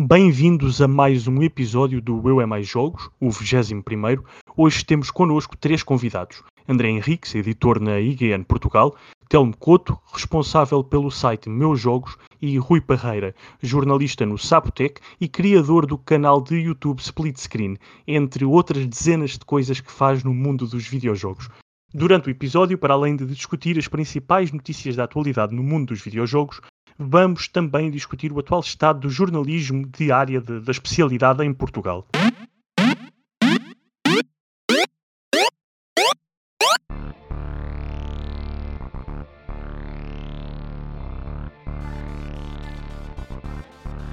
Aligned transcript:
Bem-vindos 0.00 0.80
a 0.80 0.86
mais 0.86 1.26
um 1.26 1.42
episódio 1.42 2.00
do 2.00 2.22
Eu 2.28 2.40
é 2.40 2.46
Mais 2.46 2.68
Jogos, 2.68 3.10
o 3.18 3.30
21 3.32 3.82
Hoje 4.56 4.84
temos 4.84 5.10
connosco 5.10 5.56
três 5.56 5.82
convidados. 5.82 6.44
André 6.68 6.88
Henriques, 6.88 7.34
editor 7.34 7.80
na 7.80 7.98
IGN 7.98 8.44
Portugal, 8.44 8.94
Telmo 9.28 9.56
Couto, 9.56 9.98
responsável 10.12 10.84
pelo 10.84 11.10
site 11.10 11.48
Meus 11.48 11.80
Jogos, 11.80 12.16
e 12.40 12.56
Rui 12.58 12.80
Parreira, 12.80 13.34
jornalista 13.60 14.24
no 14.24 14.38
Sabotec 14.38 15.00
e 15.20 15.26
criador 15.26 15.84
do 15.84 15.98
canal 15.98 16.40
de 16.40 16.54
YouTube 16.54 17.00
Split 17.00 17.36
Screen, 17.36 17.76
entre 18.06 18.44
outras 18.44 18.86
dezenas 18.86 19.32
de 19.32 19.44
coisas 19.44 19.80
que 19.80 19.90
faz 19.90 20.22
no 20.22 20.32
mundo 20.32 20.64
dos 20.68 20.86
videojogos. 20.86 21.48
Durante 21.92 22.28
o 22.28 22.30
episódio, 22.30 22.78
para 22.78 22.94
além 22.94 23.16
de 23.16 23.26
discutir 23.26 23.76
as 23.76 23.88
principais 23.88 24.52
notícias 24.52 24.94
da 24.94 25.04
atualidade 25.04 25.56
no 25.56 25.62
mundo 25.64 25.86
dos 25.86 26.00
videojogos, 26.00 26.60
vamos 26.98 27.46
também 27.46 27.90
discutir 27.90 28.32
o 28.32 28.40
atual 28.40 28.60
estado 28.60 29.00
do 29.00 29.10
jornalismo 29.10 29.86
de 29.86 30.10
área 30.10 30.40
de, 30.40 30.60
da 30.60 30.72
especialidade 30.72 31.44
em 31.44 31.54
Portugal. 31.54 32.04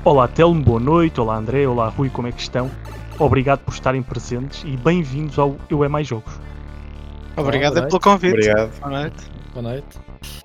Olá 0.03 0.27
Telmo, 0.27 0.61
boa 0.61 0.79
noite. 0.79 1.19
Olá 1.19 1.35
André, 1.35 1.67
olá 1.67 1.89
Rui, 1.89 2.11
como 2.11 2.27
é 2.27 2.31
que 2.31 2.39
estão? 2.39 2.69
Obrigado 3.17 3.61
por 3.61 3.73
estarem 3.73 4.03
presentes 4.03 4.63
e 4.63 4.77
bem-vindos 4.77 5.39
ao 5.39 5.57
Eu 5.67 5.83
É 5.83 5.87
Mais 5.87 6.05
Jogos. 6.07 6.39
Obrigado 7.35 7.87
pelo 7.87 7.99
convite. 7.99 8.33
Obrigado. 8.33 8.79
Boa 8.79 9.01
noite. 9.01 9.31
Boa 9.51 9.63
noite. 9.63 10.44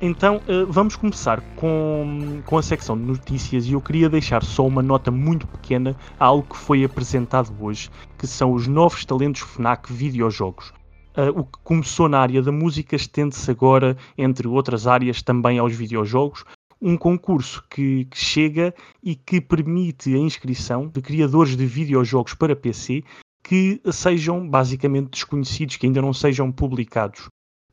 Então, 0.00 0.42
uh, 0.46 0.70
vamos 0.70 0.94
começar 0.94 1.40
com, 1.56 2.42
com 2.44 2.58
a 2.58 2.62
secção 2.62 2.98
de 2.98 3.04
notícias 3.04 3.66
e 3.66 3.72
eu 3.72 3.80
queria 3.80 4.10
deixar 4.10 4.44
só 4.44 4.66
uma 4.66 4.82
nota 4.82 5.10
muito 5.10 5.46
pequena 5.46 5.96
a 6.20 6.26
algo 6.26 6.46
que 6.46 6.56
foi 6.56 6.84
apresentado 6.84 7.50
hoje, 7.58 7.88
que 8.18 8.26
são 8.26 8.52
os 8.52 8.66
novos 8.66 9.06
talentos 9.06 9.40
FNAC 9.40 9.90
videojogos. 9.90 10.68
Uh, 11.16 11.40
o 11.40 11.44
que 11.44 11.58
começou 11.64 12.10
na 12.10 12.18
área 12.18 12.42
da 12.42 12.52
música 12.52 12.94
estende-se 12.94 13.50
agora, 13.50 13.96
entre 14.18 14.46
outras 14.46 14.86
áreas, 14.86 15.22
também 15.22 15.58
aos 15.58 15.74
videojogos. 15.74 16.44
Um 16.80 16.98
concurso 16.98 17.64
que, 17.70 18.04
que 18.04 18.18
chega 18.18 18.74
e 19.02 19.14
que 19.14 19.40
permite 19.40 20.14
a 20.14 20.18
inscrição 20.18 20.88
de 20.88 21.00
criadores 21.00 21.56
de 21.56 21.64
videojogos 21.64 22.34
para 22.34 22.54
PC 22.54 23.02
que 23.42 23.80
sejam 23.90 24.46
basicamente 24.46 25.12
desconhecidos, 25.12 25.76
que 25.76 25.86
ainda 25.86 26.02
não 26.02 26.12
sejam 26.12 26.52
publicados 26.52 27.30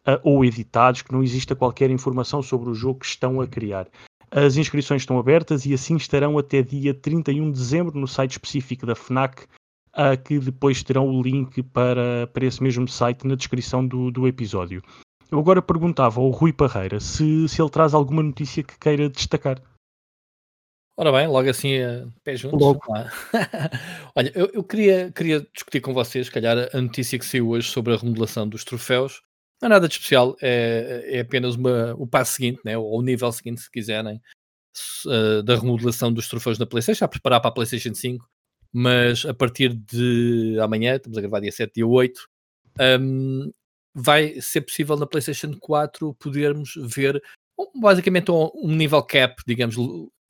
uh, 0.07 0.19
ou 0.23 0.43
editados, 0.43 1.01
que 1.01 1.11
não 1.11 1.23
exista 1.23 1.55
qualquer 1.55 1.89
informação 1.89 2.41
sobre 2.41 2.69
o 2.69 2.73
jogo 2.73 2.99
que 2.99 3.05
estão 3.05 3.41
a 3.41 3.47
criar. 3.47 3.87
As 4.31 4.57
inscrições 4.57 5.03
estão 5.03 5.19
abertas 5.19 5.65
e 5.65 5.73
assim 5.73 5.95
estarão 5.95 6.37
até 6.37 6.61
dia 6.61 6.93
31 6.93 7.51
de 7.51 7.59
dezembro 7.59 7.99
no 7.99 8.07
site 8.07 8.31
específico 8.31 8.85
da 8.85 8.95
FNAC, 8.95 9.43
uh, 9.95 10.21
que 10.23 10.39
depois 10.39 10.81
terão 10.83 11.07
o 11.07 11.21
link 11.21 11.61
para, 11.63 12.27
para 12.27 12.45
esse 12.45 12.61
mesmo 12.61 12.87
site 12.87 13.27
na 13.27 13.35
descrição 13.35 13.85
do, 13.85 14.11
do 14.11 14.27
episódio. 14.27 14.81
Eu 15.31 15.39
agora 15.39 15.61
perguntava 15.61 16.19
ao 16.19 16.29
Rui 16.29 16.53
Parreira 16.53 16.99
se, 16.99 17.47
se 17.47 17.61
ele 17.61 17.69
traz 17.69 17.93
alguma 17.93 18.21
notícia 18.21 18.63
que 18.63 18.77
queira 18.77 19.09
destacar. 19.09 19.61
Ora 20.95 21.11
bem, 21.11 21.27
logo 21.27 21.49
assim, 21.49 21.79
uh, 21.79 22.11
pé 22.23 22.35
juntos. 22.35 22.59
Logo. 22.59 22.79
Olha, 24.15 24.31
eu, 24.35 24.49
eu, 24.53 24.63
queria, 24.63 25.11
queria 25.11 25.47
discutir 25.53 25.81
com 25.81 25.91
vocês, 25.91 26.29
calhar, 26.29 26.69
a 26.71 26.81
notícia 26.81 27.17
que 27.17 27.25
saiu 27.25 27.49
hoje 27.49 27.67
sobre 27.67 27.93
a 27.93 27.97
remodelação 27.97 28.47
dos 28.47 28.63
troféus 28.63 29.21
não 29.61 29.67
é 29.67 29.69
nada 29.69 29.87
de 29.87 29.93
especial, 29.93 30.35
é, 30.41 31.03
é 31.07 31.19
apenas 31.21 31.55
uma, 31.55 31.93
o 31.95 32.05
passo 32.05 32.33
seguinte, 32.33 32.59
né, 32.65 32.77
ou 32.77 32.99
o 32.99 33.01
nível 33.01 33.31
seguinte, 33.31 33.61
se 33.61 33.71
quiserem, 33.71 34.21
uh, 35.05 35.43
da 35.43 35.55
remodelação 35.55 36.11
dos 36.11 36.27
troféus 36.27 36.57
da 36.57 36.65
PlayStation, 36.65 37.05
a 37.05 37.07
preparar 37.07 37.41
para 37.41 37.49
a 37.49 37.53
PlayStation 37.53 37.93
5. 37.93 38.25
Mas 38.71 39.25
a 39.25 39.33
partir 39.33 39.73
de 39.73 40.57
amanhã, 40.59 40.95
estamos 40.95 41.17
a 41.17 41.21
gravar 41.21 41.39
dia 41.39 41.51
7, 41.51 41.73
dia 41.75 41.87
8, 41.87 42.19
um, 42.99 43.51
vai 43.93 44.41
ser 44.41 44.61
possível 44.61 44.97
na 44.97 45.05
PlayStation 45.05 45.53
4 45.59 46.15
podermos 46.15 46.73
ver 46.77 47.21
basicamente 47.79 48.31
um, 48.31 48.49
um 48.55 48.75
nível 48.75 49.03
cap, 49.03 49.35
digamos, 49.45 49.75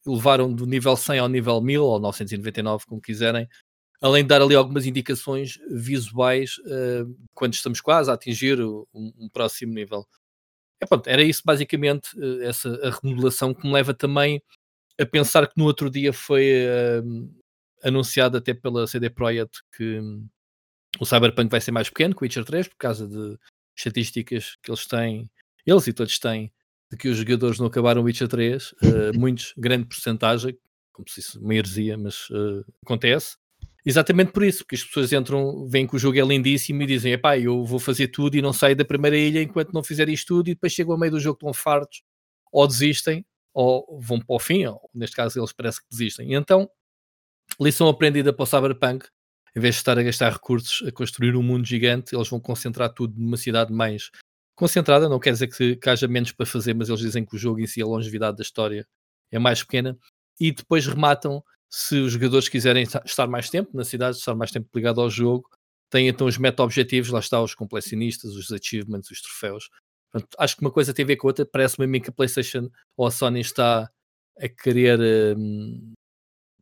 levaram 0.05 0.53
do 0.53 0.65
nível 0.65 0.95
100 0.97 1.19
ao 1.19 1.29
nível 1.29 1.61
1000 1.61 1.83
ou 1.83 1.99
999, 1.99 2.85
como 2.85 3.01
quiserem, 3.01 3.47
além 4.03 4.21
de 4.21 4.27
dar 4.27 4.41
ali 4.41 4.53
algumas 4.53 4.85
indicações 4.85 5.57
visuais 5.71 6.57
uh, 6.65 7.17
quando 7.33 7.53
estamos 7.53 7.79
quase 7.79 8.11
a 8.11 8.13
atingir 8.13 8.59
um, 8.61 8.85
um 8.93 9.29
próximo 9.29 9.73
nível. 9.73 10.05
É, 10.81 10.85
pronto, 10.85 11.07
era 11.07 11.23
isso 11.23 11.41
basicamente, 11.45 12.09
uh, 12.19 12.41
essa 12.41 12.69
a 12.85 12.99
remodelação 13.01 13.53
que 13.53 13.65
me 13.65 13.71
leva 13.71 13.93
também 13.93 14.43
a 14.99 15.05
pensar 15.05 15.47
que 15.47 15.57
no 15.57 15.63
outro 15.63 15.89
dia 15.89 16.11
foi 16.11 16.51
uh, 16.65 17.33
anunciado 17.81 18.37
até 18.37 18.53
pela 18.53 18.85
CD 18.87 19.09
Projekt 19.09 19.61
que 19.71 20.01
um, 20.01 20.27
o 20.99 21.05
Cyberpunk 21.05 21.49
vai 21.49 21.61
ser 21.61 21.71
mais 21.71 21.87
pequeno 21.89 22.13
que 22.13 22.23
o 22.23 22.25
Witcher 22.25 22.43
3 22.43 22.67
por 22.67 22.77
causa 22.77 23.07
de 23.07 23.39
estatísticas 23.73 24.57
que 24.61 24.69
eles 24.69 24.85
têm, 24.85 25.31
eles 25.65 25.87
e 25.87 25.93
todos 25.93 26.19
têm, 26.19 26.51
de 26.91 26.97
que 26.97 27.07
os 27.07 27.17
jogadores 27.17 27.57
não 27.57 27.67
acabaram 27.67 28.01
o 28.01 28.03
Witcher 28.03 28.27
3, 28.27 28.75
muitos, 29.15 29.53
grande 29.57 29.85
porcentagem, 29.85 30.55
como 30.91 31.09
se 31.09 31.21
isso 31.21 31.39
uma 31.39 31.55
heresia, 31.55 31.97
mas 31.97 32.27
acontece. 32.85 33.37
Exatamente 33.85 34.31
por 34.31 34.43
isso, 34.43 34.59
porque 34.59 34.75
as 34.75 34.83
pessoas 34.83 35.11
entram, 35.11 35.67
veem 35.67 35.85
que 35.85 35.95
o 35.95 35.99
jogo 35.99 36.17
é 36.17 36.21
lindíssimo 36.21 36.81
e 36.81 36.85
dizem: 36.85 37.13
epá, 37.13 37.37
eu 37.37 37.65
vou 37.65 37.79
fazer 37.79 38.07
tudo 38.07 38.35
e 38.35 38.41
não 38.41 38.53
saio 38.53 38.75
da 38.75 38.85
primeira 38.85 39.17
ilha 39.17 39.41
enquanto 39.41 39.73
não 39.73 39.83
fizer 39.83 40.07
isto 40.07 40.27
tudo, 40.27 40.49
e 40.49 40.53
depois 40.53 40.71
chegam 40.71 40.93
ao 40.93 40.99
meio 40.99 41.11
do 41.11 41.19
jogo, 41.19 41.35
estão 41.35 41.53
fartos, 41.53 42.01
ou 42.51 42.65
desistem, 42.65 43.25
ou 43.53 43.99
vão 44.01 44.19
para 44.19 44.35
o 44.35 44.39
fim, 44.39 44.65
ou 44.65 44.89
neste 44.93 45.15
caso 45.15 45.39
eles 45.39 45.51
parece 45.51 45.81
que 45.81 45.87
desistem. 45.91 46.31
E 46.31 46.35
então, 46.35 46.69
lição 47.59 47.87
aprendida 47.89 48.31
para 48.31 48.43
o 48.43 48.45
Cyberpunk: 48.45 49.05
em 49.55 49.59
vez 49.59 49.75
de 49.75 49.81
estar 49.81 49.99
a 49.99 50.03
gastar 50.03 50.31
recursos 50.31 50.87
a 50.87 50.91
construir 50.91 51.35
um 51.35 51.43
mundo 51.43 51.65
gigante, 51.65 52.15
eles 52.15 52.29
vão 52.29 52.39
concentrar 52.39 52.93
tudo 52.93 53.19
numa 53.19 53.37
cidade 53.37 53.73
mais 53.73 54.09
concentrada. 54.55 55.09
Não 55.09 55.19
quer 55.19 55.31
dizer 55.33 55.47
que, 55.47 55.75
que 55.75 55.89
haja 55.89 56.07
menos 56.07 56.31
para 56.31 56.45
fazer, 56.45 56.73
mas 56.73 56.87
eles 56.87 57.01
dizem 57.01 57.25
que 57.25 57.35
o 57.35 57.39
jogo 57.39 57.59
em 57.59 57.67
si, 57.67 57.81
a 57.81 57.85
longevidade 57.85 58.37
da 58.37 58.43
história 58.43 58.87
é 59.29 59.39
mais 59.39 59.61
pequena, 59.61 59.97
e 60.39 60.51
depois 60.53 60.87
rematam 60.87 61.43
se 61.75 61.97
os 61.97 62.11
jogadores 62.13 62.47
quiserem 62.47 62.83
estar 62.83 63.25
mais 63.25 63.49
tempo 63.49 63.75
na 63.75 63.83
cidade, 63.83 64.17
estar 64.17 64.35
mais 64.35 64.51
tempo 64.51 64.69
ligado 64.75 65.01
ao 65.01 65.09
jogo, 65.09 65.49
têm 65.89 66.07
então 66.07 66.27
os 66.27 66.37
meta-objetivos, 66.37 67.09
lá 67.09 67.19
está 67.19 67.41
os 67.41 67.55
completionistas, 67.55 68.35
os 68.35 68.51
achievements, 68.51 69.09
os 69.09 69.19
troféus. 69.19 69.71
Portanto, 70.11 70.35
acho 70.37 70.55
que 70.55 70.61
uma 70.61 70.69
coisa 70.69 70.93
tem 70.93 71.01
a 71.01 71.07
ver 71.07 71.15
com 71.15 71.25
a 71.25 71.29
outra. 71.29 71.47
Parece-me 71.47 71.85
a 71.85 71.87
mim 71.87 71.99
que 71.99 72.11
a 72.11 72.13
PlayStation 72.13 72.69
ou 72.95 73.07
a 73.07 73.11
Sony 73.11 73.39
está 73.39 73.89
a 74.39 74.47
querer 74.47 74.99
um, 75.35 75.93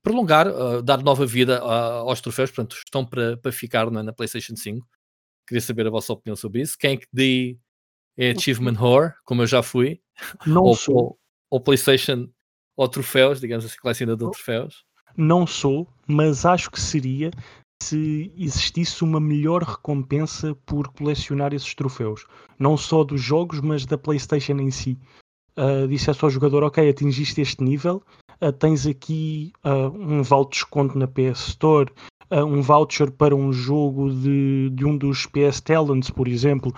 prolongar, 0.02 0.48
uh, 0.48 0.82
dar 0.82 1.04
nova 1.04 1.26
vida 1.26 1.62
uh, 1.62 2.08
aos 2.08 2.22
troféus. 2.22 2.50
Portanto, 2.50 2.78
estão 2.78 3.06
para, 3.06 3.36
para 3.36 3.52
ficar 3.52 3.92
na, 3.92 4.02
na, 4.02 4.14
PlayStation 4.14 4.56
5. 4.56 4.88
Queria 5.46 5.62
saber 5.62 5.88
a 5.88 5.90
vossa 5.90 6.14
opinião 6.14 6.38
sobre 6.38 6.62
isso. 6.62 6.78
Quem 6.80 6.94
é 6.94 6.98
que 6.98 7.08
de 7.12 7.58
é 8.18 8.32
Achievement 8.32 8.80
Whore, 8.80 9.14
como 9.26 9.42
eu 9.42 9.48
já 9.48 9.62
fui, 9.62 10.02
não 10.48 10.64
ou, 10.64 10.76
sou. 10.76 10.96
ou, 10.96 11.20
ou 11.50 11.60
PlayStation 11.60 12.30
ou 12.78 12.88
troféus, 12.88 13.42
digamos 13.42 13.66
assim, 13.66 13.78
colecionador 13.78 14.32
de 14.32 14.38
troféus. 14.38 14.86
Não 15.16 15.46
sou, 15.46 15.88
mas 16.08 16.46
acho 16.46 16.72
que 16.72 16.80
seria 16.80 17.32
se 17.82 18.32
existisse 18.38 19.04
uma 19.04 19.20
melhor 19.20 19.64
recompensa 19.64 20.56
por 20.66 20.88
colecionar 20.90 21.54
esses 21.54 21.74
troféus. 21.74 22.26
Não 22.60 22.78
só 22.78 23.04
dos 23.04 23.20
jogos, 23.20 23.60
mas 23.60 23.86
da 23.86 23.98
PlayStation 23.98 24.54
em 24.60 24.70
si. 24.70 24.98
Uh, 25.58 25.88
dissesse 25.88 26.24
ao 26.24 26.30
jogador: 26.30 26.64
Ok, 26.64 26.88
atingiste 26.88 27.42
este 27.42 27.64
nível, 27.64 28.02
uh, 28.42 28.52
tens 28.54 28.86
aqui 28.86 29.52
uh, 29.66 29.92
um 29.98 30.22
vale 30.22 30.46
de 30.46 30.52
desconto 30.52 30.98
na 30.98 31.08
PS 31.08 31.50
Store, 31.50 31.92
uh, 32.30 32.46
um 32.46 32.62
voucher 32.62 33.12
para 33.12 33.36
um 33.36 33.52
jogo 33.52 34.12
de, 34.14 34.70
de 34.70 34.86
um 34.86 34.96
dos 34.98 35.26
PS 35.26 35.60
Talents, 35.62 36.10
por 36.10 36.28
exemplo. 36.28 36.74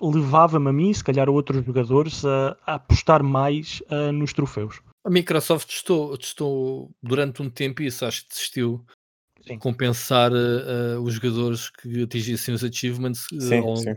Levava-me 0.00 0.68
a 0.68 0.72
mim, 0.72 0.94
se 0.94 1.02
calhar 1.02 1.28
a 1.28 1.32
outros 1.32 1.64
jogadores, 1.64 2.24
a 2.24 2.56
apostar 2.64 3.24
mais 3.24 3.82
nos 4.12 4.32
troféus. 4.32 4.80
A 5.04 5.10
Microsoft 5.10 5.68
testou, 5.68 6.16
testou 6.16 6.90
durante 7.02 7.42
um 7.42 7.50
tempo 7.50 7.82
isso, 7.82 8.06
acho 8.06 8.22
que 8.22 8.30
desistiu 8.30 8.84
sim. 9.46 9.58
compensar 9.58 10.32
uh, 10.32 11.00
os 11.02 11.14
jogadores 11.14 11.68
que 11.68 12.02
atingissem 12.02 12.54
os 12.54 12.64
achievements. 12.64 13.26
Eh, 13.32 13.40
sim, 13.40 13.60
ou, 13.60 13.76
sim. 13.76 13.94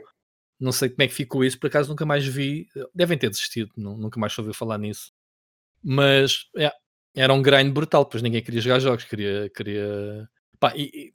Não 0.60 0.72
sei 0.72 0.90
como 0.90 1.04
é 1.04 1.08
que 1.08 1.14
ficou 1.14 1.46
isso, 1.46 1.60
por 1.60 1.68
acaso 1.68 1.90
nunca 1.90 2.06
mais 2.06 2.26
vi. 2.26 2.68
Devem 2.94 3.18
ter 3.18 3.30
desistido, 3.30 3.72
não, 3.78 3.98
nunca 3.98 4.20
mais 4.20 4.38
ouviu 4.38 4.54
falar 4.54 4.78
nisso. 4.78 5.12
Mas 5.82 6.50
é, 6.58 6.72
era 7.16 7.34
um 7.34 7.42
grind 7.42 7.72
brutal, 7.72 8.06
pois 8.06 8.22
ninguém 8.22 8.44
queria 8.44 8.62
jogar 8.62 8.80
jogos, 8.80 9.06
queria. 9.06 9.50
queria... 9.56 10.28
Pá, 10.60 10.74
e, 10.76 11.14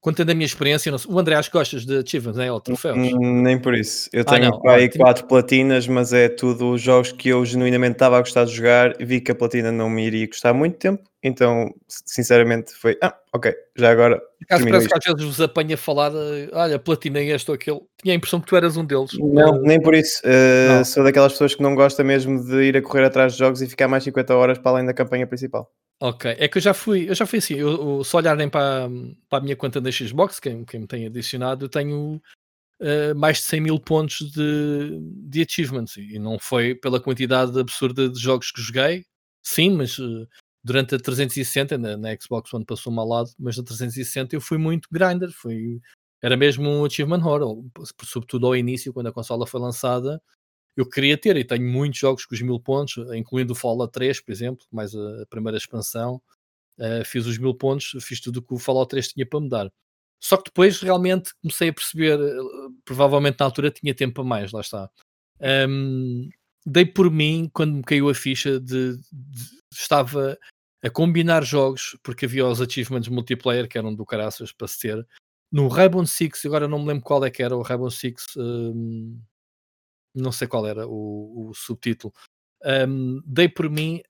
contando 0.00 0.30
a 0.30 0.34
minha 0.34 0.46
experiência, 0.46 0.92
o 1.08 1.18
André 1.18 1.34
acho 1.34 1.50
que 1.50 1.58
gostas 1.58 1.84
de 1.84 1.98
achievements, 1.98 2.38
né? 2.38 2.50
ou 2.50 2.60
troféus? 2.60 2.96
Hum, 2.96 3.42
nem 3.42 3.58
por 3.58 3.74
isso. 3.74 4.08
Eu 4.12 4.22
ah, 4.26 4.34
tenho 4.34 4.60
ah, 4.66 4.72
aí 4.72 4.88
quatro 4.88 5.26
platinas, 5.26 5.86
mas 5.86 6.12
é 6.12 6.28
tudo 6.28 6.78
jogos 6.78 7.12
que 7.12 7.28
eu 7.28 7.44
genuinamente 7.44 7.92
estava 7.92 8.16
a 8.16 8.20
gostar 8.20 8.44
de 8.44 8.54
jogar. 8.54 8.96
Vi 8.98 9.20
que 9.20 9.32
a 9.32 9.34
platina 9.34 9.70
não 9.70 9.90
me 9.90 10.06
iria 10.06 10.26
custar 10.28 10.54
muito 10.54 10.76
tempo 10.78 11.09
então 11.22 11.74
sinceramente 11.88 12.72
foi, 12.72 12.96
ah, 13.02 13.14
ok, 13.32 13.54
já 13.76 13.90
agora. 13.90 14.20
Caso 14.48 14.64
parece 14.64 14.86
isto. 14.86 14.98
que 14.98 15.08
às 15.08 15.14
vezes 15.14 15.36
vos 15.36 15.40
apanha 15.40 15.74
a 15.74 15.78
falar, 15.78 16.12
olha, 16.52 16.78
platinei 16.78 17.30
este 17.30 17.50
ou 17.50 17.54
aquele. 17.54 17.80
Tinha 18.02 18.14
a 18.14 18.16
impressão 18.16 18.40
que 18.40 18.46
tu 18.46 18.56
eras 18.56 18.76
um 18.76 18.84
deles. 18.84 19.10
Não, 19.18 19.60
nem 19.60 19.80
por 19.80 19.94
isso. 19.94 20.22
Uh, 20.24 20.84
sou 20.84 21.04
daquelas 21.04 21.32
pessoas 21.32 21.54
que 21.54 21.62
não 21.62 21.74
gosta 21.74 22.02
mesmo 22.02 22.42
de 22.42 22.62
ir 22.62 22.76
a 22.76 22.82
correr 22.82 23.04
atrás 23.04 23.34
de 23.34 23.38
jogos 23.38 23.60
e 23.60 23.68
ficar 23.68 23.88
mais 23.88 24.04
50 24.04 24.34
horas 24.34 24.58
para 24.58 24.72
além 24.72 24.86
da 24.86 24.94
campanha 24.94 25.26
principal. 25.26 25.70
Ok, 26.02 26.34
é 26.38 26.48
que 26.48 26.56
eu 26.56 26.62
já 26.62 26.72
fui, 26.72 27.10
eu 27.10 27.14
já 27.14 27.26
fui 27.26 27.40
assim, 27.40 27.56
eu, 27.56 27.98
eu, 27.98 28.04
se 28.04 28.16
olharem 28.16 28.48
para, 28.48 28.88
para 29.28 29.38
a 29.38 29.42
minha 29.42 29.54
conta 29.54 29.82
da 29.82 29.92
Xbox, 29.92 30.40
quem, 30.40 30.64
quem 30.64 30.80
me 30.80 30.86
tem 30.86 31.04
adicionado, 31.04 31.66
eu 31.66 31.68
tenho 31.68 32.22
uh, 32.80 33.14
mais 33.14 33.36
de 33.36 33.42
100 33.42 33.60
mil 33.60 33.78
pontos 33.78 34.30
de, 34.32 34.98
de 34.98 35.42
achievements 35.42 35.98
e 35.98 36.18
não 36.18 36.38
foi 36.38 36.74
pela 36.74 36.98
quantidade 36.98 37.60
absurda 37.60 38.08
de 38.08 38.18
jogos 38.18 38.50
que 38.50 38.62
joguei, 38.62 39.04
sim, 39.42 39.76
mas 39.76 39.98
uh, 39.98 40.26
durante 40.62 40.94
a 40.94 40.98
360, 40.98 41.78
na, 41.78 41.96
na 41.96 42.16
Xbox 42.20 42.52
One 42.52 42.64
passou-me 42.64 42.98
ao 42.98 43.08
lado, 43.08 43.30
mas 43.38 43.56
na 43.56 43.62
360 43.64 44.36
eu 44.36 44.40
fui 44.40 44.58
muito 44.58 44.88
grinder, 44.90 45.30
fui, 45.32 45.80
era 46.22 46.36
mesmo 46.36 46.68
um 46.68 46.84
achievement 46.84 47.24
horror, 47.24 47.64
sobretudo 48.04 48.46
ao 48.46 48.56
início, 48.56 48.92
quando 48.92 49.08
a 49.08 49.12
consola 49.12 49.46
foi 49.46 49.60
lançada, 49.60 50.20
eu 50.76 50.88
queria 50.88 51.16
ter, 51.18 51.36
e 51.36 51.44
tenho 51.44 51.66
muitos 51.66 51.98
jogos 51.98 52.24
com 52.26 52.34
os 52.34 52.42
mil 52.42 52.60
pontos, 52.60 52.96
incluindo 53.14 53.52
o 53.52 53.56
Fallout 53.56 53.92
3, 53.92 54.20
por 54.20 54.32
exemplo, 54.32 54.66
mais 54.70 54.94
a, 54.94 55.22
a 55.22 55.26
primeira 55.26 55.58
expansão, 55.58 56.22
uh, 56.78 57.04
fiz 57.04 57.26
os 57.26 57.38
mil 57.38 57.54
pontos, 57.54 57.96
fiz 58.02 58.20
tudo 58.20 58.38
o 58.38 58.42
que 58.42 58.54
o 58.54 58.58
Fallout 58.58 58.90
3 58.90 59.08
tinha 59.08 59.26
para 59.26 59.40
me 59.40 59.48
dar. 59.48 59.72
Só 60.22 60.36
que 60.36 60.44
depois 60.44 60.80
realmente 60.80 61.32
comecei 61.42 61.70
a 61.70 61.72
perceber, 61.72 62.20
eh, 62.20 62.36
provavelmente 62.84 63.38
na 63.40 63.46
altura 63.46 63.70
tinha 63.70 63.94
tempo 63.94 64.20
a 64.20 64.24
mais, 64.24 64.52
lá 64.52 64.60
está. 64.60 64.90
Um, 65.40 66.28
dei 66.66 66.84
por 66.84 67.10
mim, 67.10 67.50
quando 67.52 67.74
me 67.74 67.82
caiu 67.82 68.08
a 68.08 68.14
ficha, 68.14 68.60
de, 68.60 68.96
de 68.96 69.60
estava 69.72 70.38
a 70.82 70.90
combinar 70.90 71.44
jogos, 71.44 71.96
porque 72.02 72.24
havia 72.24 72.46
os 72.46 72.60
achievements 72.60 73.08
multiplayer 73.08 73.68
que 73.68 73.78
eram 73.78 73.94
do 73.94 74.04
caraças 74.04 74.52
para 74.52 74.68
se 74.68 74.80
ter. 74.80 75.06
No 75.52 75.68
Rainbow 75.68 76.06
Six, 76.06 76.44
agora 76.46 76.68
não 76.68 76.78
me 76.78 76.86
lembro 76.86 77.04
qual 77.04 77.24
é 77.24 77.30
que 77.30 77.42
era 77.42 77.56
o 77.56 77.62
Rainbow 77.62 77.90
Six, 77.90 78.36
um, 78.36 79.20
não 80.14 80.32
sei 80.32 80.48
qual 80.48 80.66
era 80.66 80.86
o, 80.86 81.48
o 81.50 81.54
subtítulo. 81.54 82.12
Um, 82.64 83.20
dei 83.26 83.48
por 83.48 83.68
mim 83.68 84.02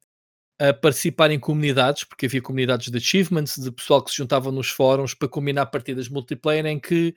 a 0.60 0.74
participar 0.74 1.30
em 1.30 1.40
comunidades, 1.40 2.04
porque 2.04 2.26
havia 2.26 2.42
comunidades 2.42 2.90
de 2.90 2.98
achievements, 2.98 3.56
de 3.56 3.72
pessoal 3.72 4.04
que 4.04 4.10
se 4.10 4.18
juntava 4.18 4.52
nos 4.52 4.68
fóruns 4.68 5.14
para 5.14 5.28
combinar 5.28 5.66
partidas 5.66 6.08
multiplayer 6.08 6.66
em 6.66 6.78
que 6.78 7.14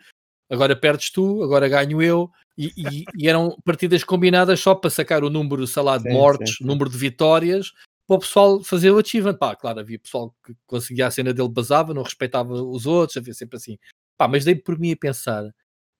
agora 0.50 0.76
perdes 0.76 1.10
tu, 1.12 1.44
agora 1.44 1.68
ganho 1.68 2.02
eu, 2.02 2.30
e, 2.58 2.72
e, 2.78 3.06
e 3.18 3.28
eram 3.28 3.58
partidas 3.66 4.04
combinadas 4.04 4.60
só 4.60 4.76
para 4.76 4.90
sacar 4.90 5.24
o 5.24 5.30
número, 5.30 5.66
sei 5.66 5.84
lá, 5.84 5.98
de 5.98 6.04
sim, 6.04 6.14
mortes, 6.14 6.58
sim, 6.58 6.64
número 6.64 6.90
de 6.90 6.98
vitórias, 6.98 7.72
para 8.08 8.18
o 8.18 8.20
pessoal 8.20 8.64
fazer 8.64 8.92
o 8.92 9.00
achievement. 9.00 9.36
Pá, 9.36 9.56
claro, 9.56 9.80
havia 9.80 10.00
pessoal 10.00 10.36
que 10.46 10.54
conseguia 10.66 11.08
a 11.08 11.12
cena 11.12 11.34
dele, 11.34 11.50
basava, 11.50 11.94
não 11.94 12.04
respeitava 12.04 12.54
os 12.54 12.86
outros, 12.86 13.18
havia 13.18 13.34
sempre 13.34 13.58
assim. 13.58 13.78
Pá, 14.18 14.28
mas 14.28 14.46
dei 14.46 14.56
por 14.56 14.78
mim 14.78 14.92
a 14.92 14.98
pensar, 14.98 15.44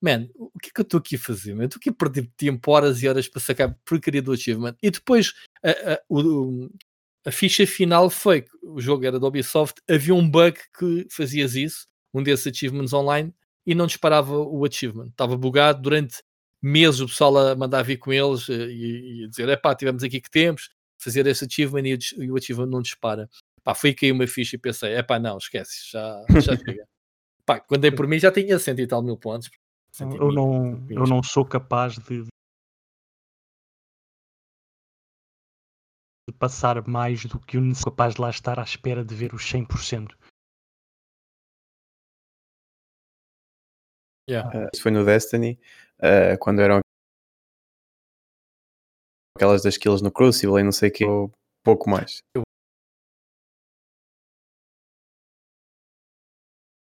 man, 0.00 0.28
o 0.36 0.58
que 0.60 0.68
é 0.68 0.72
que 0.72 0.80
eu 0.80 0.84
estou 0.84 0.98
aqui 0.98 1.16
a 1.16 1.18
fazer? 1.18 1.54
Man? 1.54 1.64
Estou 1.64 1.78
aqui 1.78 1.88
a 1.88 1.92
perder 1.92 2.30
tempo, 2.36 2.70
horas 2.70 3.02
e 3.02 3.08
horas 3.08 3.26
para 3.26 3.40
sacar 3.40 3.76
porcaria 3.84 4.22
do 4.22 4.32
achievement. 4.32 4.76
E 4.82 4.90
depois 4.90 5.32
a, 5.62 5.70
a, 5.70 6.00
o, 6.08 6.68
a 7.26 7.30
ficha 7.32 7.66
final 7.66 8.10
foi 8.10 8.42
que 8.42 8.50
o 8.62 8.80
jogo 8.80 9.06
era 9.06 9.18
da 9.18 9.26
Ubisoft, 9.26 9.80
havia 9.88 10.14
um 10.14 10.28
bug 10.28 10.58
que 10.78 11.06
fazias 11.10 11.54
isso, 11.54 11.86
um 12.12 12.22
desses 12.22 12.46
achievements 12.46 12.92
online, 12.92 13.34
e 13.66 13.74
não 13.74 13.86
disparava 13.86 14.36
o 14.36 14.64
achievement. 14.64 15.08
Estava 15.08 15.36
bugado 15.36 15.82
durante 15.82 16.22
meses 16.62 17.00
o 17.00 17.06
pessoal 17.06 17.36
a 17.36 17.54
mandar 17.54 17.82
vir 17.82 17.98
com 17.98 18.12
eles 18.12 18.48
eh, 18.48 18.52
e, 18.52 19.20
e 19.20 19.24
a 19.24 19.28
dizer, 19.28 19.48
é 19.48 19.56
pá, 19.56 19.74
tivemos 19.74 20.02
aqui 20.02 20.20
que 20.20 20.30
temos, 20.30 20.70
fazer 20.98 21.26
esse 21.26 21.44
achievement 21.44 21.86
e, 21.86 21.98
e 22.18 22.30
o 22.30 22.36
achievement 22.36 22.66
não 22.66 22.80
dispara. 22.80 23.28
Pá, 23.62 23.74
foi 23.74 23.94
cair 23.94 24.12
uma 24.12 24.26
ficha 24.26 24.56
e 24.56 24.58
pensei, 24.58 24.92
é 24.92 25.02
pá, 25.02 25.18
não, 25.18 25.36
esquece, 25.38 25.90
já, 25.90 26.24
já 26.40 26.56
chega. 26.56 26.86
Pá, 27.44 27.60
quando 27.60 27.82
dei 27.82 27.90
por 27.90 28.06
mim 28.06 28.18
já 28.18 28.32
tinha 28.32 28.58
cento 28.58 28.80
e 28.80 28.86
tal 28.86 29.02
mil 29.02 29.16
pontos. 29.16 29.50
Eu 30.00 30.32
não, 30.32 30.84
eu 30.90 31.06
não 31.06 31.22
sou 31.22 31.44
capaz 31.44 31.94
de, 31.98 32.24
de 36.28 36.32
passar 36.38 36.86
mais 36.88 37.24
do 37.26 37.38
que 37.38 37.58
o 37.58 37.72
capaz 37.84 38.14
de 38.14 38.20
lá 38.20 38.30
estar 38.30 38.58
à 38.58 38.62
espera 38.62 39.04
de 39.04 39.14
ver 39.14 39.34
os 39.34 39.42
100%. 39.42 40.12
Yeah. 44.28 44.48
Uh, 44.48 44.68
isso 44.72 44.82
foi 44.82 44.90
no 44.90 45.04
Destiny, 45.04 45.58
uh, 45.98 46.38
quando 46.38 46.60
eram 46.60 46.80
aquelas 49.36 49.62
das 49.62 49.76
kills 49.76 50.02
no 50.02 50.10
Crucible 50.10 50.60
e 50.60 50.62
não 50.62 50.72
sei 50.72 50.88
o 50.88 50.92
que, 50.92 51.04
ou 51.04 51.30
pouco 51.62 51.90
mais. 51.90 52.18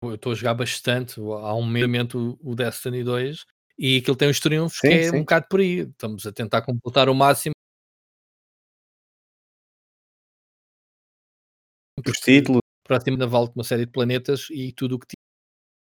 Eu 0.03 0.15
estou 0.15 0.31
a 0.31 0.35
jogar 0.35 0.55
bastante, 0.55 1.19
há 1.19 1.55
um 1.55 1.61
momento 1.61 2.37
o 2.41 2.55
Destiny 2.55 3.03
2 3.03 3.45
e 3.77 3.97
aquilo 3.97 4.17
tem 4.17 4.29
uns 4.29 4.39
triunfos 4.39 4.79
sim, 4.79 4.89
que 4.89 4.93
é 4.93 5.09
sim. 5.09 5.15
um 5.15 5.19
bocado 5.19 5.45
por 5.47 5.59
aí. 5.59 5.81
Estamos 5.81 6.25
a 6.25 6.31
tentar 6.31 6.63
completar 6.63 7.07
o 7.07 7.15
máximo. 7.15 7.53
Os 12.05 12.17
títulos. 12.19 12.61
Próximo 12.83 13.15
da 13.15 13.27
volta 13.27 13.53
uma 13.55 13.63
série 13.63 13.85
de 13.85 13.91
planetas 13.91 14.49
e 14.49 14.73
tudo 14.73 14.95
o 14.95 14.99
que 14.99 15.15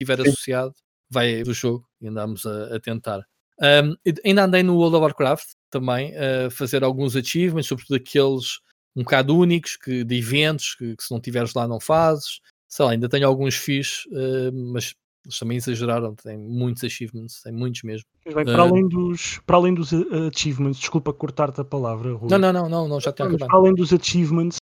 tiver 0.01 0.21
associado 0.21 0.75
vai 1.13 1.43
do 1.43 1.53
jogo 1.53 1.87
e 2.01 2.09
andamos 2.09 2.47
a, 2.47 2.77
a 2.77 2.81
tentar. 2.81 3.23
Um, 3.61 3.95
ainda 4.25 4.45
andei 4.45 4.63
no 4.63 4.77
World 4.77 4.97
of 4.97 5.03
Warcraft 5.03 5.51
também 5.71 6.13
a 6.17 6.51
fazer 6.51 6.83
alguns 6.83 7.15
achievements, 7.15 7.69
sobretudo 7.69 7.97
aqueles 7.97 8.61
um 8.97 9.03
bocado 9.03 9.37
únicos 9.37 9.77
que, 9.77 10.05
de 10.05 10.19
eventos 10.19 10.75
que, 10.75 10.97
que 10.97 11.03
se 11.03 11.11
não 11.11 11.21
tiveres 11.21 11.55
lá 11.55 11.67
não 11.67 11.81
fazes. 11.81 12.41
Sei 12.69 12.85
lá, 12.85 12.93
ainda 12.93 13.09
tenho 13.09 13.27
alguns 13.27 13.55
fios, 13.55 14.07
uh, 14.07 14.53
mas 14.73 14.95
eles 15.25 15.39
também 15.39 15.57
exageraram, 15.57 16.15
tem 16.15 16.37
muitos 16.37 16.83
achievements, 16.83 17.43
tem 17.43 17.53
muitos 17.53 17.83
mesmo. 17.83 18.07
Bem, 18.25 18.45
para, 18.45 18.65
uh, 18.65 18.69
além 18.69 18.89
dos, 18.89 19.39
para 19.47 19.57
além 19.57 19.75
dos 19.75 19.91
achievements, 20.35 20.79
desculpa 20.79 21.13
cortar-te 21.13 21.61
a 21.61 21.65
palavra, 21.65 22.15
Rui. 22.15 22.29
Não, 22.31 22.39
não, 22.39 22.53
não, 22.53 22.69
não, 22.69 22.89
não 22.89 23.01
já 23.01 23.13
tenho 23.13 23.39
Para 23.39 23.57
além 23.57 23.75
dos 23.75 23.93
achievements, 23.93 24.57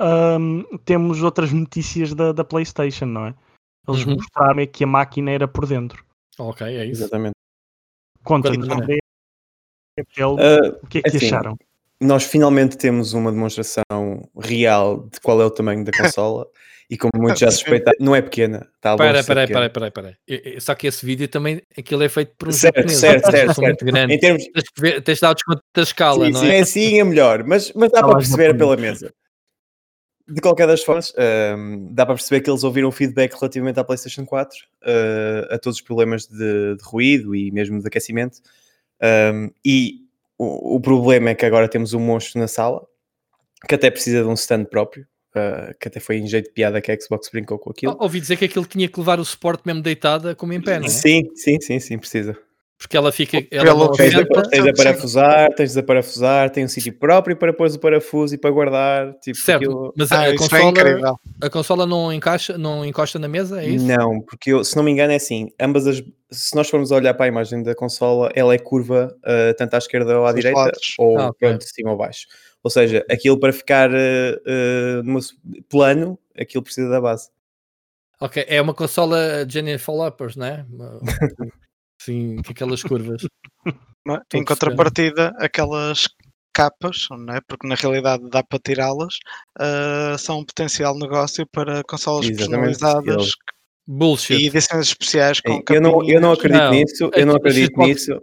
um, 0.00 0.64
temos 0.84 1.22
outras 1.22 1.52
notícias 1.52 2.14
da, 2.14 2.32
da 2.32 2.44
PlayStation, 2.44 3.06
não 3.06 3.26
é? 3.26 3.34
Eles 3.88 4.04
uhum. 4.04 4.14
mostraram 4.14 4.66
que 4.66 4.84
a 4.84 4.86
máquina 4.86 5.30
era 5.30 5.48
por 5.48 5.66
dentro. 5.66 6.04
Ok, 6.38 6.66
é 6.66 6.84
isso. 6.84 7.02
Exatamente. 7.02 7.32
Conta-nos, 8.22 8.68
André, 8.68 8.98
uh, 9.98 10.78
o 10.82 10.86
que 10.86 10.98
é 10.98 11.02
que 11.02 11.16
assim, 11.16 11.26
acharam? 11.26 11.56
Nós 12.00 12.24
finalmente 12.24 12.76
temos 12.76 13.14
uma 13.14 13.32
demonstração 13.32 13.82
real 14.38 15.08
de 15.10 15.20
qual 15.20 15.40
é 15.40 15.44
o 15.44 15.50
tamanho 15.50 15.84
da 15.84 15.90
consola 15.96 16.46
e 16.90 16.96
como 16.96 17.12
muitos 17.16 17.40
já 17.40 17.50
suspeitam, 17.50 17.92
não 17.98 18.14
é 18.14 18.22
pequena. 18.22 18.68
Está 18.76 18.92
espera, 18.92 19.20
espera, 19.20 19.44
espera, 19.44 19.66
espera, 19.66 19.86
espera. 19.88 20.60
Só 20.60 20.74
que 20.74 20.86
esse 20.86 21.04
vídeo 21.04 21.28
também, 21.28 21.62
aquilo 21.76 22.02
é 22.02 22.08
feito 22.08 22.32
por 22.38 22.48
um 22.48 22.52
certo, 22.52 22.76
japonês. 22.76 22.98
Certo, 22.98 23.30
certo, 23.30 23.54
certo. 23.54 23.62
muito 23.62 23.84
grande. 23.84 24.14
Em 24.14 24.18
termos... 24.18 24.44
Tens, 24.44 24.64
de 24.64 24.80
ver, 24.80 25.02
tens 25.02 25.14
de 25.16 25.20
dar 25.20 25.30
o 25.30 25.34
desconto 25.34 25.62
da 25.74 25.82
escala, 25.82 26.26
sim, 26.26 26.32
não 26.32 26.40
sim, 26.40 26.48
é? 26.48 26.64
Sim, 26.64 27.00
é 27.00 27.04
melhor, 27.04 27.44
mas, 27.44 27.72
mas 27.74 27.90
dá 27.90 28.02
para 28.02 28.16
perceber 28.16 28.56
pela 28.56 28.76
mesa 28.76 29.12
de 30.28 30.40
qualquer 30.40 30.66
das 30.66 30.82
formas, 30.82 31.12
um, 31.56 31.88
dá 31.92 32.04
para 32.04 32.14
perceber 32.14 32.42
que 32.42 32.50
eles 32.50 32.62
ouviram 32.62 32.92
feedback 32.92 33.32
relativamente 33.32 33.80
à 33.80 33.84
PlayStation 33.84 34.26
4, 34.26 34.56
uh, 34.58 35.54
a 35.54 35.58
todos 35.58 35.78
os 35.78 35.82
problemas 35.82 36.26
de, 36.26 36.76
de, 36.76 36.82
ruído 36.82 37.34
e 37.34 37.50
mesmo 37.50 37.80
de 37.80 37.86
aquecimento. 37.86 38.38
Um, 39.02 39.50
e 39.64 40.02
o, 40.36 40.76
o, 40.76 40.80
problema 40.80 41.30
é 41.30 41.34
que 41.34 41.46
agora 41.46 41.68
temos 41.68 41.94
um 41.94 42.00
monstro 42.00 42.40
na 42.40 42.48
sala 42.48 42.84
que 43.66 43.74
até 43.74 43.90
precisa 43.90 44.22
de 44.22 44.28
um 44.28 44.34
stand 44.34 44.64
próprio. 44.66 45.06
Uh, 45.30 45.76
que 45.78 45.86
até 45.86 46.00
foi 46.00 46.16
em 46.16 46.26
jeito 46.26 46.46
de 46.46 46.52
piada 46.52 46.80
que 46.80 46.90
a 46.90 46.98
Xbox 46.98 47.28
brincou 47.30 47.58
com 47.58 47.70
aquilo. 47.70 47.96
Ouvi 48.00 48.18
dizer 48.18 48.36
que 48.36 48.46
aquilo 48.46 48.64
tinha 48.64 48.88
que 48.88 48.98
levar 48.98 49.20
o 49.20 49.24
suporte 49.24 49.62
mesmo 49.66 49.82
deitada 49.82 50.34
como 50.34 50.54
em 50.54 50.60
pé, 50.60 50.80
não 50.80 50.86
é? 50.86 50.88
Sim, 50.88 51.28
sim, 51.34 51.60
sim, 51.60 51.78
sim, 51.78 51.98
precisa 51.98 52.36
porque 52.78 52.96
ela 52.96 53.10
fica. 53.10 53.44
Ela 53.50 53.92
tens, 53.92 54.14
a, 54.14 54.24
tens 54.24 54.66
a 54.66 54.72
parafusar, 54.72 55.54
tens 55.54 55.76
a 55.76 55.82
parafusar, 55.82 56.50
tem 56.50 56.64
um 56.64 56.68
sítio 56.68 56.92
próprio 56.96 57.36
para 57.36 57.52
pôr 57.52 57.68
o 57.68 57.78
parafuso 57.78 58.36
e 58.36 58.38
para 58.38 58.50
guardar. 58.52 59.14
Tipo, 59.14 59.36
certo, 59.36 59.64
aquilo... 59.64 59.94
mas 59.96 60.12
a, 60.12 60.20
ah, 60.20 60.28
a 60.28 60.36
consola, 60.36 61.18
a 61.42 61.50
consola 61.50 61.86
não 61.86 62.12
encaixa, 62.12 62.56
não 62.56 62.84
encosta 62.84 63.18
na 63.18 63.26
mesa, 63.26 63.60
é 63.60 63.68
isso? 63.68 63.84
Não, 63.84 64.20
porque 64.20 64.52
eu, 64.52 64.62
se 64.62 64.76
não 64.76 64.84
me 64.84 64.92
engano 64.92 65.12
é 65.12 65.16
assim, 65.16 65.50
ambas 65.60 65.88
as. 65.88 66.02
Se 66.30 66.54
nós 66.54 66.70
formos 66.70 66.92
olhar 66.92 67.14
para 67.14 67.24
a 67.24 67.28
imagem 67.28 67.64
da 67.64 67.74
consola, 67.74 68.30
ela 68.34 68.54
é 68.54 68.58
curva 68.58 69.12
uh, 69.24 69.54
tanto 69.56 69.74
à 69.74 69.78
esquerda 69.78 70.20
ou 70.20 70.26
à 70.26 70.28
Os 70.28 70.36
direita, 70.36 70.58
lados. 70.58 70.94
ou 70.98 71.18
ah, 71.18 71.28
okay. 71.30 71.58
de 71.58 71.68
cima 71.68 71.90
ou 71.90 71.96
baixo. 71.96 72.28
Ou 72.62 72.70
seja, 72.70 73.04
aquilo 73.10 73.40
para 73.40 73.52
ficar 73.52 73.90
uh, 73.90 75.02
uh, 75.02 75.64
plano, 75.68 76.16
aquilo 76.38 76.62
precisa 76.62 76.88
da 76.88 77.00
base. 77.00 77.28
Ok, 78.20 78.44
é 78.46 78.60
uma 78.60 78.74
consola 78.74 79.44
Jennifer 79.48 79.94
Lopez, 79.94 80.36
não 80.36 80.46
é? 80.46 80.64
Sim, 82.00 82.36
com 82.42 82.52
aquelas 82.52 82.82
curvas. 82.82 83.22
É? 84.08 84.38
Em 84.38 84.42
contrapartida, 84.42 85.34
aquelas 85.38 86.06
capas, 86.54 87.06
não 87.10 87.34
é? 87.34 87.40
porque 87.46 87.68
na 87.68 87.74
realidade 87.74 88.28
dá 88.30 88.42
para 88.42 88.58
tirá-las, 88.58 89.14
uh, 89.60 90.16
são 90.18 90.38
um 90.38 90.44
potencial 90.44 90.98
negócio 90.98 91.46
para 91.52 91.84
consolas 91.84 92.26
Exatamente. 92.26 92.78
personalizadas 92.78 93.32
Bullshit. 93.86 94.40
e 94.40 94.46
edições 94.46 94.86
especiais 94.88 95.40
com 95.40 95.62
eu 95.70 95.80
não, 95.80 96.08
eu 96.08 96.20
não 96.20 96.32
acredito 96.32 96.62
não, 96.62 96.70
nisso, 96.70 97.10
eu 97.14 97.26
não 97.26 97.36
acredito 97.36 97.72
Xbox, 97.72 97.88
nisso. 97.88 98.22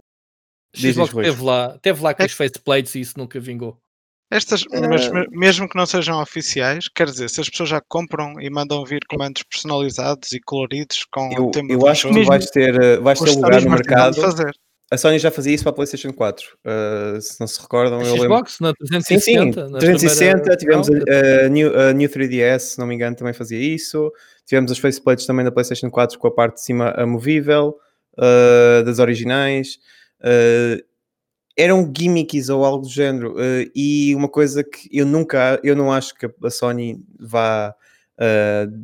Xbox 0.75 1.13
teve 1.13 1.43
lá, 1.43 1.77
teve 1.77 2.03
lá 2.03 2.13
com 2.13 2.23
é. 2.23 2.25
os 2.25 2.33
faceplates 2.33 2.95
e 2.95 3.01
isso 3.01 3.13
nunca 3.17 3.39
vingou. 3.39 3.79
Estas, 4.31 4.63
mas 4.89 5.09
mesmo 5.29 5.69
que 5.69 5.77
não 5.77 5.85
sejam 5.85 6.19
oficiais, 6.19 6.87
quer 6.87 7.05
dizer, 7.05 7.29
se 7.29 7.39
as 7.39 7.49
pessoas 7.49 7.69
já 7.69 7.81
compram 7.87 8.41
e 8.41 8.49
mandam 8.49 8.83
vir 8.83 9.01
comandos 9.07 9.43
personalizados 9.43 10.31
e 10.31 10.39
coloridos 10.39 11.05
com 11.11 11.31
eu, 11.31 11.45
o 11.45 11.51
tempo 11.51 11.71
Eu 11.71 11.87
acho 11.87 12.09
que 12.09 12.23
vais 12.23 12.49
ter, 12.49 12.81
eh, 12.81 12.97
vais 12.97 13.19
ter 13.19 13.31
lugar 13.31 13.61
no 13.61 13.69
mercado. 13.69 14.19
Fazer. 14.19 14.51
A 14.91 14.97
Sony 14.97 15.17
já 15.17 15.31
fazia 15.31 15.53
isso 15.53 15.63
para 15.63 15.71
a 15.71 15.75
PlayStation 15.75 16.13
4. 16.13 16.45
Uh, 16.63 17.19
se 17.19 17.39
não 17.39 17.47
se 17.47 17.59
recordam, 17.59 17.99
a 17.99 18.03
eu 18.03 18.17
Xbox, 18.17 18.57
lembro. 18.59 18.77
na 18.91 18.99
360. 18.99 19.19
Sim, 19.19 19.67
sim. 19.67 19.79
360, 19.79 20.33
primeira... 20.33 20.57
tivemos 20.57 20.89
a, 20.89 21.45
a, 21.45 21.49
New, 21.49 21.79
a 21.79 21.93
New 21.93 22.09
3DS, 22.09 22.59
se 22.59 22.79
não 22.79 22.85
me 22.85 22.93
engano, 22.93 23.15
também 23.15 23.33
fazia 23.33 23.59
isso. 23.59 24.11
Tivemos 24.45 24.71
as 24.71 24.77
faceplates 24.77 25.25
também 25.25 25.43
da 25.43 25.51
PlayStation 25.51 25.89
4 25.89 26.19
com 26.19 26.27
a 26.27 26.31
parte 26.31 26.55
de 26.55 26.63
cima 26.63 26.91
amovível, 26.91 27.77
uh, 28.17 28.83
das 28.83 28.99
originais. 28.99 29.79
Uh, 30.19 30.83
eram 31.57 31.91
gimmicks 31.95 32.49
ou 32.49 32.65
algo 32.65 32.83
do 32.83 32.89
género. 32.89 33.33
Uh, 33.33 33.69
e 33.75 34.13
uma 34.15 34.29
coisa 34.29 34.63
que 34.63 34.89
eu 34.91 35.05
nunca, 35.05 35.59
eu 35.63 35.75
não 35.75 35.91
acho 35.91 36.13
que 36.15 36.25
a 36.43 36.49
Sony 36.49 37.03
vá 37.19 37.75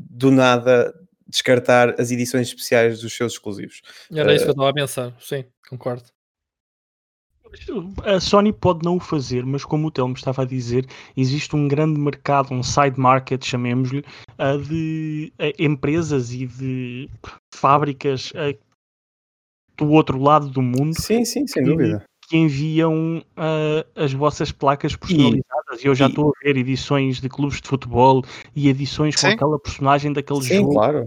do 0.09 0.29
nada 0.29 0.93
descartar 1.25 1.99
as 1.99 2.11
edições 2.11 2.47
especiais 2.49 2.99
dos 2.99 3.15
seus 3.15 3.33
exclusivos. 3.33 3.81
Era 4.13 4.35
isso 4.35 4.43
que 4.43 4.49
eu 4.49 4.51
estava 4.51 4.69
a 4.69 4.73
pensar, 4.73 5.15
sim, 5.21 5.45
concordo. 5.69 6.03
A 8.03 8.19
Sony 8.19 8.51
pode 8.53 8.83
não 8.83 8.97
o 8.97 8.99
fazer, 8.99 9.45
mas 9.45 9.63
como 9.65 9.87
o 9.87 9.91
Telmo 9.91 10.15
estava 10.15 10.41
a 10.41 10.45
dizer, 10.45 10.85
existe 11.15 11.55
um 11.55 11.67
grande 11.67 11.99
mercado, 11.99 12.53
um 12.53 12.63
side 12.63 12.99
market, 12.99 13.43
chamemos-lhe, 13.43 14.03
de 14.67 15.33
empresas 15.59 16.31
e 16.31 16.45
de 16.45 17.09
fábricas 17.53 18.31
do 19.77 19.89
outro 19.91 20.17
lado 20.21 20.49
do 20.49 20.61
mundo. 20.61 20.93
Sim, 20.99 21.25
sim, 21.25 21.47
sem 21.47 21.63
dúvida. 21.63 22.03
Que 22.31 22.37
enviam 22.37 23.17
uh, 23.37 23.85
as 23.95 24.13
vossas 24.13 24.51
placas 24.51 24.95
personalizadas. 24.95 25.81
E, 25.81 25.83
e 25.83 25.87
eu 25.87 25.95
já 25.95 26.07
estou 26.07 26.29
a 26.29 26.43
ver 26.43 26.57
edições 26.57 27.19
de 27.19 27.27
clubes 27.27 27.59
de 27.59 27.67
futebol 27.67 28.23
e 28.55 28.69
edições 28.69 29.15
sim. 29.15 29.27
com 29.27 29.33
aquela 29.33 29.59
personagem 29.59 30.13
daquele 30.13 30.41
sim, 30.41 30.55
jogo. 30.55 30.73
claro 30.73 31.05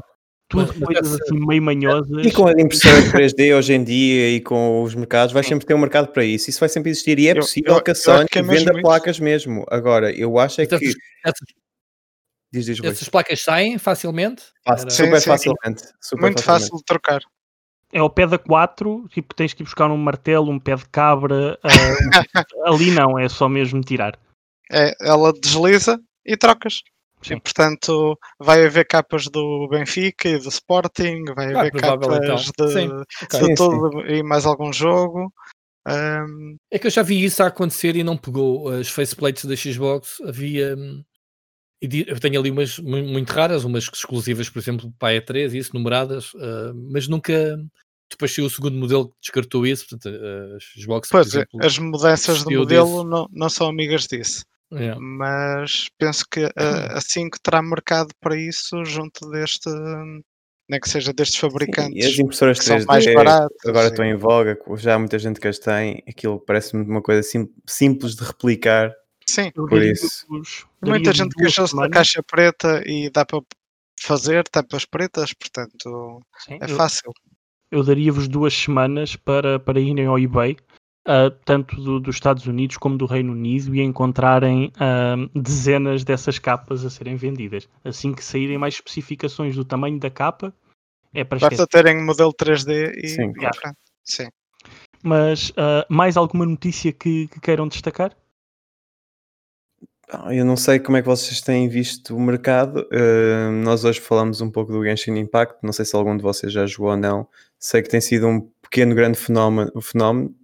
tudo 0.49 0.75
mas, 0.79 1.01
coisas 1.01 1.21
assim 1.21 1.47
meio 1.47 1.63
manhosas. 1.63 2.27
E 2.27 2.31
com 2.31 2.47
a 2.47 2.53
impressora 2.53 2.97
3D 3.13 3.57
hoje 3.57 3.73
em 3.73 3.83
dia 3.83 4.31
e 4.31 4.41
com 4.41 4.83
os 4.83 4.95
mercados, 4.95 5.33
vai 5.33 5.43
sempre 5.43 5.67
ter 5.67 5.75
um 5.75 5.79
mercado 5.79 6.09
para 6.09 6.25
isso. 6.25 6.51
Isso 6.51 6.61
vai 6.61 6.69
sempre 6.69 6.91
existir 6.91 7.19
e 7.19 7.29
é 7.29 7.35
possível 7.35 7.75
eu, 7.75 7.83
que 7.83 7.91
a 7.91 7.95
Sony 7.95 8.27
que 8.29 8.39
é 8.39 8.43
venda 8.43 8.73
placas 8.81 9.17
isso. 9.17 9.25
mesmo. 9.25 9.65
Agora, 9.69 10.13
eu 10.13 10.39
acho 10.39 10.61
é 10.61 10.67
que. 10.67 10.75
Essas, 10.75 10.95
diz, 12.53 12.67
diz, 12.67 12.85
essas 12.85 13.09
placas 13.09 13.43
saem 13.43 13.79
facilmente? 13.79 14.43
Fácil, 14.65 14.91
super 14.91 15.21
sim, 15.21 15.27
facilmente. 15.27 15.83
Super 16.01 16.23
Muito 16.23 16.43
facilmente. 16.43 16.45
fácil 16.45 16.77
de 16.77 16.85
trocar. 16.85 17.23
É 17.95 18.03
o 18.03 18.11
pé 18.11 18.27
da 18.27 18.37
4, 18.37 19.07
tipo, 19.09 19.35
tens 19.35 19.55
que 19.55 19.63
ir 19.63 19.65
buscar 19.65 19.89
um 19.89 19.97
martelo, 19.97 20.51
um 20.51 20.59
pé 20.59 20.75
de 20.75 20.85
cabra. 20.89 21.57
Uh, 21.63 21.69
ali 22.67 22.91
não, 22.91 23.17
é 23.17 23.29
só 23.29 23.49
mesmo 23.49 23.81
tirar. 23.83 24.19
É, 24.73 24.93
ela 25.01 25.33
desliza 25.33 26.01
e 26.27 26.37
trocas. 26.37 26.81
Sim. 27.23 27.35
E, 27.35 27.41
portanto, 27.41 28.19
vai 28.39 28.67
haver 28.67 28.87
capas 28.87 29.29
do 29.29 29.69
Benfica 29.71 30.29
e 30.29 30.39
do 30.39 30.49
Sporting, 30.49 31.25
vai 31.37 31.55
ah, 31.55 31.61
haver 31.61 31.73
capas 31.73 32.17
então. 32.17 32.67
de, 32.67 32.73
sim. 32.73 32.89
de 33.47 33.55
todo 33.55 34.01
e 34.07 34.25
mais 34.25 34.45
algum 34.45 34.73
jogo. 34.73 35.33
Um... 35.87 36.57
É 36.71 36.79
que 36.79 36.87
eu 36.87 36.91
já 36.91 37.03
vi 37.03 37.23
isso 37.23 37.43
a 37.43 37.47
acontecer 37.47 37.95
e 37.95 38.03
não 38.03 38.17
pegou 38.17 38.69
as 38.69 38.89
faceplates 38.89 39.45
da 39.45 39.55
Xbox. 39.55 40.21
Havia. 40.23 40.75
Hum, 40.77 41.05
eu 41.81 42.19
tenho 42.19 42.41
ali 42.41 42.51
umas 42.51 42.79
muito 42.79 43.31
raras, 43.31 43.65
umas 43.65 43.85
exclusivas, 43.85 44.49
por 44.49 44.59
exemplo, 44.59 44.93
para 44.99 45.19
a 45.19 45.21
E3, 45.21 45.53
isso, 45.53 45.75
numeradas, 45.75 46.33
uh, 46.35 46.75
mas 46.91 47.09
nunca. 47.09 47.57
Depois 48.11 48.35
saiu 48.35 48.47
o 48.47 48.51
segundo 48.51 48.77
modelo 48.77 49.09
que 49.09 49.15
descartou 49.21 49.67
isso, 49.67 49.89
portanto, 49.89 50.15
a 50.15 50.81
Xbox. 50.81 51.09
Pois, 51.09 51.27
exemplo, 51.29 51.61
as 51.65 51.79
mudanças 51.79 52.45
de 52.45 52.57
modelo 52.57 53.05
não, 53.05 53.29
não 53.33 53.49
são 53.49 53.69
amigas 53.69 54.07
disso. 54.07 54.45
Yeah. 54.73 55.01
Mas 55.01 55.89
penso 55.99 56.25
que 56.29 56.45
uh, 56.45 56.53
a 56.91 57.01
5 57.01 57.39
terá 57.41 57.63
mercado 57.63 58.09
para 58.21 58.37
isso 58.37 58.85
junto 58.85 59.29
deste, 59.31 59.69
nem 60.69 60.81
que 60.81 60.89
seja 60.89 61.13
destes 61.13 61.39
fabricantes. 61.39 62.05
Sim, 62.05 62.11
e 62.11 62.13
as 62.13 62.19
impressoras 62.19 62.59
3D 62.59 62.87
mais 62.87 63.07
baratas, 63.15 63.57
agora 63.67 63.89
estão 63.89 64.05
em 64.05 64.17
voga, 64.17 64.59
já 64.77 64.95
há 64.95 64.99
muita 64.99 65.19
gente 65.19 65.39
que 65.39 65.49
as 65.49 65.59
tem, 65.59 66.03
aquilo 66.09 66.41
parece-me 66.41 66.85
uma 66.85 67.03
coisa 67.03 67.23
sim, 67.23 67.49
simples 67.67 68.17
de 68.17 68.25
replicar. 68.25 68.93
Sim, 69.27 69.51
por 69.53 69.83
isso. 69.83 70.27
Muita 70.83 71.13
gente 71.13 71.35
queixou-se 71.35 71.75
da 71.77 71.89
caixa 71.89 72.23
preta 72.23 72.83
e 72.85 73.11
dá 73.11 73.25
para 73.25 73.41
fazer 74.01 74.45
tampas 74.49 74.85
pretas, 74.85 75.33
portanto 75.33 76.21
Sim, 76.39 76.59
é 76.61 76.69
fácil. 76.69 77.07
Eu, 77.07 77.34
eu 77.75 77.83
daria-vos 77.83 78.29
duas 78.29 78.55
semanas 78.55 79.17
para, 79.17 79.59
para 79.59 79.81
irem 79.81 80.07
ao 80.07 80.17
eBay 80.17 80.57
uh, 81.09 81.31
tanto 81.45 81.75
do, 81.77 81.99
dos 81.99 82.15
Estados 82.15 82.47
Unidos 82.47 82.77
como 82.77 82.97
do 82.97 83.05
Reino 83.05 83.33
Unido 83.33 83.75
e 83.75 83.81
encontrarem 83.81 84.73
uh, 84.77 85.29
dezenas 85.39 86.05
dessas 86.05 86.39
capas 86.39 86.85
a 86.85 86.91
serem 86.91 87.17
vendidas. 87.17 87.69
Assim 87.85 88.13
que 88.13 88.25
saírem 88.25 88.59
mais 88.59 88.75
especificações 88.75 89.57
do 89.57 89.65
tamanho 89.65 89.99
da 89.99 90.09
capa, 90.09 90.55
é 91.13 91.25
para 91.25 91.41
Basta 91.41 91.67
terem 91.67 92.01
modelo 92.01 92.33
3D 92.33 92.93
e 92.97 93.09
Sim. 93.09 93.33
Sim. 94.05 94.29
Mas 95.03 95.51
uh, 95.51 95.85
mais 95.89 96.17
alguma 96.17 96.47
notícia 96.47 96.93
que, 96.93 97.27
que 97.27 97.41
queiram 97.41 97.67
destacar? 97.67 98.17
Eu 100.31 100.45
não 100.45 100.57
sei 100.57 100.79
como 100.79 100.97
é 100.97 101.03
que 101.03 101.09
vocês 101.09 101.41
têm 101.41 101.69
visto 101.69 102.15
o 102.15 102.21
mercado. 102.21 102.87
Uh, 102.93 103.51
nós 103.63 103.85
hoje 103.85 104.01
falamos 104.01 104.41
um 104.41 104.51
pouco 104.51 104.73
do 104.73 104.85
Genshin 104.85 105.17
Impact. 105.17 105.57
Não 105.63 105.73
sei 105.73 105.85
se 105.85 105.97
algum 105.97 106.17
de 106.17 106.23
vocês 106.23 106.53
já 106.53 106.67
jogou 106.67 106.91
ou 106.91 106.97
não. 106.97 107.27
Sei 107.65 107.81
que 107.81 107.89
tem 107.89 107.99
sido 107.99 108.29
um 108.29 108.47
pequeno, 108.61 108.95
grande 108.95 109.17
fenómeno. 109.17 109.73
fenómeno. 109.81 110.35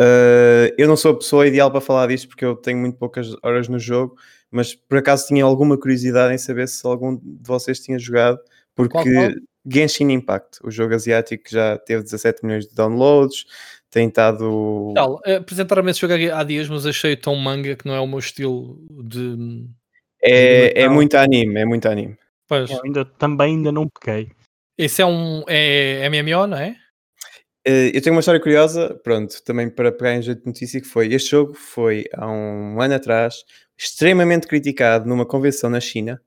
Uh, 0.00 0.72
eu 0.78 0.88
não 0.88 0.96
sou 0.96 1.10
a 1.10 1.18
pessoa 1.18 1.46
ideal 1.46 1.70
para 1.70 1.82
falar 1.82 2.06
disto 2.06 2.26
porque 2.26 2.42
eu 2.42 2.56
tenho 2.56 2.78
muito 2.78 2.96
poucas 2.96 3.36
horas 3.42 3.68
no 3.68 3.78
jogo, 3.78 4.16
mas 4.50 4.74
por 4.74 4.96
acaso 4.96 5.26
tinha 5.26 5.44
alguma 5.44 5.78
curiosidade 5.78 6.32
em 6.32 6.38
saber 6.38 6.66
se 6.66 6.86
algum 6.86 7.16
de 7.16 7.46
vocês 7.46 7.80
tinha 7.80 7.98
jogado, 7.98 8.38
porque 8.74 8.94
qual, 8.94 9.04
qual? 9.04 9.30
Genshin 9.70 10.10
Impact, 10.10 10.60
o 10.64 10.70
jogo 10.70 10.94
asiático 10.94 11.44
já 11.50 11.76
teve 11.76 12.02
17 12.02 12.46
milhões 12.46 12.66
de 12.66 12.74
downloads, 12.74 13.44
tem 13.90 14.08
estado. 14.08 14.90
Tal, 14.94 15.20
apresentaram-me 15.36 15.90
esse 15.90 16.00
jogo 16.00 16.14
há 16.32 16.44
dias, 16.44 16.66
mas 16.66 16.86
achei 16.86 17.14
tão 17.14 17.36
manga 17.36 17.76
que 17.76 17.84
não 17.84 17.94
é 17.94 18.00
o 18.00 18.06
meu 18.06 18.20
estilo 18.20 18.80
de. 19.04 19.68
É, 20.22 20.72
de 20.72 20.80
é 20.80 20.88
muito 20.88 21.14
anime, 21.14 21.60
é 21.60 21.66
muito 21.66 21.86
anime. 21.86 22.16
Pois. 22.48 22.70
Eu 22.70 22.80
ainda, 22.82 23.04
também 23.04 23.56
ainda 23.56 23.70
não 23.70 23.86
peguei. 23.86 24.30
Esse 24.76 25.02
é 25.02 25.06
um 25.06 25.44
é 25.48 26.08
MMO, 26.08 26.46
não 26.46 26.56
é? 26.56 26.76
Eh, 27.66 27.92
eu 27.94 28.02
tenho 28.02 28.14
uma 28.14 28.20
história 28.20 28.40
curiosa, 28.40 28.94
pronto, 29.02 29.42
também 29.44 29.70
para 29.70 29.90
pegar 29.90 30.14
em 30.14 30.22
jeito 30.22 30.40
de 30.40 30.46
notícia, 30.46 30.80
que 30.80 30.86
foi, 30.86 31.12
este 31.14 31.30
jogo 31.30 31.54
foi 31.54 32.04
há 32.12 32.30
um 32.30 32.80
ano 32.80 32.94
atrás, 32.94 33.36
extremamente 33.78 34.46
criticado 34.46 35.08
numa 35.08 35.24
convenção 35.24 35.70
na 35.70 35.80
China, 35.80 36.20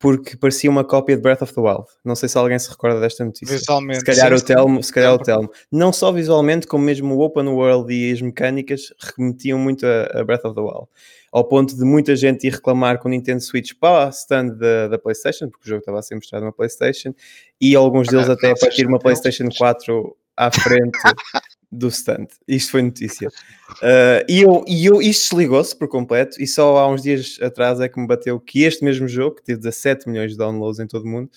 porque 0.00 0.34
parecia 0.34 0.70
uma 0.70 0.82
cópia 0.82 1.14
de 1.14 1.22
Breath 1.22 1.42
of 1.42 1.54
the 1.54 1.60
Wild. 1.60 1.84
Não 2.02 2.16
sei 2.16 2.26
se 2.26 2.38
alguém 2.38 2.58
se 2.58 2.70
recorda 2.70 2.98
desta 2.98 3.22
notícia. 3.22 3.54
Visualmente. 3.54 3.98
Se 4.00 4.04
calhar 4.06 4.30
sim, 4.30 4.42
o 4.42 4.46
Telmo, 4.46 4.82
se 4.82 4.90
calhar 4.90 5.12
o 5.12 5.18
Telmo. 5.18 5.50
Não 5.70 5.92
só 5.92 6.10
visualmente, 6.10 6.66
como 6.66 6.82
mesmo 6.82 7.14
o 7.14 7.20
open 7.20 7.46
world 7.48 7.92
e 7.92 8.10
as 8.10 8.22
mecânicas 8.22 8.94
remetiam 9.14 9.58
muito 9.58 9.84
a, 9.86 10.20
a 10.20 10.24
Breath 10.24 10.46
of 10.46 10.54
the 10.54 10.60
Wild. 10.62 10.86
Ao 11.30 11.44
ponto 11.44 11.76
de 11.76 11.84
muita 11.84 12.16
gente 12.16 12.46
ir 12.46 12.54
reclamar 12.54 12.98
com 12.98 13.08
o 13.08 13.10
Nintendo 13.10 13.42
Switch 13.42 13.72
para 13.78 14.06
a 14.06 14.08
stand 14.08 14.56
da, 14.56 14.88
da 14.88 14.98
PlayStation, 14.98 15.50
porque 15.50 15.66
o 15.66 15.68
jogo 15.68 15.80
estava 15.80 15.98
a 15.98 16.02
ser 16.02 16.14
mostrado 16.14 16.46
na 16.46 16.50
PlayStation, 16.50 17.14
e 17.60 17.76
alguns 17.76 18.08
deles 18.08 18.30
até 18.30 18.52
a 18.52 18.54
partir 18.54 18.82
de 18.82 18.88
uma 18.88 18.98
PlayStation 18.98 19.48
4 19.56 20.16
à 20.34 20.50
frente 20.50 20.98
do 21.70 21.88
stand. 21.88 22.26
Isto 22.48 22.72
foi 22.72 22.82
notícia. 22.82 23.28
Uh, 23.28 24.24
e, 24.28 24.42
eu, 24.42 24.64
e 24.66 24.86
eu, 24.86 25.00
isto 25.00 25.30
desligou-se 25.30 25.76
por 25.76 25.88
completo, 25.88 26.42
e 26.42 26.46
só 26.46 26.78
há 26.78 26.88
uns 26.88 27.02
dias 27.02 27.38
atrás 27.40 27.80
é 27.80 27.88
que 27.88 28.00
me 28.00 28.06
bateu 28.06 28.40
que 28.40 28.64
este 28.64 28.84
mesmo 28.84 29.06
jogo, 29.06 29.36
que 29.36 29.44
teve 29.44 29.60
17 29.60 30.08
milhões 30.08 30.32
de 30.32 30.38
downloads 30.38 30.80
em 30.80 30.86
todo 30.86 31.04
o 31.04 31.08
mundo, 31.08 31.30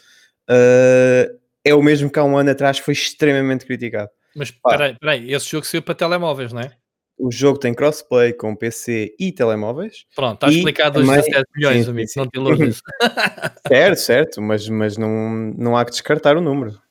uh, 0.49 1.39
é 1.63 1.73
o 1.73 1.81
mesmo 1.81 2.09
que 2.09 2.19
há 2.19 2.23
um 2.23 2.37
ano 2.37 2.51
atrás 2.51 2.79
foi 2.79 2.93
extremamente 2.93 3.65
criticado. 3.65 4.09
Mas 4.35 4.51
peraí, 4.51 4.97
peraí, 4.99 5.31
esse 5.31 5.49
jogo 5.49 5.65
saiu 5.65 5.83
para 5.83 5.95
telemóveis, 5.95 6.51
não 6.51 6.61
é? 6.61 6.71
O 7.17 7.31
jogo 7.31 7.59
tem 7.59 7.73
crossplay 7.73 8.33
com 8.33 8.55
PC 8.55 9.15
e 9.19 9.31
telemóveis. 9.31 10.05
Pronto, 10.15 10.33
está 10.33 10.49
explicado 10.49 10.99
os 10.99 11.07
17 11.07 11.45
milhões, 11.55 11.85
sim, 11.85 11.91
amigo, 11.91 12.07
sim. 12.07 12.19
não 12.19 12.27
te 12.27 12.37
iludes. 12.37 12.81
certo, 13.67 13.99
certo, 13.99 14.41
mas, 14.41 14.67
mas 14.67 14.97
não, 14.97 15.29
não 15.55 15.77
há 15.77 15.85
que 15.85 15.91
descartar 15.91 16.35
o 16.35 16.41
número. 16.41 16.81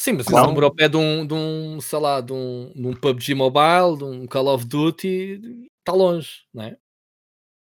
Sim, 0.00 0.14
mas 0.14 0.24
se 0.24 0.32
for 0.32 0.64
ao 0.64 0.74
pé 0.74 0.88
de 0.88 0.96
um, 0.96 1.26
de 1.26 1.34
um, 1.34 1.78
sei 1.78 1.98
lá, 1.98 2.22
de 2.22 2.32
um, 2.32 2.72
de 2.74 2.86
um 2.86 2.94
PUBG 2.94 3.34
Mobile, 3.34 3.98
de 3.98 4.04
um 4.04 4.26
Call 4.26 4.46
of 4.46 4.64
Duty, 4.66 5.68
está 5.78 5.92
longe, 5.92 6.46
não 6.54 6.64
é? 6.64 6.78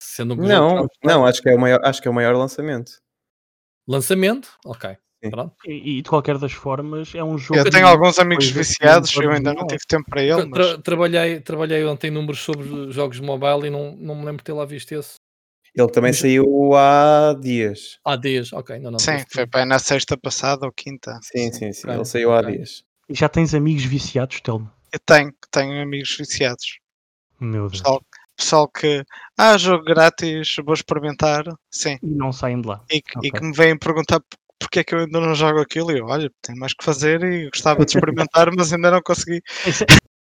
Sendo 0.02 0.34
um 0.34 0.38
não, 0.38 0.88
não, 1.04 1.28
acho 1.28 1.44
que, 1.44 1.50
é 1.50 1.56
o 1.56 1.60
maior, 1.60 1.80
acho 1.84 2.02
que 2.02 2.08
é 2.08 2.12
o 2.12 2.14
maior 2.14 2.36
lançamento. 2.36 2.94
Lançamento? 3.88 4.58
Ok. 4.66 4.98
E, 5.68 6.00
e, 6.00 6.02
de 6.02 6.10
qualquer 6.10 6.40
das 6.40 6.54
formas 6.54 7.14
é 7.14 7.24
um 7.24 7.38
jogo. 7.38 7.60
Eu 7.60 7.70
tenho 7.70 7.86
alguns 7.86 8.18
amigos 8.18 8.50
viciados, 8.50 9.16
eu 9.16 9.30
ainda 9.30 9.54
não 9.54 9.68
tive 9.68 9.86
tempo 9.88 10.10
para 10.10 10.24
ele. 10.24 10.46
Mas... 10.46 10.52
Tra 10.54 10.78
trabalhei, 10.80 11.40
trabalhei 11.40 11.86
ontem 11.86 12.10
números 12.10 12.40
sobre 12.40 12.92
jogos 12.92 13.20
mobile 13.20 13.68
e 13.68 13.70
não, 13.70 13.96
não 13.96 14.16
me 14.16 14.26
lembro 14.26 14.38
de 14.38 14.46
ter 14.46 14.54
lá 14.54 14.66
visto 14.66 14.92
esse. 14.92 15.18
Ele 15.76 15.90
também 15.90 16.12
Mas... 16.12 16.20
saiu 16.20 16.76
há 16.76 17.36
dias. 17.40 18.00
Há 18.06 18.16
dias, 18.16 18.54
ok. 18.54 18.78
Não, 18.80 18.92
não, 18.92 19.00
sim, 19.00 19.24
foi 19.32 19.48
para 19.48 19.66
na 19.66 19.80
sexta 19.80 20.16
passada 20.16 20.66
ou 20.66 20.72
quinta. 20.72 21.20
Sim, 21.24 21.52
sim, 21.52 21.74
sim. 21.74 21.90
Ele 21.90 22.06
saiu 22.06 22.32
há 22.32 22.42
dias. 22.42 22.84
E 23.10 23.16
já 23.16 23.28
tens 23.28 23.54
amigos 23.54 23.84
viciados, 23.84 24.40
Telmo? 24.42 24.72
Eu 24.92 25.00
tenho, 25.00 25.34
tenho 25.52 25.82
amigos 25.82 26.16
viciados. 26.16 26.80
Meu 27.40 27.68
Deus. 27.68 27.82
Pessoal, 27.82 28.02
pessoal 28.38 28.68
que, 28.68 29.04
ah, 29.38 29.58
jogo 29.58 29.84
grátis, 29.84 30.56
vou 30.64 30.74
experimentar, 30.74 31.44
sim. 31.72 31.98
E 32.04 32.08
não 32.08 32.32
saem 32.32 32.62
de 32.62 32.68
lá. 32.68 32.84
E, 32.92 32.98
okay. 32.98 33.30
e 33.30 33.32
que 33.32 33.44
me 33.44 33.54
vêm 33.54 33.78
perguntar 33.78 34.22
porque 34.60 34.80
é 34.80 34.84
que 34.84 34.96
eu 34.96 35.00
ainda 35.00 35.20
não 35.20 35.36
jogo 35.36 35.60
aquilo 35.60 35.92
e 35.92 36.00
eu, 36.00 36.06
olha, 36.06 36.32
tenho 36.42 36.58
mais 36.58 36.74
que 36.74 36.84
fazer 36.84 37.22
e 37.24 37.50
gostava 37.50 37.84
de 37.86 37.92
experimentar, 37.92 38.50
mas 38.56 38.72
ainda 38.72 38.92
não 38.92 39.02
consegui. 39.02 39.42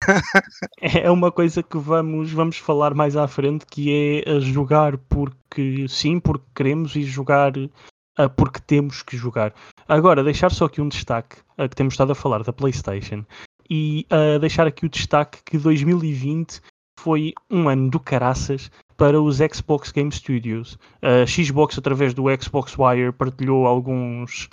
é 0.80 1.10
uma 1.10 1.30
coisa 1.30 1.62
que 1.62 1.78
vamos, 1.78 2.32
vamos 2.32 2.58
falar 2.58 2.94
mais 2.94 3.16
à 3.16 3.26
frente, 3.28 3.66
que 3.66 4.22
é 4.26 4.40
jogar 4.40 4.96
porque 4.96 5.86
sim, 5.88 6.18
porque 6.18 6.46
queremos 6.54 6.96
e 6.96 7.02
jogar 7.02 7.56
uh, 7.56 8.30
porque 8.36 8.60
temos 8.60 9.02
que 9.02 9.16
jogar. 9.16 9.54
Agora, 9.86 10.24
deixar 10.24 10.50
só 10.50 10.66
aqui 10.66 10.80
um 10.80 10.88
destaque, 10.88 11.36
uh, 11.58 11.68
que 11.68 11.76
temos 11.76 11.94
estado 11.94 12.12
a 12.12 12.14
falar 12.14 12.42
da 12.42 12.52
PlayStation, 12.52 13.24
e 13.68 14.06
uh, 14.10 14.38
deixar 14.38 14.66
aqui 14.66 14.86
o 14.86 14.88
destaque 14.88 15.38
que 15.44 15.58
2020 15.58 16.60
foi 16.98 17.32
um 17.50 17.68
ano 17.68 17.90
do 17.90 18.00
caraças 18.00 18.70
para 18.96 19.20
os 19.20 19.36
Xbox 19.36 19.92
Game 19.92 20.10
Studios. 20.10 20.76
A 21.00 21.24
Xbox, 21.26 21.78
através 21.78 22.12
do 22.12 22.24
Xbox 22.40 22.76
Wire, 22.76 23.12
partilhou 23.12 23.66
alguns 23.66 24.48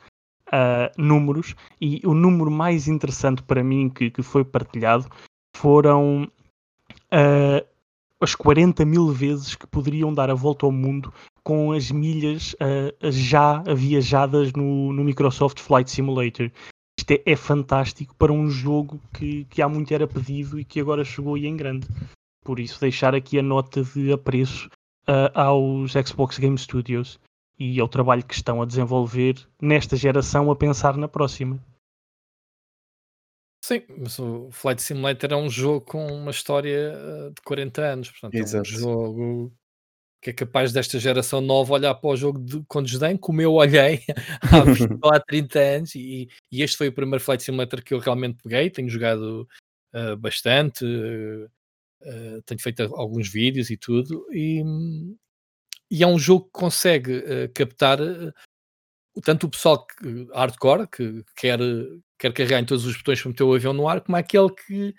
uh, 0.50 0.92
números 0.98 1.56
e 1.82 2.02
o 2.06 2.14
número 2.14 2.52
mais 2.52 2.88
interessante 2.88 3.42
para 3.42 3.64
mim 3.64 3.90
que, 3.90 4.12
que 4.12 4.22
foi 4.22 4.44
partilhado 4.44 5.08
foram 5.56 6.30
uh, 7.12 7.66
as 8.20 8.36
40 8.36 8.86
mil 8.86 9.08
vezes 9.08 9.56
que 9.56 9.66
poderiam 9.66 10.14
dar 10.14 10.30
a 10.30 10.34
volta 10.34 10.66
ao 10.66 10.72
mundo 10.72 11.14
com 11.44 11.72
as 11.72 11.90
milhas 11.92 12.54
uh, 12.54 13.12
já 13.12 13.64
viajadas 13.74 14.52
no, 14.54 14.92
no 14.92 15.04
Microsoft 15.04 15.60
Flight 15.60 15.90
Simulator. 15.90 16.52
Isto 17.00 17.12
é, 17.12 17.22
é, 17.26 17.36
fantástico 17.36 18.16
para 18.16 18.34
um 18.34 18.50
jogo 18.50 19.00
que, 19.14 19.46
que 19.46 19.62
há 19.62 19.70
muito 19.70 19.94
era 19.94 20.08
pedido 20.08 20.60
e 20.60 20.66
que 20.66 20.80
agora 20.80 21.06
chegou 21.06 21.38
e 21.38 21.46
em 21.46 21.56
grande. 21.56 21.88
Por 22.44 22.60
isso, 22.60 22.80
deixar 22.80 23.16
aqui 23.16 23.40
a 23.40 23.44
nota 23.44 23.84
de 23.84 24.12
apreço 24.12 24.70
uh, 25.08 25.32
aos 25.34 25.94
Xbox 25.94 26.38
Game 26.38 26.58
Studios 26.58 27.20
e 27.58 27.80
ao 27.80 27.88
trabalho 27.88 28.24
que 28.24 28.34
estão 28.34 28.62
a 28.62 28.66
desenvolver 28.66 29.36
nesta 29.62 29.96
geração 29.96 30.52
a 30.52 30.56
pensar 30.56 30.98
na 30.98 31.08
próxima. 31.08 31.60
Sim, 33.66 33.82
mas 33.98 34.20
o 34.20 34.52
Flight 34.52 34.80
Simulator 34.80 35.32
é 35.34 35.36
um 35.36 35.50
jogo 35.50 35.82
com 35.82 36.06
uma 36.06 36.30
história 36.30 36.94
uh, 36.94 37.34
de 37.34 37.42
40 37.42 37.82
anos, 37.82 38.12
portanto 38.12 38.36
Exato. 38.36 38.58
é 38.58 38.62
um 38.62 38.80
jogo 38.80 39.54
que 40.22 40.30
é 40.30 40.34
capaz 40.34 40.72
desta 40.72 41.00
geração 41.00 41.42
nova 41.42 41.74
olhar 41.74 41.96
para 41.96 42.10
o 42.12 42.16
jogo 42.16 42.38
de, 42.38 42.64
com 42.68 42.84
desdém, 42.84 43.18
como 43.18 43.42
eu 43.42 43.54
olhei 43.54 44.04
há 44.54 44.62
20 44.62 45.00
ou 45.02 45.12
há 45.12 45.20
30 45.20 45.60
anos, 45.60 45.96
e, 45.96 46.30
e, 46.52 46.62
este 46.62 46.78
foi 46.78 46.90
o 46.90 46.94
primeiro 46.94 47.24
Flight 47.24 47.42
Simulator 47.42 47.84
que 47.84 47.96
eu 47.96 47.98
realmente 47.98 48.38
peguei, 48.44 48.70
tenho 48.70 48.88
jogado 48.88 49.48
uh, 49.96 50.16
bastante, 50.16 50.86
uh, 50.86 52.42
tenho 52.46 52.62
feito 52.62 52.84
alguns 52.94 53.28
vídeos 53.28 53.72
e 53.72 53.78
tudo, 53.78 54.28
e, 54.32 54.62
e 55.90 56.04
é 56.04 56.08
um 56.08 56.20
jogo 56.20 56.46
que 56.46 56.52
consegue 56.52 57.18
uh, 57.18 57.52
captar 57.52 57.98
tanto 59.22 59.48
o 59.48 59.50
pessoal 59.50 59.86
que, 59.86 60.28
hardcore, 60.34 60.88
que 60.88 61.24
quer, 61.36 61.60
quer 62.20 62.34
carregar 62.34 62.60
em 62.60 62.66
todos 62.66 62.86
os 62.86 62.98
botões 62.98 63.22
para 63.22 63.30
meter 63.30 63.44
o 63.44 63.54
avião 63.54 63.74
no 63.74 63.88
ar, 63.88 64.02
como 64.02 64.18
aquele 64.18 64.50
que 64.50 64.94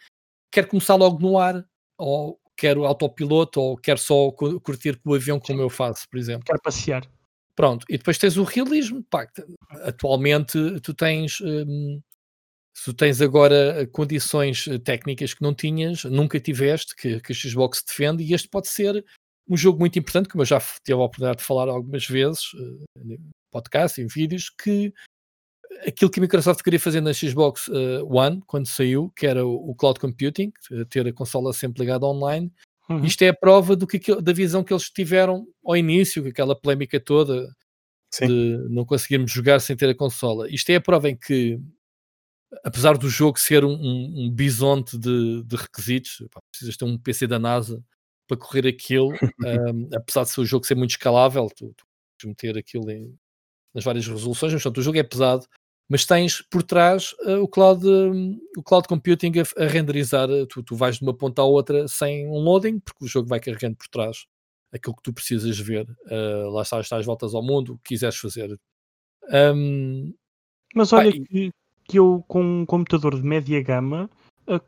quer 0.51 0.67
começar 0.67 0.95
logo 0.95 1.21
no 1.21 1.39
ar, 1.39 1.65
ou 1.99 2.39
quer 2.57 2.79
o 2.79 2.87
autopiloto, 2.87 3.61
ou 3.61 3.77
quer 3.77 3.99
só 3.99 4.31
curtir 4.31 4.99
com 4.99 5.11
o 5.11 5.15
avião, 5.15 5.39
como 5.39 5.61
eu 5.61 5.69
faço, 5.69 6.09
por 6.11 6.19
exemplo. 6.19 6.45
Quer 6.45 6.61
passear. 6.61 7.07
Pronto, 7.55 7.87
e 7.89 7.97
depois 7.97 8.19
tens 8.19 8.37
o 8.37 8.45
realismo. 8.45 9.03
Pá, 9.05 9.27
atualmente 9.83 10.81
tu 10.81 10.93
tens 10.93 11.41
um, 11.41 12.01
se 12.77 12.85
tu 12.85 12.95
tens 12.95 13.23
agora 13.23 13.83
eh, 13.83 13.87
condições 13.87 14.69
eh, 14.69 14.79
técnicas 14.79 15.33
que 15.33 15.41
não 15.41 15.55
tinhas, 15.55 16.05
nunca 16.05 16.39
tiveste, 16.39 16.95
que, 16.95 17.19
que 17.21 17.33
a 17.33 17.35
Xbox 17.35 17.83
defende, 17.83 18.23
e 18.23 18.35
este 18.35 18.49
pode 18.49 18.69
ser 18.69 19.03
um 19.49 19.57
jogo 19.57 19.79
muito 19.79 19.99
importante, 19.99 20.29
como 20.29 20.43
eu 20.43 20.47
já 20.47 20.61
tive 20.61 20.93
a 20.93 21.05
oportunidade 21.05 21.39
de 21.39 21.45
falar 21.45 21.69
algumas 21.69 22.07
vezes, 22.07 22.43
em 23.03 23.19
podcast, 23.57 24.01
em 24.01 24.07
vídeos, 24.07 24.51
que 24.51 24.93
aquilo 25.87 26.11
que 26.11 26.21
a 26.21 26.23
Microsoft 26.23 26.63
queria 26.63 26.81
fazer 26.81 27.01
na 27.01 27.13
Xbox 27.13 27.69
uh, 27.69 28.07
One, 28.07 28.43
quando 28.47 28.67
saiu, 28.67 29.11
que 29.17 29.27
era 29.27 29.45
o, 29.47 29.71
o 29.71 29.75
Cloud 29.75 29.99
Computing, 30.01 30.53
ter 30.89 31.07
a 31.07 31.13
consola 31.13 31.53
sempre 31.53 31.83
ligada 31.83 32.07
online, 32.07 32.53
uhum. 32.89 33.05
isto 33.05 33.23
é 33.23 33.29
a 33.29 33.35
prova 33.35 33.77
do 33.77 33.87
que, 33.87 33.99
da 34.21 34.33
visão 34.33 34.63
que 34.63 34.73
eles 34.73 34.91
tiveram 34.91 35.47
ao 35.65 35.77
início, 35.77 36.23
com 36.23 36.29
aquela 36.29 36.59
polémica 36.59 37.01
toda 37.01 37.49
Sim. 38.13 38.27
de 38.27 38.69
não 38.69 38.85
conseguirmos 38.85 39.31
jogar 39.31 39.61
sem 39.61 39.77
ter 39.77 39.91
a 39.91 39.95
consola. 39.95 40.49
Isto 40.51 40.71
é 40.71 40.77
a 40.77 40.81
prova 40.81 41.09
em 41.11 41.17
que 41.17 41.61
apesar 42.65 42.97
do 42.97 43.09
jogo 43.09 43.39
ser 43.39 43.65
um, 43.65 43.73
um, 43.73 44.27
um 44.27 44.31
bisonte 44.31 44.99
de, 44.99 45.43
de 45.45 45.57
requisitos, 45.57 46.23
pá, 46.31 46.41
precisas 46.51 46.77
ter 46.77 46.85
um 46.85 46.99
PC 46.99 47.27
da 47.27 47.39
NASA 47.39 47.83
para 48.27 48.37
correr 48.37 48.67
aquilo, 48.67 49.11
um, 49.41 49.89
apesar 49.95 50.25
de 50.25 50.31
ser 50.31 50.41
o 50.41 50.47
jogo 50.47 50.67
ser 50.67 50.75
muito 50.75 50.91
escalável, 50.91 51.49
tu, 51.49 51.73
tu 51.77 51.85
podes 51.87 52.29
meter 52.29 52.59
aquilo 52.59 52.91
em, 52.91 53.17
nas 53.77 53.85
várias 53.85 54.09
resoluções, 54.09 54.55
mas 54.55 54.63
portanto, 54.63 54.79
o 54.79 54.83
jogo 54.83 54.99
é 54.99 55.03
pesado, 55.03 55.47
mas 55.87 56.07
tens 56.07 56.41
por 56.41 56.63
trás 56.63 57.15
uh, 57.27 57.43
o, 57.43 57.47
cloud, 57.47 57.87
uh, 57.87 58.41
o 58.57 58.63
cloud 58.63 58.89
computing 58.89 59.33
a, 59.39 59.63
a 59.63 59.67
renderizar, 59.67 60.31
uh, 60.31 60.47
tu, 60.47 60.63
tu 60.63 60.75
vais 60.75 60.97
de 60.97 61.03
uma 61.03 61.15
ponta 61.15 61.43
à 61.43 61.45
outra 61.45 61.87
sem 61.87 62.27
um 62.27 62.39
loading, 62.39 62.81
porque 62.81 63.05
o 63.05 63.07
jogo 63.07 63.29
vai 63.29 63.39
carregando 63.39 63.77
por 63.77 63.87
trás 63.89 64.25
aquilo 64.73 64.97
que 64.97 65.03
tu 65.03 65.13
precisas 65.13 65.59
ver, 65.59 65.87
uh, 66.07 66.51
lá 66.51 66.63
está, 66.63 66.81
estás 66.81 67.05
voltas 67.05 67.35
ao 67.35 67.43
mundo, 67.43 67.75
o 67.75 67.77
que 67.77 67.91
quiseres 67.91 68.17
fazer. 68.17 68.59
Um, 69.31 70.15
mas 70.75 70.93
olha 70.95 71.13
pá, 71.13 71.19
que, 71.29 71.51
que 71.85 71.99
eu, 71.99 72.25
com 72.27 72.43
um 72.43 72.67
computador 72.67 73.15
de 73.15 73.23
média 73.23 73.63
gama, 73.63 74.11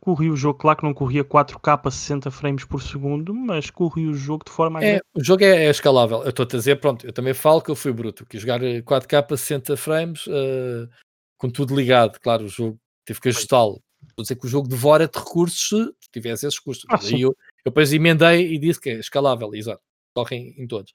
corri 0.01 0.31
o 0.31 0.37
jogo, 0.37 0.59
claro 0.59 0.79
que 0.79 0.85
não 0.85 0.95
corria 0.95 1.25
4K 1.25 1.81
a 1.85 1.91
60 1.91 2.31
frames 2.31 2.65
por 2.65 2.83
segundo, 2.83 3.35
mas 3.35 3.71
corri 3.71 4.07
o 4.07 4.15
jogo 4.15 4.45
de 4.45 4.53
forma 4.53 4.85
é, 4.85 5.01
O 5.15 5.23
jogo 5.23 5.45
é, 5.45 5.67
é 5.67 5.71
escalável. 5.71 6.23
Eu 6.23 6.31
estou 6.31 6.45
a 6.45 6.49
dizer, 6.49 6.81
pronto, 6.81 7.07
eu 7.07 7.13
também 7.13 7.35
falo 7.35 7.63
que 7.63 7.71
eu 7.71 7.77
fui 7.77 7.93
bruto, 7.93 8.27
que 8.27 8.39
jogar 8.39 8.61
4K 8.61 9.33
a 9.33 9.37
60 9.37 9.77
frames 9.77 10.27
uh, 10.27 10.89
com 11.37 11.49
tudo 11.49 11.75
ligado, 11.75 12.19
claro, 12.21 12.45
o 12.45 12.49
jogo 12.49 12.79
tive 13.07 13.21
que 13.21 13.29
ajustá-lo. 13.29 13.81
Estou 14.03 14.23
a 14.23 14.25
dizer 14.25 14.37
que 14.37 14.47
o 14.47 14.51
jogo 14.51 14.69
devora-te 14.69 15.19
recursos 15.19 15.93
se 16.01 16.11
tivesse 16.13 16.47
esses 16.47 16.59
custos. 16.59 16.87
Ah, 16.91 16.99
eu, 17.17 17.29
eu 17.29 17.37
depois 17.65 17.93
emendei 17.93 18.53
e 18.53 18.59
disse 18.59 18.81
que 18.81 18.91
é 18.91 18.95
escalável, 18.95 19.55
exato, 19.55 19.83
correm 20.15 20.55
em 20.59 20.67
todos. 20.67 20.93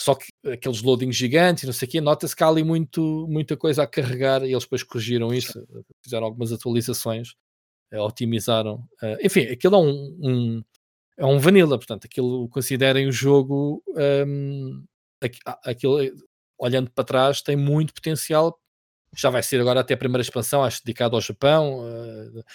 Só 0.00 0.14
que 0.14 0.26
aqueles 0.50 0.82
loadings 0.82 1.16
gigantes, 1.16 1.64
não 1.64 1.72
sei 1.72 1.86
o 1.86 1.90
quê, 1.90 2.00
nota-se 2.00 2.34
que 2.34 2.42
há 2.42 2.48
ali 2.48 2.64
muito, 2.64 3.26
muita 3.28 3.56
coisa 3.56 3.84
a 3.84 3.86
carregar 3.86 4.42
e 4.42 4.50
eles 4.50 4.64
depois 4.64 4.82
corrigiram 4.82 5.32
isso, 5.32 5.64
fizeram 6.02 6.26
algumas 6.26 6.50
atualizações, 6.50 7.28
eh, 7.28 7.34
otimizaram. 8.00 8.76
Uh, 9.02 9.16
enfim, 9.22 9.42
aquilo 9.42 9.76
é 9.76 9.78
um, 9.78 10.18
um, 10.22 10.64
é 11.16 11.26
um 11.26 11.38
vanilla, 11.38 11.76
portanto, 11.78 12.06
aquilo 12.06 12.48
considerem 12.48 13.06
o 13.06 13.12
jogo, 13.12 13.82
um, 14.26 14.84
aquilo, 15.64 15.98
olhando 16.58 16.90
para 16.90 17.04
trás, 17.04 17.42
tem 17.42 17.56
muito 17.56 17.94
potencial. 17.94 18.58
Já 19.14 19.28
vai 19.28 19.42
ser 19.42 19.60
agora 19.60 19.80
até 19.80 19.92
a 19.92 19.98
primeira 19.98 20.22
expansão, 20.22 20.64
acho, 20.64 20.82
dedicado 20.82 21.14
ao 21.14 21.20
Japão. 21.20 21.80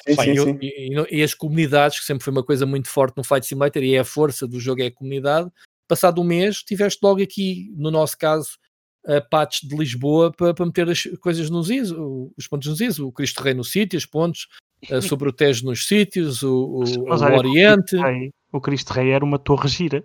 Sim, 0.07 0.15
sim, 0.15 0.31
e, 0.31 0.39
sim. 0.39 0.59
E, 0.59 1.17
e, 1.19 1.23
as 1.23 1.35
comunidades, 1.35 1.99
que 1.99 2.05
sempre 2.05 2.23
foi 2.23 2.31
uma 2.31 2.43
coisa 2.43 2.65
muito 2.65 2.87
forte 2.87 3.15
no 3.15 3.23
Fight 3.23 3.45
Simulator, 3.45 3.83
e 3.83 3.93
é 3.93 3.99
a 3.99 4.05
força 4.05 4.47
do 4.47 4.59
jogo 4.59 4.81
é 4.81 4.87
a 4.87 4.91
comunidade 4.91 5.51
passado 5.87 6.21
um 6.21 6.23
mês, 6.23 6.61
tiveste 6.61 6.99
logo 7.01 7.21
aqui, 7.21 7.73
no 7.75 7.89
nosso 7.89 8.17
caso, 8.17 8.57
a 9.05 9.21
patch 9.21 9.61
de 9.63 9.75
Lisboa 9.75 10.31
para, 10.31 10.53
para 10.53 10.65
meter 10.65 10.89
as 10.89 11.03
coisas 11.21 11.49
nos 11.49 11.69
is, 11.69 11.91
os 11.91 12.47
pontos 12.47 12.67
nos 12.67 12.81
is, 12.81 12.99
o 12.99 13.11
Cristo 13.11 13.41
Rei 13.41 13.53
no 13.53 13.63
sítio, 13.63 13.97
os 13.97 14.05
pontos, 14.05 14.47
uh, 14.91 15.01
sobre 15.01 15.29
o 15.29 15.33
Tejo 15.33 15.65
nos 15.65 15.87
sítios, 15.87 16.43
o, 16.43 16.53
o, 16.53 16.83
o 16.83 17.37
Oriente. 17.37 17.95
O 17.95 18.01
Cristo, 18.01 18.01
Rei, 18.01 18.33
o 18.51 18.61
Cristo 18.61 18.93
Rei 18.93 19.11
era 19.11 19.25
uma 19.25 19.39
torre 19.39 19.67
gira. 19.67 20.03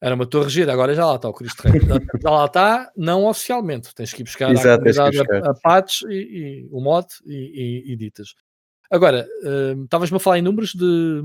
Era 0.00 0.16
uma 0.16 0.26
torre 0.26 0.50
gira, 0.50 0.72
agora 0.72 0.94
já 0.94 1.06
lá 1.06 1.16
está 1.16 1.28
o 1.28 1.32
Cristo 1.32 1.62
Rei. 1.62 1.80
já 2.20 2.30
lá 2.30 2.44
está, 2.46 2.92
não 2.96 3.24
oficialmente. 3.24 3.94
Tens 3.94 4.12
que 4.12 4.22
ir 4.22 4.24
buscar 4.24 4.50
Exato, 4.50 4.84
a, 5.00 5.50
a, 5.50 5.54
patch 5.54 6.02
e, 6.02 6.14
e, 6.14 6.68
o 6.70 6.80
mod 6.80 7.06
e, 7.24 7.84
e, 7.86 7.92
e 7.92 7.96
ditas. 7.96 8.34
Agora, 8.90 9.26
uh, 9.42 9.84
estavas-me 9.84 10.16
a 10.16 10.20
falar 10.20 10.38
em 10.38 10.42
números 10.42 10.74
de, 10.74 11.22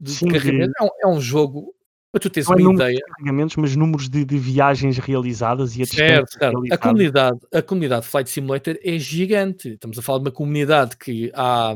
de, 0.00 0.10
Sim, 0.10 0.28
de 0.28 0.32
carregamento. 0.32 0.72
É 0.80 0.84
um, 0.84 0.88
é 1.02 1.06
um 1.08 1.20
jogo 1.20 1.75
mas 2.16 2.22
tu 2.22 2.30
tens 2.30 2.48
não 2.48 2.56
é 2.56 2.62
uma 2.62 2.74
ideia. 2.74 3.00
De 3.48 3.60
mas 3.60 3.76
números 3.76 4.08
de, 4.08 4.24
de, 4.24 4.38
viagens 4.38 4.96
realizadas 4.98 5.76
e 5.76 5.82
a 5.82 5.86
certo, 5.86 6.32
certo. 6.32 6.62
A 6.72 6.78
comunidade, 6.78 7.38
a 7.52 7.62
comunidade 7.62 8.06
Flight 8.06 8.30
Simulator 8.30 8.78
é 8.82 8.98
gigante. 8.98 9.74
Estamos 9.74 9.98
a 9.98 10.02
falar 10.02 10.18
de 10.18 10.24
uma 10.24 10.32
comunidade 10.32 10.96
que 10.96 11.30
há 11.34 11.74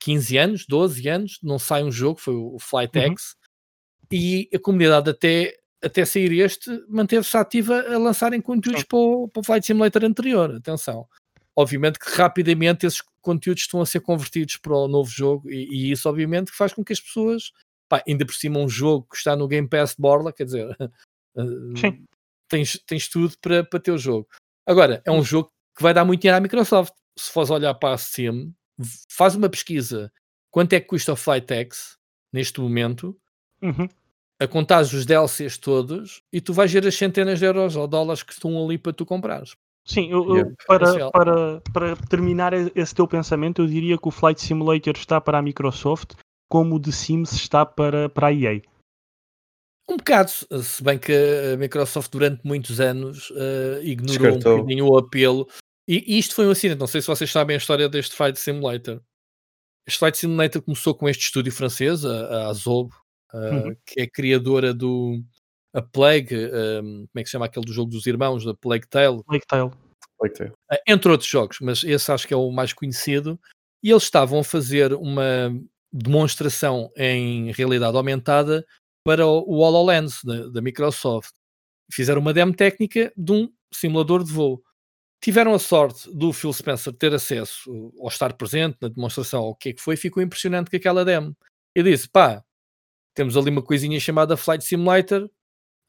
15 0.00 0.38
anos, 0.38 0.66
12 0.66 1.08
anos, 1.08 1.38
não 1.42 1.58
sai 1.58 1.82
um 1.82 1.90
jogo, 1.90 2.20
foi 2.20 2.34
o 2.34 2.56
Flight 2.60 2.96
uhum. 2.96 3.04
X, 3.04 3.34
e 4.12 4.48
a 4.54 4.58
comunidade 4.58 5.10
até, 5.10 5.56
até 5.82 6.04
sair 6.04 6.32
este 6.40 6.70
manteve-se 6.88 7.36
ativa 7.36 7.80
a 7.80 7.98
lançarem 7.98 8.40
conteúdos 8.40 8.84
para 8.84 8.98
o, 8.98 9.28
para 9.28 9.40
o 9.40 9.44
Flight 9.44 9.66
Simulator 9.66 10.04
anterior. 10.04 10.54
Atenção. 10.54 11.06
Obviamente 11.56 11.98
que 11.98 12.10
rapidamente 12.16 12.86
esses 12.86 13.02
conteúdos 13.20 13.62
estão 13.62 13.80
a 13.80 13.86
ser 13.86 14.00
convertidos 14.00 14.56
para 14.56 14.72
o 14.72 14.86
novo 14.86 15.10
jogo, 15.10 15.50
e, 15.50 15.88
e 15.88 15.90
isso 15.90 16.08
obviamente 16.08 16.52
faz 16.52 16.72
com 16.72 16.84
que 16.84 16.92
as 16.92 17.00
pessoas 17.00 17.50
pá, 17.90 18.02
ainda 18.06 18.24
por 18.24 18.34
cima 18.34 18.60
um 18.60 18.68
jogo 18.68 19.06
que 19.10 19.16
está 19.16 19.34
no 19.34 19.48
Game 19.48 19.68
Pass 19.68 19.90
de 19.90 20.00
Borla, 20.00 20.32
quer 20.32 20.44
dizer, 20.44 20.76
Sim. 21.76 22.04
tens, 22.48 22.80
tens 22.86 23.08
tudo 23.08 23.36
para, 23.42 23.64
para 23.64 23.80
ter 23.80 23.90
o 23.90 23.98
jogo. 23.98 24.28
Agora, 24.64 25.02
é 25.04 25.10
um 25.10 25.24
jogo 25.24 25.50
que 25.76 25.82
vai 25.82 25.92
dar 25.92 26.04
muito 26.04 26.20
dinheiro 26.20 26.38
à 26.38 26.40
Microsoft. 26.40 26.94
Se 27.18 27.32
fores 27.32 27.50
olhar 27.50 27.74
para 27.74 27.94
a 27.94 27.98
Steam, 27.98 28.54
faz 29.10 29.34
uma 29.34 29.48
pesquisa 29.48 30.10
quanto 30.50 30.72
é 30.72 30.80
que 30.80 30.86
custa 30.86 31.12
o 31.12 31.16
Flight 31.16 31.52
X 31.52 31.98
neste 32.32 32.60
momento. 32.60 33.18
Uhum. 33.62 33.86
a 34.40 34.48
contar 34.48 34.80
os 34.80 35.04
DLCs 35.04 35.58
todos 35.58 36.22
e 36.32 36.40
tu 36.40 36.54
vais 36.54 36.72
ver 36.72 36.86
as 36.86 36.94
centenas 36.94 37.38
de 37.38 37.44
euros 37.44 37.76
ou 37.76 37.86
dólares 37.86 38.22
que 38.22 38.32
estão 38.32 38.64
ali 38.64 38.78
para 38.78 38.94
tu 38.94 39.04
comprares. 39.04 39.54
Sim, 39.84 40.10
eu, 40.10 40.34
eu, 40.34 40.54
para, 40.66 41.10
para, 41.10 41.60
para 41.70 41.96
terminar 42.08 42.54
esse 42.54 42.94
teu 42.94 43.06
pensamento, 43.06 43.60
eu 43.60 43.66
diria 43.66 43.98
que 43.98 44.08
o 44.08 44.10
Flight 44.10 44.40
Simulator 44.40 44.94
está 44.96 45.20
para 45.20 45.36
a 45.36 45.42
Microsoft 45.42 46.14
como 46.50 46.74
o 46.74 46.80
The 46.80 46.90
Sims 46.90 47.32
está 47.32 47.64
para, 47.64 48.08
para 48.08 48.26
a 48.26 48.32
EA. 48.32 48.60
Um 49.88 49.96
bocado, 49.96 50.30
se 50.30 50.82
bem 50.82 50.98
que 50.98 51.12
a 51.12 51.56
Microsoft 51.56 52.10
durante 52.10 52.44
muitos 52.44 52.80
anos 52.80 53.30
uh, 53.30 53.82
ignorou 53.82 54.32
Descartou. 54.32 54.54
um 54.54 54.56
bocadinho 54.58 54.86
o 54.86 54.98
apelo. 54.98 55.48
E, 55.88 56.18
isto 56.18 56.34
foi 56.34 56.46
um 56.46 56.50
acidente, 56.50 56.78
não 56.78 56.86
sei 56.86 57.00
se 57.00 57.06
vocês 57.06 57.30
sabem 57.30 57.54
a 57.54 57.58
história 57.58 57.88
deste 57.88 58.14
Flight 58.14 58.38
Simulator. 58.38 59.00
Este 59.86 59.98
Flight 59.98 60.18
Simulator 60.18 60.62
começou 60.62 60.94
com 60.94 61.08
este 61.08 61.22
estúdio 61.22 61.52
francês, 61.52 62.04
a, 62.04 62.26
a 62.26 62.48
Azob, 62.48 62.92
uh, 63.32 63.36
uhum. 63.36 63.76
que 63.86 64.00
é 64.00 64.06
criadora 64.06 64.74
do 64.74 65.22
a 65.72 65.80
Plague, 65.80 66.34
um, 66.36 67.06
como 67.06 67.10
é 67.16 67.22
que 67.22 67.26
se 67.26 67.32
chama 67.32 67.46
aquele 67.46 67.66
do 67.66 67.72
jogo 67.72 67.90
dos 67.90 68.06
irmãos, 68.06 68.44
da 68.44 68.54
Plague 68.54 68.88
Tale. 68.88 69.22
Plague 69.24 69.46
Tale. 69.46 69.70
Plague 70.18 70.34
Tale. 70.34 70.50
Uh, 70.50 70.78
entre 70.86 71.10
outros 71.10 71.30
jogos, 71.30 71.58
mas 71.60 71.84
esse 71.84 72.10
acho 72.10 72.26
que 72.26 72.34
é 72.34 72.36
o 72.36 72.50
mais 72.50 72.72
conhecido. 72.72 73.40
E 73.82 73.90
eles 73.90 74.02
estavam 74.02 74.40
a 74.40 74.44
fazer 74.44 74.92
uma 74.92 75.50
demonstração 75.92 76.90
em 76.96 77.52
realidade 77.52 77.96
aumentada 77.96 78.64
para 79.04 79.26
o 79.26 79.58
HoloLens 79.58 80.20
da, 80.52 80.60
Microsoft. 80.60 81.32
Fizeram 81.90 82.20
uma 82.20 82.32
demo 82.32 82.54
técnica 82.54 83.12
de 83.16 83.32
um 83.32 83.52
simulador 83.72 84.22
de 84.22 84.32
voo. 84.32 84.62
Tiveram 85.22 85.52
a 85.52 85.58
sorte 85.58 86.10
do 86.14 86.32
Phil 86.32 86.52
Spencer 86.52 86.92
ter 86.92 87.12
acesso 87.12 87.92
ou 87.96 88.08
estar 88.08 88.32
presente 88.34 88.78
na 88.80 88.88
demonstração, 88.88 89.42
o 89.42 89.54
que 89.54 89.70
é 89.70 89.72
que 89.72 89.80
foi, 89.80 89.96
ficou 89.96 90.22
impressionante 90.22 90.70
com 90.70 90.76
aquela 90.76 91.04
demo. 91.04 91.36
E 91.74 91.82
disse: 91.82 92.08
pá, 92.08 92.42
temos 93.14 93.36
ali 93.36 93.50
uma 93.50 93.62
coisinha 93.62 93.98
chamada 94.00 94.36
Flight 94.36 94.64
Simulator, 94.64 95.28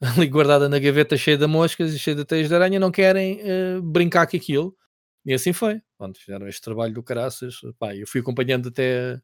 ali 0.02 0.26
guardada 0.26 0.68
na 0.68 0.78
gaveta 0.78 1.16
cheia 1.16 1.38
de 1.38 1.46
moscas 1.46 1.94
e 1.94 1.98
cheia 1.98 2.16
de 2.16 2.24
teias 2.24 2.48
de 2.48 2.54
aranha, 2.54 2.80
não 2.80 2.90
querem 2.90 3.40
uh, 3.40 3.82
brincar 3.82 4.26
com 4.26 4.36
aquilo. 4.36 4.76
E 5.24 5.32
assim 5.32 5.52
foi. 5.52 5.80
Pronto, 5.96 6.18
fizeram 6.18 6.48
este 6.48 6.60
trabalho 6.60 6.92
do 6.92 7.02
caraças. 7.02 7.60
Pá, 7.78 7.94
eu 7.94 8.06
fui 8.06 8.20
acompanhando 8.20 8.68
até 8.68 9.20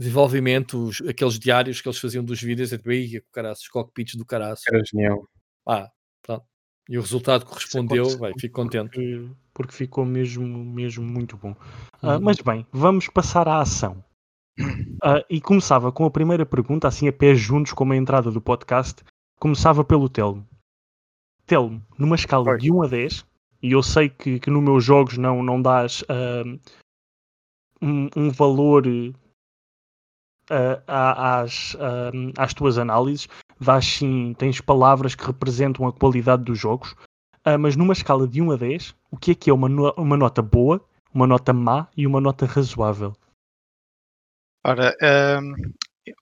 desenvolvimento, 0.00 0.82
os, 0.82 1.02
aqueles 1.02 1.38
diários 1.38 1.82
que 1.82 1.88
eles 1.88 1.98
faziam 1.98 2.24
dos 2.24 2.40
vídeos, 2.40 2.72
e 2.72 2.78
tipo, 2.78 3.26
caraças, 3.30 3.68
cockpits 3.68 4.14
do 4.14 4.24
caraças. 4.24 4.64
Era 4.66 4.82
genial. 4.82 5.28
Ah, 5.68 5.90
pronto. 6.22 6.44
E 6.88 6.96
o 6.96 7.02
resultado 7.02 7.44
correspondeu, 7.44 8.18
vai, 8.18 8.32
fico 8.40 8.54
contente. 8.54 8.90
Porque, 8.90 9.30
porque, 9.52 9.74
ficou 9.74 10.06
mesmo, 10.06 10.64
mesmo 10.64 11.04
muito 11.04 11.36
bom. 11.36 11.52
Uh, 12.02 12.18
mas 12.20 12.38
bem, 12.38 12.66
vamos 12.72 13.08
passar 13.08 13.46
à 13.46 13.60
ação. 13.60 14.02
Uh, 14.58 15.20
e 15.28 15.38
começava 15.38 15.92
com 15.92 16.06
a 16.06 16.10
primeira 16.10 16.46
pergunta, 16.46 16.88
assim 16.88 17.06
a 17.06 17.12
pés 17.12 17.38
juntos, 17.38 17.74
como 17.74 17.92
a 17.92 17.96
entrada 17.96 18.30
do 18.30 18.40
podcast. 18.40 19.04
Começava 19.38 19.84
pelo 19.84 20.08
Telmo. 20.08 20.48
Telmo, 21.44 21.84
numa 21.98 22.16
escala 22.16 22.52
Oi. 22.52 22.58
de 22.58 22.72
1 22.72 22.82
a 22.84 22.86
10, 22.86 23.26
e 23.62 23.72
eu 23.72 23.82
sei 23.82 24.08
que, 24.08 24.40
que 24.40 24.48
nos 24.48 24.62
meus 24.62 24.82
jogos 24.82 25.18
não, 25.18 25.42
não 25.42 25.60
dás 25.60 26.02
uh, 26.02 26.58
um, 27.82 28.08
um, 28.16 28.30
valor 28.30 28.86
uh, 30.50 30.82
às, 30.86 31.74
uh, 31.74 32.32
às 32.36 32.52
tuas 32.52 32.76
análises, 32.76 33.28
dás 33.60 33.84
sim, 33.86 34.34
tens 34.36 34.60
palavras 34.60 35.14
que 35.14 35.24
representam 35.24 35.86
a 35.86 35.92
qualidade 35.92 36.44
dos 36.44 36.58
jogos, 36.58 36.92
uh, 37.46 37.58
mas 37.58 37.76
numa 37.76 37.92
escala 37.92 38.26
de 38.26 38.42
1 38.42 38.50
a 38.50 38.56
10, 38.56 38.94
o 39.10 39.16
que 39.16 39.30
é 39.30 39.34
que 39.34 39.50
é 39.50 39.52
uma, 39.52 39.68
no 39.68 39.92
uma 39.96 40.16
nota 40.16 40.42
boa, 40.42 40.84
uma 41.14 41.26
nota 41.26 41.52
má 41.52 41.88
e 41.96 42.06
uma 42.06 42.20
nota 42.20 42.46
razoável? 42.46 43.14
Ora, 44.64 44.94
um, 45.40 45.54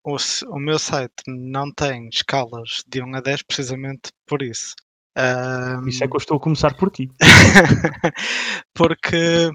o, 0.05 0.17
o, 0.49 0.59
meu 0.59 0.79
site 0.79 1.25
não 1.27 1.73
tem 1.73 2.09
escalas 2.09 2.85
de 2.87 3.03
1 3.03 3.17
a 3.17 3.21
10 3.21 3.43
precisamente 3.43 4.13
por 4.27 4.43
isso. 4.43 4.75
Um... 5.17 5.89
Isso 5.89 6.05
é 6.05 6.07
que 6.07 6.15
eu 6.15 6.19
estou 6.19 6.37
a 6.37 6.41
começar 6.41 6.77
por 6.77 6.91
ti. 6.91 7.11
Porque 8.73 9.51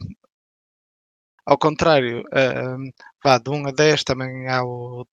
ao 1.45 1.57
contrário, 1.57 2.23
vá, 3.23 3.37
de 3.37 3.49
1 3.49 3.67
a 3.67 3.71
10 3.71 4.03
também 4.03 4.47
há 4.47 4.63
o 4.63 5.05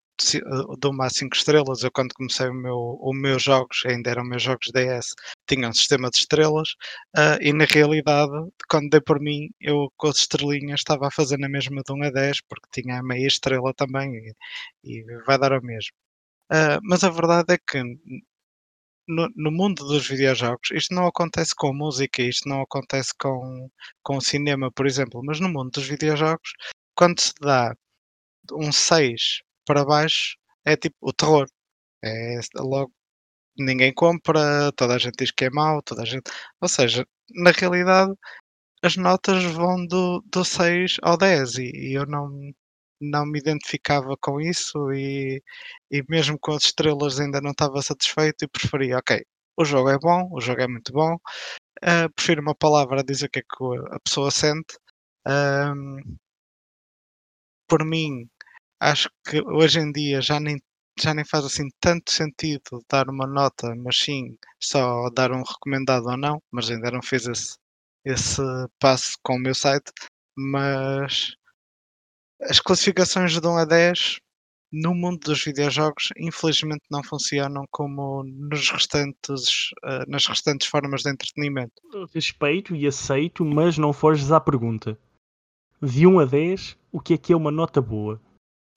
de 0.79 0.89
1 0.89 1.03
a 1.03 1.11
5 1.11 1.37
estrelas. 1.37 1.83
Eu, 1.83 1.91
quando 1.91 2.13
comecei 2.15 2.49
o 2.49 2.55
meu, 2.55 2.99
os 3.01 3.19
meus 3.19 3.43
jogos, 3.43 3.83
ainda 3.87 4.11
eram 4.11 4.25
meus 4.25 4.43
jogos 4.43 4.71
DS, 4.73 5.15
tinha 5.49 5.69
um 5.69 5.73
sistema 5.73 6.11
de 6.11 6.19
estrelas. 6.19 6.71
Uh, 7.17 7.41
e 7.41 7.53
na 7.53 7.65
realidade, 7.65 8.33
quando 8.69 8.91
dei 8.91 9.01
por 9.01 9.21
mim, 9.21 9.49
eu 9.61 9.89
com 9.97 10.09
as 10.09 10.19
estrelinhas 10.19 10.81
estava 10.81 11.09
a 11.09 11.11
fazer 11.11 11.39
na 11.39 11.49
mesma 11.49 11.83
de 11.83 11.93
1 11.93 12.03
a 12.05 12.11
10, 12.11 12.41
porque 12.49 12.83
tinha 12.83 12.99
a 12.99 13.03
meia 13.03 13.27
estrela 13.27 13.73
também, 13.75 14.13
e, 14.85 14.99
e 15.01 15.05
vai 15.27 15.39
dar 15.39 15.53
o 15.53 15.63
mesmo. 15.63 15.93
Uh, 16.53 16.81
mas 16.85 17.05
a 17.05 17.11
verdade 17.11 17.55
é 17.55 17.59
que 17.59 17.79
no, 19.37 19.51
mundo 19.53 19.85
dos 19.87 20.07
videojogos, 20.09 20.71
isto 20.73 20.95
não 20.95 21.07
acontece 21.07 21.55
com 21.55 21.73
música, 21.73 22.23
isto 22.23 22.49
não 22.49 22.63
acontece 22.63 23.13
com, 23.19 23.71
com 24.03 24.21
cinema, 24.21 24.71
por 24.73 24.87
exemplo, 24.87 25.23
mas 25.25 25.41
no 25.41 25.49
mundo 25.49 25.71
dos 25.73 25.87
videojogos, 25.87 26.53
quando 26.95 27.21
se 27.21 27.33
dá 27.41 27.75
um 28.53 28.73
6 28.73 29.43
para 29.67 29.85
baixo, 29.85 30.37
é 30.65 30.77
tipo 30.77 30.97
o 31.01 31.13
terror. 31.13 31.47
É 32.05 32.41
logo 32.57 32.93
ninguém 33.59 33.93
compra, 33.95 34.73
toda 34.77 34.95
a 34.95 34.99
gente 34.99 35.17
diz 35.19 35.31
que 35.33 35.47
é 35.47 35.51
mau, 35.51 35.83
toda 35.83 36.03
a 36.03 36.05
gente. 36.07 36.31
Ou 36.61 36.69
seja, 36.69 37.07
na 37.35 37.51
realidade, 37.53 38.13
as 38.83 38.97
notas 38.97 39.45
vão 39.45 39.87
do, 39.87 40.23
do 40.27 40.45
6 40.45 40.97
ao 41.03 41.17
10 41.19 41.59
e, 41.59 41.63
e 41.93 41.95
eu 41.95 42.07
não, 42.07 42.31
não 43.01 43.27
me 43.27 43.39
identificava 43.39 44.17
com 44.21 44.41
isso 44.41 44.93
e, 44.93 45.43
e 45.91 46.05
mesmo 46.09 46.39
com 46.39 46.53
as 46.53 46.65
estrelas 46.65 47.21
ainda 47.21 47.41
não 47.41 47.53
estava 47.53 47.83
satisfeito 47.83 48.45
e 48.45 48.49
preferia, 48.49 48.99
ok, 48.99 49.25
o 49.57 49.65
jogo 49.65 49.91
é 49.91 49.99
bom, 49.99 50.29
o 50.33 50.41
jogo 50.41 50.61
é 50.63 50.69
muito 50.69 50.93
bom, 50.93 51.15
uh, 51.15 52.11
prefiro 52.15 52.43
uma 52.43 52.55
palavra 52.55 53.01
a 53.01 53.05
dizer 53.05 53.27
o 53.27 53.31
que 53.31 53.41
é 53.41 53.43
que 53.43 53.95
a 53.95 54.01
pessoa 54.01 54.31
sente. 54.31 54.77
Um, 55.27 56.17
por 57.69 57.85
mim, 57.85 58.29
acho 58.81 59.09
que 59.25 59.41
hoje 59.43 59.81
em 59.81 59.93
dia 59.93 60.21
já 60.21 60.41
nem, 60.41 60.61
já 61.01 61.15
nem 61.15 61.25
faz 61.25 61.45
assim 61.45 61.69
tanto 61.81 62.11
sentido 62.13 62.85
dar 62.91 63.09
uma 63.09 63.27
nota, 63.27 63.75
mas 63.77 63.97
sim 63.99 64.37
só 64.61 65.09
dar 65.11 65.33
um 65.33 65.43
recomendado 65.43 66.07
ou 66.09 66.17
não, 66.17 66.43
mas 66.51 66.71
ainda 66.71 66.91
não 66.91 67.03
fiz 67.03 67.27
esse, 67.27 67.57
esse 68.05 68.43
passo 68.79 69.13
com 69.23 69.37
o 69.37 69.39
meu 69.39 69.55
site. 69.55 69.93
Mas 70.37 71.37
as 72.43 72.61
classificações 72.61 73.39
de 73.39 73.47
1 73.47 73.57
a 73.57 73.65
10 73.65 74.21
no 74.73 74.95
mundo 74.95 75.19
dos 75.19 75.43
videojogos 75.43 76.11
infelizmente 76.17 76.85
não 76.91 77.03
funcionam 77.03 77.65
como 77.71 78.23
nos 78.23 78.71
restantes, 78.71 79.71
uh, 79.85 80.09
nas 80.09 80.27
restantes 80.27 80.69
formas 80.69 81.03
de 81.03 81.11
entretenimento. 81.11 81.73
Respeito 82.15 82.75
e 82.77 82.87
aceito, 82.87 83.45
mas 83.45 83.77
não 83.77 83.93
foges 83.93 84.31
à 84.31 84.41
pergunta. 84.41 84.97
De 85.83 86.07
1 86.07 86.21
a 86.21 86.25
10, 86.25 86.79
o 86.93 87.01
que 87.01 87.15
é 87.15 87.19
que 87.19 87.33
é 87.33 87.37
uma 87.37 87.51
nota 87.51 87.81
boa? 87.81 88.21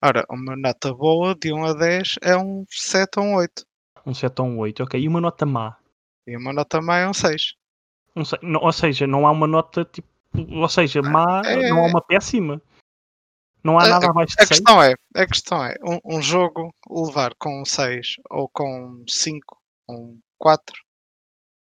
Ora, 0.04 0.26
uma 0.30 0.56
nota 0.56 0.94
boa 0.94 1.36
de 1.36 1.54
1 1.54 1.66
a 1.66 1.74
10 1.74 2.16
é 2.22 2.36
um 2.36 2.66
7 2.70 3.20
ou 3.20 3.26
um 3.26 3.36
8. 3.36 3.66
Um 4.06 4.14
7 4.14 4.42
ou 4.42 4.48
um 4.48 4.60
8, 4.60 4.84
ok. 4.84 5.00
E 5.00 5.08
uma 5.08 5.22
nota 5.22 5.46
má? 5.46 5.78
E 6.26 6.36
uma 6.36 6.52
nota 6.52 6.82
má 6.82 6.98
é 6.98 7.08
um 7.08 7.14
6. 7.14 7.54
Um 8.16 8.26
6. 8.26 8.42
Não, 8.42 8.62
ou 8.62 8.72
seja, 8.72 9.06
não 9.06 9.28
há 9.28 9.32
uma 9.32 9.48
nota 9.48 9.86
tipo. 9.86 10.08
Ou 10.36 10.68
seja, 10.68 11.02
má, 11.02 11.44
é... 11.46 11.70
não 11.70 11.86
há 11.86 11.88
uma 11.88 12.02
péssima. 12.02 12.60
Não 13.64 13.80
há 13.80 13.88
nada 13.88 14.10
abaixo 14.10 14.36
de 14.36 14.44
a 14.44 14.46
6? 14.46 14.60
Questão 14.60 14.84
é, 14.84 14.96
a 15.16 15.26
questão 15.26 15.64
é, 15.64 15.76
um, 15.84 16.18
um 16.18 16.22
jogo 16.22 16.74
levar 16.90 17.34
com 17.36 17.62
um 17.62 17.66
6 17.66 18.16
ou 18.30 18.50
com 18.50 19.04
5 19.08 19.58
ou 19.88 19.98
um 19.98 20.20
4 20.38 20.76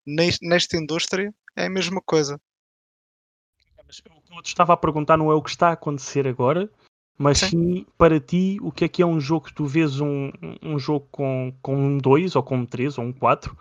nesta 0.07 0.77
indústria 0.77 1.35
é 1.57 1.67
a 1.67 1.71
mesma 1.71 2.01
coisa. 2.03 2.41
Mas 3.87 3.99
o 3.99 4.03
que 4.03 4.33
eu 4.37 4.43
te 4.43 4.49
estava 4.49 4.73
a 4.73 4.77
perguntar 4.77 5.17
não 5.17 5.31
é 5.31 5.35
o 5.35 5.43
que 5.43 5.51
está 5.51 5.69
a 5.69 5.73
acontecer 5.73 6.27
agora, 6.27 6.71
mas 7.17 7.39
sim, 7.39 7.49
sim 7.49 7.87
para 7.97 8.21
ti, 8.21 8.59
o 8.61 8.71
que 8.71 8.85
é 8.85 8.89
que 8.89 9.03
é 9.03 9.07
um 9.07 9.21
jogo 9.21 9.47
que 9.47 9.55
tu 9.55 9.65
vês 9.65 10.01
um, 10.01 10.31
um 10.63 10.79
jogo 10.79 11.09
com, 11.11 11.57
com 11.63 11.77
um 11.77 11.99
2 11.99 12.37
ou 12.37 12.43
com 12.43 12.59
um 12.59 12.67
3 12.67 12.99
ou 12.99 13.05
um 13.05 13.13
4 13.13 13.53
uh, 13.53 13.57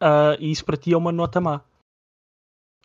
ah, 0.00 0.36
e 0.38 0.50
isso 0.50 0.64
para 0.64 0.76
ti 0.76 0.92
é 0.92 0.96
uma 0.96 1.12
nota 1.12 1.40
má. 1.40 1.62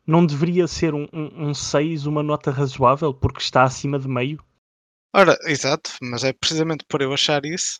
Não 0.06 0.26
deveria 0.26 0.68
ser 0.68 0.94
um, 0.94 1.06
um, 1.12 1.50
um 1.50 1.54
6 1.54 2.06
uma 2.06 2.24
nota 2.24 2.50
razoável 2.50 3.14
porque 3.14 3.40
está 3.40 3.64
acima 3.64 4.00
de 4.00 4.08
meio? 4.08 4.42
Ora, 5.14 5.38
exato, 5.46 5.92
mas 6.02 6.24
é 6.24 6.34
precisamente 6.34 6.86
por 6.88 7.02
eu 7.02 7.14
achar 7.14 7.46
isso 7.46 7.80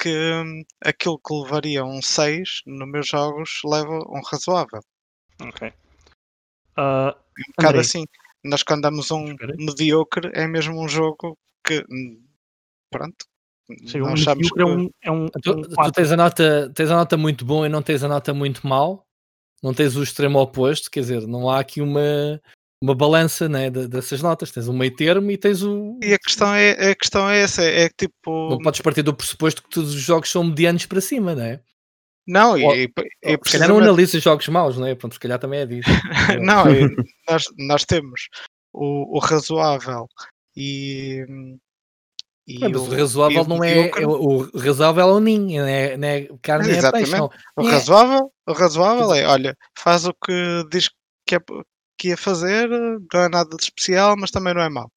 que 0.00 0.08
hum, 0.08 0.62
aquilo 0.82 1.18
que 1.18 1.34
levaria 1.34 1.84
um 1.84 2.00
6 2.00 2.62
nos 2.66 2.88
meus 2.88 3.08
jogos 3.08 3.60
leva 3.64 3.98
um 4.08 4.20
razoável. 4.24 4.80
Ok. 5.40 5.68
Uh, 6.76 7.10
um 7.10 7.52
bocado 7.56 7.80
assim. 7.80 8.04
Nós 8.42 8.62
quando 8.62 8.82
damos 8.82 9.10
um 9.10 9.36
mediocre 9.58 10.30
é 10.32 10.46
mesmo 10.46 10.82
um 10.82 10.88
jogo 10.88 11.36
que 11.64 11.84
hum, 11.90 12.22
pronto. 12.90 13.26
Sim, 13.86 14.00
um 14.00 14.06
achamos 14.08 14.50
que... 14.50 14.60
é 14.60 14.64
um, 14.64 14.90
é 15.02 15.10
um, 15.10 15.28
tu, 15.28 15.52
um 15.52 15.62
tu, 15.62 15.92
tens 15.92 16.10
a 16.10 16.16
nota 16.16 16.72
tens 16.74 16.90
a 16.90 16.96
nota 16.96 17.16
muito 17.16 17.44
bom 17.44 17.64
e 17.64 17.68
não 17.68 17.82
tens 17.82 18.02
a 18.02 18.08
nota 18.08 18.34
muito 18.34 18.66
mal 18.66 19.06
não 19.62 19.72
tens 19.72 19.94
o 19.94 20.02
extremo 20.02 20.40
oposto 20.40 20.90
quer 20.90 21.00
dizer 21.00 21.24
não 21.28 21.48
há 21.48 21.60
aqui 21.60 21.80
uma 21.80 22.40
uma 22.82 22.94
balança 22.94 23.48
né, 23.48 23.70
dessas 23.70 24.22
notas. 24.22 24.50
Tens 24.50 24.68
um 24.68 24.76
meio 24.76 24.94
termo 24.94 25.30
e 25.30 25.36
tens 25.36 25.62
o. 25.62 25.98
E 26.02 26.14
a 26.14 26.18
questão 26.18 26.54
é, 26.54 26.90
a 26.90 26.94
questão 26.94 27.28
é 27.28 27.40
essa: 27.40 27.62
é 27.62 27.88
tipo. 27.88 28.50
Não 28.50 28.58
podes 28.58 28.80
partir 28.80 29.02
do 29.02 29.14
pressuposto 29.14 29.62
que 29.62 29.70
todos 29.70 29.94
os 29.94 30.00
jogos 30.00 30.30
são 30.30 30.44
medianos 30.44 30.86
para 30.86 31.00
cima, 31.00 31.34
não 31.34 31.42
é? 31.42 31.60
Não, 32.26 32.56
e, 32.56 32.84
e, 32.84 32.92
e 33.24 33.32
se 33.32 33.52
calhar 33.52 33.68
não 33.68 33.78
analisa 33.78 34.20
jogos 34.20 34.46
maus, 34.48 34.78
não 34.78 34.86
é? 34.86 34.94
Pronto, 34.94 35.14
se 35.14 35.20
calhar 35.20 35.38
também 35.38 35.60
é 35.60 35.66
disso. 35.66 35.88
não, 36.40 36.64
nós, 37.28 37.44
nós 37.58 37.84
temos 37.84 38.28
o, 38.72 39.16
o 39.16 39.18
razoável 39.18 40.06
e. 40.56 41.24
e 42.46 42.58
mas 42.60 42.76
o, 42.76 42.84
o 42.84 42.88
razoável 42.88 43.44
não 43.44 43.64
é, 43.64 43.88
é, 43.88 44.06
O 44.06 44.42
razoável 44.58 45.02
é 45.02 45.12
o 45.12 45.20
ninho, 45.20 45.62
não 45.62 45.68
é, 45.68 45.96
não 45.96 46.08
é 46.08 46.28
carne 46.42 46.70
é 46.70 46.92
peixe. 46.92 47.12
Não. 47.12 47.30
O, 47.56 47.66
é. 47.66 47.70
razoável, 47.72 48.32
o 48.46 48.52
razoável 48.52 49.14
é, 49.14 49.26
olha, 49.26 49.56
faz 49.76 50.04
o 50.06 50.14
que 50.14 50.64
diz 50.70 50.88
que, 51.26 51.34
é, 51.34 51.40
que 52.00 52.08
ia 52.08 52.16
fazer, 52.16 52.68
não 52.70 53.20
é 53.20 53.28
nada 53.28 53.54
de 53.54 53.62
especial, 53.62 54.16
mas 54.18 54.30
também 54.30 54.54
não 54.54 54.62
é 54.62 54.70
mau. 54.70 54.90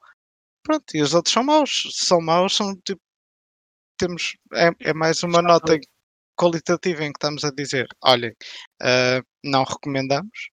Pronto, 0.63 0.85
e 0.95 1.01
os 1.01 1.13
outros 1.13 1.33
são 1.33 1.43
maus. 1.43 1.89
Se 1.91 2.05
são 2.05 2.21
maus, 2.21 2.55
são 2.55 2.73
tipo. 2.77 3.01
Temos, 3.97 4.37
é, 4.53 4.71
é 4.79 4.93
mais 4.93 5.21
uma 5.21 5.41
nota 5.41 5.77
qualitativa 6.39 7.03
em 7.03 7.11
que 7.11 7.17
estamos 7.17 7.43
a 7.43 7.51
dizer: 7.51 7.87
olhem, 8.01 8.31
uh, 8.81 9.21
não 9.43 9.65
recomendamos, 9.65 10.49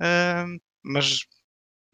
uh, 0.00 0.60
mas 0.82 1.20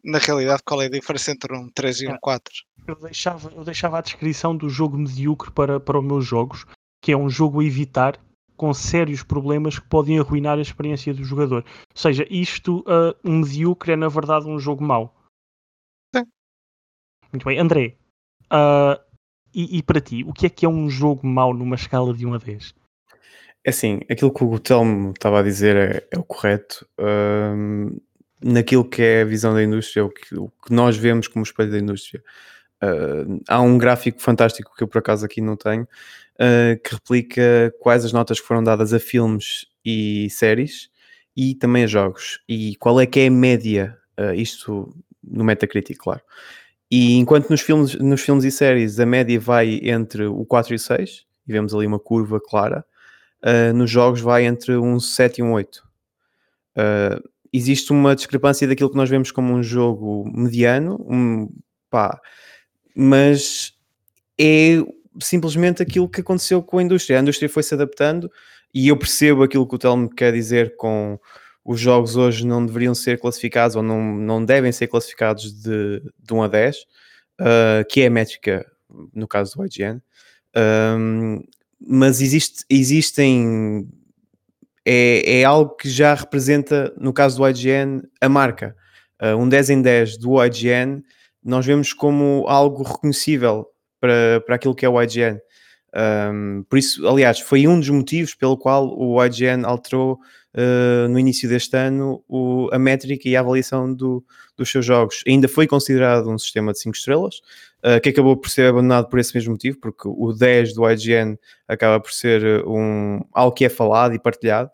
na 0.03 0.17
realidade, 0.17 0.63
qual 0.65 0.81
é 0.81 0.85
a 0.85 0.89
diferença 0.89 1.31
entre 1.31 1.55
um 1.55 1.69
3 1.69 2.01
e 2.01 2.07
um 2.07 2.17
4? 2.19 2.53
Eu 2.87 2.95
deixava, 2.95 3.51
eu 3.51 3.63
deixava 3.63 3.99
a 3.99 4.01
descrição 4.01 4.57
do 4.57 4.67
jogo 4.67 4.97
medíocre 4.97 5.51
para, 5.51 5.79
para 5.79 5.99
os 5.99 6.05
meus 6.05 6.25
jogos, 6.25 6.65
que 7.01 7.11
é 7.11 7.17
um 7.17 7.29
jogo 7.29 7.61
a 7.61 7.65
evitar 7.65 8.19
com 8.55 8.73
sérios 8.73 9.23
problemas 9.23 9.79
que 9.79 9.87
podem 9.87 10.19
arruinar 10.19 10.57
a 10.57 10.61
experiência 10.61 11.13
do 11.13 11.23
jogador. 11.23 11.63
Ou 11.63 11.97
seja, 12.01 12.25
isto, 12.29 12.79
uh, 12.79 13.15
um 13.23 13.39
medíocre 13.39 13.93
é 13.93 13.95
na 13.95 14.07
verdade 14.07 14.47
um 14.47 14.59
jogo 14.59 14.83
mau. 14.83 15.15
Sim. 16.15 16.23
Muito 17.31 17.45
bem. 17.45 17.59
André, 17.59 17.97
uh, 18.51 18.99
e, 19.53 19.77
e, 19.77 19.83
para 19.83 20.01
ti, 20.01 20.23
o 20.25 20.33
que 20.33 20.45
é 20.45 20.49
que 20.49 20.65
é 20.65 20.69
um 20.69 20.89
jogo 20.89 21.25
mau 21.25 21.53
numa 21.53 21.75
escala 21.75 22.13
de 22.13 22.25
1 22.25 22.33
a 22.33 22.37
10? 22.37 22.73
É 23.63 23.69
assim, 23.69 24.01
aquilo 24.09 24.33
que 24.33 24.43
o 24.43 24.59
Telmo 24.59 25.11
estava 25.11 25.39
a 25.39 25.43
dizer 25.43 25.75
é, 25.75 26.07
é 26.11 26.19
o 26.19 26.23
correto. 26.23 26.87
Uh, 26.99 27.99
naquilo 28.43 28.87
que 28.87 29.01
é 29.01 29.21
a 29.21 29.25
visão 29.25 29.53
da 29.53 29.63
indústria, 29.63 30.05
o 30.05 30.09
que, 30.09 30.35
o 30.35 30.49
que 30.49 30.71
nós 30.71 30.95
vemos 30.95 31.27
como 31.27 31.43
espelho 31.43 31.71
da 31.71 31.79
indústria. 31.79 32.23
Uh, 32.85 33.41
há 33.47 33.61
um 33.61 33.77
gráfico 33.77 34.21
fantástico 34.21 34.75
que 34.75 34.83
eu 34.83 34.87
por 34.87 34.99
acaso 34.99 35.25
aqui 35.25 35.41
não 35.41 35.55
tenho, 35.55 35.83
uh, 35.83 36.79
que 36.83 36.93
replica 36.93 37.73
quais 37.79 38.05
as 38.05 38.13
notas 38.13 38.39
que 38.39 38.45
foram 38.45 38.63
dadas 38.63 38.93
a 38.93 38.99
filmes 38.99 39.65
e 39.83 40.29
séries 40.29 40.89
e 41.35 41.55
também 41.55 41.83
a 41.83 41.87
jogos. 41.87 42.39
E 42.47 42.75
qual 42.75 42.99
é 42.99 43.05
que 43.05 43.21
é 43.21 43.27
a 43.27 43.31
média, 43.31 43.97
uh, 44.19 44.33
isto 44.33 44.95
no 45.23 45.43
Metacritic, 45.43 45.97
claro. 45.97 46.21
E 46.91 47.17
enquanto 47.17 47.49
nos 47.49 47.61
filmes, 47.61 47.95
nos 47.95 48.21
filmes 48.21 48.43
e 48.43 48.51
séries 48.51 48.99
a 48.99 49.05
média 49.05 49.39
vai 49.39 49.79
entre 49.83 50.25
o 50.25 50.45
4 50.45 50.73
e 50.73 50.75
o 50.75 50.79
6, 50.79 51.25
e 51.47 51.51
vemos 51.51 51.73
ali 51.73 51.87
uma 51.87 51.99
curva 51.99 52.39
clara, 52.39 52.85
nos 53.75 53.91
jogos 53.91 54.21
vai 54.21 54.43
entre 54.45 54.75
um 54.75 54.99
7 54.99 55.39
e 55.39 55.43
um 55.43 55.53
8. 55.53 55.83
Uh, 56.75 57.29
existe 57.53 57.91
uma 57.91 58.15
discrepância 58.15 58.67
daquilo 58.67 58.89
que 58.89 58.97
nós 58.97 59.09
vemos 59.09 59.31
como 59.31 59.53
um 59.53 59.63
jogo 59.63 60.29
mediano, 60.33 60.97
um, 61.09 61.49
pá, 61.89 62.19
mas 62.95 63.73
é 64.39 64.77
simplesmente 65.21 65.81
aquilo 65.81 66.09
que 66.09 66.21
aconteceu 66.21 66.61
com 66.61 66.77
a 66.77 66.83
indústria. 66.83 67.19
A 67.19 67.21
indústria 67.21 67.49
foi 67.49 67.63
se 67.63 67.73
adaptando 67.73 68.31
e 68.73 68.87
eu 68.87 68.97
percebo 68.97 69.43
aquilo 69.43 69.67
que 69.67 69.75
o 69.75 69.77
Telmo 69.77 70.09
quer 70.09 70.33
dizer 70.33 70.75
com 70.75 71.19
os 71.63 71.79
jogos 71.79 72.15
hoje 72.15 72.45
não 72.45 72.65
deveriam 72.65 72.93
ser 72.93 73.19
classificados 73.19 73.75
ou 73.75 73.81
não, 73.81 74.15
não 74.15 74.45
devem 74.45 74.71
ser 74.71 74.87
classificados 74.87 75.51
de, 75.51 76.01
de 76.19 76.33
1 76.33 76.43
a 76.43 76.47
10, 76.47 76.77
uh, 76.77 76.85
que 77.89 78.01
é 78.01 78.07
a 78.07 78.09
métrica 78.09 78.65
no 79.13 79.27
caso 79.27 79.57
do 79.57 79.65
IGN. 79.65 79.99
Um, 80.97 81.43
mas 81.79 82.21
existe, 82.21 82.63
existem 82.69 83.89
é, 84.85 85.39
é 85.39 85.43
algo 85.43 85.75
que 85.75 85.89
já 85.89 86.13
representa, 86.13 86.93
no 86.97 87.11
caso 87.11 87.37
do 87.37 87.49
IGN, 87.49 88.03
a 88.21 88.29
marca. 88.29 88.75
Uh, 89.21 89.35
um 89.35 89.49
10 89.49 89.69
em 89.71 89.81
10 89.81 90.17
do 90.17 90.43
IGN 90.43 91.03
nós 91.45 91.65
vemos 91.65 91.93
como 91.93 92.45
algo 92.47 92.81
reconhecível 92.81 93.67
para, 93.99 94.41
para 94.45 94.55
aquilo 94.55 94.75
que 94.75 94.85
é 94.85 94.89
o 94.89 95.01
IGN. 95.01 95.39
Um, 95.95 96.63
por 96.67 96.77
isso, 96.77 97.07
aliás, 97.07 97.39
foi 97.39 97.67
um 97.67 97.79
dos 97.79 97.89
motivos 97.89 98.35
pelo 98.35 98.57
qual 98.57 98.93
o 98.97 99.23
IGN 99.23 99.63
alterou 99.63 100.19
uh, 100.55 101.07
no 101.07 101.17
início 101.17 101.47
deste 101.47 101.77
ano 101.77 102.21
o, 102.27 102.67
a 102.73 102.79
métrica 102.79 103.29
e 103.29 103.35
a 103.35 103.39
avaliação 103.39 103.93
do, 103.93 104.23
dos 104.57 104.69
seus 104.69 104.85
jogos. 104.85 105.23
Ainda 105.25 105.47
foi 105.47 105.67
considerado 105.67 106.29
um 106.29 106.37
sistema 106.37 106.73
de 106.73 106.79
5 106.79 106.95
estrelas, 106.97 107.35
uh, 107.79 108.01
que 108.01 108.09
acabou 108.09 108.35
por 108.35 108.49
ser 108.49 108.69
abandonado 108.69 109.07
por 109.07 109.19
esse 109.19 109.33
mesmo 109.33 109.51
motivo, 109.51 109.77
porque 109.79 110.07
o 110.07 110.33
10 110.33 110.73
do 110.73 110.89
IGN 110.89 111.37
acaba 111.67 111.99
por 111.99 112.11
ser 112.11 112.65
um, 112.67 113.21
algo 113.31 113.55
que 113.55 113.63
é 113.63 113.69
falado 113.69 114.13
e 114.13 114.19
partilhado. 114.19 114.71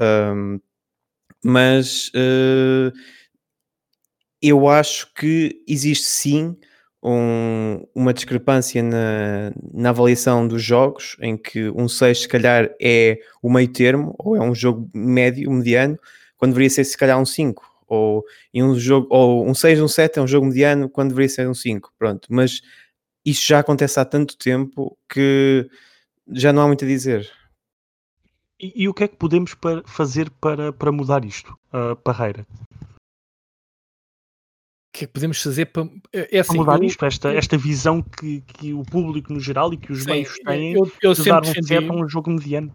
Um, 0.00 0.58
mas 1.44 2.08
uh, 2.08 2.92
eu 4.40 4.68
acho 4.68 5.12
que 5.14 5.62
existe 5.66 6.06
sim 6.06 6.56
um, 7.02 7.86
uma 7.94 8.12
discrepância 8.12 8.82
na, 8.82 9.52
na, 9.72 9.90
avaliação 9.90 10.46
dos 10.46 10.62
jogos, 10.62 11.16
em 11.20 11.36
que 11.36 11.70
um 11.70 11.88
6 11.88 12.22
se 12.22 12.28
calhar 12.28 12.68
é 12.80 13.20
o 13.42 13.50
meio 13.50 13.68
termo, 13.68 14.14
ou 14.18 14.36
é 14.36 14.40
um 14.40 14.54
jogo 14.54 14.90
médio, 14.92 15.50
mediano, 15.50 15.98
quando 16.36 16.52
deveria 16.52 16.70
ser 16.70 16.84
se 16.84 16.96
calhar 16.96 17.18
um 17.18 17.24
5, 17.24 17.62
ou, 17.86 18.24
em 18.52 18.62
um, 18.62 18.78
jogo, 18.78 19.06
ou 19.10 19.48
um 19.48 19.54
6, 19.54 19.80
um 19.80 19.88
7 19.88 20.18
é 20.18 20.22
um 20.22 20.26
jogo 20.26 20.46
mediano, 20.46 20.88
quando 20.88 21.10
deveria 21.10 21.28
ser 21.28 21.48
um 21.48 21.54
5, 21.54 21.92
pronto, 21.98 22.26
mas 22.30 22.60
isto 23.24 23.46
já 23.46 23.60
acontece 23.60 24.00
há 24.00 24.04
tanto 24.04 24.36
tempo 24.36 24.96
que 25.08 25.68
já 26.32 26.52
não 26.52 26.62
há 26.62 26.66
muito 26.66 26.84
a 26.84 26.88
dizer. 26.88 27.30
E, 28.58 28.84
e, 28.84 28.88
o 28.88 28.94
que 28.94 29.04
é 29.04 29.08
que 29.08 29.16
podemos 29.16 29.54
para 29.54 29.82
fazer 29.86 30.30
para, 30.40 30.72
para 30.72 30.90
mudar 30.90 31.24
isto, 31.24 31.56
uh, 31.72 31.94
Parreira? 31.96 32.46
O 34.96 34.98
que 34.98 35.04
é 35.04 35.06
que 35.06 35.12
podemos 35.12 35.42
fazer 35.42 35.66
para, 35.66 35.86
é, 36.10 36.38
é 36.38 36.40
assim, 36.40 36.54
para 36.54 36.60
mudar 36.60 36.78
eu, 36.78 36.84
isto, 36.84 37.04
esta, 37.04 37.30
esta 37.30 37.58
visão 37.58 38.02
que, 38.02 38.40
que 38.40 38.72
o 38.72 38.82
público 38.82 39.30
no 39.30 39.38
geral 39.38 39.70
e 39.74 39.76
que 39.76 39.92
os 39.92 40.04
sim, 40.04 40.10
meios 40.10 40.38
têm 40.38 40.72
eu, 40.72 40.90
eu 41.02 41.12
de 41.12 41.22
dar 41.22 41.42
um 41.42 41.62
certo 41.62 41.92
a 41.92 41.96
um 41.96 42.08
jogo 42.08 42.30
mediano? 42.30 42.74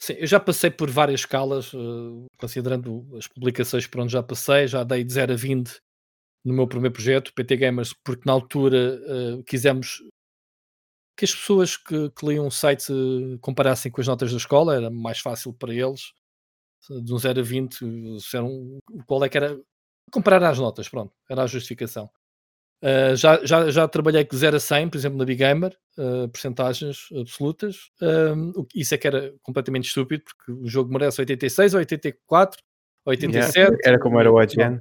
Sim, 0.00 0.14
eu 0.14 0.26
já 0.26 0.40
passei 0.40 0.70
por 0.70 0.88
várias 0.90 1.20
escalas, 1.20 1.74
uh, 1.74 2.24
considerando 2.38 3.06
as 3.18 3.26
publicações 3.26 3.86
por 3.86 4.00
onde 4.00 4.14
já 4.14 4.22
passei, 4.22 4.66
já 4.66 4.82
dei 4.82 5.04
de 5.04 5.12
0 5.12 5.34
a 5.34 5.36
20 5.36 5.76
no 6.42 6.54
meu 6.54 6.66
primeiro 6.66 6.94
projeto, 6.94 7.34
PT 7.34 7.56
Gamers, 7.58 7.92
porque 8.02 8.22
na 8.24 8.32
altura 8.32 8.98
uh, 9.04 9.44
quisemos 9.44 10.02
que 11.18 11.26
as 11.26 11.34
pessoas 11.34 11.76
que, 11.76 12.08
que 12.10 12.26
liam 12.26 12.46
o 12.46 12.50
site 12.50 12.90
comparassem 13.42 13.92
com 13.92 14.00
as 14.00 14.06
notas 14.06 14.30
da 14.30 14.38
escola, 14.38 14.74
era 14.74 14.88
mais 14.88 15.18
fácil 15.18 15.52
para 15.52 15.74
eles, 15.74 16.14
de 16.88 17.12
um 17.12 17.18
0 17.18 17.40
a 17.40 17.42
20, 17.42 17.84
um, 17.84 18.78
qual 19.04 19.22
é 19.22 19.28
que 19.28 19.36
era, 19.36 19.60
comparar 20.10 20.42
as 20.44 20.58
notas, 20.58 20.88
pronto, 20.88 21.12
era 21.28 21.42
a 21.42 21.46
justificação. 21.46 22.10
Uh, 22.80 23.16
já, 23.16 23.44
já, 23.44 23.70
já 23.70 23.88
trabalhei 23.88 24.24
com 24.24 24.36
0 24.36 24.56
a 24.56 24.60
100, 24.60 24.88
por 24.88 24.98
exemplo, 24.98 25.18
na 25.18 25.24
Big 25.24 25.38
Gamer, 25.38 25.76
uh, 25.98 26.28
percentagens 26.28 27.08
absolutas. 27.18 27.90
Isso 28.74 28.94
é 28.94 28.98
que 28.98 29.06
era 29.06 29.34
completamente 29.42 29.88
estúpido, 29.88 30.22
porque 30.24 30.52
o 30.52 30.68
jogo 30.68 30.92
merece 30.92 31.20
86, 31.20 31.74
84, 31.74 32.62
87. 33.04 33.58
Yeah, 33.58 33.76
era 33.84 33.98
como 33.98 34.20
era 34.20 34.30
o 34.30 34.40
IGN. 34.40 34.80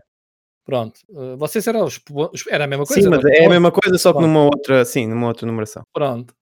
Pronto, 0.64 1.00
uh, 1.10 1.38
vocês 1.38 1.66
eram 1.66 1.86
os, 1.86 2.00
era 2.50 2.66
a 2.66 2.68
mesma 2.68 2.86
coisa. 2.86 3.02
Sim, 3.02 3.10
mas 3.10 3.26
é 3.26 3.46
a 3.46 3.50
mesma 3.50 3.72
coisa, 3.72 3.98
só 3.98 4.14
que 4.14 4.22
numa 4.22 4.44
outra, 4.44 4.86
sim, 4.86 5.08
numa 5.08 5.28
outra 5.28 5.48
numeração. 5.48 5.82
Pronto, 5.94 6.36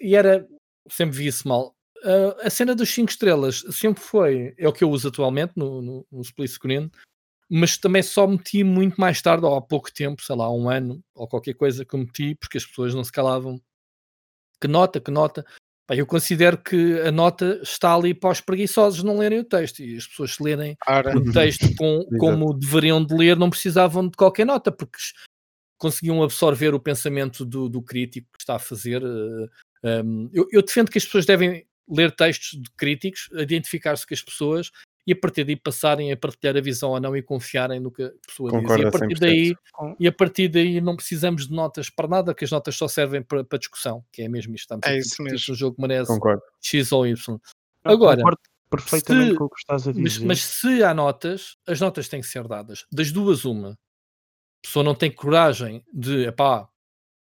e 0.00 0.16
era, 0.16 0.48
sempre 0.90 1.16
vi 1.16 1.26
isso 1.28 1.46
mal. 1.46 1.74
A 2.42 2.48
cena 2.48 2.74
dos 2.74 2.92
5 2.94 3.10
estrelas 3.10 3.64
sempre 3.70 4.02
foi, 4.02 4.54
é 4.56 4.68
o 4.68 4.72
que 4.72 4.82
eu 4.82 4.90
uso 4.90 5.08
atualmente 5.08 5.52
no, 5.56 5.82
no, 5.82 6.06
no 6.10 6.22
split 6.22 6.50
screen, 6.50 6.90
mas 7.50 7.78
também 7.78 8.02
só 8.02 8.26
meti 8.26 8.62
muito 8.62 9.00
mais 9.00 9.22
tarde, 9.22 9.44
ou 9.44 9.56
há 9.56 9.62
pouco 9.62 9.92
tempo, 9.92 10.22
sei 10.22 10.36
lá, 10.36 10.52
um 10.52 10.68
ano, 10.68 11.02
ou 11.14 11.26
qualquer 11.26 11.54
coisa 11.54 11.84
que 11.84 11.96
meti, 11.96 12.34
porque 12.34 12.58
as 12.58 12.66
pessoas 12.66 12.94
não 12.94 13.02
se 13.02 13.12
calavam. 13.12 13.60
Que 14.60 14.68
nota, 14.68 15.00
que 15.00 15.10
nota. 15.10 15.44
Eu 15.90 16.06
considero 16.06 16.58
que 16.58 17.00
a 17.00 17.10
nota 17.10 17.60
está 17.62 17.94
ali 17.94 18.12
para 18.12 18.30
os 18.30 18.42
preguiçosos 18.42 19.02
não 19.02 19.16
lerem 19.16 19.38
o 19.38 19.44
texto 19.44 19.80
e 19.80 19.96
as 19.96 20.06
pessoas 20.06 20.34
se 20.34 20.42
lerem 20.42 20.76
Ora. 20.86 21.16
o 21.16 21.32
texto 21.32 21.66
com, 21.76 22.04
como 22.18 22.52
deveriam 22.52 23.02
de 23.02 23.14
ler 23.14 23.38
não 23.38 23.48
precisavam 23.48 24.06
de 24.06 24.14
qualquer 24.14 24.44
nota 24.44 24.70
porque 24.70 24.98
conseguiam 25.78 26.22
absorver 26.22 26.74
o 26.74 26.80
pensamento 26.80 27.42
do, 27.42 27.70
do 27.70 27.80
crítico 27.80 28.28
que 28.32 28.42
está 28.42 28.56
a 28.56 28.58
fazer. 28.58 29.02
Um, 29.02 29.46
eh, 29.82 30.02
eu, 30.34 30.46
eu, 30.52 30.62
defendo 30.62 30.90
que 30.90 30.98
as 30.98 31.04
pessoas 31.04 31.24
devem 31.24 31.66
ler 31.88 32.14
textos 32.14 32.60
de 32.60 32.70
críticos, 32.76 33.30
identificar-se 33.32 34.06
com 34.06 34.12
as 34.12 34.22
pessoas 34.22 34.70
e 35.08 35.12
a 35.12 35.16
partir 35.16 35.42
daí 35.42 35.56
passarem 35.56 36.12
a 36.12 36.16
partilhar 36.18 36.54
a 36.54 36.60
visão 36.60 36.90
ou 36.90 37.00
não 37.00 37.16
e 37.16 37.22
confiarem 37.22 37.80
no 37.80 37.90
que 37.90 38.02
a 38.02 38.12
pessoa 38.26 38.50
Concordo 38.50 38.76
diz. 38.76 38.84
E 38.84 38.86
a 38.86 38.92
partir 38.92 39.18
daí 39.18 39.54
e 39.98 40.06
a 40.06 40.12
partir 40.12 40.48
daí 40.48 40.80
não 40.82 40.96
precisamos 40.96 41.48
de 41.48 41.54
notas 41.54 41.88
para 41.88 42.06
nada, 42.06 42.34
que 42.34 42.44
as 42.44 42.50
notas 42.50 42.76
só 42.76 42.86
servem 42.86 43.22
para, 43.22 43.42
para 43.42 43.58
discussão, 43.58 44.04
que 44.12 44.20
é 44.20 44.28
mesmo 44.28 44.54
isto. 44.54 44.64
Estamos 44.64 44.86
é 44.86 44.98
isso 44.98 45.22
mesmo. 45.22 45.38
Se 45.38 45.50
o 45.50 45.54
jogo 45.54 45.76
merece 45.80 46.12
Concordo. 46.12 46.42
X 46.60 46.92
ou 46.92 47.06
Y. 47.06 47.40
Agora, 47.84 48.18
Concordo 48.18 48.40
perfeitamente 48.68 49.30
se, 49.30 49.36
com 49.38 49.44
o 49.44 49.48
que 49.48 49.58
estás 49.58 49.88
a 49.88 49.92
dizer. 49.92 50.02
Mas, 50.02 50.18
mas, 50.18 50.40
se 50.40 50.84
há 50.84 50.92
notas, 50.92 51.56
as 51.66 51.80
notas 51.80 52.06
têm 52.06 52.20
que 52.20 52.26
ser 52.26 52.46
dadas. 52.46 52.84
Das 52.92 53.10
duas, 53.10 53.46
uma. 53.46 53.70
A 53.70 53.76
pessoa 54.62 54.84
não 54.84 54.94
tem 54.94 55.10
coragem 55.10 55.82
de, 55.90 56.26
epá, 56.26 56.68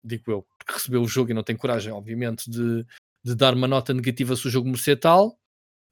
digo 0.04 0.30
eu, 0.30 0.46
porque 0.56 0.72
recebeu 0.74 1.02
o 1.02 1.08
jogo 1.08 1.32
e 1.32 1.34
não 1.34 1.42
tem 1.42 1.56
coragem, 1.56 1.92
obviamente, 1.92 2.48
de, 2.48 2.86
de 3.24 3.34
dar 3.34 3.54
uma 3.54 3.66
nota 3.66 3.92
negativa 3.92 4.36
se 4.36 4.46
o 4.46 4.50
jogo 4.50 4.68
merecer 4.68 5.00
tal, 5.00 5.36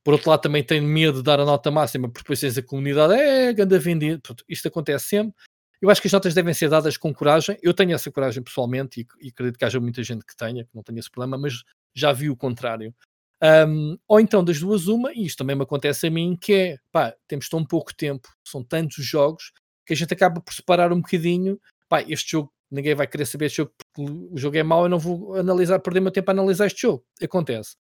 Por 0.05 0.15
outro 0.15 0.31
lado, 0.31 0.41
também 0.41 0.65
tenho 0.65 0.83
medo 0.83 1.19
de 1.19 1.23
dar 1.23 1.41
a 1.41 1.45
nota 1.45 1.71
máxima, 1.71 2.09
porque 2.09 2.23
depois 2.23 2.41
tens 2.41 2.57
a 2.57 2.63
comunidade, 2.63 3.15
é, 3.15 3.53
ganda 3.53 3.79
vendido. 3.79 4.23
Isto 4.49 4.69
acontece 4.69 5.07
sempre. 5.07 5.35
Eu 5.81 5.91
acho 5.91 6.01
que 6.01 6.09
as 6.09 6.13
notas 6.13 6.35
devem 6.35 6.53
ser 6.55 6.69
dadas 6.69 6.97
com 6.97 7.13
coragem. 7.13 7.59
Eu 7.63 7.73
tenho 7.73 7.95
essa 7.95 8.11
coragem 8.11 8.43
pessoalmente 8.43 9.01
e, 9.01 9.27
e 9.27 9.29
acredito 9.29 9.59
que 9.59 9.65
haja 9.65 9.81
muita 9.81 10.03
gente 10.03 10.25
que 10.25 10.37
tenha, 10.37 10.65
que 10.65 10.71
não 10.75 10.83
tenha 10.83 10.99
esse 10.99 11.11
problema, 11.11 11.39
mas 11.39 11.63
já 11.95 12.13
vi 12.13 12.31
o 12.31 12.37
contrário. 12.37 12.95
Um, 13.43 13.99
ou 14.07 14.21
então, 14.21 14.45
das 14.45 14.61
duas, 14.61 14.87
uma, 14.87 15.13
e 15.13 15.25
isto 15.25 15.39
também 15.39 15.57
me 15.57 15.63
acontece 15.63 16.07
a 16.07 16.11
mim, 16.11 16.37
que 16.39 16.53
é, 16.53 16.77
pá, 16.93 17.15
temos 17.27 17.49
tão 17.49 17.65
pouco 17.65 17.95
tempo, 17.95 18.29
são 18.45 18.63
tantos 18.63 19.05
jogos, 19.05 19.53
que 19.87 19.95
a 19.95 19.97
gente 19.97 20.13
acaba 20.13 20.41
por 20.41 20.53
separar 20.53 20.93
um 20.93 21.01
bocadinho, 21.01 21.59
pá, 21.89 22.03
este 22.03 22.33
jogo, 22.33 22.53
ninguém 22.71 22.95
vai 22.95 23.07
querer 23.07 23.25
saber 23.25 23.47
este 23.47 23.57
jogo, 23.57 23.73
porque 23.79 24.13
o 24.13 24.37
jogo 24.37 24.59
é 24.59 24.63
mau, 24.63 24.85
eu 24.85 24.91
não 24.91 24.99
vou 24.99 25.35
analisar, 25.37 25.81
perder 25.81 26.01
meu 26.01 26.13
tempo 26.13 26.31
a 26.31 26.35
analisar 26.35 26.67
este 26.67 26.83
jogo. 26.83 27.05
Acontece. 27.23 27.77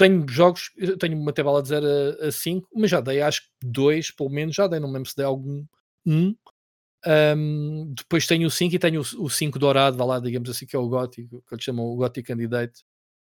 Tenho 0.00 0.26
jogos, 0.26 0.70
tenho 0.98 1.14
uma 1.20 1.30
tabela 1.30 1.60
de 1.60 1.68
0 1.68 1.86
a 2.22 2.32
5, 2.32 2.66
mas 2.74 2.90
já 2.90 3.02
dei, 3.02 3.20
acho 3.20 3.42
que 3.42 3.48
dois, 3.62 4.10
pelo 4.10 4.30
menos, 4.30 4.56
já 4.56 4.66
dei, 4.66 4.80
não 4.80 4.88
me 4.88 4.94
lembro 4.94 5.10
se 5.10 5.14
dei 5.14 5.26
algum, 5.26 5.62
um, 6.06 6.34
um, 7.06 7.92
depois 7.94 8.26
tenho 8.26 8.46
o 8.46 8.50
5 8.50 8.74
e 8.74 8.78
tenho 8.78 9.02
o 9.02 9.28
5 9.28 9.58
dourado, 9.58 9.98
vá 9.98 10.06
lá, 10.06 10.18
digamos 10.18 10.48
assim, 10.48 10.64
que 10.64 10.74
é 10.74 10.78
o 10.78 10.88
gótico, 10.88 11.44
que 11.46 11.54
eles 11.54 11.62
chamam 11.62 11.84
o 11.84 11.96
gótico 11.96 12.28
candidate. 12.28 12.82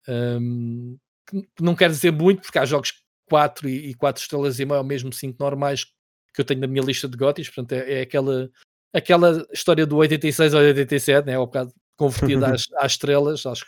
Um, 0.09 0.97
que 1.27 1.61
não 1.61 1.75
quer 1.75 1.91
dizer 1.91 2.11
muito, 2.11 2.41
porque 2.41 2.57
há 2.57 2.65
jogos 2.65 2.93
4 3.29 3.69
e, 3.69 3.93
4 3.93 4.23
estrelas 4.23 4.59
e 4.59 4.65
meio, 4.65 4.79
ou 4.79 4.83
mesmo 4.83 5.13
5 5.13 5.37
normais 5.39 5.85
que 6.33 6.41
eu 6.41 6.45
tenho 6.45 6.61
na 6.61 6.67
minha 6.67 6.83
lista 6.83 7.07
de 7.07 7.15
góticos, 7.15 7.53
portanto 7.53 7.73
é, 7.73 7.99
é, 7.99 8.01
aquela, 8.01 8.49
aquela 8.91 9.47
história 9.53 9.85
do 9.85 9.97
86 9.97 10.55
ou 10.55 10.61
87, 10.61 11.27
né? 11.27 11.35
ao 11.35 11.45
bocado 11.45 11.71
convertida 11.95 12.47
às, 12.53 12.63
às 12.79 12.93
estrelas, 12.93 13.45
acho 13.45 13.67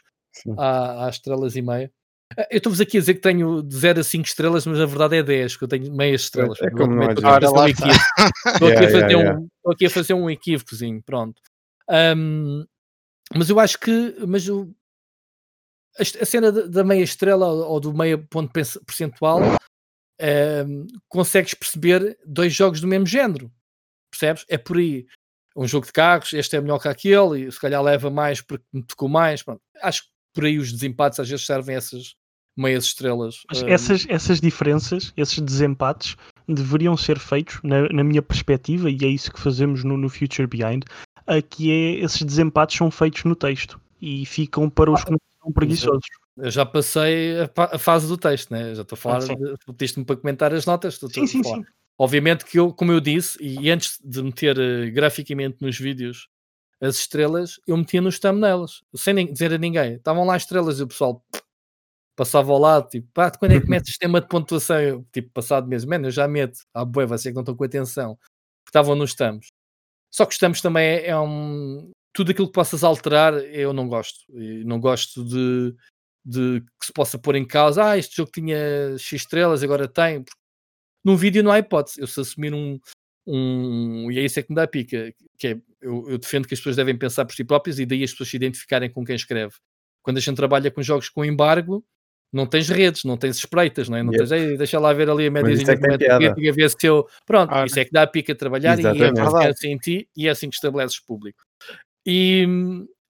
às 0.58 1.16
estrelas 1.16 1.56
e 1.56 1.62
meia. 1.62 1.92
Eh, 2.36 2.48
eu 2.52 2.58
estou-vos 2.58 2.82
aqui 2.82 2.98
a 2.98 3.00
dizer 3.00 3.14
que 3.14 3.22
tenho 3.22 3.62
de 3.62 3.76
0 3.76 4.00
a 4.00 4.04
5 4.04 4.26
estrelas, 4.26 4.66
mas 4.66 4.80
a 4.80 4.86
verdade 4.86 5.18
é 5.18 5.24
10, 5.24 5.58
que 5.58 5.64
eu 5.64 5.68
tenho 5.68 5.94
meias 5.94 6.22
estrelas. 6.22 6.60
É, 6.62 6.70
como 6.70 6.96
não 6.96 7.12
estou, 7.12 7.30
aqui 7.62 7.84
estou, 8.48 8.68
aqui 8.68 8.86
a 8.86 8.92
fazer 8.92 9.16
um, 9.16 9.46
estou 9.46 9.74
aqui 9.74 9.86
a 9.86 9.90
fazer 9.90 10.14
um 10.14 10.30
equívocozinho, 10.30 11.02
pronto. 11.04 11.42
Um, 11.90 12.66
mas 13.36 13.50
eu 13.50 13.60
acho 13.60 13.80
que 13.80 14.16
mas 14.28 14.48
o, 14.50 14.74
a, 15.98 16.02
a 16.02 16.26
cena 16.26 16.52
da 16.52 16.84
meia 16.84 17.04
estrela 17.04 17.48
ou 17.48 17.80
do 17.80 17.94
meia 17.94 18.18
ponto 18.18 18.52
percentual 18.52 19.42
um, 20.22 20.88
consegues 21.08 21.54
perceber 21.54 22.18
dois 22.26 22.54
jogos 22.54 22.82
do 22.82 22.88
mesmo 22.88 23.06
género, 23.06 23.52
percebes? 24.12 24.46
É 24.50 24.58
por 24.58 24.78
aí. 24.78 25.06
Um 25.56 25.68
jogo 25.68 25.88
de 25.88 25.92
carros, 25.92 26.34
este 26.34 26.56
é 26.56 26.62
melhor 26.62 26.80
que 26.80 26.88
aquele, 26.88 27.48
e 27.48 27.52
se 27.52 27.60
calhar 27.60 27.82
leva 27.82 28.12
mais 28.12 28.42
porque 28.42 28.66
me 28.72 28.84
tocou 28.84 29.10
mais. 29.10 29.42
Pronto. 29.42 29.62
Acho 29.82 30.04
que 30.04 30.10
por 30.38 30.46
aí 30.46 30.60
os 30.60 30.72
desempates 30.72 31.20
às 31.20 31.28
vezes 31.28 31.48
servem 31.48 31.76
essas 31.76 32.14
meias 32.56 32.86
estrelas. 32.86 33.42
Mas 33.50 33.64
um... 33.64 33.68
essas, 33.68 34.06
essas 34.08 34.40
diferenças, 34.40 35.12
esses 35.18 35.40
desempates, 35.40 36.16
deveriam 36.48 36.96
ser 36.96 37.18
feitos, 37.18 37.60
na, 37.64 37.90
na, 37.90 38.04
minha 38.04 38.22
perspectiva, 38.22 38.88
e 38.88 38.98
é 39.02 39.08
isso 39.08 39.34
que 39.34 39.40
fazemos 39.40 39.84
no, 39.84 39.98
no 39.98 40.08
Future 40.10 40.48
Behind, 40.48 40.84
uh, 41.28 41.42
que 41.50 41.72
é 41.72 42.04
esses 42.04 42.22
desempates 42.22 42.78
são 42.78 42.92
feitos 42.92 43.24
no 43.24 43.36
texto 43.36 43.82
e 44.00 44.28
ficam 44.28 44.70
para 44.70 44.92
os 44.92 45.02
ah, 45.02 45.06
que 45.06 45.12
não 45.12 45.20
são 45.42 45.52
preguiçosos. 45.52 46.06
Eu 46.38 46.52
já 46.52 46.64
passei 46.64 47.40
a, 47.40 47.50
a, 47.74 47.80
fase 47.80 48.08
do 48.08 48.16
texto, 48.16 48.52
né? 48.52 48.76
já 48.76 48.84
estou 48.84 48.96
a 48.96 49.00
falar, 49.00 49.24
ah, 49.24 49.72
pediste-me 49.74 50.06
para 50.06 50.18
comentar 50.18 50.54
as 50.54 50.68
notas. 50.68 51.00
Sim, 51.00 51.26
sim, 51.26 51.44
sim. 51.44 51.66
Obviamente 51.98 52.46
que 52.46 52.60
eu, 52.60 52.72
como 52.72 52.92
eu 52.92 53.00
disse, 53.00 53.42
e 53.42 53.72
antes 53.72 54.00
de 54.04 54.22
meter 54.22 54.56
uh, 54.56 54.94
graficamente 54.94 55.58
nos 55.62 55.80
vídeos 55.80 56.28
as 56.82 56.98
estrelas, 56.98 57.60
eu 57.66 57.76
metia 57.76 58.02
nos 58.02 58.20
thumbnails, 58.20 58.84
sem 58.96 59.32
dizer 59.32 59.54
a 59.54 59.58
ninguém. 59.58 59.96
Estavam 59.96 60.26
lá 60.26 60.38
estrelas 60.38 60.80
e 60.80 60.84
o 60.84 60.88
pessoal 60.88 61.24
passava 62.16 62.52
ao 62.52 62.60
lado, 62.60 62.90
tipo, 62.90 63.08
pá, 63.14 63.32
quando 63.32 63.54
é 63.54 63.62
que 63.62 63.70
metes 63.70 63.90
sistema 63.94 64.22
de 64.22 64.28
pontuação? 64.28 64.80
Eu, 64.80 65.08
tipo, 65.12 65.30
passado 65.32 65.68
mesmo, 65.68 65.90
mano, 65.90 66.08
eu 66.08 66.12
já 66.12 66.28
meto. 66.28 66.60
Ah, 66.74 66.86
boi, 66.86 67.06
você 67.06 67.30
que 67.30 67.36
não 67.36 67.42
estão 67.42 67.56
com 67.56 67.64
atenção. 67.64 68.16
Que 68.66 68.70
estavam 68.70 68.96
nos 68.96 69.16
thumbs. 69.16 69.48
Só 70.12 70.26
que 70.26 70.34
os 70.34 70.40
thumbs 70.40 70.62
também 70.62 70.86
é, 70.86 71.08
é, 71.08 71.20
um... 71.20 71.92
Tudo 72.14 72.32
aquilo 72.32 72.48
que 72.48 72.54
possas 72.54 72.84
alterar, 72.84 73.34
eu 73.34 73.74
não 73.74 73.88
gosto. 73.88 74.20
Eu 74.30 74.66
não 74.66 74.80
gosto 74.80 75.24
de, 75.24 75.76
de 76.26 76.62
que 76.80 76.86
se 76.88 76.94
possa 76.94 77.20
pôr 77.20 77.36
em 77.36 77.46
causa, 77.46 77.92
ah, 77.92 77.98
este 77.98 78.18
jogo 78.18 78.32
tinha 78.34 78.98
X 78.98 79.22
estrelas, 79.22 79.64
agora 79.64 79.88
tem. 79.88 80.26
Num 81.06 81.16
vídeo 81.16 81.44
não 81.44 81.52
há 81.52 81.60
hipótese. 81.60 82.02
Eu 82.02 82.08
se 82.08 82.20
assumir 82.20 82.54
um, 82.54 82.80
um, 83.28 84.12
e 84.12 84.20
é 84.20 84.24
isso 84.24 84.40
é 84.40 84.44
que 84.44 84.50
me 84.50 84.56
dá 84.56 84.64
a 84.64 84.68
pica, 84.68 85.14
que 85.38 85.48
é, 85.48 85.62
eu, 85.82 86.10
eu, 86.10 86.18
defendo 86.18 86.48
que 86.48 86.54
as 86.54 86.60
pessoas 86.60 86.76
devem 86.76 86.98
pensar 86.98 87.26
por 87.26 87.34
si 87.34 87.44
próprias 87.44 87.80
e 87.80 87.86
daí 87.86 88.04
as 88.04 88.12
pessoas 88.12 88.30
se 88.30 88.36
identificarem 88.36 88.90
com 88.90 89.04
quem 89.06 89.16
escreve. 89.16 89.54
Quando 90.02 90.18
a 90.18 90.20
gente 90.22 90.36
trabalha 90.36 90.72
com 90.72 90.82
jogos 90.82 91.10
com 91.10 91.24
embargo, 91.24 91.84
não 92.32 92.46
tens 92.46 92.70
redes, 92.70 93.04
não 93.04 93.18
tens 93.18 93.38
espreitas, 93.38 93.88
não 93.88 93.98
é? 93.98 94.04
Não 94.04 94.12
yep. 94.12 94.28
tens, 94.28 94.58
deixa 94.58 94.80
lá 94.80 94.92
ver 94.94 95.10
ali 95.10 95.28
a 95.28 95.32
médiazinha 95.32 95.72
é 95.72 96.34
que 96.34 96.52
ver 96.52 96.70
se 96.70 96.86
eu. 96.86 97.08
Pronto, 97.26 97.54
ah, 97.54 97.66
isso 97.66 97.80
é 97.80 97.86
que 97.86 97.92
dá 97.92 98.04
a 98.04 98.08
pica 98.08 98.34
a 98.34 98.36
trabalhar 98.36 98.78
Exatamente. 98.78 99.20
e 99.20 99.44
é 99.44 99.50
assim 99.50 99.72
em 99.72 99.78
ti 99.78 100.10
e 100.16 100.28
é 100.28 100.32
assim 100.32 100.50
que 100.50 100.56
estabeleces 100.56 101.00
público. 101.00 101.40
E, 102.06 102.46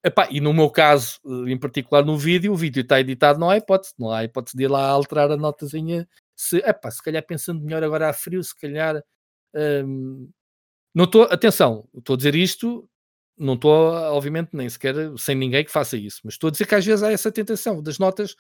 epá, 0.04 0.28
e 0.32 0.40
no 0.40 0.54
meu 0.54 0.70
caso, 0.70 1.20
em 1.48 1.58
particular 1.58 2.06
no 2.06 2.18
vídeo, 2.18 2.54
o 2.54 2.56
vídeo 2.56 2.82
está 2.82 3.00
editado, 3.00 3.40
não 3.40 3.50
há 3.50 3.58
hipótese, 3.58 3.94
não 3.98 4.12
há 4.12 4.24
hipótese 4.24 4.56
de 4.56 4.64
ir 4.64 4.68
lá 4.68 4.88
alterar 4.88 5.32
a 5.32 5.38
notazinha. 5.38 6.08
Se, 6.36 6.58
epá, 6.58 6.92
se 6.92 7.02
calhar 7.02 7.26
pensando 7.26 7.64
melhor 7.64 7.84
agora 7.84 8.10
a 8.10 8.14
frio, 8.14 8.44
se 8.44 8.56
calhar 8.56 9.02
um, 9.56 10.30
não 10.98 11.04
estou, 11.04 11.24
atenção, 11.30 11.86
estou 11.96 12.16
a 12.16 12.18
dizer 12.18 12.34
isto, 12.34 12.90
não 13.38 13.54
estou, 13.54 13.94
obviamente, 13.94 14.50
nem 14.54 14.68
sequer 14.68 14.96
sem 15.16 15.36
ninguém 15.36 15.64
que 15.64 15.72
faça 15.72 15.96
isso, 15.96 16.22
mas 16.24 16.34
estou 16.34 16.48
a 16.48 16.52
dizer 16.52 16.66
que 16.66 16.74
às 16.74 16.84
vezes 16.84 17.04
há 17.04 17.12
essa 17.12 17.32
tentação 17.32 17.84
das 17.84 18.00
notas 18.00 18.36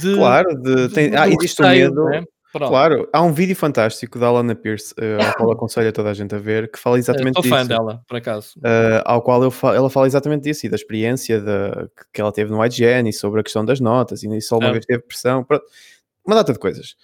de. 0.00 0.16
Claro, 0.16 0.60
de, 0.60 0.88
tem, 0.88 1.10
de, 1.10 1.16
ah, 1.16 1.28
existe 1.28 1.62
o 1.62 1.68
medo. 1.68 2.04
Né? 2.06 2.24
Claro, 2.50 3.08
há 3.12 3.22
um 3.22 3.32
vídeo 3.32 3.54
fantástico 3.54 4.18
da 4.18 4.26
Alana 4.26 4.56
Pierce, 4.56 4.92
uh, 4.94 5.24
ao 5.24 5.34
qual 5.34 5.52
aconselho 5.52 5.88
a 5.90 5.92
toda 5.92 6.10
a 6.10 6.14
gente 6.14 6.34
a 6.34 6.38
ver, 6.38 6.72
que 6.72 6.78
fala 6.78 6.98
exatamente 6.98 7.36
disso. 7.36 7.54
Estou 7.54 7.58
fã 7.58 7.64
dela, 7.64 8.02
por 8.08 8.16
acaso. 8.16 8.58
Uh, 8.58 9.02
ao 9.04 9.22
qual 9.22 9.48
fa 9.52 9.76
ela 9.76 9.88
fala 9.88 10.08
exatamente 10.08 10.42
disso 10.42 10.66
e 10.66 10.68
da 10.68 10.74
experiência 10.74 11.40
de, 11.40 11.88
que 12.12 12.20
ela 12.20 12.32
teve 12.32 12.50
no 12.50 12.64
IGN 12.64 13.08
e 13.08 13.12
sobre 13.12 13.38
a 13.38 13.44
questão 13.44 13.64
das 13.64 13.78
notas 13.78 14.24
e 14.24 14.40
só 14.40 14.58
uma 14.58 14.70
é. 14.70 14.72
vez 14.72 14.84
teve 14.84 15.04
pressão, 15.04 15.44
pronto. 15.44 15.64
uma 16.26 16.34
data 16.34 16.52
de 16.52 16.58
coisas. 16.58 16.96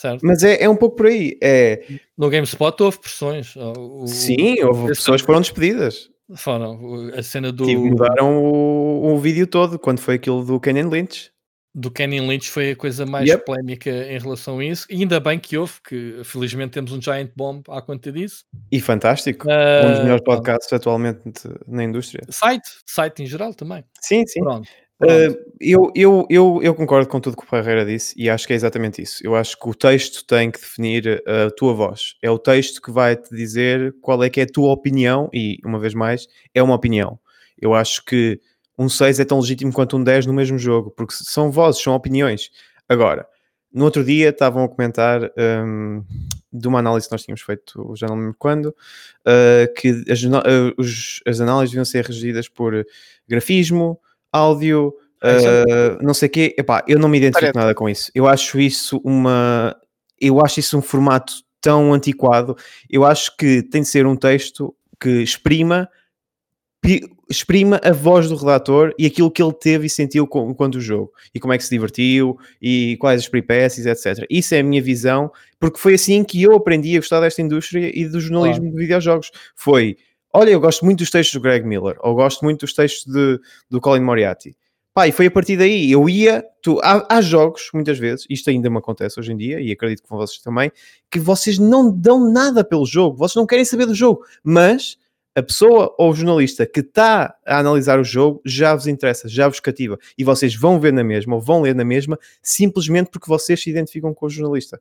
Certo. 0.00 0.24
Mas 0.24 0.42
é, 0.42 0.62
é 0.62 0.68
um 0.68 0.76
pouco 0.76 0.96
por 0.96 1.06
aí. 1.06 1.36
É... 1.42 1.84
No 2.16 2.30
GameSpot 2.30 2.82
houve 2.82 2.98
pressões. 2.98 3.54
O, 3.54 4.06
Sim, 4.06 4.62
houve 4.62 4.86
pessoas 4.88 5.20
que 5.20 5.26
foram 5.26 5.42
despedidas. 5.42 6.08
Foram. 6.36 7.10
A 7.14 7.22
cena 7.22 7.52
do. 7.52 7.66
Tipo, 7.66 7.84
mudaram 7.84 8.42
o, 8.42 9.12
o 9.12 9.18
vídeo 9.18 9.46
todo 9.46 9.78
quando 9.78 10.00
foi 10.00 10.14
aquilo 10.14 10.42
do 10.42 10.58
Kenyan 10.58 10.88
Lynch. 10.88 11.30
Do 11.74 11.90
Kenyan 11.90 12.26
Lynch 12.26 12.48
foi 12.48 12.70
a 12.70 12.76
coisa 12.76 13.04
mais 13.04 13.28
yep. 13.28 13.44
polémica 13.44 13.90
em 13.90 14.18
relação 14.18 14.58
a 14.58 14.64
isso. 14.64 14.86
E 14.88 15.02
ainda 15.02 15.20
bem 15.20 15.38
que 15.38 15.58
houve, 15.58 15.74
que 15.86 16.22
felizmente 16.24 16.72
temos 16.72 16.92
um 16.92 17.02
Giant 17.02 17.30
Bomb 17.36 17.62
à 17.68 17.82
conta 17.82 18.10
disso. 18.10 18.44
E 18.72 18.80
fantástico. 18.80 19.46
Uh, 19.46 19.86
um 19.86 19.90
dos 19.90 20.00
melhores 20.00 20.24
podcasts 20.24 20.72
atualmente 20.72 21.20
na 21.68 21.84
indústria. 21.84 22.24
Site, 22.30 22.70
site 22.86 23.22
em 23.22 23.26
geral 23.26 23.52
também. 23.52 23.84
Sim, 24.00 24.26
sim. 24.26 24.40
Pronto. 24.40 24.66
Uh, 25.02 25.50
eu, 25.58 25.90
eu, 25.94 26.26
eu, 26.28 26.60
eu 26.62 26.74
concordo 26.74 27.08
com 27.08 27.18
tudo 27.20 27.36
que 27.36 27.42
o 27.42 27.46
Ferreira 27.46 27.86
disse 27.86 28.14
e 28.18 28.28
acho 28.28 28.46
que 28.46 28.52
é 28.52 28.56
exatamente 28.56 29.00
isso. 29.00 29.20
Eu 29.24 29.34
acho 29.34 29.58
que 29.58 29.68
o 29.68 29.74
texto 29.74 30.24
tem 30.26 30.50
que 30.50 30.60
definir 30.60 31.22
a 31.26 31.50
tua 31.50 31.72
voz. 31.72 32.16
É 32.22 32.30
o 32.30 32.38
texto 32.38 32.82
que 32.82 32.90
vai 32.90 33.16
te 33.16 33.34
dizer 33.34 33.94
qual 34.02 34.22
é 34.22 34.28
que 34.28 34.40
é 34.40 34.42
a 34.44 34.46
tua 34.46 34.70
opinião 34.70 35.30
e, 35.32 35.58
uma 35.64 35.78
vez 35.78 35.94
mais, 35.94 36.26
é 36.54 36.62
uma 36.62 36.74
opinião. 36.74 37.18
Eu 37.58 37.74
acho 37.74 38.04
que 38.04 38.40
um 38.78 38.88
6 38.88 39.20
é 39.20 39.24
tão 39.24 39.40
legítimo 39.40 39.72
quanto 39.72 39.96
um 39.96 40.04
10 40.04 40.26
no 40.26 40.32
mesmo 40.32 40.58
jogo, 40.58 40.90
porque 40.90 41.14
são 41.14 41.50
vozes, 41.50 41.82
são 41.82 41.94
opiniões. 41.94 42.50
Agora, 42.88 43.26
no 43.72 43.84
outro 43.84 44.02
dia 44.02 44.30
estavam 44.30 44.64
a 44.64 44.68
comentar 44.68 45.30
um, 45.66 46.02
de 46.52 46.66
uma 46.66 46.78
análise 46.78 47.06
que 47.06 47.12
nós 47.12 47.22
tínhamos 47.22 47.42
feito, 47.42 47.94
já 47.94 48.06
não 48.06 48.16
lembro 48.16 48.34
quando, 48.38 48.66
uh, 48.66 49.72
que 49.76 50.04
as, 50.10 50.22
uh, 50.24 50.74
os, 50.76 51.20
as 51.26 51.40
análises 51.40 51.70
deviam 51.70 51.84
ser 51.84 52.04
regidas 52.04 52.48
por 52.48 52.84
grafismo, 53.28 54.00
áudio, 54.32 54.94
uh, 55.22 56.02
não 56.02 56.14
sei 56.14 56.28
o 56.28 56.30
quê. 56.30 56.54
Epá, 56.58 56.84
eu 56.86 56.98
não 56.98 57.08
me 57.08 57.18
identifico 57.18 57.56
nada 57.56 57.74
com 57.74 57.88
isso. 57.88 58.10
Eu 58.14 58.26
acho 58.26 58.60
isso 58.60 59.00
uma. 59.04 59.76
Eu 60.20 60.44
acho 60.44 60.60
isso 60.60 60.76
um 60.76 60.82
formato 60.82 61.34
tão 61.60 61.92
antiquado. 61.92 62.56
Eu 62.88 63.04
acho 63.04 63.36
que 63.36 63.62
tem 63.62 63.82
de 63.82 63.88
ser 63.88 64.06
um 64.06 64.16
texto 64.16 64.74
que 64.98 65.22
exprima 65.22 65.88
exprima 67.28 67.80
a 67.84 67.92
voz 67.92 68.28
do 68.28 68.34
redator 68.34 68.92
e 68.98 69.06
aquilo 69.06 69.30
que 69.30 69.42
ele 69.42 69.52
teve 69.52 69.86
e 69.86 69.90
sentiu 69.90 70.28
enquanto 70.48 70.76
o 70.76 70.80
jogo 70.80 71.12
e 71.32 71.38
como 71.38 71.52
é 71.52 71.58
que 71.58 71.62
se 71.62 71.70
divertiu 71.70 72.38
e 72.60 72.96
quais 72.98 73.20
as 73.20 73.28
peripécias, 73.28 73.86
etc. 73.86 74.26
Isso 74.28 74.54
é 74.54 74.60
a 74.60 74.64
minha 74.64 74.82
visão, 74.82 75.30
porque 75.58 75.78
foi 75.78 75.94
assim 75.94 76.24
que 76.24 76.42
eu 76.42 76.54
aprendi 76.54 76.96
a 76.96 76.98
gostar 76.98 77.20
desta 77.20 77.40
indústria 77.40 77.90
e 77.94 78.08
do 78.08 78.20
jornalismo 78.20 78.62
claro. 78.62 78.76
de 78.76 78.82
videojogos. 78.82 79.30
Foi 79.54 79.96
olha, 80.32 80.50
eu 80.50 80.60
gosto 80.60 80.84
muito 80.84 80.98
dos 80.98 81.10
textos 81.10 81.34
do 81.34 81.42
Greg 81.42 81.66
Miller, 81.66 81.96
ou 82.00 82.14
gosto 82.14 82.44
muito 82.44 82.60
dos 82.60 82.72
textos 82.72 83.12
de, 83.12 83.40
do 83.68 83.80
Colin 83.80 84.02
Moriarty. 84.02 84.56
Pá, 84.92 85.06
e 85.06 85.12
foi 85.12 85.26
a 85.26 85.30
partir 85.30 85.56
daí, 85.56 85.90
eu 85.90 86.08
ia, 86.08 86.44
tu, 86.62 86.80
há, 86.82 87.06
há, 87.08 87.20
jogos, 87.20 87.70
muitas 87.72 87.98
vezes, 87.98 88.26
isto 88.28 88.50
ainda 88.50 88.68
me 88.68 88.78
acontece 88.78 89.20
hoje 89.20 89.32
em 89.32 89.36
dia, 89.36 89.60
e 89.60 89.70
acredito 89.70 90.02
que 90.02 90.08
com 90.08 90.16
vocês 90.16 90.42
também, 90.42 90.72
que 91.10 91.20
vocês 91.20 91.58
não 91.58 91.92
dão 91.92 92.30
nada 92.32 92.64
pelo 92.64 92.84
jogo, 92.84 93.16
vocês 93.16 93.36
não 93.36 93.46
querem 93.46 93.64
saber 93.64 93.86
do 93.86 93.94
jogo, 93.94 94.24
mas 94.42 94.98
a 95.34 95.42
pessoa 95.42 95.94
ou 95.96 96.10
o 96.10 96.14
jornalista 96.14 96.66
que 96.66 96.80
está 96.80 97.36
a 97.46 97.58
analisar 97.58 98.00
o 98.00 98.04
jogo 98.04 98.42
já 98.44 98.74
vos 98.74 98.88
interessa, 98.88 99.28
já 99.28 99.48
vos 99.48 99.60
cativa 99.60 99.96
e 100.18 100.24
vocês 100.24 100.56
vão 100.56 100.80
ver 100.80 100.92
na 100.92 101.04
mesma 101.04 101.36
ou 101.36 101.40
vão 101.40 101.62
ler 101.62 101.74
na 101.74 101.84
mesma 101.84 102.18
simplesmente 102.42 103.10
porque 103.10 103.28
vocês 103.28 103.62
se 103.62 103.70
identificam 103.70 104.12
com 104.12 104.26
o 104.26 104.28
jornalista 104.28 104.80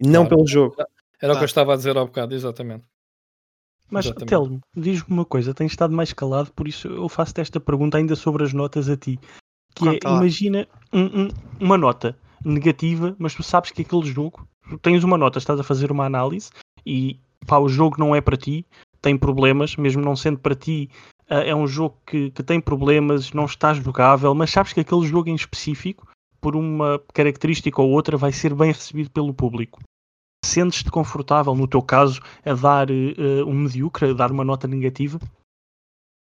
não 0.00 0.24
claro. 0.24 0.28
pelo 0.28 0.46
jogo. 0.46 0.76
Era 1.20 1.32
o 1.32 1.36
que 1.36 1.42
eu 1.42 1.46
estava 1.46 1.74
a 1.74 1.76
dizer 1.76 1.96
há 1.96 2.04
bocado, 2.04 2.34
exatamente. 2.34 2.84
Mas. 3.90 4.10
Telmo, 4.10 4.60
diz-me 4.76 5.06
uma 5.08 5.24
coisa, 5.24 5.54
tens 5.54 5.72
estado 5.72 5.94
mais 5.94 6.12
calado, 6.12 6.52
por 6.52 6.68
isso 6.68 6.88
eu 6.88 7.08
faço-te 7.08 7.40
esta 7.40 7.58
pergunta 7.58 7.98
ainda 7.98 8.14
sobre 8.14 8.44
as 8.44 8.52
notas 8.52 8.88
a 8.88 8.96
ti. 8.96 9.18
Que 9.74 9.88
é, 9.88 9.98
lá. 10.04 10.18
imagina 10.18 10.66
um, 10.92 11.22
um, 11.22 11.28
uma 11.60 11.78
nota 11.78 12.16
negativa, 12.44 13.14
mas 13.18 13.34
tu 13.34 13.42
sabes 13.42 13.70
que 13.70 13.82
aquele 13.82 14.06
jogo, 14.06 14.46
tens 14.82 15.04
uma 15.04 15.18
nota, 15.18 15.38
estás 15.38 15.58
a 15.58 15.64
fazer 15.64 15.90
uma 15.90 16.04
análise 16.04 16.50
e 16.84 17.18
pá, 17.46 17.58
o 17.58 17.68
jogo 17.68 17.96
não 17.98 18.14
é 18.14 18.20
para 18.20 18.36
ti, 18.36 18.66
tem 19.00 19.16
problemas, 19.16 19.76
mesmo 19.76 20.02
não 20.02 20.16
sendo 20.16 20.38
para 20.38 20.54
ti, 20.54 20.90
uh, 21.30 21.34
é 21.34 21.54
um 21.54 21.66
jogo 21.66 21.96
que, 22.06 22.30
que 22.30 22.42
tem 22.42 22.60
problemas, 22.60 23.32
não 23.32 23.44
está 23.44 23.72
jogável, 23.74 24.34
mas 24.34 24.50
sabes 24.50 24.72
que 24.72 24.80
aquele 24.80 25.06
jogo 25.06 25.28
em 25.28 25.34
específico, 25.34 26.06
por 26.40 26.56
uma 26.56 27.00
característica 27.12 27.80
ou 27.80 27.90
outra, 27.90 28.16
vai 28.16 28.32
ser 28.32 28.54
bem 28.54 28.72
recebido 28.72 29.10
pelo 29.10 29.34
público. 29.34 29.80
Sentes-te 30.48 30.90
confortável, 30.90 31.54
no 31.54 31.68
teu 31.68 31.82
caso, 31.82 32.22
a 32.42 32.54
dar 32.54 32.90
uh, 32.90 33.46
um 33.46 33.52
medíocre, 33.52 34.10
a 34.10 34.14
dar 34.14 34.32
uma 34.32 34.42
nota 34.42 34.66
negativa? 34.66 35.18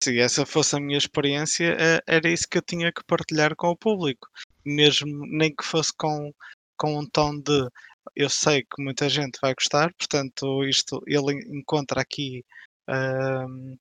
Se 0.02 0.18
essa 0.18 0.46
fosse 0.46 0.78
a 0.78 0.80
minha 0.80 0.98
experiência, 0.98 1.76
eh, 1.78 2.00
era 2.08 2.30
isso 2.30 2.48
que 2.50 2.58
eu 2.58 2.62
tinha 2.62 2.92
que 2.92 3.04
partilhar 3.06 3.54
com 3.56 3.68
o 3.68 3.78
público. 3.78 4.28
Mesmo 4.66 5.26
nem 5.28 5.54
que 5.54 5.64
fosse 5.66 5.92
com, 5.98 6.32
com 6.78 7.00
um 7.00 7.06
tom 7.06 7.38
de 7.40 7.68
eu 8.16 8.30
sei 8.30 8.62
que 8.62 8.82
muita 8.82 9.10
gente 9.10 9.40
vai 9.42 9.54
gostar, 9.54 9.94
portanto, 9.94 10.64
isto 10.66 11.02
ele 11.06 11.34
encontra 11.58 12.02
aqui 12.02 12.44
um, 12.90 13.78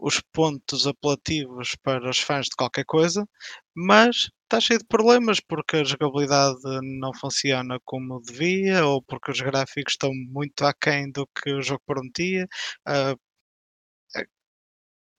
os 0.00 0.20
pontos 0.32 0.86
apelativos 0.86 1.76
para 1.82 2.08
os 2.10 2.18
fãs 2.18 2.46
de 2.46 2.56
qualquer 2.56 2.84
coisa, 2.84 3.26
mas 3.74 4.30
está 4.44 4.60
cheio 4.60 4.80
de 4.80 4.86
problemas 4.86 5.40
porque 5.40 5.78
a 5.78 5.84
jogabilidade 5.84 6.60
não 7.00 7.12
funciona 7.14 7.78
como 7.84 8.20
devia, 8.22 8.84
ou 8.86 9.02
porque 9.02 9.30
os 9.30 9.40
gráficos 9.40 9.92
estão 9.94 10.10
muito 10.30 10.64
aquém 10.64 11.10
do 11.12 11.26
que 11.28 11.52
o 11.52 11.62
jogo 11.62 11.82
prometia. 11.86 12.46
Uh, 12.88 13.18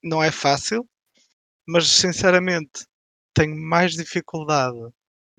não 0.03 0.21
é 0.23 0.31
fácil, 0.31 0.87
mas 1.67 1.87
sinceramente 1.87 2.85
tenho 3.33 3.55
mais 3.55 3.93
dificuldade 3.93 4.79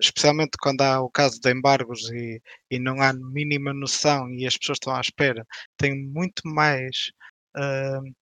especialmente 0.01 0.57
quando 0.59 0.81
há 0.81 1.01
o 1.01 1.09
caso 1.09 1.39
de 1.39 1.51
embargos 1.51 2.01
e, 2.11 2.41
e 2.69 2.79
não 2.79 3.01
há 3.01 3.13
mínima 3.13 3.73
noção 3.73 4.29
e 4.31 4.45
as 4.45 4.57
pessoas 4.57 4.77
estão 4.77 4.95
à 4.95 5.01
espera, 5.01 5.45
tenho 5.77 5.95
muito 6.11 6.41
mais 6.45 7.11
uh, 7.57 8.13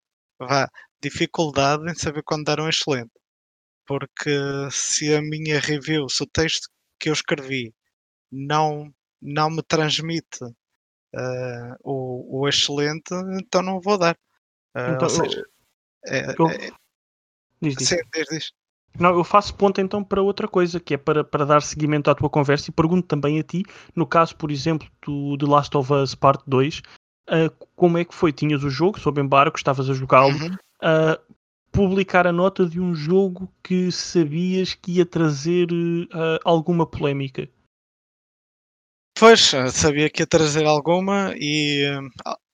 dificuldade 1.02 1.90
em 1.90 1.96
saber 1.96 2.24
quando 2.24 2.46
dar 2.46 2.60
um 2.60 2.70
excelente. 2.70 3.12
Porque 3.86 4.30
se 4.72 5.14
a 5.14 5.22
minha 5.22 5.60
review, 5.60 6.08
se 6.08 6.24
o 6.24 6.28
texto 6.28 6.70
que 7.00 7.10
eu 7.10 7.14
escrevi 7.14 7.74
não, 8.32 8.94
não 9.22 9.50
me 9.50 9.64
transmite 9.64 10.44
uh, 10.44 11.76
o, 11.84 12.42
o, 12.42 12.48
excelente, 12.48 13.14
então 13.42 13.62
não 13.62 13.82
vou 13.82 13.98
dar. 13.98 14.16
Uh, 14.76 14.96
então, 14.96 15.04
ou 15.04 15.10
seja, 15.10 15.44
é, 16.06 16.18
é, 16.20 16.72
diz, 17.62 17.76
diz. 17.76 17.90
Sim, 17.90 17.98
diz, 18.14 18.28
diz. 18.30 18.52
Não, 19.00 19.16
eu 19.16 19.24
faço 19.24 19.56
ponto 19.56 19.80
então 19.80 20.04
para 20.04 20.22
outra 20.22 20.48
coisa, 20.48 20.80
que 20.80 20.94
é 20.94 20.98
para, 20.98 21.24
para 21.24 21.46
dar 21.46 21.62
seguimento 21.62 22.10
à 22.10 22.16
tua 22.16 22.30
conversa 22.30 22.70
e 22.70 22.74
pergunto 22.74 23.08
também 23.08 23.40
a 23.40 23.44
ti, 23.44 23.64
no 23.96 24.06
caso, 24.06 24.36
por 24.36 24.52
exemplo, 24.52 24.88
do 25.06 25.38
The 25.38 25.46
Last 25.46 25.76
of 25.78 25.94
Us 25.94 26.14
Part 26.14 26.44
2, 26.46 26.80
uh, 26.80 27.68
como 27.76 27.98
é 27.98 28.06
que 28.06 28.14
foi? 28.14 28.34
Tinhas 28.34 28.64
o 28.64 28.70
jogo 28.70 29.00
sob 29.00 29.22
embargo, 29.22 29.56
estavas 29.56 29.90
a 29.90 29.94
jogá-lo, 29.94 30.34
uhum. 30.34 30.56
Uh, 30.82 31.34
publicar 31.72 32.28
a 32.28 32.32
nota 32.32 32.66
de 32.66 32.80
um 32.80 32.94
jogo 32.94 33.52
que 33.64 33.92
sabias 33.92 34.74
que 34.74 34.94
ia 34.94 35.06
trazer 35.06 35.72
uh, 35.72 36.40
alguma 36.44 36.86
polémica? 36.86 37.50
Pois, 39.18 39.52
sabia 39.72 40.10
que 40.10 40.24
ia 40.24 40.28
trazer 40.28 40.66
alguma 40.66 41.34
e 41.38 41.86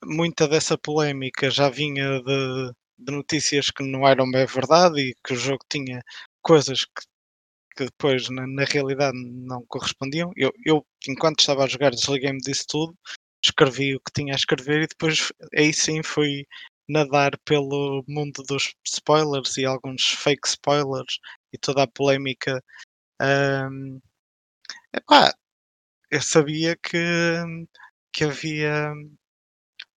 muita 0.04 0.48
dessa 0.48 0.78
polémica 0.78 1.50
já 1.50 1.70
vinha 1.70 2.22
de, 2.22 2.72
de 3.00 3.12
notícias 3.14 3.72
que 3.72 3.84
não 3.84 4.08
eram 4.08 4.30
bem 4.30 4.46
verdade 4.46 5.00
e 5.00 5.16
que 5.26 5.34
o 5.34 5.38
jogo 5.38 5.64
tinha 5.70 6.02
coisas 6.42 6.86
que, 6.86 7.04
que 7.78 7.86
depois 7.86 8.30
na, 8.30 8.46
na, 8.48 8.66
realidade 8.66 9.18
não 9.18 9.64
correspondiam. 9.68 10.32
Eu, 10.36 10.52
eu, 10.66 10.86
enquanto 11.08 11.40
estava 11.40 11.64
a 11.64 11.68
jogar, 11.68 11.92
desliguei-me 11.92 12.40
disso 12.40 12.66
tudo, 12.68 12.96
escrevi 13.44 13.96
o 13.96 14.00
que 14.02 14.12
tinha 14.14 14.34
a 14.34 14.36
escrever 14.36 14.84
e 14.84 14.88
depois 14.88 15.32
aí 15.56 15.74
sim 15.74 16.04
fui 16.04 16.46
nadar 16.88 17.38
pelo 17.46 18.04
mundo 18.08 18.44
dos 18.44 18.74
spoilers 18.86 19.58
e 19.58 19.66
alguns 19.66 20.04
fake 20.04 20.48
spoilers 20.48 21.20
e 21.54 21.58
toda 21.58 21.84
a 21.84 21.88
polémica. 21.88 22.64
Um, 23.22 24.00
epá, 24.94 25.34
eu 26.12 26.22
sabia 26.22 26.76
que, 26.78 26.98
que 28.14 28.24
havia 28.24 28.94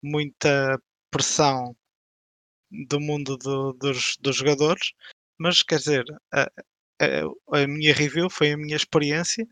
muita 0.01 0.81
pressão 1.11 1.75
do 2.87 2.99
mundo 2.99 3.37
do, 3.37 3.73
dos, 3.73 4.17
dos 4.19 4.35
jogadores, 4.37 4.93
mas 5.37 5.63
quer 5.63 5.79
dizer, 5.79 6.05
a, 6.33 6.43
a, 7.01 7.61
a, 7.63 7.67
minha 7.67 7.93
review 7.93 8.29
foi 8.29 8.51
a 8.51 8.57
minha 8.57 8.75
experiência, 8.75 9.47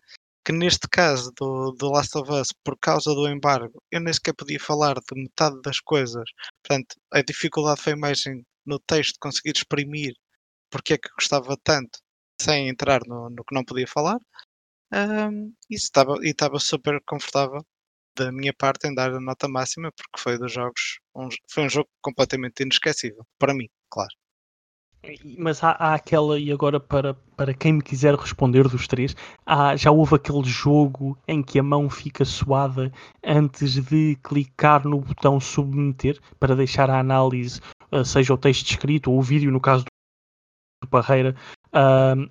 que 0.47 0.53
neste 0.53 0.87
caso 0.87 1.33
do, 1.37 1.73
do 1.73 1.91
Last 1.91 2.17
of 2.17 2.31
Us, 2.31 2.53
por 2.63 2.77
causa 2.79 3.13
do 3.13 3.27
embargo, 3.27 3.83
eu 3.91 3.99
nem 3.99 4.13
sequer 4.13 4.33
podia 4.33 4.57
falar 4.57 4.93
de 4.93 5.21
metade 5.21 5.61
das 5.61 5.81
coisas. 5.81 6.23
Portanto, 6.63 6.95
a 7.11 7.21
dificuldade 7.21 7.81
foi 7.81 7.95
mais 7.95 8.25
em, 8.25 8.45
no 8.65 8.79
texto 8.79 9.17
conseguir 9.19 9.57
exprimir 9.57 10.13
porque 10.69 10.93
é 10.93 10.97
que 10.97 11.09
gostava 11.19 11.57
tanto, 11.61 11.99
sem 12.41 12.69
entrar 12.69 13.01
no, 13.05 13.29
no 13.29 13.43
que 13.43 13.53
não 13.53 13.65
podia 13.65 13.87
falar. 13.87 14.19
Um, 14.93 15.53
e 15.69 15.75
estava, 15.75 16.59
super 16.59 17.01
confortável 17.05 17.61
da 18.15 18.31
minha 18.31 18.53
parte 18.57 18.87
em 18.87 18.95
dar 18.95 19.13
a 19.13 19.19
nota 19.19 19.49
máxima, 19.49 19.91
porque 19.91 20.21
foi 20.21 20.37
dos 20.37 20.53
jogos, 20.53 20.99
um, 21.13 21.27
foi 21.51 21.63
um 21.63 21.69
jogo 21.69 21.89
completamente 22.01 22.63
inesquecível, 22.63 23.25
para 23.37 23.53
mim, 23.53 23.67
claro. 23.89 24.15
Mas 25.37 25.63
há, 25.63 25.71
há, 25.71 25.93
aquela, 25.93 26.39
e 26.39 26.51
agora 26.51 26.79
para, 26.79 27.13
para 27.35 27.53
quem 27.53 27.73
me 27.73 27.81
quiser 27.81 28.15
responder 28.15 28.67
dos 28.67 28.87
três, 28.87 29.15
há, 29.45 29.75
já 29.75 29.91
houve 29.91 30.15
aquele 30.15 30.43
jogo 30.43 31.17
em 31.27 31.41
que 31.41 31.59
a 31.59 31.63
mão 31.63 31.89
fica 31.89 32.25
suada 32.25 32.91
antes 33.23 33.75
de 33.85 34.17
clicar 34.23 34.85
no 34.85 34.99
botão 34.99 35.39
submeter 35.39 36.19
para 36.39 36.55
deixar 36.55 36.89
a 36.89 36.99
análise, 36.99 37.61
uh, 37.91 38.03
seja 38.03 38.33
o 38.33 38.37
texto 38.37 38.69
escrito 38.71 39.11
ou 39.11 39.19
o 39.19 39.21
vídeo, 39.21 39.51
no 39.51 39.61
caso 39.61 39.85
do 40.83 40.89
Parreira, 40.89 41.35
uh, 41.67 42.29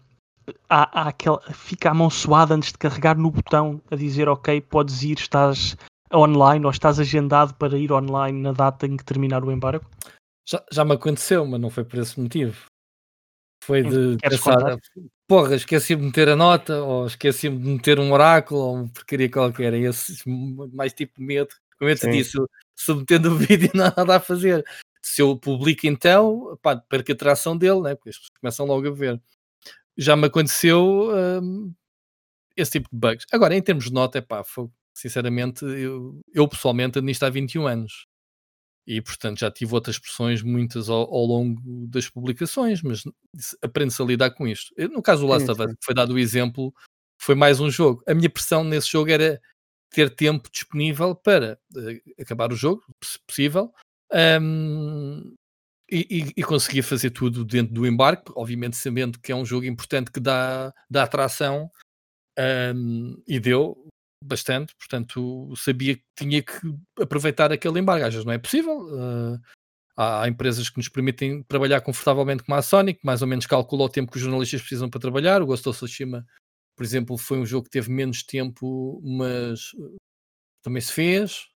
há, 0.69 1.01
há 1.01 1.09
aquela, 1.09 1.41
fica 1.53 1.91
a 1.91 1.95
mão 1.95 2.11
suada 2.11 2.55
antes 2.55 2.73
de 2.73 2.79
carregar 2.79 3.17
no 3.17 3.31
botão 3.31 3.81
a 3.91 3.97
dizer 3.97 4.29
ok, 4.29 4.61
podes 4.61 5.03
ir, 5.03 5.19
estás 5.19 5.77
online 6.13 6.65
ou 6.65 6.71
estás 6.71 7.01
agendado 7.01 7.55
para 7.55 7.79
ir 7.79 7.93
online 7.93 8.41
na 8.41 8.53
data 8.53 8.87
em 8.87 8.97
que 8.97 9.05
terminar 9.05 9.45
o 9.45 9.51
embargo? 9.51 9.85
Já, 10.47 10.65
já 10.71 10.85
me 10.85 10.93
aconteceu, 10.93 11.45
mas 11.45 11.61
não 11.61 11.71
foi 11.71 11.85
por 11.85 11.99
esse 11.99 12.19
motivo. 12.21 12.67
Foi 13.65 13.83
de 13.83 14.17
pensar, 14.19 14.79
porra, 15.27 15.57
esqueci-me 15.57 16.03
de 16.03 16.07
meter 16.07 16.29
a 16.29 16.37
nota, 16.37 16.83
ou 16.83 17.07
esqueci-me 17.07 17.59
de 17.59 17.69
meter 17.69 17.99
um 17.99 18.13
oráculo, 18.13 18.61
ou 18.61 18.75
uma 18.77 18.89
porcaria 18.89 19.31
qualquer. 19.31 19.75
É 19.75 19.79
esse 19.79 20.23
mais 20.73 20.93
tipo 20.93 21.21
medo. 21.21 21.55
Como 21.79 21.91
eu 21.91 21.97
te 21.97 22.11
disse, 22.11 22.39
submetendo 22.77 23.31
o 23.33 23.37
vídeo 23.37 23.71
nada 23.75 24.17
a 24.17 24.21
fazer. 24.21 24.65
Se 25.03 25.21
eu 25.21 25.37
publico 25.37 25.87
então, 25.87 26.57
pá, 26.63 26.77
perco 26.77 27.13
a 27.13 27.15
atração 27.15 27.57
dele, 27.57 27.81
né? 27.81 27.95
porque 27.95 28.11
as 28.11 28.17
pessoas 28.17 28.39
começam 28.41 28.67
logo 28.67 28.89
a 28.89 28.93
ver 28.93 29.21
já 29.97 30.15
me 30.15 30.27
aconteceu 30.27 31.11
um, 31.43 31.73
esse 32.57 32.73
tipo 32.73 32.89
de 32.93 32.99
bugs. 32.99 33.27
Agora, 33.33 33.55
em 33.55 33.63
termos 33.63 33.87
de 33.87 33.93
nota, 33.93 34.19
é 34.19 34.21
pá, 34.21 34.45
sinceramente, 34.93 35.65
eu, 35.65 36.21
eu 36.33 36.47
pessoalmente 36.47 37.01
nisto 37.01 37.25
há 37.25 37.31
21 37.31 37.67
anos. 37.67 38.07
E, 38.87 39.01
portanto, 39.01 39.41
já 39.41 39.51
tive 39.51 39.75
outras 39.75 39.99
pressões, 39.99 40.43
muitas 40.43 40.89
ao, 40.89 41.13
ao 41.13 41.25
longo 41.25 41.61
das 41.89 42.09
publicações, 42.09 42.83
mas 42.83 43.03
aprende-se 43.61 44.01
a 44.01 44.05
lidar 44.05 44.31
com 44.31 44.47
isto. 44.47 44.73
Eu, 44.77 44.89
no 44.89 45.03
caso 45.03 45.23
do 45.23 45.29
Last 45.29 45.51
of 45.51 45.61
Us, 45.61 45.73
que 45.73 45.85
foi 45.85 45.95
dado 45.95 46.15
o 46.15 46.19
exemplo, 46.19 46.73
foi 47.21 47.35
mais 47.35 47.59
um 47.59 47.69
jogo. 47.69 48.03
A 48.07 48.15
minha 48.15 48.31
pressão 48.31 48.63
nesse 48.63 48.89
jogo 48.89 49.11
era 49.11 49.41
ter 49.91 50.15
tempo 50.15 50.49
disponível 50.51 51.15
para 51.17 51.59
uh, 51.75 52.23
acabar 52.23 52.53
o 52.53 52.57
jogo, 52.57 52.83
se 53.03 53.19
possível, 53.27 53.73
um, 54.41 55.35
e, 55.91 56.33
e, 56.37 56.43
conseguia 56.43 56.83
fazer 56.83 57.11
tudo 57.11 57.45
dentro 57.45 57.73
do 57.73 57.87
embarque, 57.87 58.33
obviamente 58.35 58.77
sabendo 58.77 59.21
que 59.21 59.31
é 59.31 59.37
um 59.37 59.45
jogo 59.45 59.67
importante 59.67 60.11
que 60.11 60.19
dá, 60.19 60.75
dá 60.91 61.05
atração 61.05 61.71
um, 62.75 63.23
e 63.27 63.39
deu 63.39 63.87
bastante, 64.23 64.75
portanto 64.77 65.53
sabia 65.57 65.97
que 65.97 66.05
tinha 66.17 66.43
que 66.43 66.61
aproveitar 67.01 67.53
aquele 67.53 67.81
embarque. 67.81 68.05
Às 68.05 68.15
vezes 68.15 68.27
não 68.27 68.33
é 68.33 68.39
possível. 68.39 68.87
Uh, 68.87 69.41
há, 69.97 70.29
empresas 70.29 70.69
que 70.69 70.77
nos 70.77 70.89
permitem 70.89 71.43
trabalhar 71.45 71.81
confortavelmente 71.81 72.43
como 72.43 72.57
a 72.57 72.63
Sony, 72.63 72.95
que 72.95 73.05
mais 73.05 73.23
ou 73.23 73.29
menos 73.29 73.47
calcula 73.47 73.85
o 73.85 73.89
tempo 73.89 74.11
que 74.11 74.19
os 74.19 74.23
jornalistas 74.23 74.61
precisam 74.61 74.91
para 74.91 75.01
trabalhar. 75.01 75.43
O 75.43 75.47
Ghost 75.47 75.69
of 75.69 75.77
Tsushima, 75.77 76.27
por 76.77 76.85
exemplo, 76.85 77.17
foi 77.17 77.39
um 77.39 77.47
jogo 77.47 77.65
que 77.65 77.71
teve 77.71 77.91
menos 77.91 78.23
tempo, 78.23 79.01
mas 79.03 79.73
também 80.63 80.81
se 80.81 80.93
fez. 80.93 81.49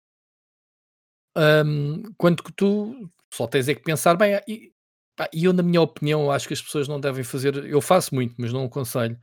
Um, 1.37 2.03
quanto 2.17 2.43
que 2.43 2.53
tu 2.53 3.11
só 3.33 3.47
tens 3.47 3.69
é 3.69 3.75
que 3.75 3.83
pensar 3.83 4.17
bem. 4.17 4.41
E, 4.49 4.73
pá, 5.17 5.29
eu, 5.33 5.53
na 5.53 5.63
minha 5.63 5.81
opinião, 5.81 6.31
acho 6.31 6.49
que 6.49 6.55
as 6.55 6.63
pessoas 6.63 6.89
não 6.89 7.01
devem 7.01 7.25
fazer. 7.25 7.65
Eu 7.65 7.81
faço 7.81 8.15
muito, 8.15 8.35
mas 8.39 8.53
não 8.53 8.65
aconselho. 8.65 9.19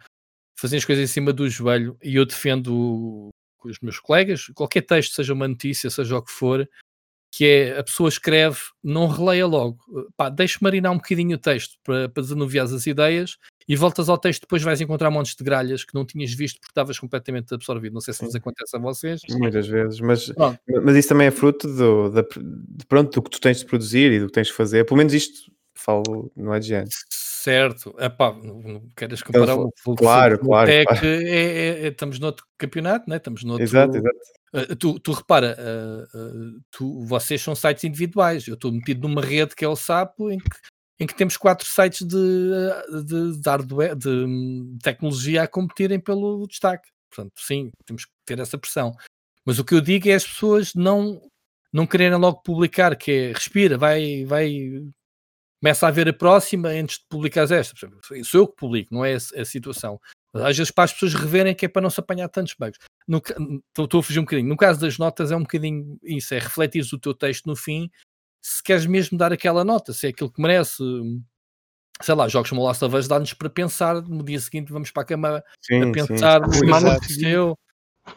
Fazer 0.59 0.77
as 0.77 0.85
coisas 0.85 1.09
em 1.09 1.13
cima 1.13 1.31
do 1.31 1.47
joelho 1.49 1.97
e 2.03 2.15
eu 2.15 2.25
defendo 2.25 3.29
com 3.57 3.69
os 3.69 3.79
meus 3.79 3.99
colegas, 3.99 4.47
qualquer 4.55 4.81
texto, 4.81 5.13
seja 5.13 5.33
uma 5.33 5.47
notícia, 5.47 5.89
seja 5.89 6.17
o 6.17 6.21
que 6.21 6.31
for, 6.31 6.67
que 7.31 7.45
é 7.45 7.77
a 7.77 7.83
pessoa 7.83 8.09
escreve, 8.09 8.59
não 8.83 9.07
releia 9.07 9.45
logo. 9.45 9.77
Pá, 10.15 10.29
deixa 10.29 10.59
marinar 10.61 10.91
um 10.91 10.97
bocadinho 10.97 11.35
o 11.35 11.39
texto 11.39 11.77
para, 11.83 12.09
para 12.09 12.23
desanuviar 12.23 12.65
as 12.65 12.87
ideias 12.87 13.37
e 13.67 13.75
voltas 13.75 14.07
ao 14.07 14.17
texto, 14.17 14.41
depois 14.41 14.63
vais 14.63 14.79
encontrar 14.79 15.11
montes 15.11 15.35
de 15.35 15.43
gralhas 15.43 15.83
que 15.83 15.93
não 15.93 16.05
tinhas 16.05 16.33
visto 16.33 16.59
porque 16.59 16.71
estavas 16.71 16.97
completamente 16.97 17.53
absorvido. 17.53 17.93
Não 17.93 18.01
sei 18.01 18.13
se 18.13 18.23
vos 18.23 18.33
acontece 18.33 18.75
a 18.75 18.79
vocês. 18.79 19.21
Muitas 19.29 19.67
vezes, 19.67 19.99
mas, 19.99 20.31
mas 20.83 20.95
isso 20.95 21.09
também 21.09 21.27
é 21.27 21.31
fruto 21.31 21.67
do, 21.67 22.09
da, 22.09 22.21
de, 22.21 22.85
pronto, 22.87 23.11
do 23.11 23.21
que 23.21 23.29
tu 23.29 23.41
tens 23.41 23.59
de 23.59 23.65
produzir 23.65 24.11
e 24.13 24.19
do 24.19 24.27
que 24.27 24.33
tens 24.33 24.47
de 24.47 24.53
fazer. 24.53 24.85
Pelo 24.85 24.97
menos 24.97 25.13
isto 25.13 25.51
falo, 25.75 26.31
não 26.35 26.53
é 26.53 26.59
de 26.59 26.67
género. 26.67 26.89
Certo, 27.47 27.95
Epá, 27.97 28.33
não, 28.33 28.61
não 28.61 28.89
queres 28.89 29.23
comparar 29.23 29.55
o 29.55 29.71
claro, 29.95 30.37
claro, 30.37 30.69
é 30.69 30.83
claro. 30.83 30.99
que 30.99 31.07
é, 31.07 31.21
é, 31.21 31.85
é, 31.85 31.87
estamos 31.87 32.19
noutro 32.19 32.45
campeonato, 32.57 33.09
né? 33.09 33.15
estamos 33.15 33.45
noutro. 33.45 33.63
Exato, 33.63 33.95
exato. 33.95 34.17
Uh, 34.53 34.75
tu, 34.75 34.99
tu 34.99 35.13
repara, 35.13 35.57
uh, 35.57 36.17
uh, 36.17 36.61
tu, 36.69 37.05
vocês 37.05 37.41
são 37.41 37.55
sites 37.55 37.85
individuais. 37.85 38.45
Eu 38.45 38.55
estou 38.55 38.69
metido 38.69 39.07
numa 39.07 39.21
rede 39.21 39.55
que 39.55 39.63
é 39.63 39.67
o 39.67 39.77
Sapo, 39.77 40.29
em 40.29 40.39
que, 40.39 40.49
em 40.99 41.07
que 41.07 41.15
temos 41.15 41.37
quatro 41.37 41.65
sites 41.65 42.05
de, 42.05 42.17
de, 43.05 43.39
de, 43.39 43.49
hardware, 43.49 43.95
de 43.95 44.25
tecnologia 44.83 45.43
a 45.43 45.47
competirem 45.47 46.01
pelo 46.01 46.45
destaque. 46.47 46.89
Portanto, 47.09 47.31
sim, 47.37 47.71
temos 47.85 48.03
que 48.03 48.11
ter 48.25 48.39
essa 48.39 48.57
pressão. 48.57 48.93
Mas 49.45 49.57
o 49.57 49.63
que 49.63 49.73
eu 49.73 49.79
digo 49.79 50.09
é 50.09 50.15
as 50.15 50.27
pessoas 50.27 50.73
não, 50.75 51.21
não 51.71 51.87
quererem 51.87 52.17
logo 52.17 52.41
publicar, 52.43 52.93
que 52.97 53.09
é 53.09 53.31
respira, 53.31 53.77
vai, 53.77 54.25
vai 54.25 54.83
começa 55.61 55.87
a 55.87 55.91
ver 55.91 56.07
a 56.09 56.13
próxima 56.13 56.69
antes 56.69 56.99
de 56.99 57.05
publicar 57.09 57.49
esta. 57.51 57.73
Sou 58.23 58.41
eu 58.41 58.47
que 58.47 58.55
publico, 58.55 58.93
não 58.93 59.03
é 59.03 59.13
a, 59.13 59.41
a 59.41 59.45
situação. 59.45 59.99
Às 60.33 60.57
vezes 60.57 60.71
para 60.71 60.83
as 60.83 60.93
pessoas 60.93 61.13
reverem 61.13 61.55
que 61.55 61.65
é 61.65 61.69
para 61.69 61.81
não 61.81 61.89
se 61.89 61.99
apanhar 61.99 62.29
tantos 62.29 62.53
bugs. 62.57 62.77
Estou 63.77 63.99
a 63.99 64.03
fugir 64.03 64.19
um 64.19 64.23
bocadinho. 64.23 64.49
No 64.49 64.57
caso 64.57 64.79
das 64.79 64.97
notas 64.97 65.31
é 65.31 65.35
um 65.35 65.41
bocadinho 65.41 65.97
isso, 66.03 66.33
é 66.33 66.39
refletir 66.39 66.85
o 66.93 66.99
teu 66.99 67.13
texto 67.13 67.45
no 67.47 67.55
fim, 67.55 67.89
se 68.41 68.61
queres 68.63 68.85
mesmo 68.85 69.17
dar 69.17 69.33
aquela 69.33 69.63
nota, 69.63 69.93
se 69.93 70.07
é 70.07 70.09
aquilo 70.09 70.31
que 70.31 70.41
merece. 70.41 70.83
Sei 72.01 72.13
lá, 72.13 72.27
jogos 72.27 72.51
como 72.51 72.63
Last 72.63 72.85
of 72.85 72.95
Us 72.95 73.07
dá-nos 73.07 73.33
para 73.33 73.49
pensar, 73.49 73.95
no 74.03 74.23
dia 74.23 74.39
seguinte 74.39 74.71
vamos 74.71 74.91
para 74.91 75.01
a 75.01 75.05
cama 75.05 75.43
sim, 75.59 75.81
a 75.81 75.91
pensar 75.91 76.41
sim. 76.53 76.65
no 76.65 76.79
que 76.79 76.85
aconteceu. 76.85 77.57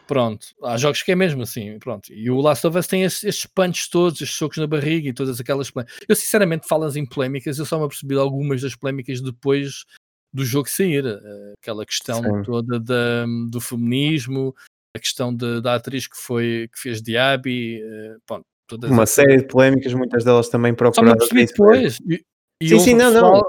Pronto, 0.07 0.47
há 0.63 0.77
jogos 0.77 1.03
que 1.03 1.11
é 1.11 1.15
mesmo 1.15 1.43
assim, 1.43 1.77
pronto. 1.79 2.11
E 2.13 2.29
o 2.29 2.39
Last 2.41 2.65
of 2.67 2.77
Us 2.77 2.87
tem 2.87 3.03
estes, 3.03 3.23
estes 3.23 3.45
punches 3.45 3.87
todos, 3.89 4.21
estes 4.21 4.37
socos 4.37 4.57
na 4.57 4.67
barriga 4.67 5.09
e 5.09 5.13
todas 5.13 5.39
aquelas 5.39 5.71
Eu 6.07 6.15
sinceramente 6.15 6.67
falas 6.67 6.95
em 6.95 7.05
polémicas, 7.05 7.57
eu 7.57 7.65
só 7.65 7.77
me 7.77 7.85
apercebi 7.85 8.15
de 8.15 8.21
algumas 8.21 8.61
das 8.61 8.75
polémicas 8.75 9.21
depois 9.21 9.85
do 10.33 10.45
jogo 10.45 10.69
sair. 10.69 11.05
Eh, 11.05 11.53
aquela 11.61 11.85
questão 11.85 12.21
Sim. 12.21 12.43
toda 12.43 12.79
da, 12.79 13.25
do 13.49 13.59
feminismo, 13.61 14.55
a 14.95 14.99
questão 14.99 15.33
de, 15.33 15.61
da 15.61 15.75
atriz 15.75 16.07
que 16.07 16.17
foi 16.17 16.69
que 16.73 16.79
fez 16.79 17.01
Diaby, 17.01 17.81
uh, 17.83 18.21
pronto, 18.25 18.45
uma 18.83 19.05
série 19.05 19.37
de 19.37 19.47
polémicas, 19.47 19.93
muitas 19.93 20.23
delas 20.23 20.49
também 20.49 20.73
procuradas. 20.73 21.27
Só 21.27 21.35
me 21.35 21.45
depois. 21.45 21.99
E, 22.07 22.23
e 22.61 22.69
sim, 22.69 22.79
sim, 22.79 22.93
não, 22.93 23.11
não. 23.11 23.41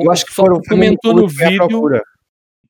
Eu 0.00 0.10
acho 0.10 0.26
que 0.26 0.32
foram 0.32 0.60
comentou 0.68 1.14
no 1.14 1.28
vídeo 1.28 1.68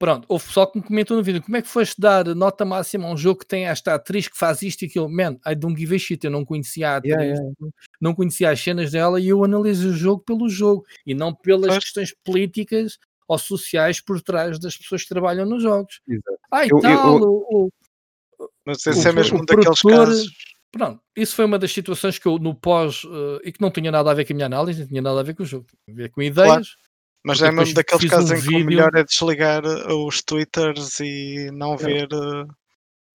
Pronto, 0.04 0.26
houve 0.28 0.44
pessoal 0.44 0.70
que 0.70 0.78
me 0.78 0.84
comentou 0.84 1.16
no 1.16 1.22
vídeo 1.22 1.42
como 1.42 1.56
é 1.56 1.62
que 1.62 1.68
foste 1.68 1.98
dar 1.98 2.26
nota 2.34 2.62
máxima 2.62 3.08
a 3.08 3.10
um 3.10 3.16
jogo 3.16 3.40
que 3.40 3.46
tem 3.46 3.64
esta 3.64 3.94
atriz 3.94 4.28
que 4.28 4.36
faz 4.36 4.60
isto 4.60 4.82
e 4.82 4.84
aquilo. 4.84 5.08
Man, 5.08 5.38
I 5.46 5.54
don't 5.54 5.80
give 5.80 5.96
a 5.96 5.98
shit. 5.98 6.22
Eu 6.22 6.30
não 6.30 6.44
conhecia 6.44 6.90
a 6.90 6.96
atriz, 6.96 7.14
yeah, 7.14 7.24
yeah. 7.24 7.56
não 7.98 8.14
conhecia 8.14 8.50
as 8.50 8.60
cenas 8.60 8.90
dela 8.90 9.18
e 9.18 9.28
eu 9.28 9.42
analiso 9.42 9.88
o 9.88 9.92
jogo 9.94 10.22
pelo 10.22 10.46
jogo 10.46 10.84
e 11.06 11.14
não 11.14 11.34
pelas 11.34 11.68
Mas... 11.68 11.84
questões 11.84 12.14
políticas 12.22 12.98
ou 13.26 13.38
sociais 13.38 13.98
por 13.98 14.20
trás 14.20 14.58
das 14.58 14.76
pessoas 14.76 15.04
que 15.04 15.08
trabalham 15.08 15.46
nos 15.46 15.62
jogos. 15.62 15.98
Exato. 16.06 16.38
Ah, 16.50 16.66
e 16.66 16.68
eu, 16.68 16.80
tal, 16.80 17.14
eu, 17.14 17.22
eu... 17.22 17.28
O, 17.30 17.64
o, 17.64 18.48
Mas 18.66 18.86
esse 18.86 19.06
o, 19.06 19.08
é 19.08 19.12
mesmo 19.14 19.38
um 19.40 19.44
daqueles 19.46 19.80
casos. 19.80 20.26
Pronto, 20.70 21.00
isso 21.16 21.34
foi 21.34 21.46
uma 21.46 21.58
das 21.58 21.72
situações 21.72 22.18
que 22.18 22.28
eu 22.28 22.38
no 22.38 22.54
pós 22.54 23.04
uh, 23.04 23.40
e 23.42 23.50
que 23.50 23.60
não 23.62 23.70
tinha 23.70 23.90
nada 23.90 24.10
a 24.10 24.14
ver 24.14 24.26
com 24.26 24.34
a 24.34 24.36
minha 24.36 24.46
análise, 24.46 24.80
não 24.80 24.88
tinha 24.88 25.00
nada 25.00 25.20
a 25.20 25.22
ver 25.22 25.34
com 25.34 25.44
o 25.44 25.46
jogo, 25.46 25.66
tinha 25.86 25.94
a 25.94 25.96
ver 25.96 26.10
com 26.10 26.20
ideias. 26.20 26.46
Claro 26.46 26.83
mas 27.24 27.40
é 27.40 27.50
mesmo 27.50 27.74
daqueles 27.74 28.10
casos 28.10 28.30
um 28.30 28.34
em 28.34 28.36
que 28.36 28.46
vídeo... 28.46 28.62
o 28.62 28.66
melhor 28.66 28.94
é 28.94 29.02
desligar 29.02 29.64
uh, 29.64 30.06
os 30.06 30.22
twitters 30.22 31.00
e 31.00 31.50
não 31.52 31.76
ver. 31.76 32.06
Uh, 32.12 32.46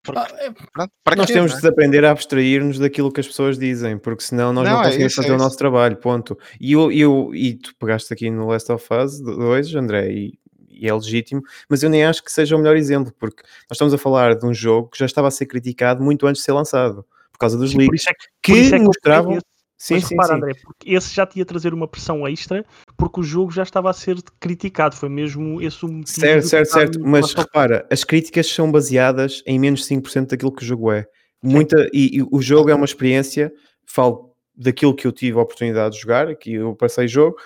porque, 0.03 0.19
ah, 0.19 0.27
é... 0.39 1.15
nós 1.15 1.27
quê, 1.27 1.33
temos 1.33 1.53
é? 1.53 1.61
de 1.61 1.67
aprender 1.67 2.03
a 2.03 2.11
abstrair-nos 2.11 2.79
daquilo 2.79 3.11
que 3.11 3.19
as 3.19 3.27
pessoas 3.27 3.57
dizem, 3.59 3.97
porque 3.97 4.23
senão 4.23 4.51
nós 4.51 4.65
não, 4.65 4.73
não 4.73 4.81
é 4.81 4.85
conseguimos 4.85 5.11
é 5.11 5.13
isso, 5.13 5.21
fazer 5.21 5.33
é 5.33 5.35
o 5.35 5.37
nosso 5.37 5.57
trabalho. 5.57 5.97
Ponto. 5.97 6.37
E, 6.59 6.71
eu, 6.71 6.91
eu, 6.91 7.31
e 7.35 7.53
tu 7.53 7.75
pegaste 7.77 8.11
aqui 8.11 8.31
no 8.31 8.47
Last 8.47 8.71
of 8.71 8.87
Us 8.91 9.19
2, 9.19 9.75
André, 9.75 10.11
e, 10.11 10.39
e 10.67 10.87
é 10.87 10.93
legítimo, 10.93 11.43
mas 11.69 11.83
eu 11.83 11.89
nem 11.89 12.05
acho 12.05 12.23
que 12.23 12.31
seja 12.31 12.55
o 12.55 12.59
melhor 12.59 12.77
exemplo, 12.77 13.13
porque 13.19 13.43
nós 13.69 13.75
estamos 13.75 13.93
a 13.93 13.97
falar 13.97 14.35
de 14.35 14.45
um 14.45 14.53
jogo 14.53 14.89
que 14.89 14.97
já 14.97 15.05
estava 15.05 15.27
a 15.27 15.31
ser 15.31 15.45
criticado 15.45 16.01
muito 16.01 16.25
antes 16.25 16.41
de 16.41 16.45
ser 16.45 16.53
lançado, 16.53 17.05
por 17.31 17.37
causa 17.37 17.57
dos 17.57 17.71
Sim, 17.71 17.77
leaks, 17.77 18.05
que, 18.41 18.69
que 18.69 18.79
mostravam. 18.79 19.39
Sim, 19.79 19.93
Mas 19.93 20.03
sim, 20.03 20.15
repara, 20.15 20.27
sim. 20.27 20.35
André, 20.35 20.53
porque 20.61 20.93
esse 20.93 21.15
já 21.15 21.25
tinha 21.25 21.45
trazer 21.45 21.73
uma 21.73 21.87
pressão 21.87 22.27
extra, 22.27 22.65
porque 22.97 23.21
o 23.21 23.23
jogo 23.23 23.49
já 23.49 23.63
estava 23.63 23.89
a 23.89 23.93
ser 23.93 24.21
criticado. 24.37 24.93
Foi 24.93 25.07
mesmo 25.07 25.61
esse 25.61 25.85
o 25.85 25.87
motivo. 25.87 26.19
Certo, 26.19 26.47
certo, 26.47 26.69
certo. 26.69 26.99
Mas 26.99 27.33
repara, 27.33 27.87
as 27.89 28.03
críticas 28.03 28.45
são 28.47 28.69
baseadas 28.69 29.41
em 29.47 29.57
menos 29.57 29.87
5% 29.87 30.31
daquilo 30.31 30.51
que 30.51 30.63
o 30.63 30.65
jogo 30.65 30.91
é. 30.91 31.07
Muita, 31.41 31.89
e, 31.93 32.17
e, 32.17 32.23
o 32.29 32.41
jogo 32.41 32.69
é 32.69 32.75
uma 32.75 32.83
experiência, 32.83 33.53
falo 33.85 34.35
daquilo 34.53 34.93
que 34.93 35.07
eu 35.07 35.13
tive 35.13 35.39
a 35.39 35.41
oportunidade 35.41 35.95
de 35.95 36.01
jogar, 36.01 36.35
que 36.35 36.55
eu 36.55 36.75
passei 36.75 37.07
jogo, 37.07 37.37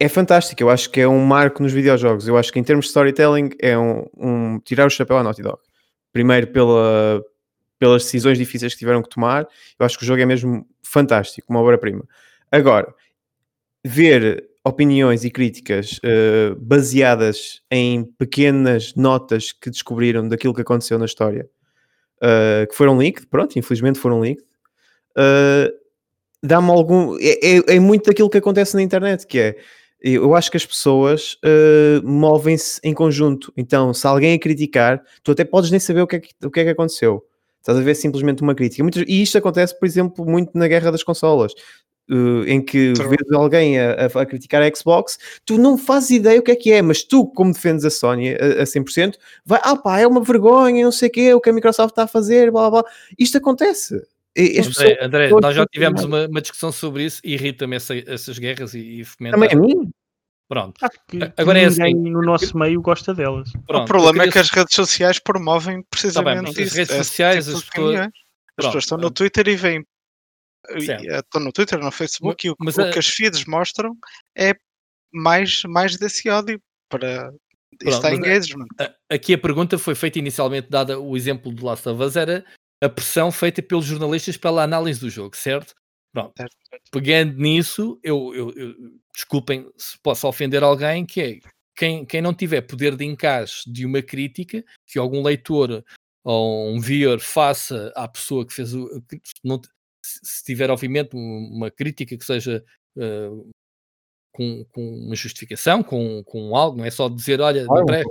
é 0.00 0.08
fantástico. 0.08 0.60
Eu 0.60 0.68
acho 0.68 0.90
que 0.90 1.00
é 1.00 1.06
um 1.06 1.24
marco 1.24 1.62
nos 1.62 1.72
videojogos. 1.72 2.26
Eu 2.26 2.36
acho 2.36 2.52
que 2.52 2.58
em 2.58 2.64
termos 2.64 2.86
de 2.86 2.88
storytelling 2.88 3.50
é 3.60 3.78
um, 3.78 4.04
um 4.16 4.58
tirar 4.58 4.86
o 4.86 4.90
chapéu 4.90 5.18
à 5.18 5.22
Naughty 5.22 5.42
Dog. 5.42 5.60
Primeiro 6.12 6.48
pela, 6.48 7.22
pelas 7.80 8.04
decisões 8.04 8.36
difíceis 8.36 8.74
que 8.74 8.78
tiveram 8.78 9.02
que 9.02 9.08
tomar. 9.08 9.48
Eu 9.78 9.86
acho 9.86 9.98
que 9.98 10.04
o 10.04 10.06
jogo 10.06 10.20
é 10.20 10.26
mesmo 10.26 10.66
fantástico, 10.82 11.46
uma 11.50 11.60
obra-prima. 11.60 12.04
Agora, 12.52 12.94
ver 13.82 14.48
opiniões 14.62 15.24
e 15.24 15.30
críticas 15.30 15.98
uh, 16.04 16.54
baseadas 16.56 17.62
em 17.70 18.04
pequenas 18.04 18.94
notas 18.94 19.50
que 19.50 19.70
descobriram 19.70 20.28
daquilo 20.28 20.54
que 20.54 20.60
aconteceu 20.60 20.98
na 20.98 21.06
história, 21.06 21.48
uh, 22.18 22.68
que 22.68 22.76
foram 22.76 22.98
leaked, 22.98 23.26
pronto, 23.28 23.58
infelizmente 23.58 23.98
foram 23.98 24.20
leaked, 24.20 24.44
uh, 25.16 25.72
dá-me 26.42 26.68
algum. 26.68 27.16
É, 27.18 27.56
é, 27.56 27.76
é, 27.76 27.80
muito 27.80 28.04
daquilo 28.04 28.28
que 28.28 28.36
acontece 28.36 28.74
na 28.76 28.82
internet, 28.82 29.26
que 29.26 29.38
é. 29.38 29.56
Eu 30.02 30.34
acho 30.34 30.50
que 30.50 30.56
as 30.56 30.64
pessoas 30.64 31.36
movem-se 32.02 32.80
em 32.82 32.94
conjunto. 32.94 33.52
Então, 33.54 33.92
se 33.92 34.06
alguém 34.06 34.32
a 34.32 34.38
criticar, 34.38 35.02
tu 35.22 35.32
até 35.32 35.44
podes 35.44 35.70
nem 35.70 35.78
saber 35.78 36.00
o 36.00 36.06
que 36.06 36.16
é 36.16 36.20
que, 36.20 36.30
o 36.42 36.50
que, 36.50 36.60
é 36.60 36.64
que 36.64 36.70
aconteceu 36.70 37.22
Estás 37.60 37.78
a 37.78 37.82
ver 37.82 37.94
simplesmente 37.94 38.42
uma 38.42 38.54
crítica. 38.54 38.82
Muitas, 38.82 39.04
e 39.06 39.22
isto 39.22 39.38
acontece, 39.38 39.78
por 39.78 39.86
exemplo, 39.86 40.24
muito 40.24 40.50
na 40.54 40.66
guerra 40.66 40.90
das 40.90 41.02
consolas. 41.02 41.52
Uh, 42.10 42.42
em 42.44 42.60
que 42.60 42.92
True. 42.94 43.08
vês 43.08 43.30
alguém 43.32 43.78
a, 43.78 44.06
a, 44.06 44.26
criticar 44.26 44.60
a 44.60 44.74
Xbox, 44.74 45.16
tu 45.46 45.56
não 45.56 45.78
fazes 45.78 46.10
ideia 46.10 46.40
o 46.40 46.42
que 46.42 46.50
é 46.50 46.56
que 46.56 46.72
é, 46.72 46.82
mas 46.82 47.04
tu, 47.04 47.24
como 47.24 47.52
defendes 47.52 47.84
a 47.84 47.90
Sony 47.90 48.30
a, 48.30 48.62
a 48.62 48.64
100%, 48.64 49.14
vai, 49.46 49.60
ah 49.62 49.76
pá, 49.76 50.00
é 50.00 50.08
uma 50.08 50.20
vergonha, 50.20 50.82
não 50.82 50.90
sei 50.90 51.08
o 51.08 51.12
quê, 51.12 51.34
o 51.34 51.40
que 51.40 51.50
a 51.50 51.52
Microsoft 51.52 51.92
está 51.92 52.02
a 52.02 52.08
fazer, 52.08 52.50
blá 52.50 52.68
blá 52.68 52.82
blá. 52.82 52.90
Isto 53.16 53.38
acontece. 53.38 53.94
André, 54.36 54.98
André 55.00 55.30
nós 55.30 55.54
já 55.54 55.66
tivemos 55.66 56.02
uma, 56.02 56.26
uma, 56.26 56.40
discussão 56.40 56.72
sobre 56.72 57.04
isso 57.04 57.20
e 57.22 57.34
irrita-me 57.34 57.76
essa, 57.76 57.96
essas 57.96 58.38
guerras 58.38 58.74
e, 58.74 59.00
e 59.00 59.04
fomenta. 59.04 59.36
Também 59.36 59.52
a 59.52 59.56
mim? 59.56 59.92
Pronto. 60.50 60.74
Que, 61.06 61.32
Agora 61.36 61.60
que 61.60 61.64
é 61.64 61.68
assim. 61.68 61.94
no 61.94 62.22
nosso 62.22 62.58
meio 62.58 62.82
gosta 62.82 63.14
delas. 63.14 63.52
Pronto, 63.68 63.84
o 63.84 63.86
problema 63.86 64.24
é 64.24 64.32
que 64.32 64.38
as 64.40 64.50
redes 64.50 64.74
sociais 64.74 65.20
promovem 65.20 65.80
precisamente 65.88 66.46
tá 66.46 66.52
bem, 66.52 66.64
isso. 66.64 66.72
As 66.72 66.76
redes 66.76 66.96
sociais, 66.96 67.44
tipo 67.44 67.56
as 67.56 67.64
pessoas... 67.64 68.08
As 68.58 68.66
pessoas 68.66 68.84
estão 68.84 68.98
no 68.98 69.10
Twitter 69.12 69.46
e 69.46 69.54
veem. 69.54 69.86
Eh, 70.70 71.18
estão 71.18 71.40
no 71.40 71.52
Twitter, 71.52 71.78
no 71.78 71.90
Facebook, 71.92 72.46
e 72.46 72.50
o, 72.50 72.56
Mas, 72.58 72.76
o 72.76 72.90
que 72.90 72.98
as 72.98 73.06
feeds 73.06 73.44
mostram 73.46 73.96
é 74.36 74.54
mais, 75.12 75.62
mais 75.68 75.96
desse 75.96 76.28
ódio 76.28 76.60
para 76.88 77.30
Pronto, 77.78 77.94
está 77.94 78.12
engagement. 78.12 78.66
Aqui 79.08 79.34
a 79.34 79.38
pergunta 79.38 79.78
foi 79.78 79.94
feita 79.94 80.18
inicialmente, 80.18 80.68
dada 80.68 80.98
o 80.98 81.16
exemplo 81.16 81.52
do 81.52 81.64
Last 81.64 81.88
of 81.88 82.02
Us, 82.02 82.16
era 82.16 82.44
a 82.82 82.88
pressão 82.88 83.30
feita 83.30 83.62
pelos 83.62 83.84
jornalistas 83.84 84.36
pela 84.36 84.64
análise 84.64 84.98
do 84.98 85.08
jogo, 85.08 85.36
certo? 85.36 85.74
Pronto. 86.12 86.32
Certo. 86.36 86.56
Pegando 86.90 87.36
nisso, 87.38 87.98
eu, 88.02 88.34
eu, 88.34 88.50
eu, 88.56 88.74
desculpem 89.14 89.70
se 89.76 89.98
posso 90.02 90.26
ofender 90.26 90.62
alguém, 90.62 91.06
que 91.06 91.20
é 91.20 91.38
quem, 91.76 92.04
quem 92.04 92.20
não 92.20 92.34
tiver 92.34 92.62
poder 92.62 92.96
de 92.96 93.04
encaixe 93.04 93.70
de 93.70 93.86
uma 93.86 94.02
crítica, 94.02 94.64
que 94.86 94.98
algum 94.98 95.22
leitor 95.22 95.84
ou 96.24 96.68
um 96.68 96.80
viewer 96.80 97.18
faça 97.20 97.92
à 97.96 98.06
pessoa 98.06 98.46
que 98.46 98.52
fez 98.52 98.74
o. 98.74 99.02
Não, 99.44 99.60
se 100.04 100.44
tiver, 100.44 100.70
obviamente, 100.70 101.14
uma 101.14 101.70
crítica 101.70 102.16
que 102.16 102.24
seja 102.24 102.64
uh, 102.96 103.50
com, 104.32 104.64
com, 104.72 104.82
uma 105.06 105.14
justificação, 105.14 105.82
com, 105.82 106.22
com 106.24 106.54
algo, 106.56 106.78
não 106.78 106.84
é 106.84 106.90
só 106.90 107.08
dizer, 107.08 107.40
olha, 107.40 107.64
ah, 107.70 107.84
presta. 107.84 108.10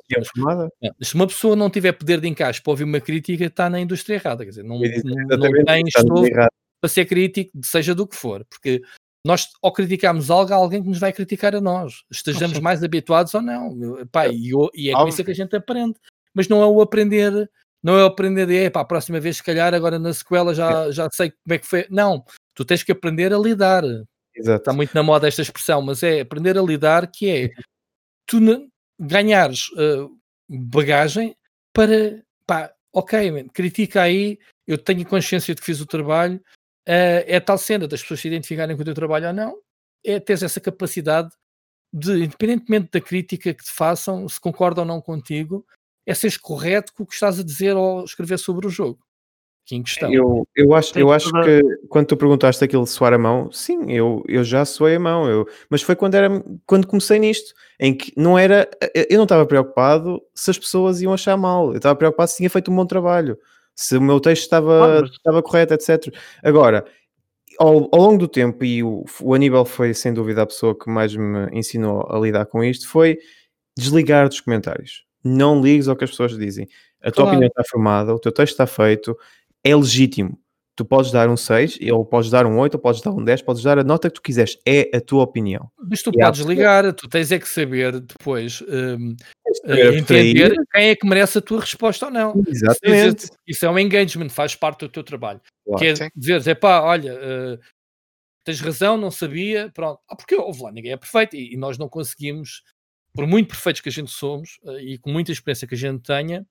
Mas, 0.97 1.07
se 1.07 1.15
uma 1.15 1.27
pessoa 1.27 1.55
não 1.55 1.69
tiver 1.69 1.91
poder 1.93 2.19
de 2.19 2.27
encaixe 2.27 2.61
para 2.61 2.71
ouvir 2.71 2.83
uma 2.83 2.99
crítica, 2.99 3.45
está 3.45 3.69
na 3.69 3.79
indústria 3.79 4.15
errada, 4.15 4.43
quer 4.43 4.49
dizer, 4.49 4.63
não, 4.63 4.79
não, 4.79 5.37
não 5.37 5.63
tem 5.65 5.83
estofo 5.87 6.49
para 6.81 6.89
ser 6.89 7.05
crítico, 7.05 7.51
seja 7.63 7.93
do 7.93 8.07
que 8.07 8.15
for, 8.15 8.45
porque 8.45 8.81
nós 9.25 9.47
ao 9.61 9.73
criticarmos 9.73 10.31
algo, 10.31 10.53
há 10.53 10.55
alguém 10.55 10.81
que 10.81 10.89
nos 10.89 10.99
vai 10.99 11.11
criticar 11.11 11.55
a 11.55 11.61
nós, 11.61 12.03
estejamos 12.11 12.59
mais 12.59 12.83
habituados 12.83 13.33
ou 13.33 13.41
não. 13.41 14.05
Pá, 14.11 14.25
é. 14.25 14.31
e, 14.31 14.51
e, 14.73 14.89
é 14.89 14.93
com 14.93 15.07
isso 15.07 15.23
que 15.23 15.31
a 15.31 15.35
gente 15.35 15.55
aprende. 15.55 15.95
Mas 16.33 16.47
não 16.47 16.61
é 16.61 16.65
o 16.65 16.81
aprender, 16.81 17.49
não 17.83 17.97
é 17.97 18.03
o 18.03 18.07
aprender 18.07 18.45
de 18.45 18.55
é, 18.55 18.69
pá, 18.69 18.81
a 18.81 18.85
próxima 18.85 19.19
vez, 19.19 19.37
se 19.37 19.43
calhar, 19.43 19.73
agora 19.73 19.99
na 19.99 20.13
sequela 20.13 20.53
já, 20.53 20.85
é. 20.85 20.91
já 20.91 21.09
sei 21.11 21.31
como 21.31 21.53
é 21.53 21.57
que 21.57 21.67
foi. 21.67 21.85
Não, 21.89 22.23
tu 22.53 22.63
tens 22.63 22.83
que 22.83 22.91
aprender 22.91 23.33
a 23.33 23.37
lidar. 23.37 23.83
Exato. 24.35 24.61
Está 24.61 24.73
muito 24.73 24.93
na 24.93 25.03
moda 25.03 25.27
esta 25.27 25.41
expressão, 25.41 25.81
mas 25.81 26.01
é 26.01 26.21
aprender 26.21 26.57
a 26.57 26.61
lidar, 26.61 27.11
que 27.11 27.29
é 27.29 27.49
tu 28.25 28.39
ganhares 28.99 29.69
uh, 29.69 30.09
bagagem 30.47 31.35
para 31.73 32.21
pá, 32.45 32.71
ok, 32.93 33.31
man, 33.31 33.47
critica 33.49 34.01
aí, 34.01 34.39
eu 34.67 34.77
tenho 34.77 35.05
consciência 35.05 35.53
de 35.53 35.61
que 35.61 35.65
fiz 35.65 35.81
o 35.81 35.85
trabalho, 35.85 36.41
é 36.91 37.39
tal 37.39 37.57
cena 37.57 37.87
das 37.87 38.01
pessoas 38.01 38.19
se 38.19 38.27
identificarem 38.27 38.75
com 38.75 38.81
o 38.81 38.85
teu 38.85 38.93
trabalho 38.93 39.27
ou 39.27 39.33
não, 39.33 39.57
é 40.03 40.19
teres 40.19 40.43
essa 40.43 40.59
capacidade 40.59 41.29
de, 41.93 42.23
independentemente 42.23 42.89
da 42.91 43.01
crítica 43.01 43.53
que 43.53 43.63
te 43.63 43.71
façam, 43.71 44.27
se 44.27 44.39
concordam 44.39 44.83
ou 44.83 44.87
não 44.87 45.01
contigo, 45.01 45.65
é 46.05 46.13
seres 46.13 46.37
correto 46.37 46.93
com 46.93 47.03
o 47.03 47.05
que 47.05 47.13
estás 47.13 47.39
a 47.39 47.43
dizer 47.43 47.75
ou 47.75 48.03
escrever 48.03 48.37
sobre 48.37 48.65
o 48.65 48.69
jogo 48.69 48.99
em 49.75 49.83
questão. 49.83 50.11
Eu, 50.11 50.47
eu 50.55 50.73
acho, 50.73 50.97
eu 50.97 51.11
acho 51.11 51.31
que 51.31 51.61
quando 51.89 52.07
tu 52.07 52.17
perguntaste 52.17 52.63
aquilo 52.63 52.83
de 52.83 52.89
suar 52.89 53.13
a 53.13 53.17
mão, 53.17 53.51
sim, 53.51 53.91
eu, 53.91 54.23
eu 54.27 54.43
já 54.43 54.65
suei 54.65 54.95
a 54.95 54.99
mão, 54.99 55.29
eu, 55.29 55.47
mas 55.69 55.81
foi 55.81 55.95
quando, 55.95 56.15
era, 56.15 56.27
quando 56.65 56.87
comecei 56.87 57.19
nisto, 57.19 57.53
em 57.79 57.95
que 57.95 58.11
não 58.17 58.37
era, 58.37 58.69
eu 59.09 59.17
não 59.17 59.23
estava 59.23 59.45
preocupado 59.45 60.21
se 60.33 60.49
as 60.51 60.57
pessoas 60.57 61.01
iam 61.01 61.13
achar 61.13 61.37
mal, 61.37 61.71
eu 61.71 61.77
estava 61.77 61.95
preocupado 61.95 62.31
se 62.31 62.37
tinha 62.37 62.49
feito 62.49 62.71
um 62.71 62.75
bom 62.75 62.85
trabalho, 62.85 63.37
se 63.75 63.97
o 63.97 64.01
meu 64.01 64.19
texto 64.19 64.43
estava, 64.43 65.01
mas... 65.01 65.11
estava 65.11 65.41
correto, 65.41 65.73
etc. 65.73 66.13
Agora, 66.43 66.85
ao, 67.59 67.89
ao 67.91 68.01
longo 68.01 68.17
do 68.17 68.27
tempo, 68.27 68.63
e 68.63 68.83
o, 68.83 69.03
o 69.21 69.33
Aníbal 69.33 69.65
foi 69.65 69.93
sem 69.93 70.13
dúvida 70.13 70.41
a 70.41 70.47
pessoa 70.47 70.77
que 70.77 70.89
mais 70.89 71.15
me 71.15 71.47
ensinou 71.51 72.05
a 72.09 72.19
lidar 72.19 72.45
com 72.45 72.63
isto, 72.63 72.87
foi 72.87 73.17
desligar 73.77 74.27
dos 74.27 74.41
comentários. 74.41 75.03
Não 75.23 75.61
ligues 75.61 75.87
ao 75.87 75.95
que 75.95 76.03
as 76.03 76.09
pessoas 76.11 76.37
dizem. 76.37 76.67
A 77.01 77.11
claro. 77.11 77.15
tua 77.15 77.25
opinião 77.25 77.47
está 77.47 77.63
formada, 77.69 78.13
o 78.13 78.19
teu 78.19 78.31
texto 78.31 78.53
está 78.53 78.67
feito, 78.67 79.17
é 79.63 79.75
legítimo. 79.75 80.39
Tu 80.79 80.85
podes 80.85 81.11
dar 81.11 81.27
um 81.27 81.35
6, 81.35 81.77
ou 81.91 82.05
podes 82.05 82.31
dar 82.31 82.45
um 82.45 82.57
8, 82.57 82.75
ou 82.75 82.79
podes 82.79 83.01
dar 83.01 83.11
um 83.11 83.21
10, 83.21 83.41
podes 83.41 83.61
dar 83.61 83.77
a 83.77 83.83
nota 83.83 84.09
que 84.09 84.13
tu 84.13 84.21
quiseres. 84.21 84.57
É 84.65 84.89
a 84.95 85.01
tua 85.01 85.23
opinião. 85.23 85.69
Mas 85.77 86.01
tu 86.01 86.09
e 86.09 86.17
podes 86.17 86.39
ligar, 86.45 86.93
tu 86.93 87.05
tens 87.09 87.33
é 87.33 87.37
que 87.37 87.49
saber 87.49 87.99
depois 87.99 88.61
um, 88.61 89.11
uh, 89.65 89.93
entender 89.93 90.55
quem 90.71 90.87
é 90.87 90.95
que 90.95 91.05
merece 91.05 91.37
a 91.37 91.41
tua 91.41 91.59
resposta 91.59 92.05
ou 92.05 92.11
não. 92.13 92.41
Exatamente. 92.47 93.25
Isso, 93.25 93.33
isso 93.45 93.65
é 93.65 93.69
um 93.69 93.77
engagement, 93.77 94.29
faz 94.29 94.55
parte 94.55 94.79
do 94.79 94.87
teu 94.87 95.03
trabalho. 95.03 95.41
Claro. 95.65 95.79
Que 95.81 96.01
é 96.01 96.09
dizer, 96.15 96.47
é 96.47 96.55
pá, 96.55 96.79
olha, 96.79 97.13
uh, 97.13 97.59
tens 98.45 98.61
razão, 98.61 98.95
não 98.95 99.11
sabia, 99.11 99.69
pronto. 99.73 99.99
Ah, 100.09 100.15
porque 100.15 100.33
houve 100.33 100.63
lá, 100.63 100.71
ninguém 100.71 100.93
é 100.93 100.97
perfeito 100.97 101.35
e, 101.35 101.55
e, 101.55 101.57
nós 101.57 101.77
não 101.77 101.89
conseguimos, 101.89 102.63
por 103.13 103.27
muito 103.27 103.49
perfeitos 103.49 103.81
que 103.81 103.89
a 103.89 103.91
gente 103.91 104.11
somos 104.11 104.59
uh, 104.63 104.79
e 104.79 104.97
com 104.97 105.11
muita 105.11 105.33
experiência 105.33 105.67
que 105.67 105.75
a 105.75 105.77
gente 105.77 106.03
tenha, 106.03 106.47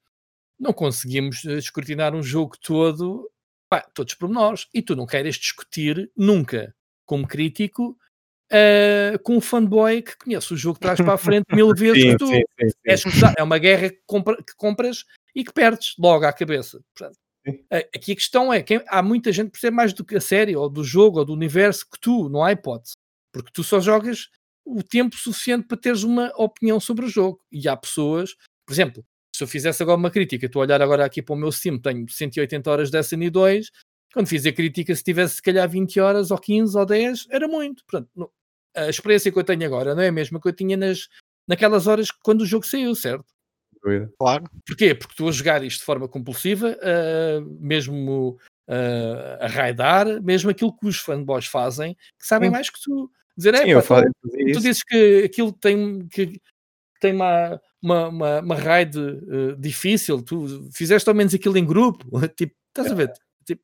não 0.61 0.74
conseguimos 0.74 1.47
escrutinar 1.47 2.14
um 2.14 2.22
jogo 2.22 2.59
todo, 2.61 3.26
pá, 3.69 3.81
todos 3.81 4.14
por 4.14 4.29
nós. 4.29 4.69
E 4.73 4.83
tu 4.83 4.97
não 4.97 5.07
queres 5.07 5.37
discutir 5.37 6.11
nunca, 6.16 6.75
como 7.07 7.27
crítico, 7.27 7.97
uh, 8.53 9.19
com 9.23 9.37
um 9.37 9.41
fanboy 9.41 10.03
que 10.03 10.16
conhece 10.16 10.53
o 10.53 10.57
jogo 10.57 10.79
trás 10.79 10.99
para 10.99 11.14
a 11.14 11.19
frente 11.19 11.47
mil 11.55 11.73
vezes 11.75 12.03
sim, 12.03 12.11
que 12.11 12.16
tu. 12.16 12.27
Sim, 12.27 13.11
sim, 13.11 13.27
é 13.37 13.43
uma 13.43 13.59
guerra 13.59 13.91
que, 13.91 14.01
compra, 14.07 14.37
que, 14.37 14.55
compras 14.57 15.05
e 15.35 15.45
que 15.45 15.53
perdes 15.53 15.95
logo 15.99 16.25
à 16.25 16.33
cabeça. 16.33 16.81
Portanto, 16.95 17.19
aqui 17.95 18.12
a 18.12 18.16
questão 18.16 18.53
é 18.53 18.62
que 18.62 18.83
há 18.89 19.03
muita 19.03 19.33
gente 19.33 19.47
que 19.47 19.53
percebe 19.53 19.77
mais 19.77 19.93
do 19.93 20.05
que 20.05 20.16
a 20.16 20.21
série, 20.21 20.57
ou 20.57 20.69
do 20.69 20.85
jogo, 20.85 21.19
ou 21.19 21.25
do 21.25 21.33
universo 21.33 21.87
que 21.91 21.99
tu, 22.01 22.29
não 22.29 22.43
há 22.43 22.53
hipótese. 22.53 22.95
Porque 23.33 23.51
tu 23.53 23.62
só 23.62 23.81
jogas 23.81 24.29
o 24.64 24.83
tempo 24.83 25.16
suficiente 25.16 25.66
para 25.66 25.79
teres 25.79 26.03
uma 26.03 26.33
opinião 26.37 26.79
sobre 26.81 27.07
o 27.07 27.09
jogo. 27.09 27.41
E 27.51 27.69
há 27.69 27.77
pessoas, 27.77 28.35
por 28.66 28.73
exemplo, 28.73 29.05
se 29.39 29.45
eu 29.45 29.49
fizesse 29.49 29.80
agora 29.80 29.97
uma 29.97 30.11
crítica, 30.11 30.47
estou 30.47 30.61
a 30.61 30.64
olhar 30.64 30.82
agora 30.82 31.05
aqui 31.05 31.22
para 31.22 31.32
o 31.32 31.39
meu 31.39 31.53
Steam, 31.53 31.78
tenho 31.78 32.09
180 32.09 32.68
horas 32.68 32.89
de 32.89 32.99
Destiny 32.99 33.30
2, 33.30 33.70
quando 34.12 34.26
fiz 34.26 34.45
a 34.45 34.53
crítica, 34.53 34.93
se 34.93 35.05
tivesse 35.05 35.36
se 35.36 35.43
calhar 35.43 35.68
20 35.68 36.01
horas, 36.01 36.32
ou 36.32 36.39
15, 36.39 36.76
ou 36.76 36.84
10, 36.84 37.26
era 37.30 37.47
muito. 37.47 37.84
Portanto, 37.84 38.32
a 38.74 38.89
experiência 38.89 39.30
que 39.30 39.39
eu 39.39 39.45
tenho 39.45 39.64
agora 39.64 39.95
não 39.95 40.03
é 40.03 40.09
a 40.09 40.12
mesma 40.12 40.41
que 40.41 40.49
eu 40.49 40.53
tinha 40.53 40.76
nas, 40.76 41.09
naquelas 41.47 41.86
horas 41.86 42.11
quando 42.11 42.41
o 42.41 42.47
jogo 42.47 42.66
saiu, 42.66 42.97
certo? 42.97 43.26
Claro. 44.18 44.45
Porquê? 44.66 44.93
Porque 44.93 45.12
estou 45.12 45.28
a 45.28 45.32
jogar 45.32 45.62
isto 45.62 45.78
de 45.78 45.84
forma 45.84 46.09
compulsiva, 46.09 46.76
uh, 46.76 47.41
mesmo 47.61 48.36
uh, 48.68 49.39
a 49.45 49.47
raidar, 49.47 50.20
mesmo 50.20 50.51
aquilo 50.51 50.76
que 50.76 50.89
os 50.89 50.99
fanboys 50.99 51.47
fazem, 51.47 51.95
que 52.18 52.26
sabem 52.26 52.49
Sim. 52.49 52.53
mais 52.55 52.70
que 52.70 52.80
tu. 52.82 53.09
Dizer, 53.36 53.55
é, 53.55 53.59
Sim, 53.59 53.89
pá, 53.89 54.03
tu, 54.03 54.53
tu 54.53 54.61
dizes 54.61 54.82
que 54.82 55.22
aquilo 55.24 55.53
tem, 55.53 56.09
que, 56.09 56.41
tem 57.01 57.14
uma, 57.14 57.61
uma, 57.83 58.09
uma, 58.09 58.41
uma 58.41 58.55
raid 58.55 58.99
uh, 58.99 59.57
difícil, 59.57 60.22
tu 60.22 60.68
fizeste 60.72 61.09
ao 61.09 61.14
menos 61.14 61.35
aquilo 61.35 61.57
em 61.57 61.64
grupo, 61.64 62.07
tipo, 62.37 62.55
estás 62.68 62.91
a 62.91 62.95
ver? 62.95 63.12
Tipo, 63.45 63.62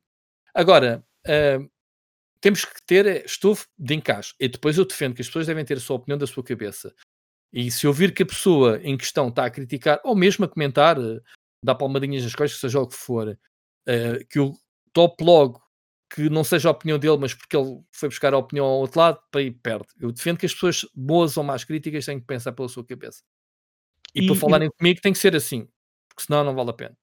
agora, 0.53 1.03
uh, 1.27 1.69
temos 2.41 2.65
que 2.65 2.85
ter 2.85 3.05
é, 3.05 3.25
estofo 3.25 3.67
de 3.77 3.95
encaixe. 3.95 4.33
E 4.39 4.47
depois 4.47 4.77
eu 4.77 4.85
defendo 4.85 5.15
que 5.15 5.21
as 5.21 5.27
pessoas 5.27 5.47
devem 5.47 5.65
ter 5.65 5.77
a 5.77 5.79
sua 5.79 5.97
opinião 5.97 6.17
da 6.17 6.27
sua 6.27 6.43
cabeça. 6.43 6.93
E 7.51 7.71
se 7.71 7.87
ouvir 7.87 8.13
que 8.13 8.23
a 8.23 8.25
pessoa 8.25 8.79
em 8.83 8.97
questão 8.97 9.29
está 9.29 9.45
a 9.45 9.49
criticar, 9.49 9.99
ou 10.03 10.15
mesmo 10.15 10.45
a 10.45 10.49
comentar, 10.49 10.99
uh, 10.99 11.21
dá 11.63 11.73
palmadinhas 11.75 12.23
nas 12.23 12.35
costas, 12.35 12.59
seja 12.59 12.79
o 12.79 12.87
que 12.87 12.95
for, 12.95 13.37
que 14.29 14.39
o 14.39 14.55
top 14.91 15.23
logo 15.23 15.61
que 16.09 16.29
não 16.29 16.43
seja 16.43 16.69
a 16.69 16.71
opinião 16.71 16.97
dele, 16.97 17.17
mas 17.17 17.33
porque 17.33 17.57
ele 17.57 17.81
foi 17.91 18.09
buscar 18.09 18.33
a 18.33 18.37
opinião 18.37 18.65
ao 18.65 18.79
outro 18.79 18.99
lado, 18.99 19.19
para 19.31 19.41
ir 19.41 19.51
perde. 19.51 19.87
Eu 19.99 20.11
defendo 20.11 20.37
que 20.37 20.45
as 20.45 20.53
pessoas 20.53 20.85
boas 20.93 21.35
ou 21.37 21.43
más 21.43 21.63
críticas 21.63 22.05
têm 22.05 22.19
que 22.19 22.25
pensar 22.25 22.51
pela 22.53 22.69
sua 22.69 22.85
cabeça. 22.85 23.21
E, 24.15 24.21
e 24.21 24.27
para 24.27 24.35
falarem 24.35 24.69
comigo 24.77 25.01
tem 25.01 25.11
que 25.11 25.19
ser 25.19 25.35
assim, 25.35 25.67
porque 26.07 26.23
senão 26.25 26.43
não 26.43 26.55
vale 26.55 26.69
a 26.69 26.73
pena. 26.73 26.95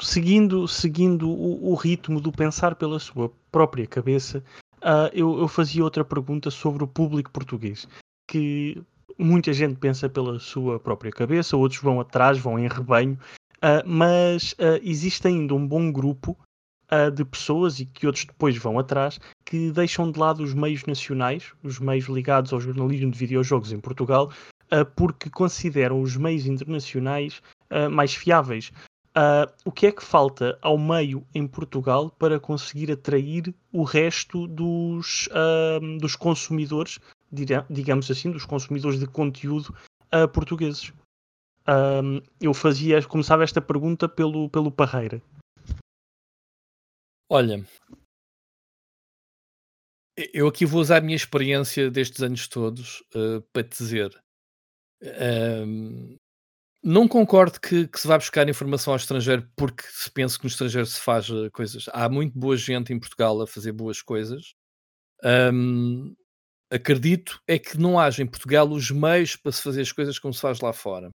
Seguindo, 0.00 0.66
seguindo 0.66 1.30
o, 1.30 1.70
o 1.70 1.74
ritmo 1.74 2.20
do 2.20 2.32
pensar 2.32 2.74
pela 2.74 2.98
sua 2.98 3.32
própria 3.50 3.86
cabeça, 3.86 4.44
uh, 4.82 5.08
eu, 5.12 5.38
eu 5.38 5.48
fazia 5.48 5.84
outra 5.84 6.04
pergunta 6.04 6.50
sobre 6.50 6.84
o 6.84 6.88
público 6.88 7.30
português, 7.30 7.88
que 8.28 8.82
muita 9.16 9.52
gente 9.52 9.76
pensa 9.76 10.08
pela 10.08 10.38
sua 10.38 10.78
própria 10.78 11.12
cabeça, 11.12 11.56
outros 11.56 11.80
vão 11.80 12.00
atrás, 12.00 12.38
vão 12.38 12.58
em 12.58 12.68
rebanho, 12.68 13.18
uh, 13.56 13.86
mas 13.86 14.52
uh, 14.52 14.80
existe 14.82 15.26
ainda 15.28 15.54
um 15.54 15.66
bom 15.66 15.90
grupo 15.90 16.36
de 17.14 17.24
pessoas 17.24 17.78
e 17.78 17.86
que 17.86 18.04
outros 18.04 18.24
depois 18.24 18.56
vão 18.56 18.76
atrás 18.76 19.20
que 19.44 19.70
deixam 19.70 20.10
de 20.10 20.18
lado 20.18 20.42
os 20.42 20.52
meios 20.52 20.84
nacionais, 20.86 21.52
os 21.62 21.78
meios 21.78 22.06
ligados 22.06 22.52
ao 22.52 22.60
jornalismo 22.60 23.12
de 23.12 23.16
videojogos 23.16 23.70
em 23.70 23.78
Portugal, 23.78 24.32
porque 24.96 25.30
consideram 25.30 26.00
os 26.00 26.16
meios 26.16 26.46
internacionais 26.46 27.42
uh, 27.70 27.90
mais 27.90 28.14
fiáveis. 28.14 28.70
o 29.64 29.72
que 29.72 29.86
é 29.86 29.92
que 29.92 30.04
falta 30.04 30.58
ao 30.62 30.78
meio 30.78 31.26
em 31.34 31.46
Portugal 31.46 32.10
para 32.10 32.38
conseguir 32.38 32.92
atrair 32.92 33.54
o 33.72 33.82
resto 33.82 34.46
dos, 34.46 35.28
dos 36.00 36.14
consumidores, 36.14 36.98
digamos 37.68 38.10
assim, 38.10 38.30
dos 38.30 38.46
consumidores 38.46 39.00
de 39.00 39.06
conteúdo 39.06 39.74
portugueses? 40.32 40.92
eu 42.40 42.54
fazia, 42.54 43.02
começava 43.02 43.44
esta 43.44 43.60
pergunta 43.60 44.08
pelo, 44.08 44.48
pelo 44.48 44.70
Parreira. 44.70 45.20
Olha, 47.28 47.64
eu 50.34 50.48
aqui 50.48 50.66
vou 50.66 50.80
usar 50.80 50.98
a 50.98 51.00
minha 51.00 51.16
experiência 51.16 51.90
destes 51.90 52.22
anos 52.22 52.48
todos 52.48 53.00
uh, 53.14 53.40
para 53.52 53.62
te 53.64 53.78
dizer. 53.78 54.20
Não 56.82 57.06
concordo 57.06 57.60
que, 57.60 57.86
que, 57.86 58.00
se 58.00 58.06
vá 58.06 58.16
buscar 58.16 58.48
informação 58.48 58.92
ao 58.92 58.96
estrangeiro 58.96 59.48
porque 59.56 59.82
se 59.88 60.10
pensa 60.10 60.38
que 60.38 60.44
no 60.44 60.50
estrangeiro 60.50 60.86
se 60.86 61.00
faz 61.00 61.28
eh, 61.28 61.50
coisas. 61.50 61.86
Há 61.92 62.08
muito 62.08 62.38
boa 62.38 62.56
gente 62.56 62.92
em 62.92 62.98
Portugal 62.98 63.40
a 63.42 63.46
fazer 63.46 63.72
boas 63.72 64.00
coisas. 64.00 64.54
Um, 65.22 66.14
acredito 66.70 67.40
é 67.46 67.58
que 67.58 67.78
não 67.78 67.98
haja 67.98 68.22
em 68.22 68.26
Portugal 68.26 68.68
os 68.70 68.90
meios 68.90 69.36
para 69.36 69.52
se 69.52 69.62
fazer 69.62 69.82
as 69.82 69.92
coisas 69.92 70.18
como 70.18 70.32
se 70.32 70.40
faz 70.40 70.60
lá 70.60 70.72
fora. 70.72 71.10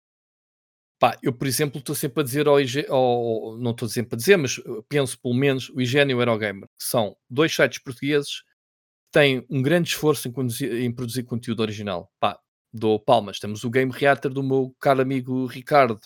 Pá, 0.99 1.17
eu, 1.21 1.33
por 1.33 1.47
exemplo, 1.47 1.79
estou 1.79 1.95
sempre 1.95 2.21
a 2.21 2.23
dizer 2.23 2.47
ao, 2.47 2.59
IG, 2.59 2.85
ao 2.89 3.57
não 3.57 3.71
estou 3.71 3.89
sempre 3.89 4.15
a 4.15 4.17
dizer, 4.17 4.37
mas 4.37 4.59
penso 4.87 5.19
pelo 5.21 5.33
menos 5.33 5.69
o 5.69 5.81
IGN 5.81 6.11
e 6.11 6.15
o 6.15 6.21
Eurogamer, 6.21 6.67
que 6.79 6.85
são 6.85 7.15
dois 7.29 7.53
sites 7.53 7.79
portugueses 7.79 8.41
que 8.41 9.19
têm 9.19 9.45
um 9.49 9.61
grande 9.61 9.89
esforço 9.89 10.27
em, 10.27 10.31
conduzir, 10.31 10.73
em 10.73 10.93
produzir 10.93 11.23
conteúdo 11.23 11.61
original. 11.61 12.09
Pá, 12.19 12.39
dou 12.73 12.99
palmas. 12.99 13.39
Temos 13.39 13.63
o 13.63 13.69
Game 13.69 13.91
Reactor 13.91 14.33
do 14.33 14.43
meu 14.43 14.75
caro 14.79 15.01
amigo 15.01 15.45
Ricardo, 15.45 15.99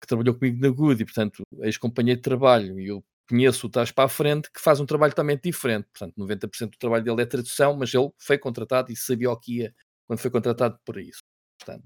que 0.00 0.06
trabalhou 0.06 0.34
comigo 0.34 0.60
na 0.60 0.70
Good 0.70 1.02
e, 1.02 1.04
portanto, 1.04 1.42
ex-companheiro 1.62 2.18
de 2.18 2.24
trabalho, 2.24 2.80
e 2.80 2.88
eu 2.88 3.04
conheço 3.28 3.66
o 3.66 3.70
Tás 3.70 3.90
para 3.90 4.04
a 4.04 4.08
frente, 4.08 4.50
que 4.50 4.60
faz 4.60 4.80
um 4.80 4.86
trabalho 4.86 5.12
totalmente 5.12 5.42
diferente. 5.44 5.88
Portanto, 5.92 6.14
90% 6.18 6.70
do 6.70 6.78
trabalho 6.78 7.04
dele 7.04 7.22
é 7.22 7.26
tradução, 7.26 7.76
mas 7.76 7.92
ele 7.94 8.10
foi 8.18 8.38
contratado 8.38 8.92
e 8.92 8.96
sabia 8.96 9.30
o 9.30 9.36
que 9.38 9.60
ia 9.60 9.74
quando 10.06 10.18
foi 10.20 10.30
contratado 10.30 10.78
por 10.84 10.98
isso. 10.98 11.22
Portanto, 11.58 11.84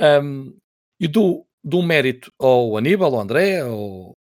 um, 0.00 0.56
e 1.00 1.08
dou 1.08 1.46
um 1.64 1.82
mérito 1.82 2.32
ao 2.38 2.76
Aníbal, 2.76 3.14
ao 3.14 3.20
André, 3.20 3.60
ao, 3.60 4.12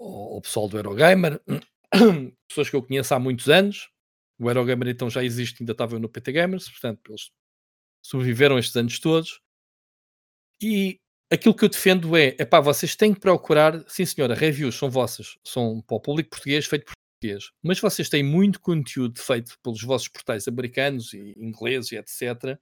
ao 0.00 0.40
pessoal 0.40 0.68
do 0.68 0.78
Eurogamer, 0.78 1.40
pessoas 2.48 2.70
que 2.70 2.76
eu 2.76 2.82
conheço 2.82 3.14
há 3.14 3.18
muitos 3.18 3.48
anos, 3.48 3.88
O 4.40 4.48
Eurogamer 4.48 4.88
então 4.88 5.10
já 5.10 5.24
existe, 5.24 5.62
ainda 5.62 5.72
estava 5.72 5.98
no 5.98 6.08
PT 6.08 6.32
Gamers, 6.32 6.68
portanto 6.68 7.00
eles 7.10 7.30
sobreviveram 8.02 8.58
estes 8.58 8.76
anos 8.76 8.98
todos. 8.98 9.40
E 10.60 11.00
aquilo 11.30 11.54
que 11.54 11.64
eu 11.64 11.68
defendo 11.68 12.16
é, 12.16 12.34
é 12.38 12.44
pá, 12.44 12.60
vocês 12.60 12.96
têm 12.96 13.14
que 13.14 13.20
procurar, 13.20 13.84
sim 13.88 14.04
senhora, 14.04 14.34
reviews 14.34 14.76
são 14.76 14.90
vossas, 14.90 15.36
são 15.44 15.80
para 15.82 15.96
o 15.96 16.00
público 16.00 16.30
português, 16.30 16.66
feito 16.66 16.84
por 16.86 16.94
português, 17.20 17.50
mas 17.62 17.80
vocês 17.80 18.08
têm 18.08 18.22
muito 18.22 18.60
conteúdo 18.60 19.18
feito 19.20 19.56
pelos 19.62 19.82
vossos 19.82 20.08
portais 20.08 20.48
americanos 20.48 21.12
e 21.12 21.34
ingleses 21.36 21.92
e 21.92 21.96
etc, 21.96 22.58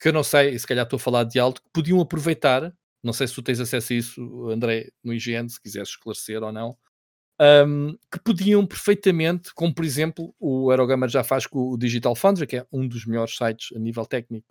que 0.00 0.08
eu 0.08 0.12
não 0.12 0.22
sei, 0.22 0.58
se 0.58 0.66
calhar 0.66 0.84
estou 0.84 0.96
a 0.96 1.00
falar 1.00 1.24
de 1.24 1.38
alto, 1.38 1.62
que 1.62 1.70
podiam 1.72 2.00
aproveitar, 2.00 2.74
não 3.02 3.12
sei 3.12 3.26
se 3.28 3.34
tu 3.34 3.42
tens 3.42 3.60
acesso 3.60 3.92
a 3.92 3.96
isso, 3.96 4.48
André, 4.50 4.90
no 5.02 5.12
IGN, 5.12 5.48
se 5.48 5.60
quiseres 5.60 5.90
esclarecer 5.90 6.42
ou 6.42 6.52
não, 6.52 6.76
um, 7.66 7.96
que 8.12 8.18
podiam 8.22 8.66
perfeitamente, 8.66 9.54
como 9.54 9.74
por 9.74 9.84
exemplo 9.84 10.34
o 10.38 10.70
Eurogamer 10.70 11.08
já 11.08 11.24
faz 11.24 11.46
com 11.46 11.70
o 11.70 11.78
Digital 11.78 12.14
Foundry, 12.14 12.46
que 12.46 12.56
é 12.58 12.66
um 12.70 12.86
dos 12.86 13.06
melhores 13.06 13.34
sites 13.36 13.74
a 13.74 13.78
nível 13.78 14.04
técnico 14.04 14.46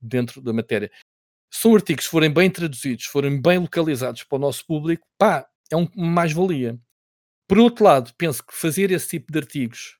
dentro 0.00 0.40
da 0.40 0.52
matéria. 0.52 0.90
São 1.52 1.74
artigos, 1.74 2.04
se 2.04 2.10
forem 2.10 2.32
bem 2.32 2.50
traduzidos, 2.50 3.06
forem 3.06 3.40
bem 3.40 3.58
localizados 3.58 4.24
para 4.24 4.36
o 4.36 4.40
nosso 4.40 4.66
público, 4.66 5.06
pá, 5.18 5.46
é 5.70 5.76
um 5.76 5.88
mais-valia. 5.96 6.78
Por 7.48 7.58
outro 7.58 7.84
lado, 7.84 8.12
penso 8.18 8.44
que 8.44 8.54
fazer 8.54 8.90
esse 8.90 9.08
tipo 9.08 9.32
de 9.32 9.38
artigos 9.38 9.96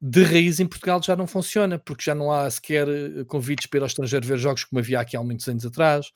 de 0.00 0.22
raiz 0.22 0.58
em 0.60 0.66
Portugal 0.66 1.02
já 1.02 1.14
não 1.14 1.26
funciona, 1.26 1.78
porque 1.78 2.04
já 2.04 2.14
não 2.14 2.32
há 2.32 2.50
sequer 2.50 2.88
eh, 2.88 3.24
convites 3.24 3.66
para 3.66 3.78
ir 3.78 3.82
ao 3.82 3.86
estrangeiro 3.86 4.26
ver 4.26 4.38
jogos 4.38 4.64
como 4.64 4.80
havia 4.80 4.98
aqui 4.98 5.16
há 5.16 5.22
muitos 5.22 5.46
anos 5.46 5.66
atrás. 5.66 6.10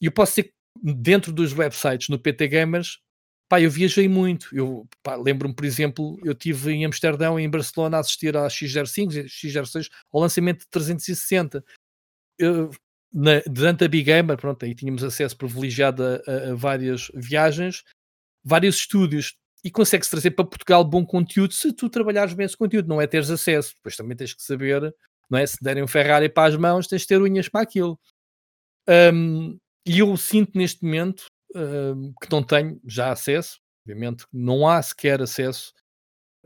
E 0.00 0.06
eu 0.06 0.12
posso 0.12 0.34
ser 0.34 0.52
dentro 0.80 1.32
dos 1.32 1.52
websites 1.52 2.08
no 2.08 2.18
PT 2.18 2.46
Gamers, 2.48 3.00
pá, 3.48 3.60
eu 3.60 3.70
viajei 3.70 4.08
muito. 4.08 4.48
Eu 4.52 4.86
lembro-me, 5.24 5.54
por 5.54 5.64
exemplo, 5.64 6.18
eu 6.24 6.32
estive 6.32 6.72
em 6.72 6.84
Amsterdão 6.84 7.38
e 7.40 7.42
em 7.44 7.50
Barcelona 7.50 7.96
a 7.96 8.00
assistir 8.00 8.36
à 8.36 8.46
X05, 8.46 9.26
X06, 9.26 9.88
ao 10.12 10.20
lançamento 10.20 10.60
de 10.60 10.68
360. 10.70 11.64
Eu, 12.38 12.70
na, 13.12 13.40
durante 13.46 13.84
a 13.84 13.88
Big 13.88 14.04
Gamer, 14.04 14.36
pronto, 14.36 14.64
aí 14.64 14.74
tínhamos 14.74 15.02
acesso 15.02 15.36
privilegiado 15.36 16.02
a, 16.02 16.20
a, 16.26 16.50
a 16.50 16.54
várias 16.54 17.10
viagens, 17.14 17.82
vários 18.44 18.76
estúdios 18.76 19.34
e 19.64 19.70
consegues 19.70 20.08
trazer 20.08 20.32
para 20.32 20.44
Portugal 20.44 20.84
bom 20.84 21.04
conteúdo 21.04 21.52
se 21.52 21.72
tu 21.72 21.88
trabalhares 21.88 22.34
bem 22.34 22.46
esse 22.46 22.56
conteúdo, 22.56 22.88
não 22.88 23.00
é 23.00 23.06
teres 23.06 23.30
acesso. 23.30 23.74
Depois 23.76 23.96
também 23.96 24.16
tens 24.16 24.34
que 24.34 24.42
saber, 24.42 24.94
não 25.28 25.38
é? 25.38 25.46
Se 25.46 25.56
derem 25.60 25.82
um 25.82 25.88
Ferrari 25.88 26.28
para 26.28 26.48
as 26.48 26.56
mãos, 26.56 26.86
tens 26.86 27.02
de 27.02 27.08
ter 27.08 27.20
unhas 27.20 27.48
para 27.48 27.62
aquilo. 27.62 27.98
Um, 28.88 29.58
e 29.84 29.98
eu 29.98 30.16
sinto 30.16 30.56
neste 30.56 30.84
momento 30.84 31.26
um, 31.54 32.12
que 32.20 32.30
não 32.30 32.42
tenho 32.42 32.80
já 32.86 33.10
acesso, 33.10 33.58
obviamente 33.82 34.24
não 34.32 34.68
há 34.68 34.80
sequer 34.82 35.20
acesso. 35.22 35.72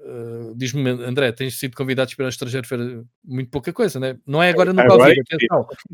Uh, 0.02 0.54
Diz-me, 0.56 0.88
André, 0.90 1.30
tens 1.32 1.58
sido 1.58 1.76
convidado 1.76 2.10
para 2.16 2.26
o 2.26 2.28
estrangeiro 2.28 2.66
ver 2.66 3.04
muito 3.24 3.50
pouca 3.50 3.72
coisa, 3.72 4.00
né? 4.00 4.18
não 4.26 4.42
é 4.42 4.48
agora 4.48 4.72
no 4.72 4.86
Covid, 4.86 5.20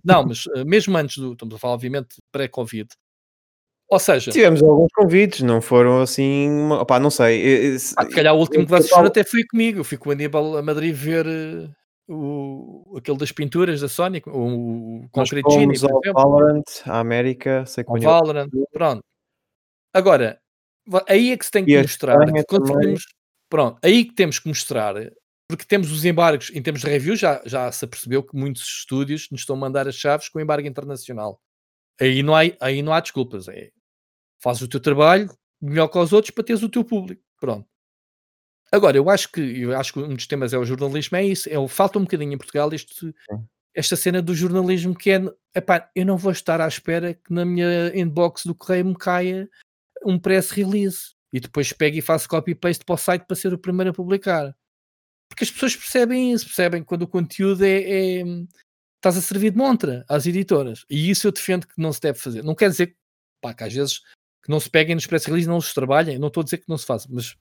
não, 0.04 0.24
mas 0.26 0.46
uh, 0.46 0.64
mesmo 0.64 0.96
antes 0.96 1.18
do, 1.18 1.32
estamos 1.32 1.54
a 1.54 1.58
falar, 1.58 1.74
obviamente, 1.74 2.16
pré-Covid, 2.30 2.88
ou 3.88 4.00
seja, 4.00 4.32
tivemos 4.32 4.62
alguns 4.62 4.90
convites, 4.92 5.40
não 5.42 5.60
foram 5.60 6.00
assim, 6.00 6.48
opá, 6.72 6.98
não 6.98 7.10
sei. 7.10 7.78
Se, 7.78 7.94
ah, 7.96 8.04
calhar 8.04 8.34
o 8.34 8.38
último 8.38 8.64
que 8.64 8.70
vocês 8.70 8.90
foram 8.90 9.06
até 9.06 9.22
foi 9.22 9.44
comigo. 9.44 9.78
Eu 9.80 9.84
fui 9.84 9.96
com 9.96 10.08
o 10.08 10.12
Aníbal 10.12 10.56
a 10.56 10.62
Madrid 10.62 10.92
ver 10.92 11.24
uh, 11.24 11.70
o, 12.12 12.96
aquele 12.98 13.16
das 13.16 13.30
pinturas 13.30 13.80
da 13.80 13.88
Sonic, 13.88 14.28
o, 14.28 15.04
o 15.04 15.08
Concrete 15.12 15.48
Genie, 15.52 15.66
por 15.66 15.74
exemplo. 15.74 16.00
Valorant, 16.12 16.64
a 16.84 16.98
América, 16.98 17.64
sei 17.64 17.84
que 17.84 18.00
Valorant, 18.00 18.48
pronto. 18.72 19.04
Agora, 19.94 20.40
aí 21.08 21.30
é 21.30 21.36
que 21.36 21.44
se 21.44 21.50
tem 21.52 21.64
que 21.64 21.72
e 21.72 21.80
mostrar 21.80 22.18
que 22.26 22.44
conseguimos. 22.44 23.04
Pronto, 23.48 23.78
aí 23.82 24.04
que 24.04 24.14
temos 24.14 24.38
que 24.38 24.48
mostrar, 24.48 24.94
porque 25.48 25.64
temos 25.64 25.90
os 25.92 26.04
embargos 26.04 26.50
em 26.50 26.62
termos 26.62 26.82
de 26.82 26.88
review, 26.88 27.14
já, 27.14 27.40
já 27.46 27.70
se 27.70 27.84
apercebeu 27.84 28.22
que 28.22 28.36
muitos 28.36 28.62
estúdios 28.62 29.28
nos 29.30 29.42
estão 29.42 29.56
a 29.56 29.58
mandar 29.58 29.86
as 29.86 29.94
chaves 29.94 30.28
com 30.28 30.40
embargo 30.40 30.66
internacional. 30.66 31.40
Aí 32.00 32.22
não 32.22 32.34
há, 32.34 32.40
aí 32.60 32.82
não 32.82 32.92
há 32.92 33.00
desculpas. 33.00 33.48
É, 33.48 33.70
fazes 34.42 34.62
o 34.62 34.68
teu 34.68 34.80
trabalho 34.80 35.30
melhor 35.60 35.88
que 35.88 35.98
os 35.98 36.12
outros 36.12 36.30
para 36.30 36.44
teres 36.44 36.62
o 36.62 36.68
teu 36.68 36.84
público. 36.84 37.22
Pronto. 37.40 37.66
Agora, 38.70 38.96
eu 38.96 39.08
acho 39.08 39.30
que 39.30 39.40
eu 39.40 39.76
acho 39.76 39.92
que 39.92 40.00
um 40.00 40.14
dos 40.14 40.26
temas 40.26 40.52
é 40.52 40.58
o 40.58 40.64
jornalismo, 40.64 41.16
é 41.16 41.24
isso. 41.24 41.48
É, 41.48 41.68
falta 41.68 41.98
um 41.98 42.02
bocadinho 42.02 42.32
em 42.32 42.38
Portugal 42.38 42.72
este, 42.72 43.14
esta 43.74 43.96
cena 43.96 44.20
do 44.20 44.34
jornalismo 44.34 44.94
que 44.94 45.12
é 45.12 45.22
epá, 45.54 45.90
eu 45.94 46.04
não 46.04 46.16
vou 46.16 46.32
estar 46.32 46.60
à 46.60 46.66
espera 46.66 47.14
que 47.14 47.32
na 47.32 47.44
minha 47.44 47.96
inbox 47.96 48.44
do 48.44 48.54
correio 48.54 48.86
me 48.86 48.96
caia 48.96 49.48
um 50.04 50.18
press 50.18 50.50
release 50.50 51.15
e 51.36 51.40
depois 51.40 51.70
pego 51.70 51.98
e 51.98 52.00
faço 52.00 52.26
copy-paste 52.28 52.82
para 52.82 52.94
o 52.94 52.96
site 52.96 53.26
para 53.26 53.36
ser 53.36 53.52
o 53.52 53.58
primeiro 53.58 53.90
a 53.90 53.92
publicar. 53.92 54.56
Porque 55.28 55.44
as 55.44 55.50
pessoas 55.50 55.76
percebem 55.76 56.32
isso, 56.32 56.46
percebem 56.46 56.82
quando 56.82 57.02
o 57.02 57.08
conteúdo 57.08 57.62
é, 57.62 57.82
é 57.82 58.22
estás 58.96 59.18
a 59.18 59.20
servir 59.20 59.50
de 59.50 59.58
montra 59.58 60.02
às 60.08 60.26
editoras. 60.26 60.86
E 60.88 61.10
isso 61.10 61.26
eu 61.26 61.32
defendo 61.32 61.66
que 61.66 61.74
não 61.76 61.92
se 61.92 62.00
deve 62.00 62.18
fazer. 62.18 62.42
Não 62.42 62.54
quer 62.54 62.70
dizer 62.70 62.96
pá, 63.42 63.52
que 63.52 63.64
às 63.64 63.74
vezes 63.74 63.98
que 64.42 64.50
não 64.50 64.58
se 64.58 64.70
peguem 64.70 64.94
nos 64.94 65.06
press 65.06 65.26
releases, 65.26 65.46
não 65.46 65.58
os 65.58 65.74
trabalhem. 65.74 66.18
Não 66.18 66.28
estou 66.28 66.40
a 66.40 66.44
dizer 66.44 66.58
que 66.58 66.68
não 66.68 66.78
se 66.78 66.86
faça, 66.86 67.06
mas 67.10 67.36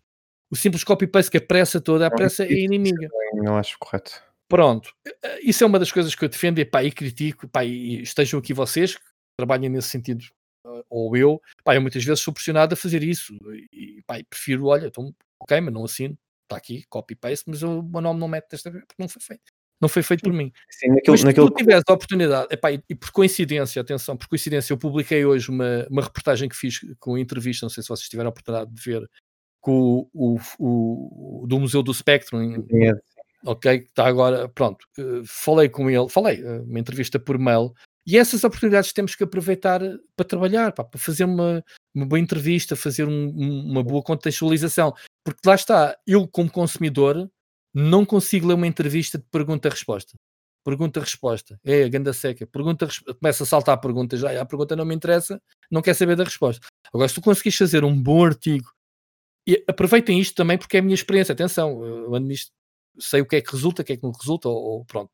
o 0.52 0.58
simples 0.58 0.84
copy-paste, 0.84 1.32
que 1.32 1.38
a 1.38 1.42
pressa 1.42 1.80
toda, 1.80 2.06
a 2.06 2.12
pressa 2.12 2.44
é 2.44 2.52
inimiga. 2.52 3.08
Não 3.34 3.56
acho 3.58 3.78
correto. 3.80 4.22
Pronto, 4.50 4.94
eh, 5.24 5.40
isso 5.42 5.64
é 5.64 5.68
uma 5.68 5.80
das 5.80 5.92
coisas 5.92 6.14
que 6.14 6.26
eu 6.26 6.30
defendo 6.30 6.60
e, 6.60 6.66
pá, 6.66 6.84
e 6.84 6.92
critico, 6.92 7.48
pá, 7.48 7.64
e 7.64 8.02
estejam 8.02 8.40
aqui 8.40 8.54
vocês 8.54 8.96
que 8.96 9.02
trabalhem 9.40 9.70
nesse 9.70 9.90
sentido, 9.90 10.26
eh, 10.26 10.34
ou 10.90 11.16
eu, 11.16 11.42
pá, 11.64 11.76
eu 11.76 11.82
muitas 11.82 12.04
vezes 12.04 12.22
sou 12.22 12.34
pressionado 12.34 12.74
a 12.74 12.78
fazer 12.78 13.04
isso 13.04 13.38
e, 13.72 14.02
pá, 14.06 14.16
prefiro, 14.30 14.66
olha, 14.66 14.88
então, 14.88 15.14
ok, 15.40 15.62
mas 15.62 15.74
não 15.74 15.84
assino, 15.84 16.18
está 16.44 16.58
aqui, 16.58 16.84
copy-paste, 16.90 17.46
mas 17.48 17.64
o 17.64 17.82
meu 17.82 18.02
nome 18.02 18.20
não 18.20 18.28
mete 18.28 18.50
desta 18.50 18.70
vez 18.70 18.84
porque 18.86 19.02
não 19.02 19.10
foi 19.10 19.22
feito. 19.22 19.54
Não 19.82 19.90
foi 19.90 20.02
feito 20.04 20.22
por 20.22 20.32
mim. 20.32 20.52
Sim, 20.70 20.88
naquilo, 20.88 21.14
Mas 21.14 21.20
se 21.20 21.26
naquilo... 21.26 21.52
tu 21.52 21.58
tivesse 21.58 21.84
a 21.88 21.94
oportunidade, 21.94 22.48
epá, 22.50 22.72
e, 22.72 22.82
e 22.90 22.96
por 22.96 23.12
coincidência, 23.12 23.82
atenção, 23.82 24.16
por 24.16 24.28
coincidência, 24.28 24.72
eu 24.72 24.78
publiquei 24.78 25.26
hoje 25.26 25.50
uma, 25.50 25.86
uma 25.90 26.02
reportagem 26.02 26.48
que 26.48 26.56
fiz 26.56 26.80
com 26.98 27.18
entrevista, 27.18 27.66
não 27.66 27.70
sei 27.70 27.84
se 27.84 27.90
vocês 27.90 28.08
tiveram 28.08 28.30
a 28.30 28.32
oportunidade 28.32 28.74
de 28.74 28.82
ver, 28.82 29.10
com 29.60 30.08
o, 30.14 30.40
o, 30.58 31.44
o 31.44 31.48
do 31.48 31.60
Museu 31.60 31.84
do 31.84 31.94
Spectrum, 31.94 32.66
é. 32.72 32.94
ok, 33.46 33.80
que 33.80 33.86
está 33.88 34.08
agora, 34.08 34.48
pronto, 34.48 34.86
uh, 34.98 35.24
falei 35.26 35.68
com 35.68 35.90
ele, 35.90 36.08
falei, 36.08 36.42
uh, 36.42 36.64
uma 36.64 36.80
entrevista 36.80 37.20
por 37.20 37.38
mail, 37.38 37.74
e 38.06 38.18
essas 38.18 38.44
oportunidades 38.44 38.94
temos 38.94 39.16
que 39.16 39.24
aproveitar 39.24 39.82
para 40.16 40.26
trabalhar, 40.26 40.72
pá, 40.72 40.84
para 40.84 41.00
fazer 41.00 41.26
uma, 41.26 41.64
uma 41.94 42.06
boa 42.06 42.20
entrevista, 42.20 42.76
fazer 42.76 43.08
um, 43.08 43.30
uma 43.30 43.84
boa 43.84 44.04
contextualização, 44.04 44.94
porque 45.24 45.42
lá 45.46 45.56
está, 45.56 45.98
eu 46.06 46.28
como 46.28 46.52
consumidor 46.52 47.30
não 47.74 48.06
consigo 48.06 48.48
ler 48.48 48.54
uma 48.54 48.68
entrevista 48.68 49.18
de 49.18 49.26
pergunta-resposta. 49.32 50.18
Pergunta-resposta. 50.64 51.60
É, 51.64 51.84
a 51.84 51.90
ganda 51.90 52.14
seca. 52.14 52.48
Pergunta, 52.48 52.88
começa 53.20 53.44
a 53.44 53.46
saltar 53.46 53.80
perguntas. 53.80 54.20
Já, 54.20 54.42
a 54.42 54.46
pergunta 54.46 54.76
não 54.76 54.86
me 54.86 54.96
interessa, 54.96 55.40
não 55.70 55.82
quer 55.82 55.94
saber 55.94 56.16
da 56.16 56.24
resposta. 56.24 56.66
Agora, 56.94 57.08
se 57.08 57.16
tu 57.16 57.22
conseguis 57.22 57.56
fazer 57.56 57.84
um 57.84 58.02
bom 58.02 58.26
artigo, 58.26 58.72
e 59.48 59.64
aproveitem 59.68 60.20
isto 60.20 60.36
também 60.36 60.58
porque 60.58 60.78
é 60.78 60.80
a 60.80 60.84
minha 60.84 60.96
experiência. 60.96 61.34
Atenção, 61.34 61.86
eu 61.86 62.16
ando 62.16 62.28
nisto, 62.28 62.52
sei 63.00 63.22
o 63.22 63.28
que 63.28 63.36
é 63.36 63.42
que 63.42 63.52
resulta, 63.52 63.82
o 63.82 63.86
que 63.86 63.94
é 63.94 63.98
que 63.98 64.04
não 64.04 64.12
resulta, 64.12 64.50
ou, 64.50 64.56
ou 64.56 64.86
pronto. 64.86 65.12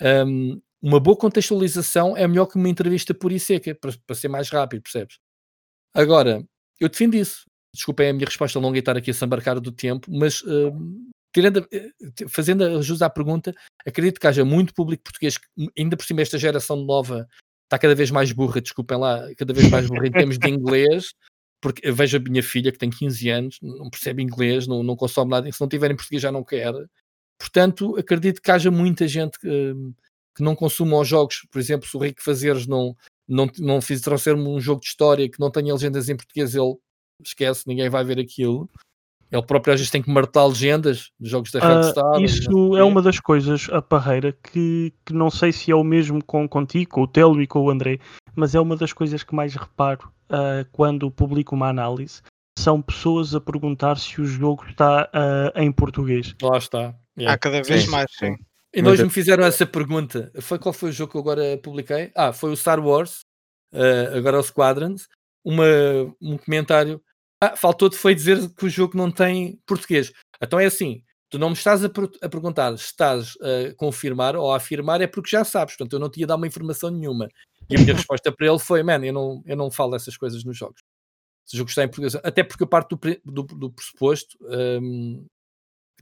Um, 0.00 0.60
uma 0.82 0.98
boa 0.98 1.16
contextualização 1.16 2.16
é 2.16 2.26
melhor 2.26 2.46
que 2.46 2.56
uma 2.56 2.68
entrevista 2.68 3.14
pura 3.14 3.34
e 3.34 3.40
seca, 3.40 3.74
para, 3.74 3.92
para 4.06 4.16
ser 4.16 4.28
mais 4.28 4.48
rápido, 4.50 4.82
percebes? 4.82 5.18
Agora, 5.94 6.44
eu 6.80 6.88
defendo 6.88 7.14
isso. 7.14 7.44
Desculpem 7.74 8.10
a 8.10 8.12
minha 8.12 8.26
resposta 8.26 8.58
longa 8.58 8.76
e 8.76 8.80
estar 8.80 8.96
aqui 8.96 9.10
a 9.10 9.14
se 9.14 9.24
embarcar 9.24 9.58
do 9.58 9.72
tempo, 9.72 10.10
mas 10.10 10.42
tirando, 11.32 11.66
eh, 11.72 11.90
fazendo 12.28 12.82
jus 12.82 13.00
à 13.00 13.08
pergunta, 13.08 13.54
acredito 13.86 14.20
que 14.20 14.26
haja 14.26 14.44
muito 14.44 14.74
público 14.74 15.04
português, 15.04 15.38
ainda 15.78 15.96
por 15.96 16.04
cima 16.04 16.20
esta 16.20 16.36
geração 16.36 16.76
nova 16.76 17.26
está 17.64 17.78
cada 17.78 17.94
vez 17.94 18.10
mais 18.10 18.30
burra, 18.32 18.60
desculpem 18.60 18.98
lá, 18.98 19.26
cada 19.36 19.54
vez 19.54 19.70
mais 19.70 19.88
burra 19.88 20.06
em 20.06 20.12
termos 20.12 20.38
de 20.38 20.48
inglês, 20.50 21.14
porque 21.62 21.88
eu 21.88 21.94
vejo 21.94 22.18
a 22.18 22.20
minha 22.20 22.42
filha 22.42 22.70
que 22.70 22.78
tem 22.78 22.90
15 22.90 23.30
anos, 23.30 23.58
não 23.62 23.88
percebe 23.88 24.22
inglês, 24.22 24.66
não, 24.66 24.82
não 24.82 24.94
consome 24.94 25.30
nada, 25.30 25.50
se 25.50 25.60
não 25.60 25.68
tiver 25.68 25.90
em 25.90 25.96
português 25.96 26.20
já 26.20 26.30
não 26.30 26.44
quer. 26.44 26.74
Portanto, 27.38 27.96
acredito 27.96 28.42
que 28.42 28.50
haja 28.50 28.70
muita 28.70 29.08
gente 29.08 29.38
que, 29.38 29.74
que 30.34 30.42
não 30.42 30.54
consuma 30.54 30.98
os 30.98 31.08
jogos, 31.08 31.46
por 31.50 31.58
exemplo, 31.58 31.88
se 31.88 31.96
o 31.96 32.00
Rico 32.00 32.22
Fazeres 32.22 32.66
não, 32.66 32.96
não, 33.28 33.50
não 33.58 33.80
fiz 33.80 34.00
trouxer-me 34.00 34.46
um 34.46 34.60
jogo 34.60 34.80
de 34.80 34.86
história 34.86 35.28
que 35.28 35.40
não 35.40 35.50
tenha 35.50 35.72
legendas 35.72 36.08
em 36.08 36.16
português, 36.16 36.54
ele 36.54 36.74
esquece, 37.24 37.66
ninguém 37.66 37.88
vai 37.88 38.04
ver 38.04 38.18
aquilo. 38.18 38.68
Ele 39.30 39.42
próprio 39.42 39.72
às 39.72 39.80
vezes 39.80 39.90
tem 39.90 40.02
que 40.02 40.10
martelar 40.10 40.48
legendas 40.48 41.10
dos 41.18 41.30
jogos 41.30 41.50
da 41.50 41.60
Rockstar. 41.60 42.04
Uh, 42.04 42.20
isso 42.20 42.76
é 42.76 42.84
uma 42.84 43.00
das 43.00 43.18
coisas, 43.18 43.66
a 43.72 43.80
parreira, 43.80 44.36
que, 44.42 44.92
que 45.06 45.14
não 45.14 45.30
sei 45.30 45.52
se 45.52 45.70
é 45.70 45.74
o 45.74 45.82
mesmo 45.82 46.22
com, 46.22 46.46
contigo, 46.46 46.90
com 46.90 47.02
o 47.02 47.06
Telo 47.06 47.40
e 47.40 47.46
com 47.46 47.60
o 47.60 47.70
André, 47.70 47.98
mas 48.36 48.54
é 48.54 48.60
uma 48.60 48.76
das 48.76 48.92
coisas 48.92 49.22
que 49.22 49.34
mais 49.34 49.54
reparo 49.54 50.12
uh, 50.30 50.68
quando 50.70 51.10
publico 51.10 51.54
uma 51.54 51.68
análise. 51.68 52.20
São 52.58 52.82
pessoas 52.82 53.34
a 53.34 53.40
perguntar 53.40 53.98
se 53.98 54.20
o 54.20 54.26
jogo 54.26 54.66
está 54.68 55.08
uh, 55.08 55.58
em 55.58 55.72
português. 55.72 56.34
Lá 56.42 56.58
está. 56.58 56.94
Yeah. 57.16 57.34
Há 57.34 57.38
cada 57.38 57.62
vez 57.62 57.84
sim, 57.84 57.90
mais, 57.90 58.06
sim. 58.12 58.36
E 58.74 58.80
nós 58.80 59.00
me 59.00 59.10
fizeram 59.10 59.44
essa 59.44 59.66
pergunta. 59.66 60.32
Foi 60.40 60.58
qual 60.58 60.72
foi 60.72 60.90
o 60.90 60.92
jogo 60.92 61.12
que 61.12 61.16
eu 61.16 61.20
agora 61.20 61.58
publiquei? 61.58 62.10
Ah, 62.14 62.32
foi 62.32 62.52
o 62.52 62.56
Star 62.56 62.84
Wars, 62.84 63.20
agora 64.16 64.38
o 64.38 64.42
Squadrons. 64.42 65.08
Uma, 65.44 65.64
um 66.20 66.38
comentário 66.38 67.02
ah, 67.42 67.56
faltou-te 67.56 67.96
foi 67.96 68.14
dizer 68.14 68.38
que 68.54 68.66
o 68.66 68.70
jogo 68.70 68.96
não 68.96 69.10
tem 69.10 69.60
português. 69.66 70.12
Então 70.40 70.60
é 70.60 70.66
assim, 70.66 71.02
Tu 71.32 71.38
não 71.38 71.48
me 71.48 71.54
estás 71.54 71.82
a, 71.82 71.88
a 71.88 72.28
perguntar 72.28 72.76
se 72.76 72.84
estás 72.84 73.38
a 73.40 73.74
confirmar 73.76 74.36
ou 74.36 74.52
a 74.52 74.58
afirmar, 74.58 75.00
é 75.00 75.06
porque 75.06 75.30
já 75.30 75.42
sabes. 75.42 75.74
Portanto, 75.74 75.94
eu 75.94 75.98
não 75.98 76.10
te 76.10 76.20
ia 76.20 76.26
dar 76.26 76.36
uma 76.36 76.46
informação 76.46 76.90
nenhuma. 76.90 77.26
E 77.70 77.74
a 77.74 77.80
minha 77.80 77.94
resposta 77.96 78.30
para 78.30 78.46
ele 78.46 78.58
foi: 78.58 78.82
Man, 78.82 79.02
eu 79.02 79.14
não, 79.14 79.42
eu 79.46 79.56
não 79.56 79.70
falo 79.70 79.96
essas 79.96 80.14
coisas 80.14 80.44
nos 80.44 80.58
jogos. 80.58 80.82
Se 81.46 81.54
o 81.54 81.58
jogo 81.58 81.70
está 81.70 81.84
em 81.84 81.88
português, 81.88 82.14
até 82.16 82.44
porque 82.44 82.62
eu 82.62 82.66
parto 82.66 82.96
do, 82.96 83.20
do, 83.24 83.42
do 83.44 83.72
pressuposto 83.72 84.36
um, 84.42 85.26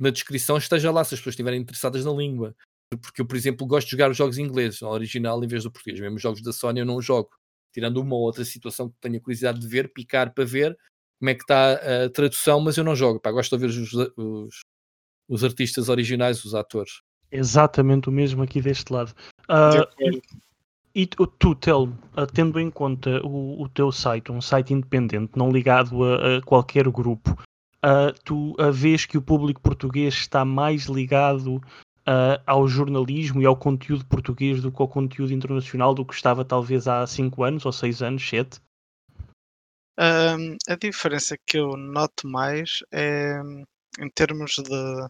na 0.01 0.11
descrição 0.11 0.57
esteja 0.57 0.90
lá 0.90 1.05
se 1.05 1.14
as 1.14 1.20
pessoas 1.20 1.34
estiverem 1.34 1.61
interessadas 1.61 2.05
na 2.05 2.12
língua. 2.12 2.55
Porque 3.03 3.20
eu, 3.20 3.26
por 3.26 3.36
exemplo, 3.36 3.66
gosto 3.66 3.86
de 3.86 3.92
jogar 3.92 4.11
os 4.11 4.16
jogos 4.16 4.38
em 4.38 4.42
inglês, 4.42 4.82
original, 4.82 5.42
em 5.44 5.46
vez 5.46 5.62
do 5.62 5.70
português. 5.70 6.01
Mesmo 6.01 6.16
os 6.16 6.22
jogos 6.22 6.42
da 6.42 6.53
Sony 6.53 6.80
eu 6.80 6.86
não 6.86 7.01
jogo. 7.01 7.30
Tirando 7.72 7.98
uma 7.98 8.16
ou 8.16 8.22
outra 8.22 8.44
situação 8.44 8.88
que 8.88 8.96
tenho 9.01 9.20
curiosidade 9.20 9.61
de 9.61 9.68
ver, 9.68 9.92
picar 9.92 10.34
para 10.34 10.44
ver 10.44 10.76
como 11.20 11.30
é 11.30 11.34
que 11.34 11.42
está 11.42 11.74
a 12.05 12.11
tradução, 12.11 12.61
mas 12.61 12.76
eu 12.76 12.82
não 12.82 12.96
jogo. 12.96 13.20
Pá, 13.20 13.30
gosto 13.30 13.57
de 13.57 13.66
ver 13.66 13.70
os, 13.70 13.94
os, 14.16 14.61
os 15.28 15.44
artistas 15.44 15.88
originais, 15.88 16.44
os 16.44 16.55
atores. 16.55 17.03
Exatamente 17.30 18.09
o 18.09 18.12
mesmo 18.12 18.42
aqui 18.42 18.61
deste 18.61 18.92
lado. 18.92 19.14
Uh, 19.48 19.86
e, 20.94 21.03
e, 21.03 21.07
tu, 21.07 21.55
Telmo, 21.55 21.96
uh, 22.16 22.26
tendo 22.26 22.59
em 22.59 22.70
conta 22.70 23.24
o, 23.24 23.62
o, 23.62 23.68
teu 23.68 23.92
site, 23.92 24.32
um 24.32 24.40
site 24.40 24.72
independente, 24.72 25.32
não 25.36 25.53
ligado 25.53 26.03
a, 26.03 26.38
a 26.38 26.42
qualquer 26.42 26.88
grupo, 26.88 27.40
uh, 27.84 28.12
tu 28.24 28.52
uh, 28.52 28.72
vês 28.72 29.06
que 29.06 29.18
o 29.18 29.22
público 29.22 29.60
português 29.60 30.14
está 30.14 30.44
mais 30.44 30.84
ligado 30.84 31.60
ao 32.44 32.66
jornalismo 32.66 33.40
e 33.40 33.46
ao 33.46 33.56
conteúdo 33.56 34.04
português 34.04 34.60
do 34.60 34.72
que 34.72 34.82
ao 34.82 34.88
conteúdo 34.88 35.32
internacional 35.32 35.94
do 35.94 36.04
que 36.04 36.12
estava 36.12 36.44
talvez 36.44 36.88
há 36.88 37.06
5 37.06 37.44
anos 37.44 37.64
ou 37.64 37.70
6 37.70 38.02
anos, 38.02 38.28
7? 38.28 38.60
Um, 40.00 40.56
a 40.66 40.74
diferença 40.74 41.36
que 41.46 41.58
eu 41.58 41.76
noto 41.76 42.26
mais 42.26 42.78
é 42.90 43.38
em 44.00 44.10
termos 44.10 44.54
de, 44.56 45.08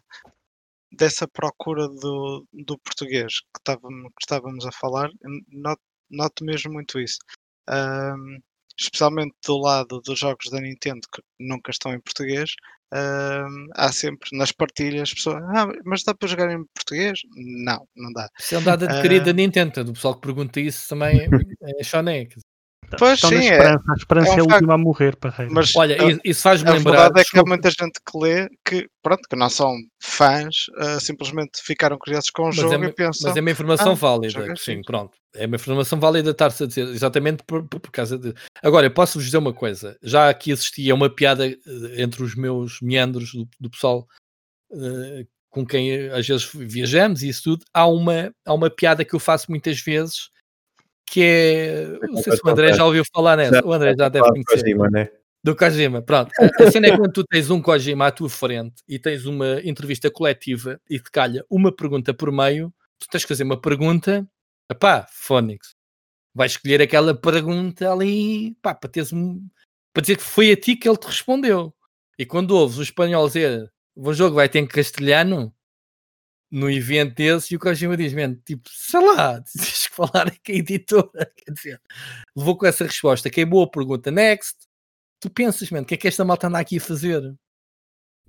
dessa 0.92 1.28
procura 1.28 1.88
do, 1.88 2.44
do 2.52 2.78
português 2.78 3.40
que 3.40 3.60
estávamos, 3.60 4.02
que 4.08 4.22
estávamos 4.22 4.66
a 4.66 4.72
falar, 4.72 5.10
noto, 5.48 5.82
noto 6.10 6.44
mesmo 6.44 6.72
muito 6.72 6.98
isso. 6.98 7.18
Um, 7.68 8.40
especialmente 8.78 9.34
do 9.46 9.58
lado 9.58 10.00
dos 10.00 10.18
jogos 10.18 10.50
da 10.50 10.60
Nintendo 10.60 11.00
que 11.12 11.22
nunca 11.38 11.70
estão 11.70 11.92
em 11.92 12.00
português, 12.00 12.50
um, 12.92 13.68
há 13.74 13.92
sempre 13.92 14.36
nas 14.36 14.50
partilhas 14.50 15.14
pessoas, 15.14 15.42
ah, 15.54 15.68
mas 15.84 16.02
dá 16.02 16.14
para 16.14 16.28
jogar 16.28 16.52
em 16.52 16.64
português? 16.74 17.20
Não, 17.36 17.86
não 17.94 18.12
dá. 18.12 18.28
Isso 18.38 18.54
é 18.54 18.58
um 18.58 18.64
dado 18.64 18.84
adquirido 18.84 19.22
uh, 19.22 19.26
da 19.26 19.32
Nintendo, 19.32 19.80
o 19.82 19.92
pessoal 19.92 20.14
que 20.14 20.22
pergunta 20.22 20.60
isso 20.60 20.88
também 20.88 21.28
é 21.78 21.84
choné. 21.84 22.26
Pois 22.98 23.14
Estão 23.14 23.30
sim, 23.30 23.36
é. 23.36 23.52
esperança. 23.52 23.84
É, 23.88 23.92
a 23.92 23.94
esperança 23.94 24.30
é, 24.30 24.34
um 24.34 24.36
é 24.36 24.40
a 24.40 24.54
última 24.54 24.74
a 24.74 24.78
morrer, 24.78 25.16
Parreira. 25.16 25.52
Mas 25.52 25.74
Olha, 25.76 25.96
isso 26.24 26.42
faz-me 26.42 26.70
lembrar. 26.70 26.92
A 26.92 27.02
verdade 27.02 27.20
é 27.20 27.24
que 27.24 27.38
há 27.38 27.44
muita 27.44 27.70
gente 27.70 28.00
que 28.04 28.18
lê 28.18 28.48
que, 28.64 28.88
pronto, 29.02 29.22
que 29.28 29.36
não 29.36 29.48
são 29.48 29.74
fãs, 30.02 30.54
uh, 30.78 31.00
simplesmente 31.00 31.60
ficaram 31.62 31.98
curiosos 31.98 32.30
com 32.30 32.42
o 32.42 32.46
mas 32.46 32.58
é 32.58 32.60
jogo 32.60 32.84
é, 32.84 32.88
e 32.88 32.92
pensam. 32.92 33.28
Mas 33.28 33.36
é 33.36 33.40
uma 33.40 33.50
informação 33.50 33.92
ah, 33.92 33.94
válida, 33.94 34.56
sim, 34.56 34.82
pronto. 34.82 35.16
É 35.34 35.46
uma 35.46 35.56
informação 35.56 36.00
válida 36.00 36.30
estar-se 36.30 36.64
a 36.64 36.66
dizer, 36.66 36.88
exatamente 36.88 37.44
por, 37.46 37.66
por, 37.68 37.80
por, 37.80 37.90
causa 37.90 38.18
de. 38.18 38.34
Agora, 38.62 38.86
eu 38.86 38.90
posso-vos 38.90 39.24
dizer 39.24 39.38
uma 39.38 39.52
coisa. 39.52 39.96
Já 40.02 40.28
aqui 40.28 40.50
existia 40.50 40.94
uma 40.94 41.08
piada 41.08 41.46
eh, 41.46 41.56
entre 41.96 42.22
os 42.22 42.34
meus 42.34 42.80
meandros 42.80 43.32
do, 43.32 43.48
do 43.60 43.70
pessoal. 43.70 44.06
Uh, 44.72 45.26
com 45.50 45.66
quem 45.66 46.08
às 46.10 46.26
vezes 46.26 46.48
viajamos 46.54 47.22
e 47.22 47.28
isso 47.28 47.42
tudo, 47.42 47.64
há 47.74 47.84
uma, 47.86 48.32
há 48.46 48.54
uma 48.54 48.70
piada 48.70 49.04
que 49.04 49.14
eu 49.14 49.18
faço 49.18 49.50
muitas 49.50 49.80
vezes 49.80 50.30
que 51.10 51.22
é. 51.22 51.98
Não 52.06 52.22
sei 52.22 52.36
se 52.36 52.40
o 52.44 52.48
André 52.48 52.72
já 52.72 52.84
ouviu 52.84 53.02
falar 53.12 53.36
nessa. 53.36 53.66
O 53.66 53.72
André 53.72 53.94
já 53.98 54.08
deve 54.08 54.28
conhecer. 54.28 54.62
Kojima, 54.62 54.88
né? 54.88 55.10
Do 55.42 55.56
Kojima, 55.56 56.00
pronto. 56.00 56.30
A 56.68 56.70
cena 56.70 56.86
é 56.86 56.96
quando 56.96 57.12
tu 57.12 57.24
tens 57.24 57.50
um 57.50 57.60
Kojima 57.60 58.06
à 58.06 58.12
tua 58.12 58.30
frente 58.30 58.82
e 58.88 58.96
tens 58.96 59.26
uma 59.26 59.60
entrevista 59.64 60.08
coletiva 60.08 60.80
e 60.88 61.00
te 61.00 61.10
calha 61.10 61.44
uma 61.50 61.74
pergunta 61.74 62.14
por 62.14 62.30
meio, 62.30 62.72
tu 62.98 63.08
tens 63.10 63.24
que 63.24 63.28
fazer 63.28 63.42
uma 63.42 63.60
pergunta, 63.60 64.24
pá, 64.78 65.04
Phonics. 65.10 65.74
Vais 66.32 66.52
escolher 66.52 66.80
aquela 66.80 67.12
pergunta 67.12 67.92
ali, 67.92 68.54
pá, 68.62 68.72
para 68.72 68.88
teres 68.88 69.12
um, 69.12 69.44
para 69.92 70.02
dizer 70.02 70.16
que 70.16 70.22
foi 70.22 70.52
a 70.52 70.56
ti 70.56 70.76
que 70.76 70.88
ele 70.88 70.96
te 70.96 71.08
respondeu. 71.08 71.74
E 72.16 72.24
quando 72.24 72.52
ouves 72.52 72.78
o 72.78 72.82
espanhol 72.82 73.26
dizer 73.26 73.68
o 73.96 74.12
jogo 74.12 74.36
vai 74.36 74.48
ter 74.48 74.60
em 74.60 74.66
castelhano, 74.66 75.52
no 76.50 76.70
evento 76.70 77.14
desse 77.14 77.54
e 77.54 77.56
o 77.56 77.60
Kojima 77.60 77.96
diz, 77.96 78.12
man, 78.12 78.34
tipo, 78.44 78.68
sei 78.68 79.00
lá, 79.00 79.40
tens 79.56 79.86
que 79.86 79.94
falar 79.94 80.30
com 80.30 80.52
a 80.52 80.54
editora. 80.54 81.32
Quer 81.36 81.52
dizer, 81.52 81.80
levou 82.36 82.56
com 82.56 82.66
essa 82.66 82.84
resposta, 82.84 83.30
que 83.30 83.40
é 83.40 83.44
boa 83.44 83.70
pergunta. 83.70 84.10
Next, 84.10 84.56
tu 85.20 85.30
pensas, 85.30 85.70
man, 85.70 85.82
o 85.82 85.84
que 85.84 85.94
é 85.94 85.96
que 85.96 86.08
esta 86.08 86.24
malta 86.24 86.48
anda 86.48 86.58
aqui 86.58 86.78
a 86.78 86.80
fazer? 86.80 87.22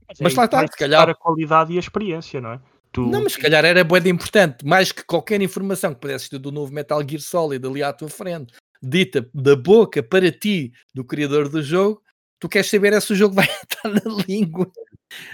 Mas, 0.08 0.20
mas 0.20 0.36
lá 0.36 0.46
está, 0.46 0.62
se 0.68 0.78
calhar. 0.78 1.10
a 1.10 1.16
qualidade 1.16 1.74
e 1.74 1.78
a 1.78 1.80
experiência, 1.80 2.40
não 2.40 2.54
é? 2.54 2.62
Tu... 2.92 3.02
Não, 3.08 3.24
mas 3.24 3.34
se 3.34 3.40
calhar 3.40 3.64
era 3.64 3.84
boa 3.84 4.02
de 4.02 4.10
importante, 4.10 4.66
mais 4.66 4.92
que 4.92 5.04
qualquer 5.04 5.42
informação 5.42 5.94
que 5.94 6.02
pudesses 6.02 6.28
ter 6.28 6.38
do 6.38 6.52
novo 6.52 6.74
Metal 6.74 7.02
Gear 7.08 7.22
Solid 7.22 7.66
ali 7.66 7.82
à 7.82 7.94
tua 7.94 8.10
frente, 8.10 8.54
dita 8.84 9.30
da 9.34 9.56
boca 9.56 10.04
para 10.04 10.30
ti, 10.30 10.74
do 10.94 11.06
criador 11.06 11.48
do 11.48 11.64
jogo, 11.64 12.02
tu 12.38 12.50
queres 12.50 12.70
saber 12.70 12.92
é 12.92 13.00
se 13.00 13.14
o 13.14 13.16
jogo 13.16 13.34
vai 13.36 13.46
estar 13.46 13.88
na 13.90 14.24
língua 14.28 14.70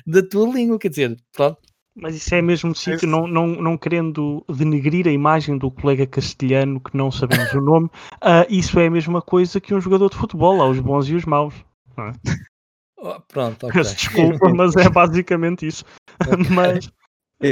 da 0.05 0.21
tua 0.21 0.51
língua, 0.53 0.79
quer 0.79 0.89
dizer, 0.89 1.17
pronto, 1.31 1.59
mas 1.97 2.15
isso 2.15 2.33
é 2.35 2.41
mesmo 2.41 2.75
sítio, 2.75 3.07
não, 3.07 3.27
não, 3.27 3.47
não 3.47 3.77
querendo 3.77 4.45
denegrir 4.47 5.07
a 5.07 5.11
imagem 5.11 5.57
do 5.57 5.71
colega 5.71 6.05
castelhano 6.05 6.79
que 6.79 6.95
não 6.95 7.11
sabemos 7.11 7.51
o 7.53 7.61
nome, 7.61 7.87
uh, 8.17 8.45
isso 8.49 8.79
é 8.79 8.87
a 8.87 8.91
mesma 8.91 9.21
coisa 9.21 9.59
que 9.59 9.73
um 9.73 9.81
jogador 9.81 10.09
de 10.09 10.17
futebol, 10.17 10.61
há 10.61 10.69
os 10.69 10.79
bons 10.79 11.09
e 11.09 11.15
os 11.15 11.25
maus. 11.25 11.53
Não 11.97 12.05
é? 12.05 12.13
Oh, 12.99 13.21
pronto, 13.27 13.67
ok. 13.67 13.83
Desculpa, 13.83 14.49
mas 14.49 14.75
é 14.75 14.89
basicamente 14.89 15.67
isso. 15.67 15.85
mas 16.51 16.89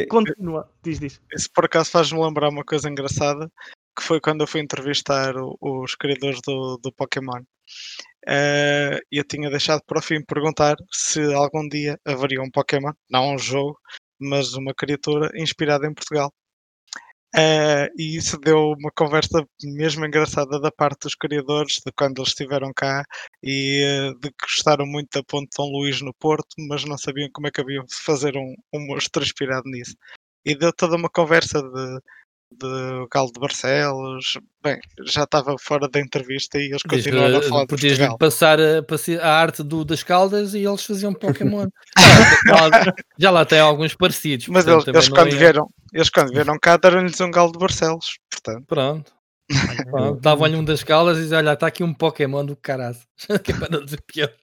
continua, 0.10 0.68
diz, 0.84 1.00
diz. 1.00 1.22
Isso 1.32 1.50
por 1.54 1.66
acaso 1.66 1.92
faz-me 1.92 2.20
lembrar 2.20 2.50
uma 2.50 2.64
coisa 2.64 2.90
engraçada, 2.90 3.48
que 3.96 4.04
foi 4.04 4.20
quando 4.20 4.42
eu 4.42 4.48
fui 4.48 4.60
entrevistar 4.60 5.38
o, 5.38 5.56
os 5.62 5.94
criadores 5.94 6.42
do, 6.42 6.78
do 6.78 6.92
Pokémon. 6.92 7.44
Uh, 8.28 8.98
eu 9.12 9.24
tinha 9.24 9.50
deixado 9.52 9.84
para 9.86 10.00
o 10.00 10.02
fim 10.02 10.20
perguntar 10.24 10.76
se 10.92 11.22
algum 11.36 11.68
dia 11.70 12.00
haveria 12.04 12.42
um 12.42 12.50
Pokémon, 12.50 12.92
não 13.08 13.36
um 13.36 13.38
jogo, 13.38 13.78
mas 14.20 14.54
uma 14.54 14.74
criatura 14.74 15.30
inspirada 15.36 15.88
em 15.88 15.94
Portugal. 15.94 16.32
Uh, 17.36 17.92
e 17.98 18.16
isso 18.16 18.38
deu 18.38 18.72
uma 18.80 18.90
conversa 18.96 19.46
mesmo 19.62 20.06
engraçada 20.06 20.58
da 20.58 20.72
parte 20.72 21.02
dos 21.02 21.16
criadores, 21.16 21.82
de 21.86 21.92
quando 21.92 22.20
eles 22.20 22.30
estiveram 22.30 22.72
cá 22.74 23.04
e 23.44 23.84
uh, 24.10 24.20
de 24.20 24.30
que 24.30 24.46
gostaram 24.50 24.86
muito 24.86 25.10
da 25.14 25.24
Ponte 25.24 25.50
Dom 25.58 25.70
Luís 25.70 26.02
no 26.02 26.14
Porto, 26.14 26.48
mas 26.70 26.86
não 26.86 26.98
sabiam 26.98 27.30
como 27.34 27.48
é 27.48 27.52
que 27.52 27.60
haviam 27.60 27.84
de 27.84 27.96
fazer 27.96 28.38
um, 28.38 28.56
um 28.74 28.88
monstro 28.88 29.22
inspirado 29.22 29.70
nisso. 29.70 29.96
E 30.46 30.56
deu 30.56 30.72
toda 30.72 30.96
uma 30.96 31.10
conversa 31.10 31.62
de 31.62 32.00
de 32.52 33.08
Galo 33.12 33.32
de 33.32 33.40
Barcelos. 33.40 34.38
Bem, 34.64 34.80
já 35.06 35.24
estava 35.24 35.56
fora 35.60 35.88
da 35.88 36.00
entrevista 36.00 36.58
e 36.58 36.70
eles 36.70 36.84
continuaram 36.84 37.38
a 37.38 37.42
falar 37.42 37.62
de 37.62 37.68
Podias 37.68 37.98
passar 38.18 38.60
a, 38.60 38.84
a, 39.22 39.30
arte 39.30 39.64
do, 39.64 39.84
das 39.84 40.04
Caldas 40.04 40.54
e 40.54 40.64
eles 40.64 40.86
faziam 40.86 41.14
Pokémon. 41.14 41.68
já 43.20 43.32
lá 43.32 43.46
tem 43.46 43.60
alguns 43.60 43.96
parecidos. 43.96 44.48
Mas 44.48 44.66
eles, 44.68 44.88
eles 44.88 45.10
quando 45.10 45.34
ia... 45.34 45.38
vieram, 45.38 45.70
eles 45.94 46.10
quando 46.10 46.32
vieram 46.32 46.58
cá 46.60 46.78
deram-lhes 46.78 47.20
um 47.20 47.32
Galo 47.32 47.52
de 47.52 47.60
Barcelos. 47.60 48.18
Portanto. 48.30 48.66
Pronto. 48.68 49.12
Davam-lhe 50.22 50.56
um 50.56 50.64
das 50.64 50.84
caldas 50.84 51.18
e 51.18 51.22
diziam, 51.22 51.38
olha, 51.40 51.54
está 51.54 51.68
aqui 51.68 51.84
um 51.84 51.94
Pokémon 51.94 52.46
do 52.46 52.56
caralho. 52.56 52.98
que 53.44 53.52
é 53.52 53.56
para 53.56 53.70
não 53.70 53.86
dizer 53.86 54.02
pior. 54.08 54.34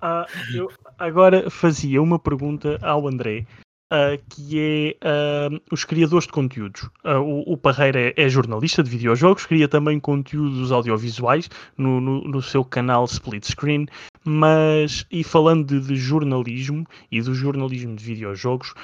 Ah, 0.00 0.26
eu 0.54 0.70
agora 0.98 1.50
fazia 1.50 2.00
uma 2.00 2.18
pergunta 2.18 2.78
ao 2.80 3.06
André 3.06 3.44
Uh, 3.90 4.20
que 4.28 4.96
é 5.00 5.50
uh, 5.50 5.60
os 5.72 5.82
criadores 5.82 6.26
de 6.26 6.32
conteúdos. 6.32 6.82
Uh, 7.02 7.20
o, 7.22 7.54
o, 7.54 7.56
Parreira 7.56 7.98
é, 7.98 8.14
é, 8.18 8.28
jornalista 8.28 8.82
de 8.82 8.90
videojogos, 8.90 9.46
cria 9.46 9.66
também 9.66 9.98
conteúdos 9.98 10.70
audiovisuais 10.70 11.48
no, 11.74 11.98
no, 11.98 12.20
no 12.24 12.42
seu 12.42 12.62
canal 12.62 13.06
Split 13.06 13.46
Screen, 13.46 13.86
mas, 14.22 15.06
e 15.10 15.24
falando 15.24 15.66
de, 15.66 15.80
de 15.80 15.96
jornalismo 15.96 16.86
e 17.10 17.22
do 17.22 17.32
jornalismo 17.32 17.96
de 17.96 18.04
videojogos, 18.04 18.74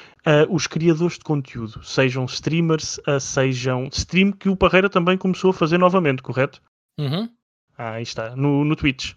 os 0.49 0.65
criadores 0.65 1.19
de 1.19 1.23
conteúdo, 1.23 1.83
sejam 1.83 2.25
streamers, 2.25 2.99
sejam 3.21 3.87
stream, 3.91 4.31
que 4.31 4.49
o 4.49 4.55
Parreira 4.55 4.89
também 4.89 5.19
começou 5.19 5.51
a 5.51 5.53
fazer 5.53 5.77
novamente, 5.77 6.23
correto? 6.23 6.59
Uhum. 6.99 7.29
Ah, 7.77 7.91
aí 7.91 8.03
está, 8.03 8.35
no, 8.35 8.65
no 8.65 8.75
Twitch. 8.75 9.13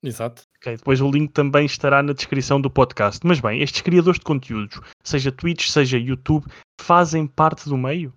Exato. 0.00 0.42
Depois 0.72 1.00
o 1.00 1.10
link 1.10 1.32
também 1.32 1.66
estará 1.66 2.02
na 2.02 2.12
descrição 2.12 2.60
do 2.60 2.70
podcast. 2.70 3.20
Mas 3.24 3.40
bem, 3.40 3.60
estes 3.60 3.82
criadores 3.82 4.18
de 4.18 4.24
conteúdos, 4.24 4.80
seja 5.02 5.32
Twitch, 5.32 5.68
seja 5.68 5.98
YouTube, 5.98 6.46
fazem 6.80 7.26
parte 7.26 7.68
do 7.68 7.76
meio 7.76 8.12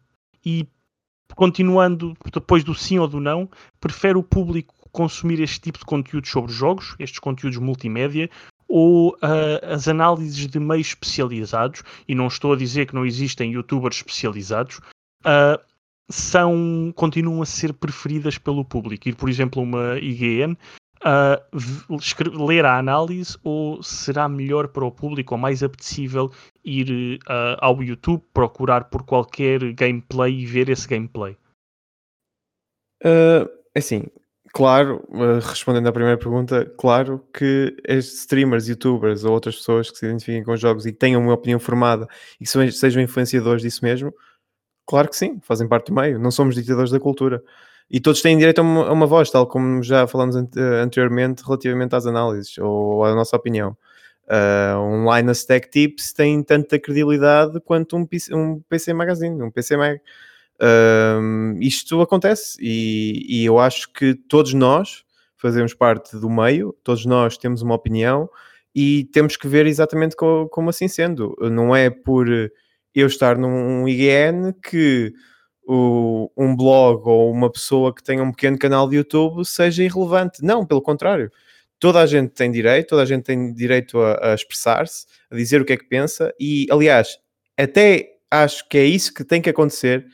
e 0.46 0.68
continuando 1.36 2.16
depois 2.34 2.64
do 2.64 2.74
sim 2.74 2.98
ou 2.98 3.08
do 3.08 3.20
não, 3.20 3.50
prefere 3.80 4.18
o 4.18 4.24
público 4.24 4.74
consumir 4.92 5.40
este 5.40 5.62
tipo 5.62 5.78
de 5.78 5.86
conteúdos 5.86 6.30
sobre 6.30 6.52
jogos, 6.52 6.96
estes 6.98 7.20
conteúdos 7.20 7.60
multimédia, 7.60 8.30
ou 8.68 9.12
uh, 9.16 9.74
as 9.74 9.88
análises 9.88 10.48
de 10.48 10.60
meios 10.60 10.88
especializados, 10.88 11.84
e 12.08 12.16
não 12.16 12.28
estou 12.28 12.54
a 12.54 12.58
dizer 12.58 12.88
que 12.88 12.96
não 12.96 13.06
existem 13.06 13.52
youtubers 13.52 13.98
especializados, 13.98 14.80
uh, 15.24 15.62
são, 16.10 16.92
continuam 16.96 17.42
a 17.42 17.46
ser 17.46 17.74
preferidas 17.74 18.38
pelo 18.38 18.66
público. 18.66 19.08
E, 19.08 19.14
por 19.14 19.30
exemplo, 19.30 19.62
uma 19.62 20.00
IGN 20.00 20.58
ler 22.48 22.66
a 22.66 22.78
análise 22.78 23.38
ou 23.44 23.82
será 23.84 24.28
melhor 24.28 24.68
para 24.70 24.86
o 24.86 24.92
público 24.92 25.36
ou 25.36 25.40
mais 25.40 25.62
apetecível 25.62 26.32
ir 26.64 27.20
uh, 27.28 27.58
ao 27.60 27.82
YouTube, 27.84 28.24
procurar 28.34 28.86
por 28.86 29.04
qualquer 29.04 29.74
gameplay 29.74 30.40
e 30.40 30.46
ver 30.46 30.70
esse 30.70 30.88
gameplay? 30.88 31.38
Uh, 33.04 33.48
assim, 33.76 34.06
claro, 34.54 35.04
uh, 35.10 35.40
respondendo 35.40 35.88
à 35.88 35.92
primeira 35.92 36.18
pergunta, 36.18 36.66
claro 36.78 37.24
que 37.34 37.76
streamers, 37.88 38.68
youtubers 38.68 39.24
ou 39.24 39.34
outras 39.34 39.58
pessoas 39.58 39.92
que 39.92 39.98
se 39.98 40.06
identifiquem 40.06 40.44
com 40.44 40.56
jogos 40.58 40.86
e 40.86 40.92
tenham 40.92 41.22
uma 41.22 41.34
opinião 41.34 41.60
formada 41.60 42.08
e 42.42 42.46
que 42.46 42.72
sejam 42.72 43.02
influenciadores 43.02 43.62
disso 43.62 43.86
mesmo, 43.86 44.12
claro 44.86 45.10
que 45.10 45.16
sim, 45.16 45.40
fazem 45.42 45.68
parte 45.68 45.88
do 45.88 45.94
meio, 45.94 46.20
não 46.20 46.32
somos 46.32 46.56
ditadores 46.56 46.92
da 46.92 47.00
cultura. 47.00 47.44
E 47.90 48.00
todos 48.00 48.22
têm 48.22 48.38
direito 48.38 48.60
a 48.60 48.62
uma, 48.62 48.88
a 48.88 48.92
uma 48.92 49.08
voz, 49.08 49.32
tal 49.32 49.48
como 49.48 49.82
já 49.82 50.06
falamos 50.08 50.36
anteriormente 50.36 51.44
relativamente 51.44 51.96
às 51.96 52.06
análises 52.06 52.58
ou 52.58 53.06
à 53.06 53.16
nossa 53.16 53.36
opinião. 53.36 53.78
Uh, 54.28 54.78
um 54.80 55.16
Linus 55.16 55.46
Tech 55.46 55.70
Tips 55.70 56.12
tem 56.12 56.44
tanta 56.44 56.78
credibilidade 56.78 57.62
quanto 57.62 57.96
um 57.96 58.06
PC, 58.06 58.36
um 58.36 58.60
PC 58.68 58.94
Magazine, 58.94 59.42
um 59.42 59.50
PC 59.50 59.78
Mag. 59.78 60.02
Uh, 60.60 61.58
isto 61.62 62.02
acontece 62.02 62.58
e, 62.60 63.26
e, 63.30 63.46
eu 63.46 63.60
acho 63.60 63.94
que 63.94 64.16
todos 64.16 64.54
nós 64.54 65.04
fazemos 65.38 65.74
parte 65.74 66.18
do 66.18 66.30
meio, 66.30 66.76
todos 66.84 67.06
nós 67.06 67.38
temos 67.38 67.62
uma 67.62 67.76
opinião 67.76 68.28
e 68.76 69.06
temos 69.14 69.38
que 69.38 69.48
ver 69.48 69.66
exatamente 69.66 70.16
co, 70.16 70.50
como 70.50 70.72
assim 70.72 70.90
sendo. 70.90 71.34
Não 71.40 71.74
é 71.74 71.90
por 71.90 72.28
eu 72.94 73.08
estar 73.08 73.38
num 73.38 73.88
IGN 73.88 74.52
que 74.54 75.14
o, 75.68 76.32
um 76.38 76.56
blog 76.56 77.04
ou 77.06 77.32
uma 77.32 77.52
pessoa 77.52 77.94
que 77.94 78.04
tenha 78.04 78.24
um 78.24 78.32
pequeno 78.32 78.58
canal 78.58 78.90
de 78.90 78.96
YouTube 78.96 79.46
seja 79.46 79.84
irrelevante. 79.84 80.44
Não, 80.44 80.66
pelo 80.66 80.82
contrário 80.82 81.32
toda 81.80 82.02
a 82.02 82.06
gente 82.06 82.32
tem 82.32 82.52
direito, 82.52 82.90
toda 82.90 83.04
a 83.04 83.06
gente 83.06 83.24
tem 83.24 83.54
direito 83.54 84.00
a, 84.00 84.32
a 84.32 84.36
expressar-se, 84.36 85.06
a 85.30 85.36
dizer 85.36 85.62
o 85.62 85.66
que 85.66 85.74
é 85.74 85.78
que 85.78 85.86
pensa, 85.86 86.34
e 86.40 86.68
aliás, 86.72 87.18
até 87.58 88.16
acho 88.32 88.68
que 88.70 88.78
é 88.78 88.86
isso 88.86 89.14
que 89.14 89.24
tem 89.24 89.42
que 89.42 89.50
acontecer. 89.50 90.06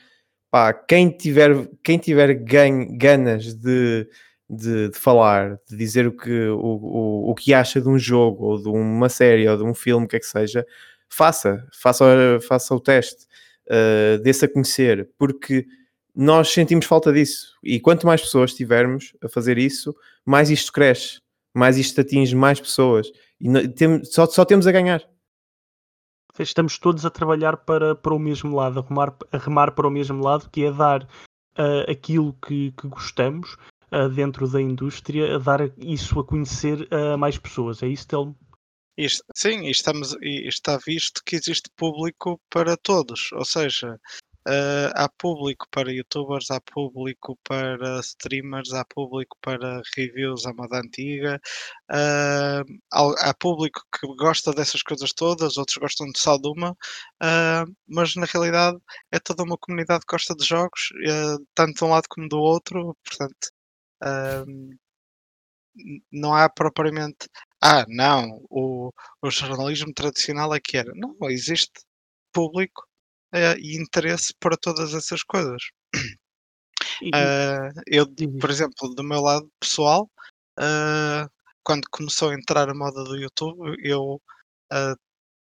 Pá, 0.51 0.73
quem 0.73 1.09
tiver, 1.09 1.67
quem 1.83 1.97
tiver 1.97 2.33
gan, 2.35 2.87
ganas 2.97 3.55
de, 3.55 4.07
de, 4.49 4.89
de, 4.89 4.97
falar, 4.97 5.57
de 5.69 5.75
dizer 5.75 6.07
o 6.07 6.15
que, 6.15 6.47
o, 6.49 6.59
o, 6.59 7.31
o 7.31 7.35
que 7.35 7.53
acha 7.53 7.81
de 7.81 7.89
um 7.89 7.97
jogo, 7.97 8.45
ou 8.45 8.61
de 8.61 8.69
uma 8.69 9.09
série, 9.09 9.47
ou 9.47 9.57
de 9.57 9.63
um 9.63 9.73
filme, 9.73 10.05
o 10.05 10.07
que 10.07 10.17
é 10.17 10.19
que 10.19 10.25
seja, 10.27 10.65
faça, 11.09 11.67
faça, 11.73 12.39
faça 12.47 12.75
o 12.75 12.79
teste, 12.79 13.25
uh, 13.67 14.21
desse 14.21 14.45
a 14.45 14.49
conhecer, 14.49 15.09
porque 15.17 15.65
nós 16.15 16.49
sentimos 16.49 16.85
falta 16.85 17.11
disso. 17.11 17.53
E 17.63 17.79
quanto 17.79 18.05
mais 18.05 18.21
pessoas 18.21 18.53
tivermos 18.53 19.13
a 19.23 19.27
fazer 19.27 19.57
isso, 19.57 19.95
mais 20.25 20.49
isto 20.49 20.71
cresce 20.71 21.23
mais 21.53 21.77
isto 21.77 22.01
atinge 22.01 22.35
mais 22.35 22.59
pessoas 22.59 23.11
e 23.39 23.47
só, 24.05 24.25
só 24.25 24.43
temos 24.43 24.65
a 24.65 24.71
ganhar. 24.71 25.03
Estamos 26.39 26.79
todos 26.79 27.05
a 27.05 27.11
trabalhar 27.11 27.57
para, 27.57 27.93
para 27.93 28.13
o 28.13 28.17
mesmo 28.17 28.55
lado, 28.55 28.79
a 28.79 28.83
remar, 28.83 29.15
a 29.31 29.37
remar 29.37 29.71
para 29.73 29.87
o 29.87 29.91
mesmo 29.91 30.23
lado, 30.23 30.49
que 30.49 30.65
é 30.65 30.71
dar 30.71 31.03
uh, 31.03 31.91
aquilo 31.91 32.33
que, 32.41 32.71
que 32.71 32.87
gostamos 32.87 33.55
uh, 33.91 34.09
dentro 34.09 34.47
da 34.47 34.59
indústria, 34.59 35.35
a 35.35 35.37
dar 35.37 35.69
isso 35.77 36.19
a 36.19 36.23
conhecer 36.23 36.87
a 36.91 37.15
mais 37.17 37.37
pessoas. 37.37 37.83
É 37.83 37.87
isso, 37.87 38.07
Telmo? 38.07 38.35
Isto, 38.97 39.23
sim, 39.35 39.67
estamos, 39.67 40.15
está 40.21 40.77
visto 40.85 41.21
que 41.25 41.35
existe 41.35 41.69
público 41.75 42.39
para 42.49 42.77
todos, 42.77 43.31
ou 43.33 43.45
seja, 43.45 43.99
Uh, 44.45 44.91
há 44.95 45.07
público 45.07 45.65
para 45.71 45.89
youtubers, 45.93 46.51
há 46.51 46.59
público 46.59 47.39
para 47.45 48.01
streamers, 48.01 48.73
há 48.73 48.83
público 48.83 49.37
para 49.41 49.81
reviews 49.95 50.45
à 50.45 50.53
moda 50.53 50.79
antiga, 50.79 51.39
uh, 51.89 53.15
há, 53.19 53.33
público 53.35 53.81
que 53.89 54.05
gosta 54.17 54.51
dessas 54.51 54.83
coisas 54.83 55.13
todas, 55.13 55.55
outros 55.57 55.77
gostam 55.77 56.07
de 56.11 56.19
só 56.19 56.37
de 56.37 56.49
uma, 56.49 56.71
uh, 56.71 57.73
mas 57.87 58.15
na 58.17 58.25
realidade 58.25 58.77
é 59.13 59.19
toda 59.19 59.43
uma 59.43 59.57
comunidade 59.57 60.01
que 60.05 60.13
gosta 60.13 60.35
de 60.35 60.43
jogos, 60.45 60.89
tanto 61.55 61.77
de 61.77 61.83
um 61.85 61.89
lado 61.91 62.07
como 62.09 62.27
do 62.27 62.37
outro, 62.37 62.97
portanto 63.05 63.49
não 66.11 66.33
há 66.33 66.49
propriamente 66.49 67.27
ah, 67.61 67.85
não, 67.87 68.45
o, 68.49 68.91
o 69.21 69.31
jornalismo 69.31 69.93
tradicional 69.93 70.53
é 70.53 70.59
que 70.59 70.77
era. 70.77 70.91
Não, 70.95 71.15
existe 71.29 71.71
público 72.33 72.83
uh, 73.33 73.57
e 73.57 73.77
interesse 73.77 74.33
para 74.37 74.57
todas 74.57 74.93
essas 74.93 75.23
coisas. 75.23 75.61
Uh, 77.01 77.71
eu, 77.87 78.05
por 78.39 78.49
exemplo, 78.49 78.93
do 78.93 79.03
meu 79.03 79.21
lado 79.21 79.49
pessoal, 79.61 80.09
uh, 80.59 81.29
quando 81.63 81.87
começou 81.89 82.31
a 82.31 82.35
entrar 82.35 82.69
a 82.69 82.73
moda 82.73 83.03
do 83.05 83.15
YouTube, 83.15 83.77
eu 83.81 84.21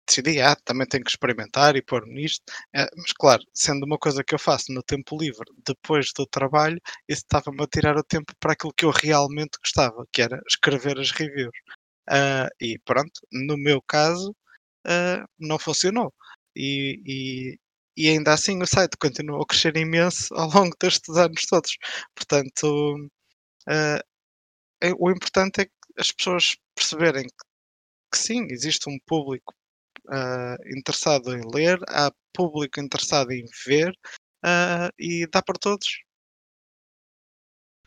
decidi, 0.06 0.40
ah, 0.40 0.56
também 0.64 0.86
tenho 0.86 1.04
que 1.04 1.10
experimentar 1.10 1.76
e 1.76 1.82
pôr 1.82 2.06
nisto. 2.06 2.44
mas 2.74 3.12
claro, 3.18 3.42
sendo 3.54 3.84
uma 3.84 3.98
coisa 3.98 4.24
que 4.24 4.34
eu 4.34 4.38
faço 4.38 4.72
no 4.72 4.82
tempo 4.82 5.16
livre, 5.18 5.44
depois 5.66 6.12
do 6.16 6.26
trabalho, 6.26 6.80
isso 7.08 7.22
estava-me 7.22 7.62
a 7.62 7.66
tirar 7.66 7.96
o 7.96 8.04
tempo 8.04 8.32
para 8.40 8.52
aquilo 8.54 8.72
que 8.74 8.84
eu 8.84 8.90
realmente 8.90 9.58
gostava, 9.62 10.06
que 10.12 10.22
era 10.22 10.40
escrever 10.48 10.98
as 10.98 11.10
reviews. 11.12 11.54
e 12.60 12.78
pronto, 12.84 13.20
no 13.32 13.56
meu 13.56 13.82
caso, 13.82 14.34
não 15.38 15.58
funcionou. 15.58 16.12
E, 16.56 17.00
e, 17.06 17.58
e 17.96 18.08
ainda 18.08 18.32
assim 18.34 18.60
o 18.62 18.66
site 18.66 18.96
continuou 18.98 19.42
a 19.42 19.46
crescer 19.46 19.76
imenso 19.76 20.34
ao 20.34 20.48
longo 20.50 20.76
destes 20.80 21.16
anos 21.16 21.46
todos. 21.46 21.76
Portanto, 22.14 22.96
uh, 23.68 24.02
o 24.98 25.10
importante 25.10 25.62
é 25.62 25.64
que 25.66 25.72
as 25.98 26.12
pessoas 26.12 26.56
perceberem 26.74 27.24
que, 27.24 27.34
que 28.12 28.18
sim, 28.18 28.46
existe 28.50 28.88
um 28.88 28.98
público 29.06 29.54
uh, 30.06 30.76
interessado 30.76 31.34
em 31.34 31.42
ler, 31.52 31.78
há 31.88 32.10
público 32.32 32.80
interessado 32.80 33.30
em 33.32 33.44
ver 33.66 33.90
uh, 34.44 34.92
e 34.98 35.26
dá 35.32 35.42
para 35.42 35.58
todos. 35.58 35.86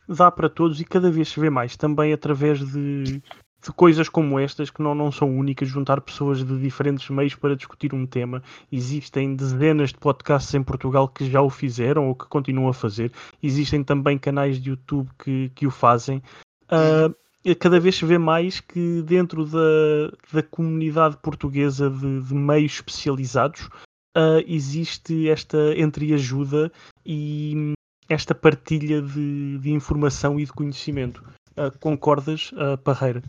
Dá 0.08 0.30
para 0.30 0.48
todos 0.48 0.80
e 0.80 0.84
cada 0.84 1.10
vez 1.10 1.28
se 1.28 1.40
vê 1.40 1.50
mais 1.50 1.76
também 1.76 2.12
através 2.12 2.60
de 2.60 3.20
de 3.66 3.72
coisas 3.72 4.08
como 4.08 4.38
estas 4.38 4.70
que 4.70 4.80
não, 4.80 4.94
não 4.94 5.10
são 5.10 5.36
únicas, 5.36 5.68
juntar 5.68 6.00
pessoas 6.00 6.44
de 6.44 6.60
diferentes 6.60 7.08
meios 7.10 7.34
para 7.34 7.56
discutir 7.56 7.94
um 7.94 8.06
tema. 8.06 8.42
Existem 8.70 9.34
dezenas 9.34 9.90
de 9.90 9.98
podcasts 9.98 10.54
em 10.54 10.62
Portugal 10.62 11.08
que 11.08 11.28
já 11.28 11.40
o 11.40 11.50
fizeram 11.50 12.08
ou 12.08 12.14
que 12.14 12.26
continuam 12.26 12.68
a 12.68 12.74
fazer. 12.74 13.10
Existem 13.42 13.82
também 13.82 14.18
canais 14.18 14.60
de 14.60 14.70
YouTube 14.70 15.10
que, 15.18 15.50
que 15.54 15.66
o 15.66 15.70
fazem. 15.70 16.22
Uh, 16.70 17.14
cada 17.54 17.78
vez 17.78 17.96
se 17.96 18.04
vê 18.04 18.18
mais 18.18 18.60
que 18.60 19.02
dentro 19.02 19.44
da, 19.44 20.10
da 20.32 20.42
comunidade 20.42 21.16
portuguesa 21.18 21.88
de, 21.88 22.22
de 22.22 22.34
meios 22.34 22.74
especializados 22.74 23.68
uh, 24.16 24.42
existe 24.46 25.28
esta 25.28 25.74
entreajuda 25.76 26.72
e 27.04 27.74
esta 28.08 28.34
partilha 28.34 29.02
de, 29.02 29.58
de 29.58 29.70
informação 29.70 30.40
e 30.40 30.44
de 30.44 30.52
conhecimento. 30.52 31.22
Uh, 31.52 31.76
concordas, 31.78 32.52
uh, 32.52 32.76
Parreira? 32.78 33.22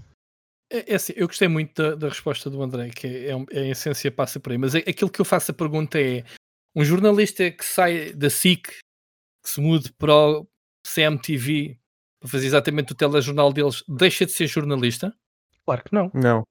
É, 0.72 0.94
é 0.94 0.96
assim, 0.96 1.14
eu 1.16 1.28
gostei 1.28 1.48
muito 1.48 1.82
da, 1.82 1.96
da 1.96 2.10
resposta 2.10 2.50
do 2.50 2.62
André, 2.62 2.90
que 2.90 3.08
é, 3.08 3.32
é, 3.52 3.62
a 3.62 3.68
essência 3.70 4.12
passa 4.12 4.40
por 4.40 4.52
aí, 4.52 4.58
mas 4.58 4.76
é, 4.76 4.80
aquilo 4.80 5.10
que 5.10 5.22
eu 5.22 5.26
faço 5.26 5.52
a 5.52 5.54
pergunta 5.54 6.00
é: 6.00 6.24
um 6.76 6.84
jornalista 6.84 7.50
que 7.52 7.64
sai 7.64 8.14
da 8.14 8.30
SIC, 8.30 8.68
que 8.68 9.50
se 9.50 9.62
mude 9.62 9.94
para 9.94 10.14
o 10.14 10.48
CMTV 10.86 11.78
para 12.20 12.30
fazer 12.30 12.48
exatamente 12.48 12.92
o 12.92 12.96
telejornal 12.96 13.52
deles, 13.54 13.84
deixa 13.88 14.26
de 14.26 14.32
ser 14.32 14.48
jornalista? 14.48 15.14
Claro 15.66 15.84
que 15.84 15.94
não. 15.94 16.12
Não. 16.14 16.44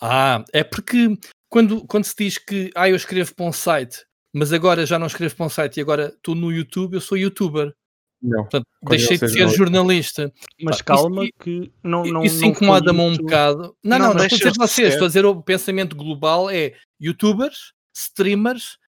Ah, 0.00 0.44
é 0.52 0.64
porque 0.64 1.16
quando, 1.48 1.86
quando 1.86 2.04
se 2.04 2.14
diz 2.16 2.38
que 2.38 2.70
ah, 2.74 2.88
eu 2.88 2.96
escrevo 2.96 3.34
para 3.34 3.46
um 3.46 3.52
site, 3.52 4.04
mas 4.32 4.52
agora 4.52 4.84
já 4.84 4.98
não 4.98 5.06
escrevo 5.06 5.36
para 5.36 5.46
um 5.46 5.50
site 5.50 5.76
e 5.76 5.80
agora 5.80 6.12
estou 6.16 6.34
no 6.34 6.50
YouTube, 6.50 6.94
eu 6.94 7.00
sou 7.00 7.16
youtuber. 7.16 7.72
Não. 8.20 8.40
Portanto, 8.42 8.66
deixei 8.82 9.18
de 9.18 9.28
ser 9.28 9.48
jornalista. 9.50 10.32
Mas 10.62 10.80
calma, 10.80 11.24
isso, 11.24 11.32
que 11.40 11.72
não. 11.82 12.04
não 12.04 12.24
isso 12.24 12.44
incomoda-me 12.44 13.00
um 13.00 13.16
bocado. 13.16 13.76
Não, 13.84 13.98
não, 13.98 14.08
não, 14.08 14.14
não 14.14 14.24
estou 14.24 14.36
a 14.36 14.50
dizer 14.50 14.52
vocês, 14.56 14.88
estou 14.94 15.04
a 15.04 15.08
dizer 15.08 15.26
o 15.26 15.42
pensamento 15.42 15.94
global 15.94 16.50
é 16.50 16.74
youtubers, 16.98 17.72
streamers, 17.94 18.78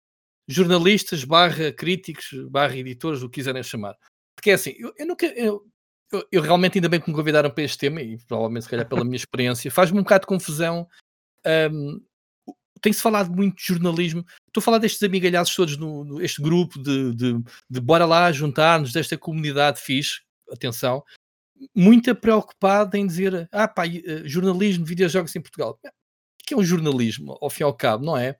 jornalistas, 0.48 1.22
barra 1.22 1.70
críticos, 1.70 2.26
barra 2.50 2.76
editores, 2.76 3.22
o 3.22 3.28
que 3.28 3.40
quiserem 3.40 3.62
chamar. 3.62 3.94
Porque 4.34 4.50
é 4.50 4.54
assim, 4.54 4.74
eu, 4.78 4.92
eu 4.96 5.06
nunca. 5.06 5.26
Eu, 5.26 5.62
eu, 6.12 6.26
eu, 6.30 6.42
realmente 6.42 6.78
ainda 6.78 6.88
bem 6.88 7.00
que 7.00 7.08
me 7.08 7.16
convidaram 7.16 7.50
para 7.50 7.64
este 7.64 7.78
tema 7.78 8.00
e 8.00 8.16
provavelmente 8.18 8.64
se 8.64 8.70
calhar 8.70 8.88
pela 8.88 9.04
minha 9.04 9.16
experiência 9.16 9.70
faz-me 9.70 9.98
um 9.98 10.02
bocado 10.02 10.22
de 10.22 10.28
confusão 10.28 10.86
um, 11.72 12.00
tem-se 12.80 13.00
falado 13.00 13.32
muito 13.32 13.56
de 13.56 13.64
jornalismo. 13.64 14.24
Estou 14.46 14.60
a 14.60 14.64
falar 14.64 14.78
destes 14.78 15.02
amigalhados 15.02 15.54
todos, 15.54 15.76
no, 15.76 16.04
no 16.04 16.22
este 16.22 16.40
grupo 16.42 16.80
de, 16.80 17.14
de, 17.14 17.42
de 17.68 17.80
bora 17.80 18.04
lá 18.04 18.30
juntar-nos, 18.32 18.92
desta 18.92 19.16
comunidade 19.16 19.80
fixe, 19.80 20.20
atenção, 20.50 21.02
muito 21.74 22.14
preocupada 22.14 22.98
em 22.98 23.06
dizer, 23.06 23.48
ah 23.50 23.66
pá, 23.66 23.86
eh, 23.86 24.22
jornalismo, 24.24 24.84
videojogos 24.84 25.34
em 25.34 25.40
Portugal. 25.40 25.78
O 25.84 26.44
que 26.46 26.54
é 26.54 26.56
um 26.56 26.64
jornalismo, 26.64 27.36
ao 27.40 27.50
fim 27.50 27.62
e 27.62 27.64
ao 27.64 27.74
cabo, 27.74 28.04
não 28.04 28.16
é? 28.16 28.36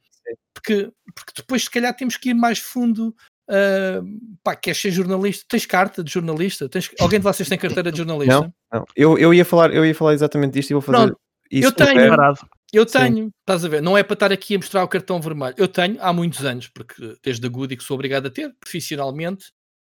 Porque, 0.55 0.93
porque 1.15 1.33
depois, 1.37 1.65
se 1.65 1.71
calhar, 1.71 1.95
temos 1.97 2.17
que 2.17 2.31
ir 2.31 2.35
mais 2.35 2.59
fundo 2.59 3.15
Uh, 3.49 4.37
pá, 4.43 4.57
queres 4.57 4.81
ser 4.81 4.91
jornalista? 4.91 5.45
Tens 5.49 5.67
carta 5.67 6.03
de 6.03 6.13
jornalista? 6.13 6.69
Tens... 6.69 6.91
Alguém 6.99 7.21
de 7.21 7.25
vocês 7.25 7.49
tem 7.49 7.57
carteira 7.57 7.93
de 7.93 7.99
jornalista? 7.99 8.41
Não, 8.41 8.53
não. 8.73 8.85
Eu, 8.97 9.19
eu, 9.19 9.33
ia 9.33 9.45
falar, 9.45 9.73
eu 9.73 9.85
ia 9.85 9.95
falar 9.95 10.15
exatamente 10.15 10.55
disto 10.55 10.71
e 10.71 10.75
vou 10.75 10.83
fazer 10.83 11.07
não, 11.07 11.17
isso. 11.51 11.69
Eu 11.69 11.73
tenho, 11.73 12.01
eu 12.73 12.85
tenho, 12.85 13.25
Sim. 13.27 13.33
estás 13.41 13.65
a 13.65 13.69
ver? 13.69 13.81
Não 13.81 13.97
é 13.97 14.03
para 14.03 14.15
estar 14.15 14.33
aqui 14.33 14.55
a 14.55 14.59
mostrar 14.59 14.83
o 14.83 14.89
cartão 14.89 15.21
vermelho. 15.21 15.55
Eu 15.57 15.69
tenho 15.69 15.97
há 16.01 16.13
muitos 16.13 16.45
anos, 16.45 16.69
porque 16.69 17.17
desde 17.23 17.47
a 17.47 17.49
Goody 17.49 17.77
que 17.77 17.85
sou 17.85 17.95
obrigado 17.95 18.27
a 18.27 18.31
ter, 18.31 18.53
profissionalmente, 18.59 19.53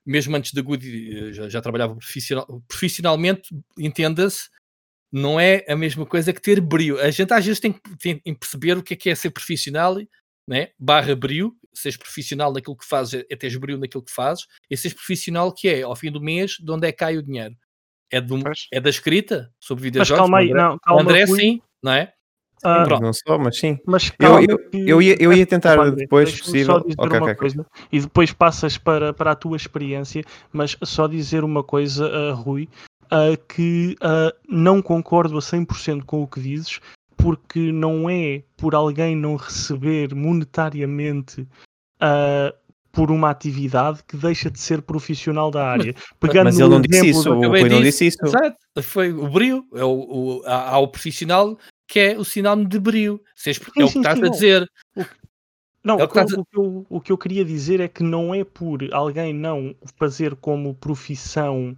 mesmo 0.05 0.37
antes 0.37 0.53
da 0.53 0.63
Goody 0.63 1.17
eh, 1.17 1.33
já, 1.33 1.49
já 1.49 1.61
trabalhava 1.61 1.97
profissional, 1.97 2.63
profissionalmente, 2.69 3.49
entenda-se, 3.79 4.49
não 5.11 5.41
é 5.41 5.65
a 5.69 5.75
mesma 5.75 6.05
coisa 6.05 6.33
que 6.33 6.41
ter 6.41 6.61
brilho. 6.61 7.01
A 7.01 7.11
gente 7.11 7.33
às 7.33 7.45
vezes 7.45 7.61
tem 7.61 7.73
que, 7.73 7.97
tem 7.97 8.19
que 8.19 8.35
perceber 8.35 8.77
o 8.77 8.83
que 8.83 8.95
é, 8.95 8.97
que 8.97 9.11
é 9.11 9.15
ser 9.15 9.31
profissional, 9.31 9.97
né? 10.47 10.69
barra 10.79 11.17
brilho, 11.17 11.57
seres 11.75 11.97
profissional 11.97 12.53
naquilo 12.53 12.77
que 12.77 12.87
fazes, 12.87 13.25
é 13.29 13.37
teres 13.37 13.57
brilho 13.57 13.79
naquilo 13.79 14.03
que 14.03 14.13
fazes, 14.13 14.47
e 14.71 14.77
seres 14.77 14.97
profissional 14.97 15.53
que 15.53 15.69
é, 15.69 15.83
ao 15.83 15.97
fim 15.97 16.11
do 16.11 16.21
mês, 16.21 16.57
de 16.61 16.71
onde 16.71 16.87
é 16.87 16.93
que 16.93 16.99
cai 16.99 17.17
o 17.17 17.23
dinheiro. 17.23 17.55
É, 18.11 18.21
do, 18.21 18.39
é 18.73 18.81
da 18.81 18.89
escrita 18.89 19.53
sobre 19.61 19.85
videojogos? 19.85 20.11
Mas 20.11 20.19
calma 20.19 20.39
aí, 20.39 20.51
não, 20.51 20.79
calma, 20.79 21.03
André, 21.03 21.27
sim, 21.27 21.61
não 21.83 21.93
é? 21.93 22.13
Uh, 22.65 23.01
não 23.01 23.13
só, 23.13 23.39
mas 23.39 23.59
sim. 23.59 23.79
Mas 23.87 24.11
calma, 24.11 24.43
eu, 24.43 24.59
eu, 24.73 24.87
eu, 24.87 25.03
ia, 25.03 25.17
eu 25.21 25.33
ia 25.33 25.47
tentar 25.47 25.79
André, 25.79 26.05
depois, 26.05 26.31
se 26.31 26.39
possível. 26.39 26.75
Só 26.75 26.81
dizer 26.81 27.23
uma 27.23 27.35
coisa, 27.35 27.67
e 27.93 28.01
depois 28.01 28.33
passas 28.33 28.79
para, 28.79 29.13
para 29.13 29.33
a 29.33 29.37
tua 29.37 29.57
experiência, 29.57 30.25
mas 30.53 30.77
só 30.83 31.07
dizer 31.07 31.45
uma 31.45 31.63
coisa, 31.63 32.09
uh, 32.09 32.35
Rui, 32.35 32.69
uh, 33.05 33.37
que 33.47 33.97
uh, 34.03 34.37
não 34.49 34.83
concordo 34.83 35.37
a 35.37 35.41
100% 35.41 36.05
com 36.05 36.23
o 36.23 36.27
que 36.27 36.41
dizes, 36.41 36.81
porque 37.19 37.73
não 37.73 38.09
é 38.09 38.43
por 38.57 38.75
alguém 38.75 39.15
não 39.15 39.37
receber 39.37 40.15
monetariamente 40.15 41.43
uh, 41.43 42.57
por 42.91 43.11
uma 43.11 43.29
atividade 43.29 44.03
que 44.07 44.17
deixa 44.17 44.51
de 44.51 44.59
ser 44.59 44.81
profissional 44.81 45.51
da 45.51 45.69
área. 45.69 45.95
Pegando 46.19 46.45
mas 46.45 46.59
ele 46.59 46.69
não 46.69 46.81
disse 46.81 47.09
isso, 47.09 47.31
o 47.31 47.49
Rui 47.49 47.69
não 47.69 47.83
disse 47.83 48.07
isso. 48.07 48.19
Exato, 48.25 48.57
foi 48.83 49.13
o 49.13 49.29
brilho, 49.29 49.67
é 49.75 49.85
o, 49.85 49.91
o, 49.91 50.43
há, 50.47 50.71
há 50.71 50.79
o 50.79 50.89
profissional 50.89 51.59
que 51.87 51.99
é 51.99 52.19
o 52.19 52.25
sinónimo 52.25 52.69
de 52.69 52.79
brilho. 52.79 53.21
Sim, 53.35 53.51
é 53.51 53.85
o 53.85 53.91
que 53.91 53.99
estás 53.99 54.23
a 54.23 54.29
dizer. 54.29 54.71
Não, 55.83 55.99
é 55.99 56.05
o, 56.05 56.09
que, 56.09 56.19
o, 56.19 56.45
que 56.45 56.59
eu, 56.59 56.87
o 56.89 57.01
que 57.01 57.13
eu 57.13 57.19
queria 57.19 57.45
dizer 57.45 57.81
é 57.81 57.89
que 57.89 58.03
não 58.03 58.35
é 58.35 58.45
por 58.45 58.81
alguém 58.93 59.33
não 59.33 59.75
fazer 59.97 60.37
como 60.37 60.75
profissão 60.75 61.75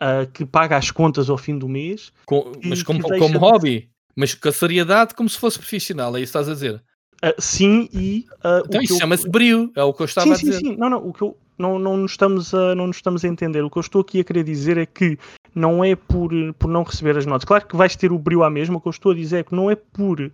uh, 0.00 0.30
que 0.32 0.46
paga 0.46 0.76
as 0.76 0.90
contas 0.90 1.28
ao 1.28 1.36
fim 1.36 1.58
do 1.58 1.68
mês. 1.68 2.10
Com, 2.24 2.52
mas 2.64 2.82
como, 2.82 3.02
como 3.02 3.38
hobby? 3.38 3.90
Mas 4.14 4.34
com 4.34 4.48
a 4.48 4.52
seriedade 4.52 5.14
como 5.14 5.28
se 5.28 5.38
fosse 5.38 5.58
profissional, 5.58 6.16
é 6.16 6.20
isso 6.20 6.32
que 6.32 6.38
estás 6.38 6.48
a 6.48 6.54
dizer? 6.54 6.82
Uh, 7.22 7.40
sim, 7.40 7.88
e. 7.92 8.26
Uh, 8.44 8.64
então 8.66 8.82
isso 8.82 8.94
eu... 8.94 8.98
chama-se 8.98 9.28
brilho, 9.28 9.70
é 9.76 9.82
o 9.82 9.92
que 9.92 10.02
eu 10.02 10.06
estava 10.06 10.26
sim, 10.26 10.32
a 10.32 10.36
dizer. 10.36 10.52
Sim, 10.52 10.66
sim, 10.72 10.76
não, 10.76 10.90
não, 10.90 11.08
o 11.08 11.12
que 11.12 11.22
eu. 11.22 11.36
Não, 11.58 11.78
não, 11.78 11.94
nos 11.94 12.12
estamos 12.12 12.54
a, 12.54 12.74
não 12.74 12.86
nos 12.86 12.96
estamos 12.96 13.22
a 13.22 13.28
entender. 13.28 13.62
O 13.62 13.68
que 13.68 13.76
eu 13.76 13.82
estou 13.82 14.00
aqui 14.00 14.20
a 14.20 14.24
querer 14.24 14.42
dizer 14.42 14.78
é 14.78 14.86
que 14.86 15.18
não 15.54 15.84
é 15.84 15.94
por, 15.94 16.30
por 16.58 16.68
não 16.68 16.82
receber 16.82 17.18
as 17.18 17.26
notas. 17.26 17.44
Claro 17.44 17.66
que 17.66 17.76
vais 17.76 17.94
ter 17.94 18.10
o 18.12 18.18
brilho 18.18 18.42
à 18.42 18.48
mesma. 18.48 18.78
O 18.78 18.80
que 18.80 18.88
eu 18.88 18.90
estou 18.90 19.12
a 19.12 19.14
dizer 19.14 19.40
é 19.40 19.42
que 19.44 19.54
não 19.54 19.70
é 19.70 19.76
por 19.76 20.32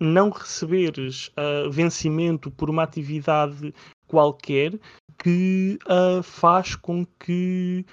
não 0.00 0.30
receberes 0.30 1.28
uh, 1.28 1.70
vencimento 1.70 2.50
por 2.50 2.70
uma 2.70 2.82
atividade 2.82 3.74
qualquer 4.06 4.78
que 5.18 5.78
uh, 5.86 6.22
faz 6.22 6.74
com 6.74 7.06
que 7.18 7.84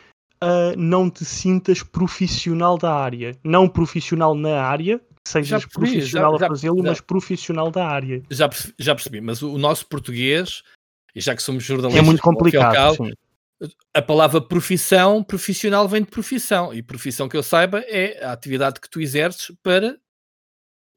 uh, 0.43 0.77
não 0.77 1.09
te 1.09 1.23
sintas 1.23 1.83
profissional 1.83 2.77
da 2.77 2.93
área. 2.93 3.37
Não 3.43 3.67
profissional 3.67 4.33
na 4.33 4.61
área, 4.61 4.99
sejas 5.29 5.65
percebi, 5.65 5.91
profissional 5.91 6.37
já, 6.37 6.45
a 6.45 6.49
fazê-lo, 6.49 6.83
mas 6.83 7.01
profissional 7.01 7.71
da 7.71 7.87
área. 7.87 8.21
Já, 8.29 8.49
já 8.77 8.95
percebi, 8.95 9.21
mas 9.21 9.41
o, 9.41 9.57
nosso 9.57 9.87
português, 9.87 10.63
e 11.15 11.21
já 11.21 11.35
que 11.35 11.43
somos 11.43 11.63
jornalistas, 11.63 12.03
é 12.03 12.05
muito 12.05 12.21
complicado. 12.21 12.73
Cabo, 12.73 13.11
a 13.93 14.01
palavra 14.01 14.41
profissão, 14.41 15.23
profissional 15.23 15.87
vem 15.87 16.03
de 16.03 16.09
profissão, 16.09 16.73
e 16.73 16.81
profissão 16.81 17.27
que 17.27 17.35
eu 17.35 17.43
saiba 17.43 17.79
é 17.87 18.23
a 18.23 18.31
atividade 18.31 18.79
que 18.79 18.89
tu 18.89 19.01
exerces 19.01 19.55
para 19.61 19.97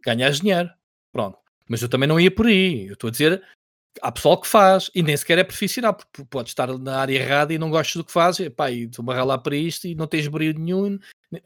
ganhar 0.05 0.31
dinheiro. 0.31 0.71
Pronto. 1.13 1.39
Mas 1.69 1.83
eu 1.83 1.89
também 1.89 2.09
não 2.09 2.21
ia 2.21 2.31
por 2.31 2.47
aí. 2.47 2.87
Eu 2.87 2.95
estou 2.95 3.09
a 3.09 3.11
dizer 3.11 3.43
há 4.01 4.11
pessoal 4.11 4.41
que 4.41 4.49
faz 4.49 4.91
e 4.95 5.03
nem 5.03 5.17
sequer 5.17 5.39
é 5.39 5.45
profissional, 5.45 5.95
porque 5.95 6.25
pode 6.25 6.49
estar 6.49 6.67
na 6.79 6.99
área 6.99 7.17
errada 7.17 7.53
e 7.53 7.59
não 7.59 7.71
gostas 7.71 7.97
do 7.97 8.05
que 8.05 8.13
faz, 8.13 8.39
e, 8.39 8.49
pá, 8.49 8.71
e 8.71 8.89
tu 8.89 9.03
lá 9.03 9.37
para 9.37 9.57
isto 9.57 9.87
e 9.87 9.95
não 9.95 10.07
tens 10.07 10.29
brilho 10.29 10.59
nenhum, 10.59 10.99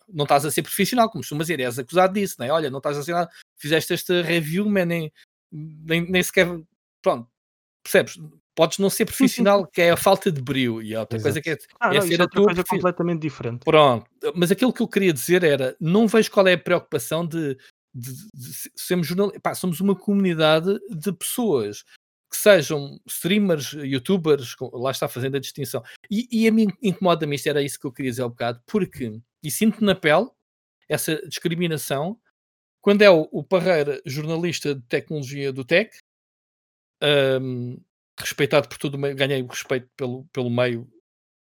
não 0.08 0.24
estás 0.24 0.44
a 0.44 0.50
ser 0.50 0.62
profissional, 0.62 1.08
como 1.08 1.22
costumas 1.22 1.46
dizer, 1.46 1.60
és 1.60 1.78
acusado 1.78 2.14
disso, 2.14 2.36
não 2.38 2.46
é? 2.46 2.50
Olha, 2.50 2.70
não 2.70 2.78
estás 2.78 2.96
a 2.96 3.02
ser 3.02 3.12
nada, 3.12 3.30
fizeste 3.56 3.92
esta 3.92 4.22
review, 4.22 4.68
man, 4.68 4.84
nem, 4.84 5.12
nem, 5.50 6.10
nem 6.10 6.22
sequer, 6.22 6.46
pronto, 7.02 7.28
percebes? 7.82 8.18
Podes 8.54 8.78
não 8.78 8.88
ser 8.88 9.04
profissional, 9.04 9.66
que 9.66 9.82
é 9.82 9.90
a 9.90 9.96
falta 9.98 10.32
de 10.32 10.40
brilho, 10.40 10.80
e 10.80 10.96
outra 10.96 11.18
Exato. 11.18 11.34
coisa 11.34 11.42
que 11.42 11.50
é, 11.50 11.58
ah, 11.78 11.94
é 11.94 11.98
não, 11.98 12.06
ser 12.06 12.22
a 12.22 12.26
tua 12.26 12.44
coisa 12.46 12.64
completamente 12.64 13.20
diferente. 13.20 13.64
Pronto, 13.64 14.06
mas 14.34 14.50
aquilo 14.50 14.72
que 14.72 14.80
eu 14.80 14.88
queria 14.88 15.12
dizer 15.12 15.44
era, 15.44 15.76
não 15.78 16.08
vejo 16.08 16.30
qual 16.30 16.46
é 16.48 16.54
a 16.54 16.58
preocupação 16.58 17.26
de, 17.26 17.54
de, 17.94 18.12
de, 18.12 18.12
de 18.34 18.70
sermos 18.74 19.06
jornalistas, 19.06 19.58
somos 19.58 19.80
uma 19.80 19.94
comunidade 19.94 20.78
de 20.90 21.12
pessoas 21.12 21.84
que 22.36 22.42
sejam 22.42 23.00
streamers, 23.06 23.72
youtubers, 23.72 24.54
lá 24.72 24.90
está 24.90 25.08
fazendo 25.08 25.36
a 25.36 25.40
distinção. 25.40 25.82
E, 26.10 26.28
e 26.30 26.46
a 26.46 26.52
mim 26.52 26.68
incomoda-me 26.82 27.34
isto, 27.34 27.48
era 27.48 27.62
isso 27.62 27.80
que 27.80 27.86
eu 27.86 27.92
queria 27.92 28.10
dizer 28.10 28.22
há 28.22 28.26
um 28.26 28.30
bocado, 28.30 28.62
porque, 28.66 29.20
e 29.42 29.50
sinto 29.50 29.82
na 29.82 29.94
pele 29.94 30.28
essa 30.88 31.16
discriminação, 31.26 32.20
quando 32.80 33.02
é 33.02 33.10
o, 33.10 33.28
o 33.32 33.42
Parreira, 33.42 34.00
jornalista 34.04 34.74
de 34.74 34.82
tecnologia 34.82 35.52
do 35.52 35.64
Tech, 35.64 35.90
um, 37.02 37.80
respeitado 38.18 38.68
por 38.68 38.78
tudo, 38.78 38.98
ganhei 39.14 39.42
o 39.42 39.46
respeito 39.46 39.88
pelo, 39.96 40.24
pelo 40.26 40.50
meio. 40.50 40.88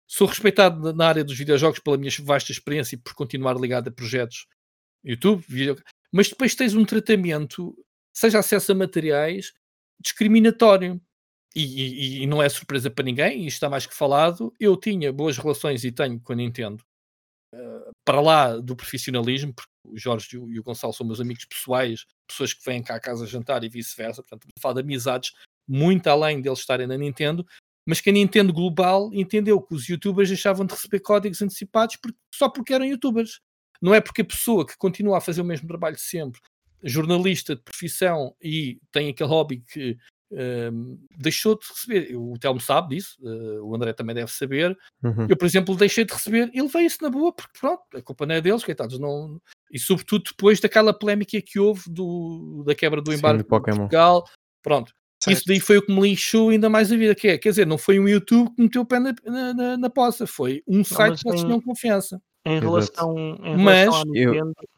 Sou 0.08 0.28
respeitado 0.28 0.94
na 0.94 1.08
área 1.08 1.24
dos 1.24 1.38
videojogos 1.38 1.80
pela 1.80 1.98
minha 1.98 2.12
vasta 2.22 2.52
experiência 2.52 2.96
e 2.96 3.00
por 3.00 3.14
continuar 3.14 3.56
ligado 3.60 3.90
a 3.90 3.92
projetos 3.92 4.48
YouTube, 5.04 5.44
video... 5.48 5.76
mas 6.12 6.30
depois 6.30 6.56
tens 6.56 6.74
um 6.74 6.86
tratamento, 6.86 7.76
seja 8.12 8.40
acesso 8.40 8.72
a 8.72 8.76
materiais, 8.76 9.54
discriminatório. 10.02 11.02
E, 11.56 11.62
e, 11.64 12.24
e, 12.24 12.28
não 12.28 12.44
é 12.44 12.50
surpresa 12.50 12.92
para 12.92 13.06
ninguém, 13.06 13.46
e 13.46 13.48
está 13.48 13.70
mais 13.70 13.86
que 13.86 13.96
falado. 13.96 14.54
Eu 14.60 14.76
tinha 14.76 15.14
boas 15.14 15.38
relações 15.38 15.86
e 15.86 15.92
tenho 15.92 16.20
com 16.20 16.34
a 16.34 16.36
Nintendo, 16.36 16.84
uh, 17.54 17.92
para 18.04 18.20
lá 18.20 18.58
do 18.58 18.76
profissionalismo, 18.76 19.54
porque 19.54 19.72
o 19.86 19.98
Jorge 19.98 20.28
e 20.34 20.60
o, 20.60 20.64
Gonçalo 20.64 20.92
são 20.92 21.06
meus 21.06 21.22
amigos 21.22 21.46
pessoais, 21.46 22.06
pessoas 22.28 22.54
que 22.54 22.66
vêm 22.66 22.84
cá 22.84 22.96
a 22.96 23.00
casa 23.00 23.26
jantar 23.26 23.64
e 23.64 23.70
vice-versa. 23.70 24.22
Portanto, 24.22 24.48
falar 24.60 24.74
de 24.76 24.82
amizades 24.82 25.32
muito 25.68 26.08
além 26.08 26.42
deles 26.42 26.60
estarem 26.60 26.88
na 26.88 26.98
Nintendo, 26.98 27.46
mas 27.88 28.02
que 28.02 28.10
a 28.10 28.14
Nintendo 28.14 28.52
Global 28.52 29.10
entendeu 29.14 29.62
que 29.62 29.76
os 29.76 29.88
youtubers 29.88 30.28
deixavam 30.28 30.66
de 30.66 30.74
receber 30.74 31.00
códigos 31.00 31.42
antecipados 31.42 31.96
porque, 31.96 32.18
só 32.34 32.50
porque 32.50 32.74
eram 32.74 32.86
youtubers. 32.86 33.40
Não 33.82 33.94
é 33.94 34.02
porque 34.02 34.22
a 34.22 34.26
pessoa 34.26 34.66
que 34.66 34.78
continua 34.78 35.18
a 35.18 35.22
fazer 35.22 35.42
o 35.42 35.46
mesmo 35.46 35.68
trabalho 35.68 35.98
sempre 35.98 36.42
jornalista 36.86 37.56
de 37.56 37.62
profissão 37.62 38.36
e 38.42 38.80
tem 38.92 39.10
aquele 39.10 39.30
hobby 39.30 39.64
que 39.72 39.98
um, 40.32 40.98
deixou 41.18 41.58
de 41.58 41.66
receber. 41.68 42.16
O 42.16 42.38
Telmo 42.40 42.60
sabe 42.60 42.96
disso, 42.96 43.16
uh, 43.22 43.64
o 43.64 43.76
André 43.76 43.94
também 43.94 44.16
deve 44.16 44.32
saber. 44.32 44.78
Uhum. 45.04 45.28
Eu, 45.30 45.38
por 45.38 45.46
exemplo, 45.46 45.76
deixei 45.76 46.04
de 46.04 46.14
receber. 46.14 46.50
Ele 46.54 46.68
veio 46.68 46.88
isso 46.88 46.98
na 47.02 47.10
boa, 47.10 47.32
porque 47.34 47.60
pronto, 47.60 47.84
a 47.94 48.02
culpa 48.02 48.26
não 48.26 48.36
é 48.36 48.42
deles, 48.42 48.64
coitados. 48.64 49.00
Não... 49.00 49.40
E 49.72 49.80
sobretudo 49.80 50.24
depois 50.32 50.60
daquela 50.60 50.98
polémica 50.98 51.42
que 51.42 51.60
houve 51.60 51.84
do, 51.88 52.64
da 52.66 52.76
quebra 52.76 53.02
do 53.02 53.14
embargo 53.14 53.44
de 53.44 53.48
Portugal. 53.48 54.26
Pronto. 54.62 54.94
Certo. 55.24 55.38
Isso 55.38 55.48
daí 55.48 55.60
foi 55.60 55.78
o 55.78 55.82
que 55.82 55.94
me 55.94 56.02
lixou 56.02 56.50
ainda 56.50 56.70
mais 56.70 56.92
a 56.92 56.98
vida. 56.98 57.16
Que 57.16 57.30
é, 57.30 57.38
quer 57.38 57.50
dizer, 57.50 57.66
não 57.66 57.78
foi 57.78 58.00
um 58.00 58.08
YouTube 58.08 58.54
que 58.56 58.62
meteu 58.62 58.82
o 58.82 58.86
pé 58.86 59.00
na, 59.00 59.16
na, 59.26 59.54
na, 59.54 59.78
na 59.78 59.90
poça, 59.90 60.28
foi 60.28 60.62
um 60.68 60.78
não, 60.78 60.84
site 60.84 61.22
que 61.22 61.30
eles 61.30 61.42
tinham 61.42 61.62
confiança. 61.62 62.22
Em 62.46 62.60
relação, 62.60 63.18
em 63.18 63.58
relação 63.58 63.58
mas, 63.58 63.96
à 63.96 64.04
Nintendo, 64.06 64.54
eu 64.60 64.75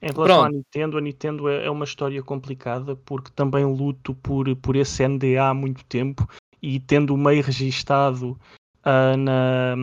em 0.00 0.10
relação 0.12 0.24
Pronto. 0.24 0.46
à 0.46 0.50
Nintendo, 0.50 0.98
a 0.98 1.00
Nintendo 1.00 1.48
é, 1.48 1.66
é 1.66 1.70
uma 1.70 1.84
história 1.84 2.22
complicada 2.22 2.96
porque 2.96 3.30
também 3.34 3.64
luto 3.64 4.14
por, 4.14 4.54
por 4.56 4.76
esse 4.76 5.06
NDA 5.06 5.48
há 5.48 5.54
muito 5.54 5.84
tempo 5.84 6.26
e 6.60 6.78
tendo 6.80 7.14
o 7.14 7.18
meio 7.18 7.42
registado 7.42 8.38
uh, 8.86 9.16
na, 9.16 9.76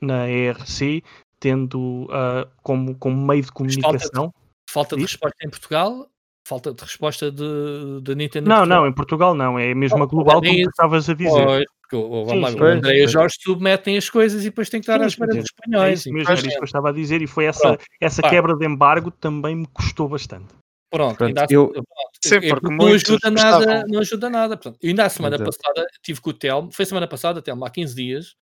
na 0.00 0.28
ERC, 0.28 1.02
tendo 1.40 2.04
uh, 2.04 2.48
como, 2.62 2.94
como 2.94 3.26
meio 3.26 3.42
de 3.42 3.52
comunicação. 3.52 4.32
Falta 4.32 4.34
de, 4.34 4.72
falta 4.72 4.96
de 4.96 5.02
resposta 5.02 5.36
em 5.44 5.50
Portugal 5.50 6.08
falta 6.48 6.72
de 6.72 6.82
resposta 6.82 7.30
de, 7.30 8.00
de 8.02 8.14
Nintendo. 8.14 8.48
Não, 8.48 8.64
não, 8.64 8.86
em 8.86 8.92
Portugal 8.92 9.34
não, 9.34 9.58
é 9.58 9.74
mesmo 9.74 10.02
a 10.02 10.06
global 10.06 10.40
como 10.40 10.54
tu 10.54 10.70
estavas 10.70 11.08
a 11.08 11.14
dizer. 11.14 11.44
Pois, 11.44 11.64
porque 11.82 11.96
o, 11.96 12.26
sim, 12.28 12.40
lá, 12.40 12.50
o 12.50 12.64
André 12.64 13.00
e 13.00 13.04
o 13.04 13.08
Jorge 13.08 13.36
submetem 13.40 13.96
as 13.96 14.08
coisas 14.08 14.42
e 14.42 14.44
depois 14.46 14.70
tem 14.70 14.80
que 14.80 14.90
estar 14.90 15.02
à 15.02 15.06
espera 15.06 15.34
dos 15.34 15.44
espanhóis. 15.44 15.90
É 15.90 15.92
isso 15.92 16.12
mesmo, 16.12 16.30
era 16.30 16.40
isso 16.40 16.48
que 16.48 16.58
eu 16.58 16.64
estava 16.64 16.88
a 16.88 16.92
dizer, 16.92 17.20
e 17.22 17.26
foi 17.26 17.44
essa, 17.44 17.78
essa 18.00 18.22
quebra 18.22 18.56
de 18.56 18.66
embargo 18.66 19.10
também 19.10 19.56
me 19.56 19.66
custou 19.66 20.08
bastante. 20.08 20.54
Pronto, 20.90 21.22
ainda 21.22 21.46
eu, 21.50 21.68
pronto, 21.70 21.86
Sim, 22.24 22.40
porque 22.48 22.74
não 22.74 22.86
ajuda 22.86 23.30
nada, 23.30 23.84
não 23.86 24.00
ajuda 24.00 24.30
nada. 24.30 24.56
Portanto, 24.56 24.78
ainda 24.82 25.04
a 25.04 25.08
semana 25.10 25.38
passada 25.38 25.86
tive 26.02 26.20
com 26.22 26.30
o 26.30 26.32
Telmo, 26.32 26.72
foi 26.72 26.86
semana 26.86 27.06
passada, 27.06 27.42
Telmo, 27.42 27.66
há 27.66 27.70
15 27.70 27.94
dias, 27.94 28.36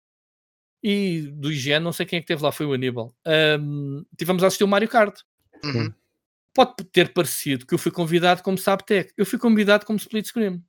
e 0.84 1.22
do 1.34 1.52
IGN, 1.52 1.84
não 1.84 1.92
sei 1.92 2.06
quem 2.06 2.18
é 2.18 2.22
que 2.22 2.28
teve 2.28 2.44
lá, 2.44 2.52
foi 2.52 2.68
o 2.68 2.74
Aníbal. 2.74 3.12
Um, 3.60 4.06
tivemos 4.16 4.44
a 4.44 4.48
assistir 4.48 4.64
o 4.64 4.68
Mario 4.68 4.90
Kart. 4.90 5.20
Uhum 5.64 5.92
pode 6.56 6.76
ter 6.92 7.14
parecido 7.14 7.66
que 7.66 7.74
eu 7.74 7.78
fui 7.78 7.92
convidado 7.92 8.42
como 8.42 8.58
Sabtec. 8.58 9.14
Eu 9.18 9.26
fui 9.26 9.38
convidado 9.38 9.86
como 9.86 10.00
split 10.00 10.26
screen. 10.26 10.64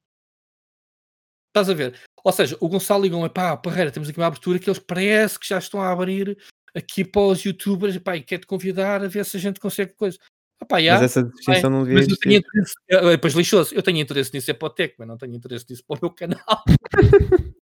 Estás 1.49 1.71
a 1.71 1.75
ver? 1.75 1.99
Ou 2.23 2.33
seja, 2.33 2.57
o 2.61 2.69
Gonçalo 2.69 3.05
ligou-me, 3.05 3.31
pá, 3.31 3.57
Parreira, 3.57 3.93
temos 3.93 4.09
aqui 4.09 4.19
uma 4.19 4.27
abertura 4.27 4.59
que 4.59 4.69
eles 4.69 4.81
parece 4.81 5.39
que 5.39 5.49
já 5.49 5.59
estão 5.59 5.81
a 5.81 5.91
abrir 5.91 6.37
aqui 6.75 7.05
para 7.05 7.23
os 7.23 7.43
youtubers, 7.45 7.97
pá, 7.99 8.17
e 8.17 8.23
quer-te 8.23 8.47
convidar 8.47 9.03
a 9.03 9.09
ver 9.09 9.25
se 9.25 9.37
a 9.37 9.41
gente 9.41 9.61
consegue 9.61 9.95
coisa. 9.95 10.19
Opa, 10.61 10.83
já, 10.83 10.95
mas 10.95 11.03
essa 11.03 11.23
distinção 11.23 11.71
não 11.71 11.85
devia 11.85 11.99
mas 11.99 12.09
eu 12.09 12.17
tenho 12.17 12.37
interesse, 12.37 12.75
depois 12.89 13.35
lixou-se, 13.35 13.75
eu 13.75 13.83
tenho 13.83 13.99
interesse 13.99 14.33
nisso 14.35 14.51
é 14.51 14.55
para 14.55 14.67
o 14.67 14.71
Tech, 14.71 14.95
mas 14.99 15.07
não 15.07 15.17
tenho 15.17 15.35
interesse 15.35 15.67
nisso 15.71 15.85
para 15.87 15.97
o 15.97 16.01
meu 16.03 16.11
canal. 16.11 16.65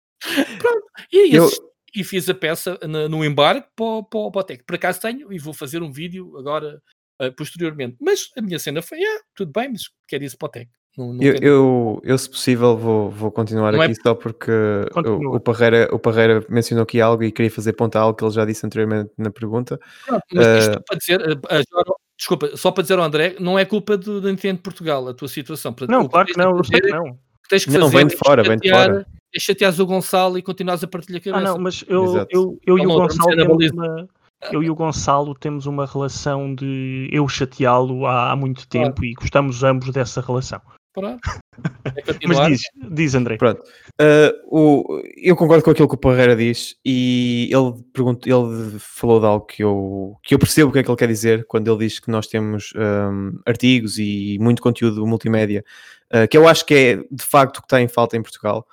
Pronto, 0.58 0.86
e, 1.12 1.34
eu... 1.34 1.50
e 1.94 2.02
fiz 2.02 2.28
a 2.28 2.34
peça 2.34 2.78
no, 2.88 3.08
no 3.08 3.24
embarque 3.24 3.68
para, 3.76 4.02
para, 4.04 4.30
para 4.30 4.40
o 4.40 4.44
Tech. 4.44 4.64
Por 4.64 4.76
acaso 4.76 5.00
tenho 5.00 5.32
e 5.32 5.38
vou 5.38 5.52
fazer 5.52 5.82
um 5.82 5.92
vídeo 5.92 6.36
agora 6.38 6.80
uh, 7.20 7.32
posteriormente. 7.36 7.96
Mas 8.00 8.30
a 8.36 8.42
minha 8.42 8.58
cena 8.58 8.82
foi, 8.82 8.98
ah, 9.02 9.20
tudo 9.34 9.52
bem, 9.52 9.70
mas 9.70 9.82
quer 10.08 10.22
isso 10.22 10.38
para 10.38 10.46
o 10.46 10.50
Tech. 10.50 10.70
Não, 10.96 11.12
não 11.12 11.22
eu, 11.22 11.34
eu, 11.42 12.00
eu, 12.04 12.16
se 12.16 12.30
possível, 12.30 12.76
vou, 12.76 13.10
vou 13.10 13.30
continuar 13.32 13.72
não 13.72 13.82
é 13.82 13.86
aqui 13.86 13.98
é... 13.98 14.02
só 14.02 14.14
porque 14.14 14.52
o, 14.94 15.36
o, 15.36 15.40
Parreira, 15.40 15.88
o 15.92 15.98
Parreira 15.98 16.44
mencionou 16.48 16.84
aqui 16.84 17.00
algo 17.00 17.24
e 17.24 17.32
queria 17.32 17.50
fazer 17.50 17.72
ponta 17.72 17.98
a 17.98 18.02
algo 18.02 18.16
que 18.16 18.24
ele 18.24 18.30
já 18.30 18.44
disse 18.44 18.64
anteriormente 18.64 19.10
na 19.18 19.30
pergunta. 19.30 19.78
Pronto, 20.06 20.22
mas 20.32 20.46
isto 20.58 20.78
uh... 20.78 20.84
para 20.86 20.98
dizer, 20.98 21.20
uh, 21.20 21.94
desculpa, 22.16 22.56
só 22.56 22.70
para 22.70 22.82
dizer 22.82 22.98
ao 22.98 23.04
André, 23.04 23.34
não 23.40 23.58
é 23.58 23.64
culpa 23.64 23.96
do, 23.96 24.20
do 24.20 24.28
Nintendo 24.28 24.60
Portugal, 24.60 25.08
a 25.08 25.14
tua 25.14 25.28
situação. 25.28 25.72
Portanto, 25.72 25.96
não, 25.96 26.08
claro 26.08 26.28
que 26.28 26.38
não, 26.38 26.56
eu 26.56 26.64
sei 26.64 26.80
que 26.80 26.90
não. 26.90 27.12
Que 27.12 27.48
tens 27.50 27.64
que 27.64 27.70
não, 27.72 27.90
fazer, 27.90 27.96
vem 27.96 28.06
de 28.06 28.16
fora, 28.16 28.42
vem 28.42 28.56
de 28.56 28.70
fora. 28.70 29.06
É 29.34 29.40
chateares 29.40 29.80
o 29.80 29.86
Gonçalo 29.86 30.38
e 30.38 30.42
continuas 30.42 30.84
a 30.84 30.86
partilhar 30.86 31.20
a 31.20 31.24
cabeça. 31.24 31.44
Ah, 31.44 31.52
não, 31.52 31.58
mas 31.58 31.84
eu, 31.88 32.18
eu, 32.18 32.26
eu, 32.30 32.58
eu 32.64 32.78
e 32.78 32.86
o 32.86 32.88
Gonçalo 32.88 33.36
temos 33.36 33.70
uma, 33.72 34.08
eu 34.52 34.62
e 34.62 34.70
o 34.70 34.74
Gonçalo 34.74 35.34
temos 35.34 35.66
uma 35.66 35.86
relação 35.86 36.54
de 36.54 37.08
eu 37.12 37.28
chateá-lo 37.28 38.06
há, 38.06 38.32
há, 38.32 38.36
muito 38.36 38.68
tempo 38.68 38.96
claro. 38.96 39.06
e 39.06 39.14
gostamos 39.14 39.62
ambos 39.62 39.90
dessa 39.90 40.20
relação. 40.20 40.60
Pronto. 40.92 41.20
É 41.86 42.26
Mas 42.26 42.46
diz, 42.48 42.62
diz 42.90 43.14
André. 43.14 43.36
Pronto. 43.36 43.62
Uh, 44.00 44.32
o, 44.50 45.02
eu 45.16 45.36
concordo 45.36 45.62
com 45.62 45.70
aquilo 45.70 45.88
que 45.88 45.94
o 45.94 45.98
Parreira 45.98 46.34
diz 46.34 46.76
e 46.84 47.48
ele, 47.52 47.74
pergunta, 47.92 48.28
ele 48.28 48.76
falou 48.80 49.20
de 49.20 49.26
algo 49.26 49.46
que 49.46 49.62
eu, 49.62 50.16
que 50.22 50.34
eu 50.34 50.38
percebo 50.38 50.70
o 50.70 50.72
que 50.72 50.80
é 50.80 50.82
que 50.82 50.90
ele 50.90 50.96
quer 50.96 51.06
dizer 51.06 51.46
quando 51.46 51.70
ele 51.70 51.86
diz 51.86 52.00
que 52.00 52.10
nós 52.10 52.26
temos 52.26 52.72
um, 52.74 53.38
artigos 53.46 53.98
e 53.98 54.36
muito 54.40 54.60
conteúdo 54.60 55.06
multimédia, 55.06 55.64
uh, 56.12 56.26
que 56.26 56.36
eu 56.36 56.48
acho 56.48 56.66
que 56.66 56.74
é 56.74 56.96
de 56.96 57.24
facto 57.24 57.58
o 57.58 57.60
que 57.60 57.66
está 57.66 57.80
em 57.80 57.86
falta 57.86 58.16
em 58.16 58.22
Portugal. 58.22 58.66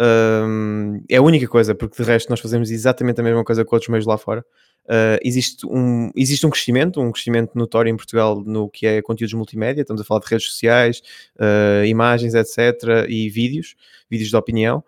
Um, 0.00 1.04
é 1.08 1.16
a 1.16 1.22
única 1.22 1.46
coisa, 1.46 1.74
porque 1.74 2.02
de 2.02 2.08
resto 2.08 2.28
nós 2.30 2.40
fazemos 2.40 2.70
exatamente 2.70 3.20
a 3.20 3.24
mesma 3.24 3.44
coisa 3.44 3.64
com 3.64 3.76
outros 3.76 3.88
meios 3.88 4.06
lá 4.06 4.18
fora. 4.18 4.44
Uh, 4.84 5.16
existe, 5.22 5.66
um, 5.66 6.10
existe 6.14 6.46
um 6.46 6.50
crescimento, 6.50 7.00
um 7.00 7.10
crescimento 7.10 7.52
notório 7.54 7.90
em 7.90 7.96
Portugal 7.96 8.42
no 8.44 8.68
que 8.68 8.86
é 8.86 9.00
conteúdos 9.00 9.32
multimédia, 9.32 9.80
estamos 9.80 10.02
a 10.02 10.04
falar 10.04 10.20
de 10.20 10.26
redes 10.28 10.46
sociais, 10.46 11.02
uh, 11.36 11.84
imagens, 11.86 12.34
etc. 12.34 13.06
e 13.08 13.30
vídeos, 13.30 13.74
vídeos 14.10 14.30
de 14.30 14.36
opinião. 14.36 14.84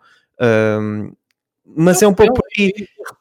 mas 1.65 2.03
é 2.03 2.07
um 2.07 2.15
pouco 2.15 2.35
por 2.35 2.45
aí. 2.59 2.73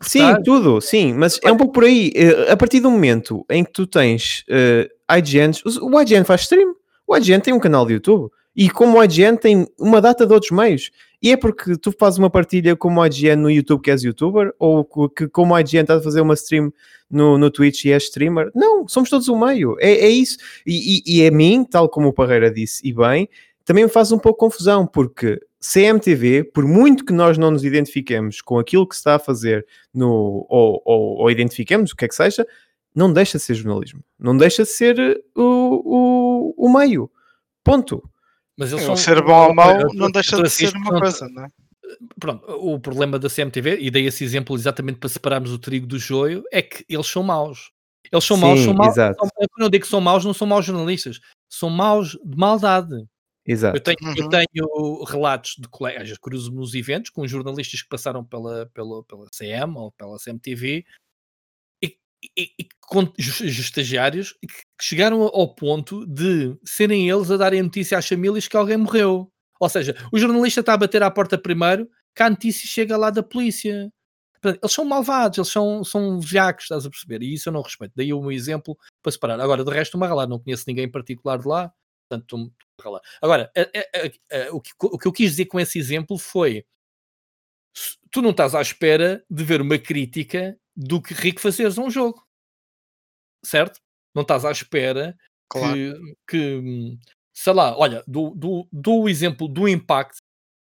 Sim, 0.01 0.43
tudo, 0.43 0.81
sim, 0.81 1.13
mas 1.13 1.39
é 1.43 1.51
um 1.51 1.57
pouco 1.57 1.73
por 1.73 1.85
aí. 1.85 2.11
Uh, 2.15 2.51
a 2.51 2.57
partir 2.57 2.81
do 2.81 2.91
momento 2.91 3.45
em 3.49 3.63
que 3.63 3.71
tu 3.71 3.87
tens 3.87 4.43
uh, 4.49 5.17
IGNs, 5.17 5.61
o 5.81 6.01
IGN 6.01 6.25
faz 6.25 6.41
stream, 6.41 6.75
o 7.07 7.15
IGN 7.15 7.41
tem 7.41 7.53
um 7.53 7.59
canal 7.59 7.85
de 7.85 7.93
YouTube. 7.93 8.29
E 8.55 8.69
como 8.69 9.03
IGN 9.03 9.37
tem 9.37 9.67
uma 9.79 9.99
data 9.99 10.25
de 10.25 10.33
outros 10.33 10.51
meios. 10.51 10.91
E 11.21 11.31
é 11.31 11.37
porque 11.37 11.75
tu 11.77 11.91
fazes 11.91 12.19
uma 12.19 12.29
partilha 12.29 12.75
como 12.75 13.05
IGN 13.05 13.41
no 13.41 13.49
YouTube 13.49 13.81
que 13.81 13.91
és 13.91 14.03
youtuber, 14.03 14.53
ou 14.59 14.85
que 15.09 15.27
como 15.27 15.57
IGN 15.57 15.81
está 15.81 15.95
a 15.95 16.01
fazer 16.01 16.21
uma 16.21 16.35
stream 16.35 16.71
no, 17.09 17.37
no 17.37 17.49
Twitch 17.49 17.85
e 17.85 17.91
és 17.91 18.03
streamer. 18.03 18.51
Não, 18.55 18.87
somos 18.87 19.09
todos 19.09 19.27
o 19.27 19.37
meio. 19.37 19.75
É, 19.79 19.91
é 19.91 20.09
isso. 20.09 20.37
E, 20.65 21.01
e, 21.05 21.17
e 21.17 21.27
a 21.27 21.31
mim, 21.31 21.63
tal 21.63 21.89
como 21.89 22.09
o 22.09 22.13
Parreira 22.13 22.51
disse, 22.51 22.87
e 22.87 22.93
bem, 22.93 23.27
também 23.65 23.83
me 23.83 23.89
faz 23.89 24.11
um 24.11 24.19
pouco 24.19 24.39
confusão, 24.39 24.85
porque 24.85 25.39
CMTV, 25.59 26.43
por 26.53 26.65
muito 26.65 27.03
que 27.03 27.11
nós 27.11 27.37
não 27.37 27.49
nos 27.49 27.65
identifiquemos 27.65 28.39
com 28.39 28.59
aquilo 28.59 28.87
que 28.87 28.95
se 28.95 28.99
está 28.99 29.15
a 29.15 29.19
fazer 29.19 29.65
no, 29.93 30.45
ou, 30.47 30.81
ou, 30.85 31.17
ou 31.21 31.31
identifiquemos, 31.31 31.91
o 31.91 31.95
que 31.95 32.05
é 32.05 32.07
que 32.07 32.15
seja, 32.15 32.45
não 32.93 33.11
deixa 33.11 33.37
de 33.37 33.43
ser 33.43 33.55
jornalismo. 33.55 34.03
Não 34.19 34.37
deixa 34.37 34.63
de 34.63 34.69
ser 34.69 35.23
o, 35.35 36.53
o, 36.55 36.67
o 36.67 36.77
meio. 36.77 37.09
Ponto. 37.63 38.07
Mas 38.57 38.71
eles 38.71 38.83
é, 38.83 38.85
são, 38.85 38.95
ser 38.95 39.21
bom 39.21 39.47
ou 39.47 39.53
mau 39.53 39.77
não 39.93 40.09
deixa 40.09 40.41
de 40.41 40.49
ser 40.49 40.75
uma 40.75 40.99
coisa, 40.99 41.27
não 41.29 41.45
é? 41.45 41.47
Pronto, 42.19 42.45
o 42.51 42.79
problema 42.79 43.19
da 43.19 43.29
CMTV, 43.29 43.77
e 43.79 43.91
dei 43.91 44.07
esse 44.07 44.23
exemplo 44.23 44.55
exatamente 44.55 44.99
para 44.99 45.09
separarmos 45.09 45.51
o 45.51 45.59
trigo 45.59 45.85
do 45.85 45.99
joio, 45.99 46.43
é 46.51 46.61
que 46.61 46.85
eles 46.89 47.07
são 47.07 47.21
maus. 47.21 47.71
Eles 48.11 48.23
são 48.23 48.37
Sim, 48.37 48.43
maus, 48.43 48.59
são 48.61 48.73
maus. 48.73 48.93
Exato. 48.93 49.17
Quando 49.17 49.65
eu 49.65 49.69
digo 49.69 49.83
que 49.83 49.89
são 49.89 50.01
maus, 50.01 50.25
não 50.25 50.33
são 50.33 50.47
maus 50.47 50.65
jornalistas, 50.65 51.19
são 51.49 51.69
maus 51.69 52.11
de 52.23 52.37
maldade. 52.37 53.05
Exato. 53.45 53.77
Eu 53.77 53.81
tenho, 53.81 53.97
uhum. 54.01 54.15
eu 54.17 54.29
tenho 54.29 55.03
relatos 55.03 55.55
de 55.59 55.67
colegas, 55.67 56.17
cruzo 56.17 56.51
nos 56.51 56.73
eventos 56.73 57.11
com 57.11 57.27
jornalistas 57.27 57.81
que 57.81 57.89
passaram 57.89 58.23
pela, 58.23 58.65
pela, 58.73 59.03
pela 59.03 59.27
CM 59.29 59.77
ou 59.77 59.91
pela 59.91 60.17
CMTV 60.17 60.83
e, 62.37 62.51
e 62.59 62.67
com 62.81 63.11
estagiários 63.17 64.33
que 64.33 64.63
chegaram 64.81 65.21
ao 65.21 65.53
ponto 65.53 66.05
de 66.05 66.57
serem 66.65 67.09
eles 67.09 67.29
a 67.31 67.37
darem 67.37 67.61
notícia 67.61 67.97
às 67.97 68.07
famílias 68.07 68.47
que 68.47 68.57
alguém 68.57 68.77
morreu. 68.77 69.31
Ou 69.59 69.69
seja, 69.69 69.95
o 70.11 70.19
jornalista 70.19 70.59
está 70.59 70.73
a 70.73 70.77
bater 70.77 71.01
à 71.03 71.09
porta 71.09 71.37
primeiro, 71.37 71.89
que 72.15 72.23
a 72.23 72.29
notícia 72.29 72.67
chega 72.67 72.97
lá 72.97 73.09
da 73.09 73.23
polícia. 73.23 73.91
Eles 74.43 74.71
são 74.71 74.85
malvados, 74.85 75.37
eles 75.37 75.49
são, 75.49 75.83
são 75.83 76.19
viacos, 76.19 76.65
estás 76.65 76.85
a 76.85 76.89
perceber? 76.89 77.23
E 77.23 77.33
isso 77.33 77.49
eu 77.49 77.53
não 77.53 77.61
respeito. 77.61 77.93
Daí 77.95 78.13
o 78.13 78.21
meu 78.21 78.31
exemplo 78.31 78.77
para 79.01 79.11
separar. 79.11 79.39
Agora, 79.39 79.63
de 79.63 79.71
resto, 79.71 79.95
uma 79.95 80.13
lá, 80.13 80.27
não 80.27 80.39
conheço 80.39 80.65
ninguém 80.67 80.85
em 80.85 80.91
particular 80.91 81.39
de 81.39 81.47
lá, 81.47 81.71
portanto, 82.07 82.53
lá. 82.83 83.01
Agora, 83.21 83.51
a, 83.57 83.61
a, 83.61 84.47
a, 84.47 84.53
o, 84.53 84.61
que, 84.61 84.71
o 84.81 84.97
que 84.99 85.07
eu 85.07 85.11
quis 85.11 85.31
dizer 85.31 85.45
com 85.45 85.59
esse 85.59 85.79
exemplo 85.79 86.17
foi 86.17 86.63
tu 88.11 88.21
não 88.21 88.29
estás 88.31 88.55
à 88.55 88.61
espera 88.61 89.23
de 89.29 89.43
ver 89.43 89.61
uma 89.61 89.77
crítica 89.77 90.57
do 90.75 91.01
que 91.01 91.13
rico 91.13 91.41
fazeres 91.41 91.77
um 91.77 91.89
jogo. 91.89 92.25
Certo? 93.43 93.79
Não 94.13 94.21
estás 94.21 94.45
à 94.45 94.51
espera 94.51 95.15
claro. 95.49 95.73
que, 95.75 96.15
que, 96.27 96.97
sei 97.33 97.53
lá, 97.53 97.77
olha, 97.77 98.03
do, 98.07 98.31
do, 98.31 98.67
do 98.71 99.09
exemplo 99.09 99.47
do 99.47 99.67
Impact, 99.67 100.17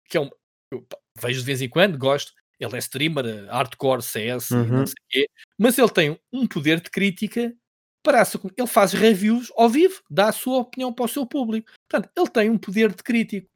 que 0.09 0.17
é 0.17 0.21
um. 0.21 0.31
Eu 0.71 0.87
vejo 1.21 1.41
de 1.41 1.47
vez 1.47 1.63
em 1.63 1.69
quando, 1.69 1.99
gosto. 1.99 2.33
Ele 2.61 2.75
é 2.75 2.79
streamer, 2.79 3.47
hardcore, 3.47 4.03
CS, 4.03 4.51
uhum. 4.51 4.67
não 4.67 4.87
sei 4.87 4.95
o 4.95 5.09
quê, 5.09 5.31
mas 5.57 5.79
ele 5.79 5.91
tem 5.91 6.21
um 6.33 6.45
poder 6.45 6.81
de 6.81 6.91
crítica 6.91 7.55
para 8.03 8.23
ele 8.57 8.67
faz 8.67 8.93
reviews 8.93 9.53
ao 9.57 9.69
vivo, 9.69 10.03
dá 10.11 10.29
a 10.29 10.33
sua 10.33 10.59
opinião 10.59 10.93
para 10.93 11.05
o 11.05 11.09
seu 11.09 11.27
público. 11.27 11.71
Portanto, 11.89 12.11
ele 12.17 12.29
tem 12.31 12.51
um 12.51 12.59
poder 12.59 12.95
de 12.95 13.03
crítico, 13.03 13.49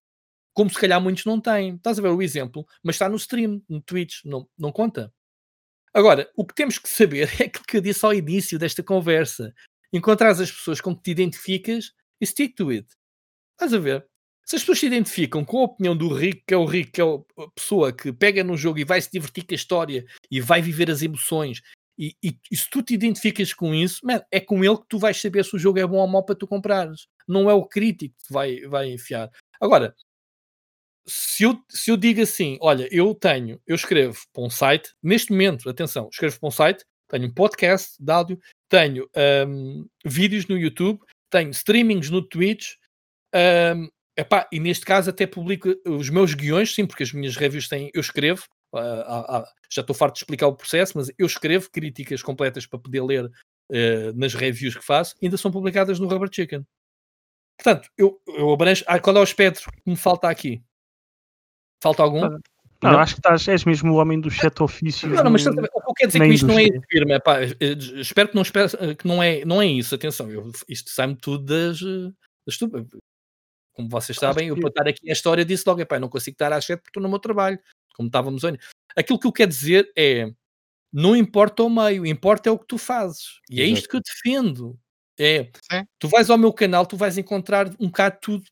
como 0.54 0.70
se 0.70 0.78
calhar 0.78 1.00
muitos 1.00 1.24
não 1.24 1.40
têm. 1.40 1.76
Estás 1.76 1.98
a 1.98 2.02
ver 2.02 2.08
o 2.08 2.22
exemplo, 2.22 2.66
mas 2.82 2.96
está 2.96 3.08
no 3.08 3.16
stream, 3.16 3.62
no 3.68 3.80
Twitch, 3.80 4.24
não, 4.24 4.46
não 4.58 4.70
conta. 4.70 5.12
Agora, 5.94 6.30
o 6.36 6.44
que 6.46 6.54
temos 6.54 6.78
que 6.78 6.88
saber 6.88 7.28
é 7.40 7.44
aquilo 7.44 7.64
que 7.66 7.76
eu 7.76 7.80
disse 7.80 8.04
ao 8.04 8.14
início 8.14 8.58
desta 8.58 8.82
conversa. 8.82 9.54
Encontrar 9.92 10.30
as 10.30 10.50
pessoas 10.50 10.80
com 10.80 10.96
que 10.96 11.02
te 11.02 11.10
identificas 11.10 11.92
e 12.20 12.26
stick 12.26 12.54
to 12.54 12.70
it. 12.70 12.86
Estás 13.52 13.74
a 13.74 13.78
ver? 13.78 14.06
Se 14.44 14.56
as 14.56 14.62
pessoas 14.62 14.80
se 14.80 14.86
identificam 14.86 15.44
com 15.44 15.58
a 15.58 15.64
opinião 15.64 15.96
do 15.96 16.12
Rico, 16.12 16.42
que 16.46 16.54
é 16.54 16.56
o 16.56 16.64
Rico, 16.64 16.92
que 16.92 17.00
é 17.00 17.04
a 17.04 17.50
pessoa 17.54 17.92
que 17.92 18.12
pega 18.12 18.42
num 18.42 18.56
jogo 18.56 18.78
e 18.78 18.84
vai 18.84 19.00
se 19.00 19.10
divertir 19.10 19.44
com 19.46 19.54
a 19.54 19.56
história 19.56 20.04
e 20.30 20.40
vai 20.40 20.60
viver 20.60 20.90
as 20.90 21.02
emoções, 21.02 21.62
e, 21.98 22.16
e, 22.22 22.36
e 22.50 22.56
se 22.56 22.68
tu 22.68 22.82
te 22.82 22.94
identificas 22.94 23.52
com 23.52 23.74
isso, 23.74 24.00
man, 24.04 24.20
é 24.30 24.40
com 24.40 24.64
ele 24.64 24.78
que 24.78 24.86
tu 24.88 24.98
vais 24.98 25.20
saber 25.20 25.44
se 25.44 25.54
o 25.54 25.58
jogo 25.58 25.78
é 25.78 25.86
bom 25.86 25.98
ou 25.98 26.08
mau 26.08 26.24
para 26.24 26.34
tu 26.34 26.46
comprares. 26.46 27.06
Não 27.28 27.48
é 27.48 27.54
o 27.54 27.64
crítico 27.64 28.16
que 28.26 28.32
vai, 28.32 28.60
vai 28.62 28.90
enfiar. 28.90 29.30
Agora, 29.60 29.94
se 31.06 31.44
eu, 31.44 31.58
se 31.68 31.90
eu 31.90 31.96
digo 31.96 32.22
assim, 32.22 32.58
olha, 32.60 32.88
eu 32.90 33.14
tenho, 33.14 33.60
eu 33.66 33.74
escrevo 33.74 34.18
para 34.32 34.42
um 34.42 34.50
site, 34.50 34.92
neste 35.02 35.30
momento, 35.30 35.68
atenção, 35.68 36.08
escrevo 36.10 36.38
para 36.38 36.48
um 36.48 36.52
site, 36.52 36.84
tenho 37.08 37.26
um 37.26 37.34
podcast 37.34 38.02
de 38.02 38.12
áudio, 38.12 38.38
tenho 38.68 39.08
um, 39.46 39.86
vídeos 40.04 40.46
no 40.46 40.56
YouTube, 40.56 41.00
tenho 41.30 41.50
streamings 41.50 42.10
no 42.10 42.22
Twitch, 42.22 42.72
um, 43.34 43.88
epá, 44.16 44.48
e 44.52 44.60
neste 44.60 44.84
caso 44.84 45.10
até 45.10 45.26
publico 45.26 45.74
os 45.86 46.08
meus 46.08 46.34
guiões, 46.34 46.74
sim, 46.74 46.86
porque 46.86 47.02
as 47.02 47.12
minhas 47.12 47.36
reviews 47.36 47.68
têm, 47.68 47.90
eu 47.92 48.00
escrevo, 48.00 48.44
uh, 48.72 48.78
uh, 48.78 49.40
uh, 49.40 49.44
já 49.70 49.80
estou 49.80 49.94
farto 49.94 50.14
de 50.14 50.20
explicar 50.20 50.46
o 50.46 50.56
processo, 50.56 50.96
mas 50.96 51.10
eu 51.18 51.26
escrevo 51.26 51.70
críticas 51.70 52.22
completas 52.22 52.66
para 52.66 52.78
poder 52.78 53.02
ler 53.02 53.30
eh, 53.74 54.12
nas 54.14 54.34
reviews 54.34 54.76
que 54.76 54.84
faço, 54.84 55.14
ainda 55.22 55.38
são 55.38 55.50
publicadas 55.50 55.98
no 55.98 56.06
Rubber 56.06 56.28
Chicken. 56.30 56.62
Portanto, 57.56 57.88
eu, 57.96 58.20
eu 58.26 58.52
abranjo. 58.52 58.84
Ah, 58.86 58.98
qual 59.00 59.16
é 59.16 59.20
o 59.20 59.24
espectro 59.24 59.70
que 59.72 59.90
me 59.90 59.96
falta 59.96 60.28
aqui? 60.28 60.62
Falta 61.82 62.02
algum? 62.02 62.20
Não, 62.20 62.40
não, 62.80 62.98
acho 62.98 63.14
que 63.14 63.20
estás, 63.20 63.46
és 63.48 63.64
mesmo 63.64 63.92
o 63.92 63.96
homem 63.96 64.20
do 64.20 64.30
chat 64.30 64.60
ofício. 64.62 65.08
Não, 65.08 65.24
não, 65.24 65.30
mas 65.32 65.44
o 65.46 65.52
que 65.52 65.58
eu 65.60 65.94
quero 65.96 66.12
dizer 66.12 66.20
que 66.20 66.34
isto 66.34 66.46
não 66.46 66.58
é 66.58 66.68
firme, 66.88 67.20
pá, 67.20 67.42
espero 67.42 68.28
que 68.28 68.34
não, 68.36 68.42
espero, 68.42 68.96
que 68.96 69.06
não, 69.06 69.22
é, 69.22 69.44
não 69.44 69.60
é 69.60 69.66
isso, 69.66 69.94
atenção, 69.94 70.30
eu, 70.30 70.50
isto 70.68 70.90
sai-me 70.90 71.16
tudo 71.16 71.44
das, 71.44 71.80
das 72.46 72.58
Como 73.72 73.88
vocês 73.88 74.16
sabem, 74.16 74.48
eu 74.48 74.56
para 74.56 74.68
estar 74.68 74.88
aqui 74.88 75.10
a 75.10 75.12
história 75.12 75.44
disse 75.44 75.64
logo, 75.66 75.84
pá, 75.86 75.98
não 75.98 76.08
consigo 76.08 76.34
estar 76.34 76.52
às 76.52 76.64
7 76.64 76.78
porque 76.78 76.90
estou 76.90 77.02
no 77.02 77.08
meu 77.08 77.18
trabalho, 77.18 77.58
como 77.96 78.08
estávamos 78.08 78.44
hoje. 78.44 78.58
Aquilo 78.96 79.18
que 79.18 79.26
eu 79.26 79.32
quero 79.32 79.50
dizer 79.50 79.90
é, 79.96 80.32
não 80.92 81.16
importa 81.16 81.64
o 81.64 81.70
meio, 81.70 82.06
importa 82.06 82.48
é 82.48 82.52
o 82.52 82.58
que 82.58 82.66
tu 82.66 82.78
fazes. 82.78 83.40
E 83.50 83.60
é 83.60 83.64
isto 83.64 83.88
que 83.88 83.96
eu 83.96 84.00
defendo. 84.00 84.78
É, 85.18 85.50
Sim. 85.70 85.84
tu 85.98 86.08
vais 86.08 86.30
ao 86.30 86.38
meu 86.38 86.52
canal, 86.52 86.86
tu 86.86 86.96
vais 86.96 87.18
encontrar 87.18 87.68
um 87.78 87.86
bocado 87.86 88.18
tudo. 88.20 88.44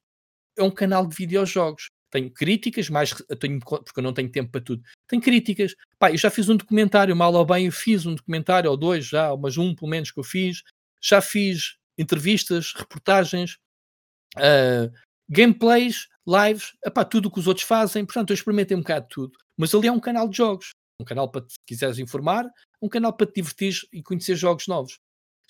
É 0.57 0.63
um 0.63 0.71
canal 0.71 1.07
de 1.07 1.17
videojogos 1.17 1.91
tenho 2.11 2.31
críticas, 2.31 2.89
mais 2.89 3.15
tenho, 3.39 3.61
porque 3.61 3.99
eu 3.99 4.03
não 4.03 4.13
tenho 4.13 4.31
tempo 4.31 4.51
para 4.51 4.61
tudo. 4.61 4.83
Tenho 5.07 5.23
críticas. 5.23 5.75
Pá, 5.99 6.11
eu 6.11 6.19
já 6.19 6.31
fiz 6.31 6.49
um 6.49 6.57
documentário, 6.57 7.15
mal 7.15 7.33
ou 7.33 7.45
bem, 7.45 7.67
eu 7.67 7.73
fiz 7.73 8.05
um 8.07 8.15
documentário, 8.15 8.71
ou 8.71 8.77
dois 8.77 9.07
já, 9.07 9.35
mas 9.37 9.57
um 9.57 9.75
pelo 9.75 9.91
menos 9.91 10.11
que 10.11 10.19
eu 10.19 10.25
fiz. 10.25 10.63
Já 11.01 11.21
fiz 11.21 11.77
entrevistas, 11.97 12.73
reportagens, 12.75 13.59
uh, 14.37 14.93
gameplays, 15.29 16.09
lives, 16.27 16.75
epá, 16.85 17.05
tudo 17.05 17.27
o 17.27 17.31
que 17.31 17.39
os 17.39 17.47
outros 17.47 17.67
fazem. 17.67 18.05
Portanto, 18.05 18.31
eu 18.31 18.35
experimentei 18.35 18.77
um 18.77 18.81
bocado 18.81 19.07
de 19.07 19.15
tudo. 19.15 19.39
Mas 19.57 19.75
ali 19.75 19.87
é 19.89 19.93
um 19.93 20.01
canal 20.01 20.29
de 20.29 20.37
jogos. 20.37 20.75
Um 21.01 21.05
canal 21.05 21.31
para 21.31 21.43
te 21.43 21.55
quiseres 21.67 21.99
informar, 21.99 22.47
um 22.83 22.89
canal 22.89 23.13
para 23.13 23.27
te 23.27 23.37
divertir 23.37 23.75
e 23.93 24.03
conhecer 24.03 24.37
jogos 24.37 24.67
novos. 24.67 24.99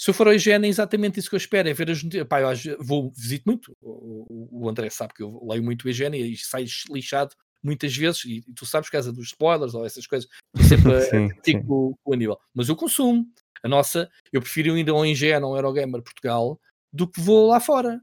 Se 0.00 0.08
eu 0.08 0.14
for 0.14 0.28
ao 0.28 0.32
IGN, 0.32 0.64
é 0.64 0.70
exatamente 0.70 1.20
isso 1.20 1.28
que 1.28 1.34
eu 1.34 1.38
espero, 1.38 1.68
é 1.68 1.74
ver 1.74 1.90
as 1.90 2.02
notícias. 2.02 2.26
Pá, 2.26 2.40
eu 2.40 2.78
vou, 2.82 3.12
visito 3.14 3.42
muito, 3.44 3.76
o, 3.82 4.62
o 4.64 4.66
André 4.66 4.88
sabe 4.88 5.12
que 5.12 5.22
eu 5.22 5.46
leio 5.46 5.62
muito 5.62 5.84
o 5.84 5.90
IGN 5.90 6.16
e 6.16 6.38
sai 6.38 6.64
lixado 6.88 7.34
muitas 7.62 7.94
vezes, 7.94 8.24
e, 8.24 8.38
e 8.48 8.54
tu 8.54 8.64
sabes, 8.64 8.88
por 8.88 8.92
causa 8.92 9.12
dos 9.12 9.26
spoilers 9.26 9.74
ou 9.74 9.84
essas 9.84 10.06
coisas, 10.06 10.26
sempre 10.66 10.98
sim, 11.04 11.28
sim. 11.44 11.62
Com, 11.62 11.94
com 12.02 12.12
o 12.12 12.14
Aníbal. 12.14 12.40
Mas 12.54 12.70
eu 12.70 12.76
consumo. 12.76 13.26
A 13.62 13.68
nossa, 13.68 14.10
eu 14.32 14.40
prefiro 14.40 14.78
ir 14.78 14.88
ao 14.88 15.04
IGN 15.04 15.44
ou 15.44 15.52
um 15.52 15.56
Eurogamer 15.56 16.00
Portugal 16.00 16.58
do 16.90 17.06
que 17.06 17.20
vou 17.20 17.48
lá 17.48 17.60
fora. 17.60 18.00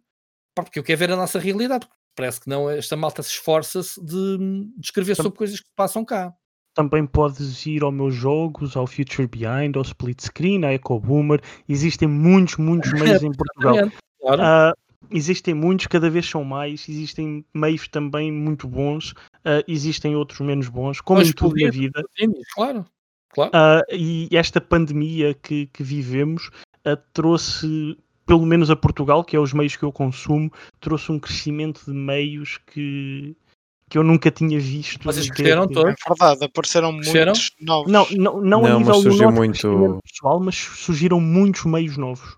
Pá, 0.53 0.61
porque 0.61 0.77
eu 0.77 0.83
quero 0.83 0.99
ver 0.99 1.11
a 1.13 1.15
nossa 1.15 1.39
realidade. 1.39 1.87
Parece 2.15 2.41
que 2.41 2.47
não, 2.47 2.69
esta 2.69 2.95
malta 2.95 3.23
se 3.23 3.31
esforça-se 3.31 3.99
de, 4.05 4.37
de 4.37 4.85
escrever 4.85 5.15
sobre 5.15 5.35
coisas 5.35 5.59
que 5.59 5.69
passam 5.75 6.05
cá 6.05 6.31
também 6.77 7.07
podes 7.07 7.65
ir 7.65 7.81
ao 7.81 7.91
meus 7.91 8.13
jogos, 8.13 8.77
ao 8.77 8.85
Future 8.85 9.27
Behind, 9.27 9.75
ao 9.75 9.81
Split 9.81 10.21
Screen, 10.21 10.63
à 10.63 10.73
Eco 10.73 10.99
Boomer. 10.99 11.41
Existem 11.67 12.07
muitos, 12.07 12.57
muitos 12.57 12.93
meios 12.93 13.23
em 13.23 13.31
Portugal. 13.33 13.91
Claro. 14.21 14.41
Uh, 14.43 14.77
existem 15.09 15.55
muitos, 15.55 15.87
cada 15.87 16.07
vez 16.07 16.29
são 16.29 16.43
mais. 16.43 16.87
Existem 16.87 17.43
meios 17.51 17.87
também 17.87 18.31
muito 18.31 18.67
bons, 18.67 19.11
uh, 19.11 19.63
existem 19.67 20.15
outros 20.15 20.39
menos 20.41 20.69
bons, 20.69 21.01
como 21.01 21.19
Mas 21.19 21.29
em 21.29 21.33
tudo 21.33 21.55
na 21.59 21.71
vida. 21.71 22.03
Claro, 22.53 22.85
claro. 23.29 23.51
Uh, 23.51 23.95
e 23.95 24.29
esta 24.31 24.61
pandemia 24.61 25.33
que, 25.33 25.65
que 25.73 25.81
vivemos 25.81 26.51
trouxe 27.11 27.97
pelo 28.25 28.45
menos 28.45 28.69
a 28.69 28.75
Portugal, 28.75 29.23
que 29.23 29.35
é 29.35 29.39
os 29.39 29.51
meios 29.51 29.75
que 29.75 29.83
eu 29.83 29.91
consumo, 29.91 30.51
trouxe 30.79 31.11
um 31.11 31.19
crescimento 31.19 31.83
de 31.85 31.91
meios 31.91 32.59
que, 32.67 33.35
que 33.89 33.97
eu 33.97 34.03
nunca 34.03 34.29
tinha 34.29 34.59
visto. 34.59 35.03
Vocês 35.03 35.29
cresceram 35.29 35.67
todos? 35.67 35.93
É 35.93 36.09
verdade, 36.09 36.45
apareceram 36.45 36.91
muitos 36.91 37.51
novos. 37.61 37.91
Não, 37.91 38.07
não, 38.11 38.41
não, 38.41 38.41
não 38.41 38.65
a 38.65 38.79
nível 38.79 39.03
nosso 39.03 39.31
muito... 39.31 39.99
pessoal, 40.03 40.39
mas 40.39 40.55
surgiram 40.55 41.19
muitos 41.19 41.65
meios 41.65 41.97
novos. 41.97 42.35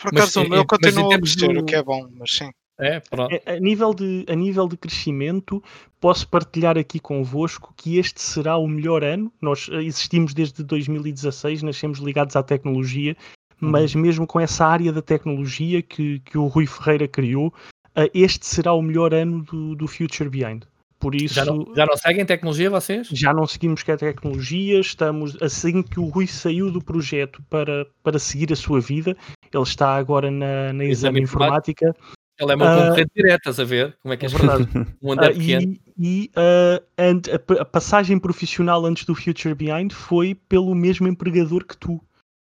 Por 0.00 0.08
acaso 0.08 0.40
mas, 0.40 0.48
o 0.48 0.50
meu 0.50 0.66
continua 0.66 1.14
a 1.14 1.18
crescer, 1.18 1.52
do... 1.52 1.60
o 1.60 1.64
que 1.64 1.74
é 1.74 1.82
bom, 1.82 2.08
mas 2.18 2.30
sim. 2.32 2.50
É, 2.78 2.98
pronto. 2.98 3.34
A, 3.46 3.52
a, 3.52 3.60
nível 3.60 3.92
de, 3.92 4.24
a 4.26 4.34
nível 4.34 4.66
de 4.66 4.76
crescimento, 4.76 5.62
posso 6.00 6.26
partilhar 6.26 6.78
aqui 6.78 6.98
convosco 6.98 7.74
que 7.76 7.98
este 7.98 8.22
será 8.22 8.56
o 8.56 8.66
melhor 8.66 9.04
ano. 9.04 9.30
Nós 9.40 9.68
eh, 9.70 9.82
existimos 9.82 10.32
desde 10.32 10.64
2016, 10.64 11.62
nascemos 11.62 11.98
ligados 11.98 12.36
à 12.36 12.42
tecnologia, 12.42 13.14
mas 13.60 13.94
uhum. 13.94 14.00
mesmo 14.00 14.26
com 14.26 14.40
essa 14.40 14.64
área 14.64 14.90
da 14.90 15.02
tecnologia 15.02 15.82
que, 15.82 16.20
que 16.20 16.38
o 16.38 16.46
Rui 16.46 16.66
Ferreira 16.66 17.06
criou, 17.06 17.52
eh, 17.94 18.10
este 18.14 18.46
será 18.46 18.72
o 18.72 18.80
melhor 18.80 19.12
ano 19.12 19.42
do, 19.42 19.76
do 19.76 19.86
Future 19.86 20.30
Behind. 20.30 20.64
Por 21.00 21.14
isso, 21.14 21.34
já 21.34 21.46
não, 21.46 21.64
já 21.74 21.86
não 21.86 21.96
seguem 21.96 22.26
tecnologia 22.26 22.68
vocês? 22.68 23.08
Já 23.08 23.32
não 23.32 23.46
seguimos 23.46 23.82
que 23.82 23.90
a 23.90 23.96
tecnologia, 23.96 24.78
estamos 24.78 25.40
assim 25.40 25.82
que 25.82 25.98
o 25.98 26.04
Rui 26.04 26.26
saiu 26.26 26.70
do 26.70 26.84
projeto 26.84 27.42
para, 27.48 27.86
para 28.02 28.18
seguir 28.18 28.52
a 28.52 28.56
sua 28.56 28.82
vida, 28.82 29.16
ele 29.52 29.62
está 29.62 29.96
agora 29.96 30.30
na, 30.30 30.74
na 30.74 30.84
exame, 30.84 31.22
informática. 31.22 31.96
Ele 32.38 32.52
é 32.52 32.56
meu 32.56 32.66
concorrente 32.66 33.10
uh, 33.18 33.34
estás 33.34 33.58
a 33.58 33.64
ver? 33.64 33.96
Como 34.02 34.12
é 34.12 34.16
que 34.18 34.26
é 34.26 34.28
verdade? 34.28 34.68
um 35.02 35.12
uh, 35.12 35.32
e, 35.34 35.80
e 35.98 36.30
uh, 36.36 36.84
a, 37.56 37.62
a, 37.62 37.64
passagem 37.64 38.18
profissional 38.18 38.84
antes 38.84 39.06
do 39.06 39.14
Future 39.14 39.54
Behind 39.54 39.92
foi 39.92 40.34
pelo 40.34 40.74
mesmo 40.74 41.08
empregador 41.08 41.64
que 41.64 41.78
tu. 41.78 41.98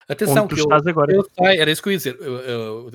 Atenção, 0.09 0.45
que 0.45 0.59
eu, 0.59 0.65
agora. 0.71 1.13
Eu, 1.13 1.25
era 1.39 1.71
isso 1.71 1.81
que 1.81 1.87
eu 1.87 1.91
ia 1.91 1.97
dizer. 1.97 2.17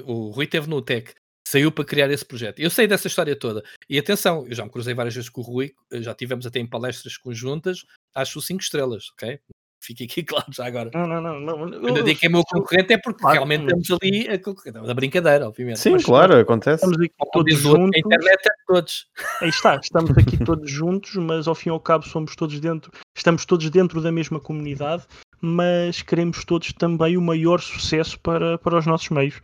o 0.05 0.31
Rui 0.31 0.47
teve 0.47 0.69
no 0.69 0.83
Tech 0.83 1.15
saiu 1.47 1.71
para 1.71 1.85
criar 1.85 2.11
esse 2.11 2.25
projeto. 2.25 2.59
Eu 2.59 2.71
sei 2.71 2.89
dessa 2.89 3.07
história 3.07 3.37
toda. 3.37 3.63
E 3.89 3.97
atenção, 3.99 4.45
eu 4.49 4.55
já 4.55 4.65
me 4.65 4.71
cruzei 4.71 4.95
várias 4.95 5.15
vezes 5.15 5.31
com 5.31 5.41
o 5.41 5.45
Rui, 5.45 5.73
já 5.93 6.13
tivemos 6.13 6.45
até 6.45 6.59
em 6.59 6.67
palestras 6.67 7.17
conjuntas, 7.17 7.85
acho 8.13 8.43
cinco 8.43 8.63
estrelas, 8.63 9.11
ok? 9.13 9.39
Fique 9.81 10.05
aqui 10.05 10.25
claro 10.25 10.47
já 10.53 10.67
agora. 10.67 10.91
Não, 10.93 11.07
não, 11.07 11.21
não. 11.21 11.41
não. 11.41 11.89
Eu, 11.89 11.99
eu 11.99 12.03
digo 12.03 12.19
que 12.19 12.27
é 12.27 12.29
meu 12.29 12.43
concorrente 12.43 12.93
é 12.93 12.99
porque 12.99 13.21
claro, 13.21 13.37
realmente 13.37 13.63
estamos 13.63 13.91
ali 13.93 14.27
a, 14.29 14.91
a 14.91 14.95
brincadeira, 14.95 15.47
obviamente. 15.47 15.79
Sim, 15.79 15.91
Mas, 15.91 16.05
claro, 16.05 16.37
acontece. 16.37 16.85
Estamos 16.85 16.99
aqui 16.99 17.15
todos 17.33 17.59
juntos. 17.59 17.91
A 17.95 17.99
internet 17.99 18.41
é 18.45 18.55
todos. 18.67 19.07
Aí 19.41 19.49
está, 19.49 19.77
estamos 19.77 20.19
aqui 20.19 20.45
todos 20.45 20.69
juntos, 20.69 21.15
mas 21.15 21.47
ao 21.47 21.55
fim 21.55 21.69
e 21.69 21.73
ao 21.73 21.79
cabo 21.79 22.05
somos 22.05 22.35
todos 22.35 22.59
dentro, 22.59 22.91
estamos 23.17 23.45
todos 23.45 23.71
dentro 23.71 24.01
da 24.01 24.11
mesma 24.11 24.41
comunidade, 24.41 25.05
mas 25.41 26.03
queremos 26.03 26.45
todos 26.45 26.73
também 26.73 27.17
o 27.17 27.23
maior 27.23 27.61
sucesso 27.61 28.19
para, 28.19 28.59
para 28.59 28.79
os 28.79 28.87
nossos 28.87 29.11
meios. 29.11 29.41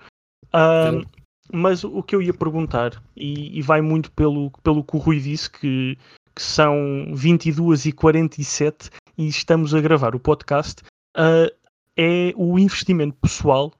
Um, 0.53 1.22
mas 1.53 1.85
o 1.85 2.03
que 2.03 2.15
eu 2.15 2.23
ia 2.23 2.33
perguntar, 2.33 3.03
e, 3.15 3.59
e, 3.59 3.63
vai 3.63 3.81
muito 3.81 4.11
pelo, 4.13 4.51
pelo 4.63 4.83
que 4.83 4.97
o 4.97 4.99
Rui 4.99 5.21
disse, 5.21 5.51
que, 5.51 5.99
que 6.35 6.43
são 6.43 7.13
22 7.15 7.87
e 7.87 7.93
47 7.93 8.91
e 9.19 9.29
estamos 9.29 9.75
a 9.75 9.81
gravar 9.81 10.15
o 10.15 10.21
podcast, 10.21 10.83
uh, 11.17 11.53
é 11.97 12.33
o 12.37 12.59
investimento 12.59 13.17
pessoal 13.21 13.73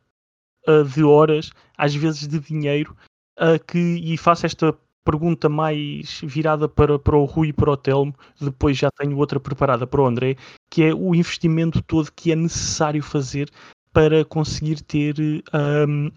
uh, 0.69 0.85
de 0.85 1.03
horas, 1.03 1.51
às 1.77 1.95
vezes 1.95 2.29
de 2.29 2.39
dinheiro, 2.39 2.95
uh, 3.39 3.63
que, 3.67 3.79
e 3.79 4.17
faço 4.19 4.45
esta 4.45 4.77
pergunta 5.05 5.49
mais 5.49 6.21
virada 6.23 6.69
para, 6.69 6.99
para 6.99 7.17
o 7.17 7.25
Rui 7.25 7.49
e 7.49 7.53
para 7.53 7.71
o 7.71 7.77
Telmo, 7.77 8.15
depois 8.41 8.77
já 8.77 8.91
tenho 8.91 9.17
outra 9.17 9.41
preparada 9.41 9.87
para 9.87 10.01
o 10.01 10.07
André, 10.07 10.37
que 10.71 10.85
é 10.85 10.95
o 10.95 11.15
investimento 11.15 11.83
todo 11.83 12.13
que 12.13 12.31
é 12.31 12.37
necessário 12.37 13.03
fazer 13.03 13.51
para 13.93 14.25
conseguir 14.25 14.81
ter 14.81 15.17
um, 15.53 16.11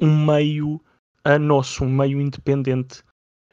um 0.00 0.26
meio 0.26 0.80
a 1.24 1.38
nosso, 1.38 1.84
um 1.84 1.90
meio 1.90 2.20
independente. 2.20 3.02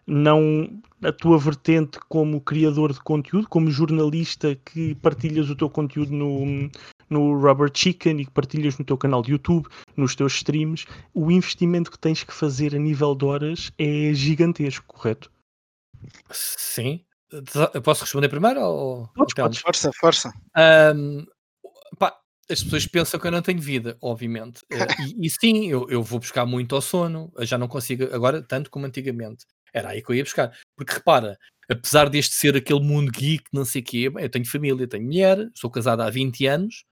Não 0.07 0.81
a 1.03 1.11
tua 1.11 1.37
vertente 1.37 1.99
como 2.09 2.41
criador 2.41 2.91
de 2.91 2.99
conteúdo, 2.99 3.47
como 3.47 3.71
jornalista 3.71 4.55
que 4.55 4.95
partilhas 4.95 5.49
o 5.49 5.55
teu 5.55 5.69
conteúdo 5.69 6.11
no, 6.11 6.69
no 7.09 7.39
Rubber 7.39 7.69
Chicken 7.73 8.19
e 8.19 8.25
que 8.25 8.31
partilhas 8.31 8.77
no 8.77 8.85
teu 8.85 8.97
canal 8.97 9.21
de 9.21 9.31
YouTube, 9.31 9.69
nos 9.95 10.15
teus 10.15 10.33
streams, 10.33 10.85
o 11.13 11.31
investimento 11.31 11.91
que 11.91 11.99
tens 11.99 12.23
que 12.23 12.33
fazer 12.33 12.75
a 12.75 12.79
nível 12.79 13.15
de 13.15 13.25
horas 13.25 13.71
é 13.77 14.13
gigantesco, 14.13 14.85
correto? 14.87 15.31
Sim. 16.31 17.05
Posso 17.83 18.01
responder 18.01 18.27
primeiro? 18.27 18.61
Ou... 18.61 19.07
Podes, 19.15 19.33
podes. 19.33 19.59
Força, 19.59 19.91
força. 19.93 20.33
Um, 20.95 21.25
as 22.49 22.63
pessoas 22.63 22.85
pensam 22.87 23.19
que 23.19 23.27
eu 23.27 23.31
não 23.31 23.41
tenho 23.41 23.61
vida, 23.61 23.97
obviamente. 24.01 24.61
Eh, 24.71 25.13
e, 25.15 25.27
e, 25.27 25.29
sim, 25.29 25.67
eu, 25.67 25.87
eu 25.89 26.03
vou 26.03 26.19
buscar 26.19 26.45
muito 26.45 26.75
ao 26.75 26.81
sono. 26.81 27.31
Eu 27.37 27.45
já 27.45 27.57
não 27.57 27.67
consigo, 27.67 28.03
agora, 28.13 28.41
tanto 28.41 28.69
como 28.69 28.85
antigamente. 28.85 29.45
Era 29.73 29.89
aí 29.89 30.01
que 30.01 30.11
eu 30.11 30.15
ia 30.15 30.23
buscar. 30.23 30.51
Porque 30.75 30.93
repara, 30.93 31.37
apesar 31.69 32.09
deste 32.09 32.35
ser 32.35 32.55
aquele 32.55 32.81
mundo 32.81 33.11
geek, 33.11 33.45
não 33.53 33.63
sei 33.63 33.81
o 33.81 33.85
quê, 33.85 34.11
eu 34.13 34.29
tenho 34.29 34.45
família, 34.45 34.87
tenho 34.87 35.05
mulher, 35.05 35.49
sou 35.55 35.69
casado 35.69 36.01
há 36.01 36.09
20 36.09 36.45
anos, 36.45 36.83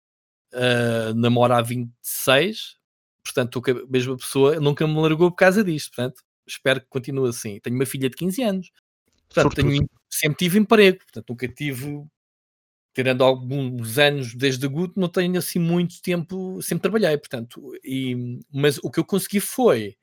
uh, 0.53 1.13
namoro 1.15 1.53
há 1.53 1.61
26, 1.61 2.77
portanto, 3.23 3.61
a 3.67 3.91
mesma 3.91 4.17
pessoa 4.17 4.59
nunca 4.59 4.87
me 4.87 4.99
largou 5.01 5.29
por 5.31 5.37
causa 5.37 5.63
disto. 5.63 5.91
Portanto, 5.95 6.21
espero 6.47 6.81
que 6.81 6.87
continue 6.89 7.29
assim. 7.29 7.59
Tenho 7.59 7.75
uma 7.75 7.85
filha 7.85 8.09
de 8.09 8.15
15 8.15 8.43
anos, 8.43 8.71
portanto, 9.27 9.55
tenho, 9.55 9.89
sempre 10.09 10.37
tive 10.37 10.59
emprego, 10.59 10.99
portanto, 10.99 11.29
nunca 11.29 11.47
tive 11.47 12.03
tirando 12.93 13.23
alguns 13.23 13.97
anos 13.97 14.33
desde 14.35 14.65
a 14.65 14.69
GUT, 14.69 14.93
não 14.95 15.07
tenho 15.07 15.37
assim 15.37 15.59
muito 15.59 16.01
tempo, 16.01 16.61
sempre 16.61 16.83
trabalhei, 16.83 17.17
portanto, 17.17 17.71
e, 17.83 18.39
mas 18.51 18.77
o 18.79 18.89
que 18.89 18.99
eu 18.99 19.05
consegui 19.05 19.39
foi, 19.39 19.95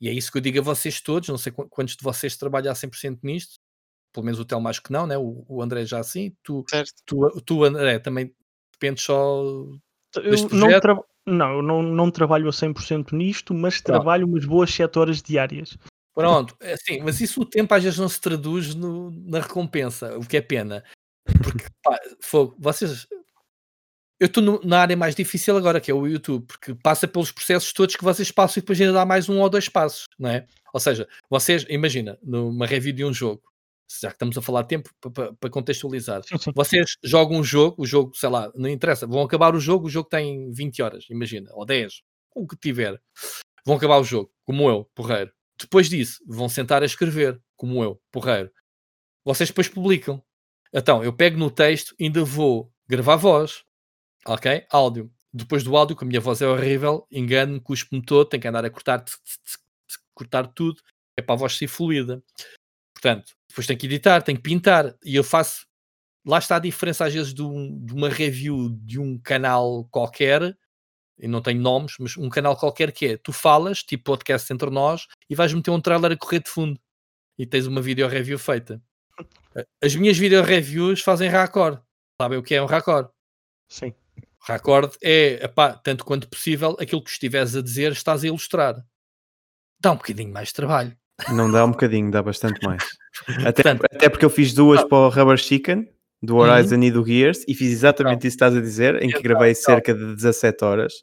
e 0.00 0.08
é 0.08 0.12
isso 0.12 0.30
que 0.30 0.38
eu 0.38 0.42
digo 0.42 0.58
a 0.58 0.62
vocês 0.62 1.00
todos, 1.00 1.28
não 1.28 1.38
sei 1.38 1.52
quantos 1.52 1.96
de 1.96 2.02
vocês 2.02 2.36
trabalham 2.36 2.72
a 2.72 2.74
100% 2.74 3.20
nisto, 3.22 3.58
pelo 4.12 4.26
menos 4.26 4.40
o 4.40 4.44
Tel 4.44 4.60
mais 4.60 4.78
que 4.78 4.92
não, 4.92 5.06
né? 5.06 5.16
o, 5.16 5.44
o 5.48 5.62
André 5.62 5.86
já 5.86 6.00
assim, 6.00 6.34
tu, 6.42 6.64
tu, 7.06 7.40
tu, 7.42 7.64
André, 7.64 7.98
também 7.98 8.34
dependes 8.72 9.04
só 9.04 9.42
eu 10.16 10.48
não, 10.52 10.80
tra 10.80 10.98
não, 11.26 11.56
eu 11.56 11.62
não, 11.62 11.82
não 11.82 12.10
trabalho 12.10 12.48
a 12.48 12.52
100% 12.52 13.12
nisto, 13.12 13.54
mas 13.54 13.80
Pronto. 13.80 13.86
trabalho 13.86 14.26
umas 14.26 14.44
boas 14.44 14.72
7 14.72 14.98
horas 14.98 15.22
diárias. 15.22 15.78
Pronto, 16.14 16.54
é 16.60 16.74
assim, 16.74 17.00
mas 17.00 17.20
isso 17.20 17.40
o 17.40 17.46
tempo 17.46 17.72
às 17.72 17.82
vezes 17.82 17.98
não 17.98 18.08
se 18.08 18.20
traduz 18.20 18.74
no, 18.74 19.10
na 19.10 19.40
recompensa, 19.40 20.18
o 20.18 20.26
que 20.26 20.36
é 20.36 20.42
pena. 20.42 20.84
Porque, 21.24 21.64
pá, 21.82 21.98
fogo, 22.20 22.56
vocês. 22.58 23.06
Eu 24.20 24.26
estou 24.26 24.60
na 24.64 24.80
área 24.80 24.96
mais 24.96 25.16
difícil 25.16 25.56
agora, 25.56 25.80
que 25.80 25.90
é 25.90 25.94
o 25.94 26.06
YouTube, 26.06 26.46
porque 26.46 26.74
passa 26.76 27.08
pelos 27.08 27.32
processos 27.32 27.72
todos 27.72 27.96
que 27.96 28.04
vocês 28.04 28.30
passam 28.30 28.60
e 28.60 28.62
depois 28.62 28.80
ainda 28.80 28.92
dá 28.92 29.04
mais 29.04 29.28
um 29.28 29.40
ou 29.40 29.50
dois 29.50 29.68
passos, 29.68 30.06
não 30.16 30.30
é? 30.30 30.46
Ou 30.72 30.78
seja, 30.78 31.08
vocês, 31.28 31.66
imagina, 31.68 32.16
numa 32.22 32.64
review 32.64 32.92
de 32.92 33.04
um 33.04 33.12
jogo, 33.12 33.42
já 34.00 34.10
que 34.10 34.14
estamos 34.14 34.38
a 34.38 34.42
falar 34.42 34.62
de 34.62 34.68
tempo 34.68 34.90
para 35.40 35.50
contextualizar, 35.50 36.22
vocês 36.54 36.96
jogam 37.02 37.38
um 37.38 37.44
jogo, 37.44 37.82
o 37.82 37.86
jogo, 37.86 38.14
sei 38.14 38.28
lá, 38.28 38.50
não 38.54 38.68
interessa, 38.68 39.08
vão 39.08 39.22
acabar 39.22 39.56
o 39.56 39.60
jogo, 39.60 39.88
o 39.88 39.90
jogo 39.90 40.08
tem 40.08 40.52
20 40.52 40.82
horas, 40.82 41.04
imagina, 41.10 41.50
ou 41.52 41.66
10, 41.66 42.02
o 42.36 42.46
que 42.46 42.56
tiver. 42.56 43.00
Vão 43.66 43.74
acabar 43.74 43.98
o 43.98 44.04
jogo, 44.04 44.30
como 44.44 44.70
eu, 44.70 44.88
porreiro. 44.94 45.32
Depois 45.60 45.88
disso, 45.88 46.22
vão 46.28 46.48
sentar 46.48 46.82
a 46.82 46.86
escrever, 46.86 47.40
como 47.56 47.82
eu, 47.82 48.00
porreiro 48.12 48.52
vocês 49.24 49.48
depois 49.48 49.68
publicam. 49.68 50.22
Então, 50.72 51.04
eu 51.04 51.12
pego 51.12 51.38
no 51.38 51.50
texto, 51.50 51.94
ainda 52.00 52.24
vou 52.24 52.72
gravar 52.88 53.16
voz, 53.16 53.64
ok? 54.26 54.66
Áudio. 54.70 55.12
Depois 55.32 55.62
do 55.62 55.76
áudio, 55.76 55.96
que 55.96 56.04
a 56.04 56.06
minha 56.06 56.20
voz 56.20 56.42
é 56.42 56.46
horrível, 56.46 57.06
engano-me, 57.10 57.60
cuspo-me 57.60 58.02
todo, 58.04 58.28
tenho 58.28 58.40
que 58.40 58.48
andar 58.48 58.64
a 58.64 58.70
cortar, 58.70 59.04
cortar 60.14 60.46
tudo, 60.48 60.80
é 61.16 61.22
para 61.22 61.34
a 61.34 61.38
voz 61.38 61.56
ser 61.56 61.68
fluida. 61.68 62.22
Portanto, 62.94 63.34
depois 63.48 63.66
tenho 63.66 63.78
que 63.78 63.86
editar, 63.86 64.22
tenho 64.22 64.38
que 64.38 64.44
pintar, 64.44 64.96
e 65.04 65.16
eu 65.16 65.24
faço. 65.24 65.66
Lá 66.24 66.38
está 66.38 66.56
a 66.56 66.60
diferença, 66.60 67.04
às 67.06 67.12
vezes, 67.14 67.34
de, 67.34 67.42
um, 67.42 67.84
de 67.84 67.92
uma 67.92 68.08
review 68.08 68.70
de 68.70 68.98
um 68.98 69.18
canal 69.18 69.86
qualquer, 69.90 70.56
e 71.18 71.28
não 71.28 71.42
tenho 71.42 71.60
nomes, 71.60 71.94
mas 71.98 72.16
um 72.16 72.28
canal 72.28 72.56
qualquer 72.56 72.92
que 72.92 73.06
é, 73.06 73.16
tu 73.16 73.32
falas, 73.32 73.82
tipo 73.82 74.04
podcast 74.04 74.52
entre 74.52 74.70
nós, 74.70 75.06
e 75.28 75.34
vais 75.34 75.52
meter 75.52 75.70
um 75.70 75.80
trailer 75.80 76.12
a 76.12 76.16
correr 76.16 76.40
de 76.40 76.50
fundo, 76.50 76.78
e 77.38 77.46
tens 77.46 77.66
uma 77.66 77.82
video 77.82 78.08
review 78.08 78.38
feita. 78.38 78.82
As 79.82 79.94
minhas 79.94 80.16
video 80.16 80.42
reviews 80.42 81.00
fazem 81.00 81.28
raccord. 81.28 81.80
Sabem 82.20 82.38
o 82.38 82.42
que 82.42 82.54
é 82.54 82.62
um 82.62 82.66
raccord? 82.66 83.08
Sim. 83.68 83.94
Raccord 84.40 84.96
é, 85.02 85.44
epá, 85.44 85.72
tanto 85.72 86.04
quanto 86.04 86.28
possível, 86.28 86.76
aquilo 86.80 87.02
que 87.02 87.10
estiveres 87.10 87.54
a 87.54 87.62
dizer 87.62 87.92
estás 87.92 88.24
a 88.24 88.26
ilustrar. 88.26 88.84
Dá 89.80 89.92
um 89.92 89.96
bocadinho 89.96 90.32
mais 90.32 90.48
de 90.48 90.54
trabalho. 90.54 90.96
Não 91.30 91.50
dá 91.50 91.64
um 91.64 91.70
bocadinho, 91.70 92.10
dá 92.10 92.22
bastante 92.22 92.64
mais. 92.66 92.82
Até, 93.46 93.62
Portanto, 93.62 93.84
até 93.92 94.08
porque 94.08 94.24
eu 94.24 94.30
fiz 94.30 94.54
duas 94.54 94.80
ah, 94.80 94.86
para 94.86 94.98
o 94.98 95.08
Rubber 95.10 95.36
Chicken, 95.36 95.86
do 96.22 96.36
Horizon 96.36 96.76
uhum. 96.76 96.82
e 96.82 96.90
do 96.90 97.04
Gears, 97.04 97.44
e 97.46 97.54
fiz 97.54 97.70
exatamente 97.70 98.26
isso 98.26 98.38
que 98.38 98.44
estás 98.44 98.56
a 98.56 98.60
dizer, 98.60 99.02
em 99.02 99.10
que 99.10 99.20
gravei 99.20 99.54
cerca 99.54 99.94
de 99.94 100.14
17 100.14 100.64
horas. 100.64 100.94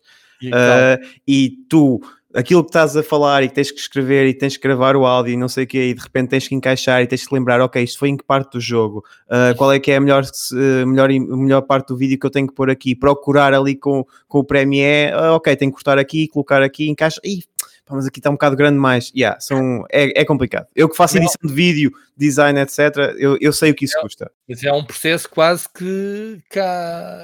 Uh, 0.44 1.06
e 1.28 1.52
tu 1.70 2.02
aquilo 2.34 2.64
que 2.64 2.70
estás 2.70 2.96
a 2.96 3.02
falar 3.02 3.44
e 3.44 3.50
que 3.50 3.56
tens 3.56 3.72
que 3.72 3.80
escrever 3.80 4.28
e 4.28 4.34
tens 4.34 4.56
que 4.56 4.64
gravar 4.64 4.96
o 4.96 5.06
áudio 5.06 5.34
e 5.34 5.38
não 5.38 5.48
sei 5.48 5.64
o 5.64 5.68
quê, 5.68 5.90
e 5.90 5.94
de 5.94 6.02
repente 6.02 6.30
tens 6.30 6.48
que 6.48 6.56
encaixar 6.56 7.02
e 7.02 7.08
tens 7.08 7.28
que 7.28 7.34
lembrar, 7.34 7.60
ok, 7.62 7.84
isto 7.84 7.98
foi 7.98 8.10
em 8.10 8.18
que 8.18 8.24
parte 8.24 8.54
do 8.54 8.62
jogo, 8.62 9.04
uh, 9.28 9.56
qual 9.58 9.72
é 9.72 9.80
que 9.80 9.92
é 9.92 9.96
a 9.96 10.00
melhor, 10.00 10.24
uh, 10.24 10.88
melhor, 10.88 11.10
melhor 11.10 11.62
parte 11.62 11.88
do 11.88 11.98
vídeo 11.98 12.20
que 12.20 12.26
eu 12.26 12.32
tenho 12.32 12.48
que 12.48 12.54
pôr 12.54 12.70
aqui, 12.70 12.96
procurar 12.96 13.54
ali 13.54 13.76
com, 13.76 14.06
com 14.28 14.40
o 14.40 14.44
Premiere, 14.44 15.16
uh, 15.16 15.34
ok, 15.34 15.56
tenho 15.56 15.72
que 15.72 15.76
cortar 15.76 15.98
aqui, 15.98 16.28
colocar 16.28 16.62
aqui, 16.62 16.90
encaixa, 16.90 17.20
e 17.24 17.44
mas 17.92 18.06
aqui 18.06 18.20
está 18.20 18.30
um 18.30 18.34
bocado 18.34 18.56
grande 18.56 18.78
mais, 18.78 19.12
yeah, 19.16 19.40
são, 19.40 19.84
é, 19.92 20.22
é 20.22 20.24
complicado. 20.24 20.68
Eu 20.76 20.88
que 20.88 20.96
faço 20.96 21.18
edição 21.18 21.42
de 21.44 21.52
vídeo, 21.52 21.92
design, 22.16 22.60
etc., 22.60 23.16
eu, 23.18 23.36
eu 23.42 23.52
sei 23.52 23.72
o 23.72 23.74
que 23.74 23.86
isso 23.86 23.98
é, 23.98 24.02
custa. 24.02 24.32
Mas 24.48 24.64
é 24.64 24.72
um 24.72 24.84
processo 24.84 25.28
quase 25.28 25.68
que 25.68 26.40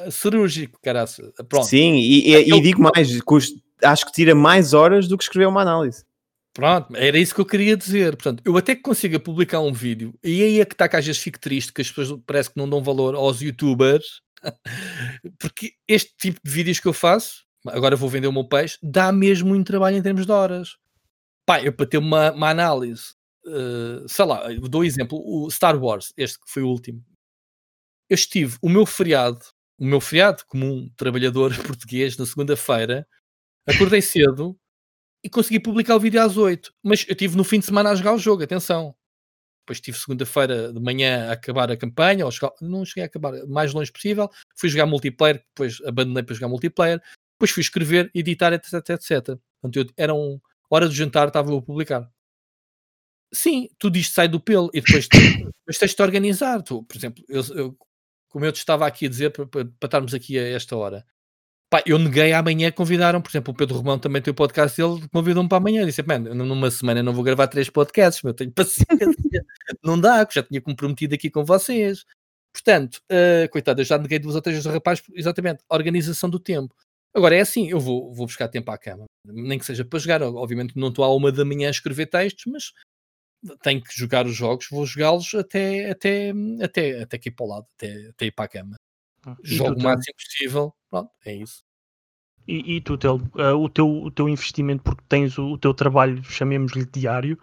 cirúrgico, 0.10 0.80
caraça. 0.82 1.32
Pronto. 1.48 1.68
Sim, 1.68 1.98
e, 1.98 2.34
e, 2.34 2.52
e 2.52 2.62
digo 2.62 2.82
mais, 2.82 3.22
custa, 3.22 3.56
acho 3.86 4.06
que 4.06 4.12
tira 4.12 4.36
mais 4.36 4.74
horas 4.74 5.08
do 5.08 5.18
que 5.18 5.24
escrever 5.24 5.48
uma 5.48 5.62
análise. 5.62 6.04
Pronto, 6.56 6.96
era 6.96 7.18
isso 7.18 7.36
que 7.36 7.42
eu 7.42 7.46
queria 7.46 7.76
dizer. 7.76 8.16
Portanto, 8.16 8.42
eu 8.46 8.56
até 8.56 8.74
que 8.76 8.82
consiga 8.82 9.20
publicar 9.20 9.60
um 9.60 9.74
vídeo, 9.74 10.18
e 10.24 10.42
aí 10.42 10.62
é 10.62 10.66
que 10.66 10.74
está 10.74 10.88
que 10.88 10.96
às 10.96 11.06
vezes 11.06 11.22
fico 11.22 11.38
triste, 11.38 11.74
que 11.74 11.82
as 11.82 11.92
pessoas 11.92 12.18
parece 12.26 12.50
que 12.50 12.58
não 12.58 12.70
dão 12.70 12.82
valor 12.82 13.14
aos 13.14 13.42
youtubers, 13.42 14.22
porque 15.38 15.74
este 15.86 16.16
tipo 16.18 16.40
de 16.44 16.50
vídeos 16.50 16.80
que 16.80 16.88
eu 16.88 16.94
faço, 16.94 17.44
agora 17.68 17.98
vou 17.98 18.10
vender 18.10 18.28
o 18.28 18.32
meu 18.32 18.48
peixe, 18.48 18.78
dá 18.82 19.12
mesmo 19.12 19.50
muito 19.50 19.68
trabalho 19.68 19.98
em 19.98 20.02
termos 20.02 20.26
de 20.26 20.32
horas. 20.32 20.78
Pá, 21.46 21.62
eu 21.62 21.74
para 21.74 21.86
ter 21.86 21.98
uma, 21.98 22.32
uma 22.32 22.50
análise, 22.50 23.14
uh, 23.46 24.08
sei 24.08 24.26
lá, 24.26 24.48
dou 24.70 24.82
um 24.82 24.86
exemplo, 24.86 25.22
o 25.26 25.52
Star 25.52 25.78
Wars, 25.78 26.14
este 26.16 26.40
que 26.40 26.50
foi 26.50 26.64
o 26.64 26.70
último. 26.70 27.04
Eu 28.10 28.16
estive, 28.16 28.58
o 28.62 28.70
meu 28.70 28.86
feriado, 28.86 29.42
o 29.78 29.86
meu 29.86 30.00
feriado 30.00 30.44
como 30.48 30.66
um 30.66 30.90
trabalhador 30.96 31.52
português 31.68 32.18
na 32.18 32.26
segunda-feira, 32.26 33.06
Acordei 33.68 34.02
cedo 34.02 34.58
e 35.24 35.30
consegui 35.30 35.60
publicar 35.60 35.96
o 35.96 36.00
vídeo 36.00 36.22
às 36.22 36.38
8. 36.38 36.74
Mas 36.84 37.06
eu 37.08 37.16
tive 37.16 37.36
no 37.36 37.44
fim 37.44 37.60
de 37.60 37.66
semana 37.66 37.90
a 37.90 37.96
jogar 37.96 38.14
o 38.14 38.20
jogo, 38.20 38.44
atenção. 38.44 38.96
Depois 39.64 39.82
tive 39.82 39.98
segunda-feira 39.98 40.72
de 40.72 40.80
manhã 40.80 41.30
a 41.30 41.32
acabar 41.32 41.72
a 41.72 41.78
campanha, 41.78 42.30
jogar, 42.30 42.54
não 42.62 42.86
cheguei 42.86 43.04
a 43.04 43.06
acabar 43.08 43.34
mais 43.48 43.74
longe 43.74 43.92
possível. 43.92 44.30
Fui 44.56 44.70
jogar 44.70 44.86
multiplayer, 44.86 45.44
depois 45.50 45.82
abandonei 45.84 46.22
para 46.22 46.36
jogar 46.36 46.48
multiplayer. 46.48 47.02
Depois 47.36 47.50
fui 47.50 47.62
escrever, 47.62 48.12
editar, 48.14 48.54
etc, 48.54 48.74
etc. 48.90 49.40
Portanto, 49.60 49.78
eu, 49.78 49.86
era 49.98 50.14
um, 50.14 50.40
hora 50.70 50.88
do 50.88 50.94
jantar, 50.94 51.28
estava 51.28 51.58
a 51.58 51.62
publicar. 51.62 52.08
Sim, 53.34 53.70
tudo 53.80 53.98
isto 53.98 54.14
sai 54.14 54.28
do 54.28 54.40
pelo 54.40 54.70
e 54.74 54.82
depois, 54.82 55.08
depois 55.10 55.78
tens 55.80 55.96
de 55.96 56.02
organizar. 56.04 56.62
Tu, 56.62 56.84
por 56.84 56.96
exemplo, 56.96 57.24
eu, 57.28 57.42
eu, 57.56 57.78
como 58.30 58.46
eu 58.46 58.52
te 58.52 58.58
estava 58.58 58.86
aqui 58.86 59.08
a 59.08 59.10
dizer, 59.10 59.32
para, 59.32 59.48
para, 59.48 59.66
para 59.66 59.88
estarmos 59.88 60.14
aqui 60.14 60.38
a 60.38 60.50
esta 60.50 60.76
hora, 60.78 61.06
Pá, 61.70 61.84
eu 61.86 61.98
neguei 61.98 62.32
amanhã, 62.32 62.72
convidaram, 62.72 63.22
por 63.22 63.30
exemplo, 63.30 63.54
o 63.54 63.58
Pedro 63.58 63.78
Romão 63.78 63.98
também 63.98 64.22
tem 64.22 64.32
o 64.32 64.36
podcast 64.36 64.80
dele, 64.80 65.08
convidou-me 65.12 65.50
para 65.50 65.58
amanhã. 65.58 65.86
Disse, 65.86 66.04
mano, 66.04 66.34
numa 66.34 66.70
semana 66.70 67.02
não 67.02 67.14
vou 67.14 67.24
gravar 67.24 67.48
três 67.48 67.70
podcasts, 67.70 68.22
meu, 68.24 68.34
tenho 68.34 68.52
paciência, 68.52 68.86
não 69.84 70.00
dá, 70.00 70.28
já 70.32 70.44
tinha 70.44 70.62
comprometido 70.62 71.16
aqui 71.16 71.30
com 71.30 71.44
vocês. 71.44 72.06
Portanto, 72.54 73.02
uh, 73.12 73.50
coitado, 73.52 73.82
eu 73.82 73.86
já 73.86 73.98
neguei 73.98 74.20
duas 74.20 74.36
ou 74.36 74.42
três 74.42 74.58
vezes 74.58 74.72
rapaz, 74.72 75.02
exatamente, 75.14 75.64
organização 75.70 76.30
do 76.30 76.40
tempo. 76.40 76.74
Agora 77.14 77.36
é 77.36 77.42
assim, 77.42 77.70
eu 77.70 77.80
vou, 77.80 78.14
vou 78.14 78.28
buscar 78.28 78.48
tempo 78.48 78.72
à 78.72 78.78
cama, 78.78 79.06
nem 79.26 79.58
que 79.58 79.66
seja 79.66 79.84
para 79.84 80.00
jogar. 80.00 80.22
Obviamente 80.22 80.78
não 80.78 80.90
estou 80.90 81.04
à 81.04 81.14
uma 81.14 81.32
da 81.32 81.46
manhã 81.46 81.68
a 81.68 81.72
escrever 81.72 82.08
textos, 82.08 82.46
mas 82.46 82.72
tenho 83.62 83.82
que 83.82 83.98
jogar 83.98 84.26
os 84.26 84.36
jogos, 84.36 84.68
vou 84.70 84.86
jogá-los 84.86 85.34
até, 85.34 85.92
até, 85.92 86.34
até, 86.62 87.02
até 87.04 87.18
que 87.18 87.30
ir 87.30 87.32
para 87.34 87.46
o 87.46 87.50
lado, 87.50 87.68
até, 87.78 88.10
até 88.10 88.26
ir 88.28 88.32
para 88.32 88.46
a 88.46 88.50
cama. 88.50 88.76
Jogo 89.44 89.80
o 89.80 89.84
máximo 89.84 90.16
possível, 90.16 90.74
pronto, 90.90 91.12
é 91.26 91.36
isso. 91.36 91.64
E, 92.48 92.76
e 92.76 92.82
tu, 92.82 92.98
Tel, 92.98 93.16
uh, 93.16 93.56
o, 93.58 93.70
teu, 93.70 93.90
o 93.90 94.12
teu 94.12 94.30
investimento, 94.30 94.84
porque 94.84 95.04
tens 95.10 95.38
o, 95.38 95.54
o 95.54 95.58
teu 95.58 95.74
trabalho, 95.74 96.24
chamemos-lhe 96.24 96.86
diário, 96.86 97.40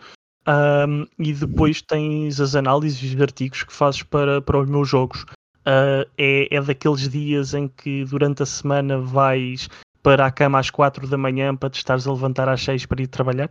um, 0.47 1.07
e 1.19 1.33
depois 1.33 1.83
tens 1.83 2.41
as 2.41 2.55
análises 2.55 3.13
e 3.13 3.15
os 3.15 3.21
artigos 3.21 3.63
que 3.63 3.73
fazes 3.73 4.03
para, 4.03 4.41
para 4.41 4.59
os 4.59 4.69
meus 4.69 4.89
jogos. 4.89 5.25
Uh, 5.65 6.03
é, 6.19 6.55
é 6.55 6.61
daqueles 6.61 7.09
dias 7.09 7.55
em 7.55 7.69
que 7.69 8.05
durante 8.05 8.43
a 8.43 8.47
semana 8.47 8.99
vais 8.99 9.69
para 10.03 10.27
a 10.27 10.31
cama 10.33 10.59
às 10.59 10.71
4 10.71 11.07
da 11.07 11.17
manhã 11.17 11.55
para 11.55 11.71
te 11.71 11.77
estares 11.77 12.07
a 12.07 12.13
levantar 12.13 12.49
às 12.49 12.63
6 12.63 12.87
para 12.87 13.03
ir 13.03 13.07
trabalhar? 13.07 13.49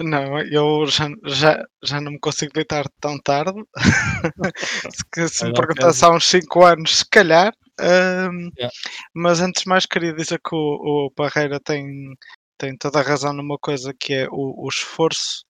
Não, 0.00 0.38
eu 0.40 0.86
já, 0.86 1.08
já, 1.24 1.66
já 1.82 2.00
não 2.00 2.12
me 2.12 2.20
consigo 2.20 2.52
deitar 2.52 2.84
tão 3.00 3.18
tarde. 3.18 3.60
se, 5.14 5.28
se 5.28 5.44
me 5.44 5.52
perguntasse 5.52 6.04
há 6.04 6.10
uns 6.10 6.24
5 6.26 6.64
anos, 6.64 6.98
se 6.98 7.04
calhar. 7.08 7.52
Um, 7.80 8.50
yeah. 8.56 8.72
Mas 9.12 9.40
antes 9.40 9.62
de 9.62 9.68
mais, 9.68 9.86
queria 9.86 10.12
dizer 10.12 10.38
que 10.38 10.54
o, 10.54 11.06
o 11.06 11.12
Barreira 11.16 11.58
tem, 11.58 12.14
tem 12.56 12.76
toda 12.76 13.00
a 13.00 13.02
razão 13.02 13.32
numa 13.32 13.58
coisa 13.58 13.92
que 13.98 14.14
é 14.14 14.28
o, 14.30 14.64
o 14.64 14.68
esforço 14.68 15.44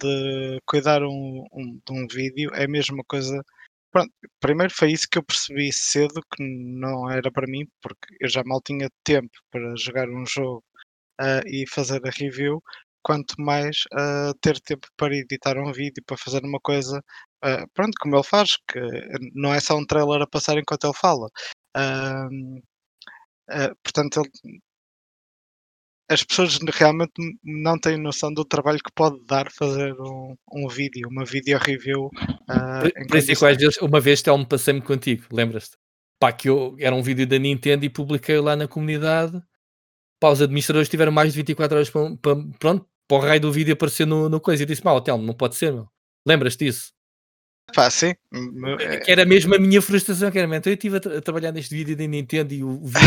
de 0.00 0.60
cuidar 0.66 1.02
um, 1.02 1.44
um, 1.52 1.80
de 1.84 1.92
um 1.92 2.06
vídeo 2.06 2.50
é 2.54 2.64
a 2.64 2.68
mesma 2.68 3.02
coisa. 3.08 3.42
Pronto, 3.90 4.12
primeiro 4.40 4.72
foi 4.72 4.92
isso 4.92 5.08
que 5.10 5.18
eu 5.18 5.24
percebi 5.24 5.72
cedo 5.72 6.20
que 6.34 6.42
não 6.42 7.10
era 7.10 7.32
para 7.32 7.46
mim, 7.48 7.66
porque 7.82 8.14
eu 8.20 8.28
já 8.28 8.42
mal 8.44 8.60
tinha 8.62 8.88
tempo 9.02 9.30
para 9.50 9.74
jogar 9.76 10.08
um 10.08 10.24
jogo 10.26 10.62
uh, 11.20 11.42
e 11.46 11.64
fazer 11.68 12.00
a 12.06 12.10
review 12.10 12.62
quanto 13.08 13.34
mais 13.38 13.84
uh, 13.94 14.34
ter 14.38 14.60
tempo 14.60 14.86
para 14.98 15.16
editar 15.16 15.56
um 15.56 15.72
vídeo, 15.72 16.02
para 16.06 16.18
fazer 16.18 16.44
uma 16.44 16.60
coisa, 16.60 16.98
uh, 17.42 17.66
pronto, 17.72 17.94
como 17.98 18.14
ele 18.16 18.22
faz, 18.22 18.58
que 18.70 18.78
não 19.34 19.54
é 19.54 19.60
só 19.60 19.78
um 19.78 19.86
trailer 19.86 20.20
a 20.20 20.26
passar 20.26 20.58
enquanto 20.58 20.84
ele 20.84 20.92
fala. 20.92 21.26
Uh, 21.74 22.60
portanto, 23.82 24.20
ele, 24.20 24.60
as 26.10 26.22
pessoas 26.22 26.58
realmente 26.74 27.12
não 27.42 27.78
têm 27.78 27.96
noção 27.96 28.32
do 28.32 28.44
trabalho 28.44 28.78
que 28.78 28.92
pode 28.94 29.24
dar 29.24 29.50
fazer 29.50 29.94
um, 29.98 30.36
um 30.52 30.68
vídeo, 30.68 31.08
uma 31.10 31.24
video 31.24 31.58
review. 31.58 32.10
Uh, 32.46 33.08
por, 33.08 33.16
isso 33.16 33.46
é 33.46 33.52
às 33.52 33.56
vezes, 33.56 33.78
uma 33.78 34.00
vez 34.00 34.22
me 34.22 34.46
passei-me 34.46 34.82
contigo, 34.82 35.24
lembras-te? 35.32 35.78
Pá, 36.20 36.30
que 36.30 36.50
eu, 36.50 36.76
era 36.78 36.94
um 36.94 37.02
vídeo 37.02 37.26
da 37.26 37.38
Nintendo 37.38 37.86
e 37.86 37.90
publiquei 37.90 38.38
lá 38.38 38.54
na 38.54 38.68
comunidade. 38.68 39.42
Pá, 40.20 40.30
os 40.30 40.42
administradores 40.42 40.88
tiveram 40.88 41.12
mais 41.12 41.32
de 41.32 41.36
24 41.36 41.76
horas 41.76 41.90
para, 41.90 42.16
para, 42.16 42.36
pronto, 42.58 42.87
para 43.08 43.16
o 43.16 43.20
raio 43.20 43.40
do 43.40 43.50
vídeo 43.50 43.72
aparecer 43.72 44.06
no, 44.06 44.28
no 44.28 44.40
coisa. 44.40 44.62
E 44.62 44.66
disse: 44.66 44.84
Mal, 44.84 45.00
Telmo, 45.00 45.24
não 45.24 45.34
pode 45.34 45.56
ser, 45.56 45.72
meu. 45.72 45.88
Lembras-te 46.26 46.66
disso? 46.66 46.92
Pá, 47.74 47.90
sim. 47.90 48.14
É 48.80 48.96
que 48.98 49.10
era 49.10 49.24
mesmo 49.24 49.54
a 49.54 49.58
minha 49.58 49.82
frustração, 49.82 50.30
que 50.30 50.38
era, 50.38 50.62
eu 50.64 50.72
estive 50.72 50.96
a, 50.96 51.00
tra 51.00 51.18
a, 51.18 51.20
trabalhar 51.20 51.52
neste 51.52 51.74
vídeo 51.74 51.96
da 51.96 52.06
Nintendo 52.06 52.54
e 52.54 52.64
o 52.64 52.80
vídeo 52.84 53.00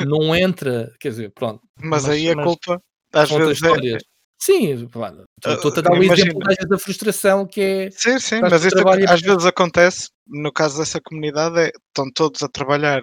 não, 0.00 0.22
é, 0.22 0.28
não, 0.28 0.36
entra, 0.36 0.92
quer 0.98 1.10
dizer, 1.10 1.30
pronto. 1.30 1.60
Mas, 1.76 2.04
mas 2.04 2.08
aí 2.08 2.30
a 2.30 2.34
mas, 2.34 2.46
culpa 2.46 2.82
às 3.12 3.30
vezes 3.30 3.62
é... 3.62 3.98
Sim, 4.42 4.86
estou-te 4.86 5.80
a 5.80 5.82
dar 5.82 5.92
um 5.92 6.02
exemplo 6.02 6.40
da 6.66 6.78
frustração 6.78 7.46
que 7.46 7.60
é. 7.60 7.90
Sim, 7.90 8.18
sim, 8.18 8.40
mas 8.40 8.64
isso 8.64 8.78
às 8.88 9.20
vezes 9.20 9.44
acontece, 9.44 10.08
no 10.26 10.50
caso 10.50 10.78
dessa 10.78 10.98
comunidade, 10.98 11.58
é, 11.58 11.66
estão 11.88 12.10
todos 12.14 12.42
a 12.42 12.48
trabalhar 12.48 13.02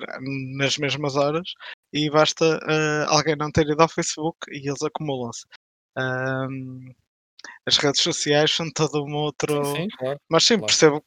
nas 0.58 0.78
mesmas 0.78 1.16
horas 1.16 1.48
e 1.94 2.10
basta 2.10 2.58
uh, 2.58 3.06
alguém 3.08 3.36
não 3.36 3.52
ter 3.52 3.68
ido 3.70 3.80
ao 3.80 3.88
Facebook 3.88 4.38
e 4.50 4.68
eles 4.68 4.82
acumulam-se. 4.82 5.44
Um, 5.98 6.94
as 7.66 7.78
redes 7.78 8.02
sociais 8.02 8.52
são 8.52 8.70
todo 8.72 9.04
um 9.04 9.14
outro. 9.14 9.66
Sim, 9.66 9.76
sim, 9.76 9.88
claro, 9.98 10.20
Mas 10.30 10.44
sim, 10.44 10.54
claro. 10.56 10.66
percebo, 10.66 11.04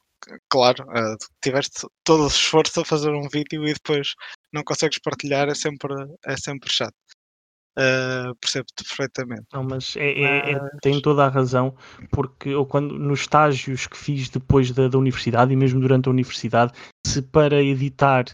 claro, 0.48 0.84
uh, 0.84 1.16
tiveste 1.42 1.86
todo 2.04 2.24
o 2.24 2.28
esforço 2.28 2.80
a 2.80 2.84
fazer 2.84 3.10
um 3.10 3.28
vídeo 3.28 3.66
e 3.66 3.72
depois 3.72 4.14
não 4.52 4.62
consegues 4.62 4.98
partilhar, 4.98 5.48
é 5.48 5.54
sempre, 5.54 5.94
é 6.26 6.36
sempre 6.36 6.72
chato. 6.72 6.94
Uh, 7.78 8.34
percebo-te 8.40 8.82
perfeitamente. 8.84 9.46
Não, 9.52 9.62
mas 9.62 9.94
é, 9.96 10.10
é, 10.10 10.52
é, 10.52 10.60
tem 10.82 11.00
toda 11.00 11.24
a 11.24 11.28
razão, 11.28 11.74
porque 12.10 12.48
eu 12.50 12.66
quando 12.66 12.98
nos 12.98 13.20
estágios 13.20 13.86
que 13.86 13.96
fiz 13.96 14.28
depois 14.28 14.72
da, 14.72 14.88
da 14.88 14.98
universidade 14.98 15.52
e 15.52 15.56
mesmo 15.56 15.80
durante 15.80 16.08
a 16.08 16.10
universidade, 16.10 16.72
se 17.06 17.22
para 17.22 17.62
editar 17.62 18.24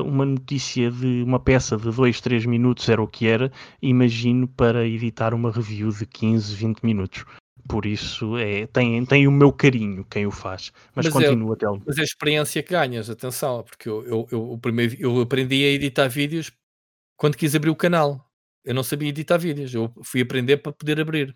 uma 0.00 0.24
notícia 0.24 0.90
de 0.90 1.22
uma 1.22 1.38
peça 1.38 1.76
de 1.76 1.90
2, 1.90 2.20
3 2.20 2.46
minutos 2.46 2.88
era 2.88 3.02
o 3.02 3.08
que 3.08 3.26
era, 3.26 3.50
imagino 3.80 4.48
para 4.48 4.86
editar 4.86 5.34
uma 5.34 5.50
review 5.50 5.90
de 5.90 6.06
15, 6.06 6.54
20 6.54 6.82
minutos. 6.82 7.24
Por 7.68 7.84
isso 7.84 8.36
é, 8.36 8.66
tem, 8.68 9.04
tem 9.04 9.26
o 9.26 9.32
meu 9.32 9.52
carinho 9.52 10.04
quem 10.04 10.26
o 10.26 10.30
faz. 10.30 10.72
Mas, 10.94 11.06
mas 11.06 11.12
continua, 11.12 11.54
é, 11.54 11.56
Telmo. 11.56 11.82
Mas 11.84 11.98
é 11.98 12.02
a 12.02 12.04
experiência 12.04 12.62
que 12.62 12.70
ganhas, 12.72 13.10
atenção, 13.10 13.62
porque 13.64 13.88
eu, 13.88 14.04
eu, 14.06 14.28
eu, 14.30 14.58
primeiro, 14.60 14.96
eu 14.98 15.20
aprendi 15.20 15.64
a 15.64 15.68
editar 15.68 16.08
vídeos 16.08 16.52
quando 17.16 17.36
quis 17.36 17.54
abrir 17.54 17.70
o 17.70 17.76
canal 17.76 18.26
eu 18.66 18.74
não 18.74 18.82
sabia 18.82 19.08
editar 19.08 19.38
vídeos, 19.38 19.72
eu 19.72 19.92
fui 20.02 20.20
aprender 20.20 20.56
para 20.56 20.72
poder 20.72 21.00
abrir. 21.00 21.34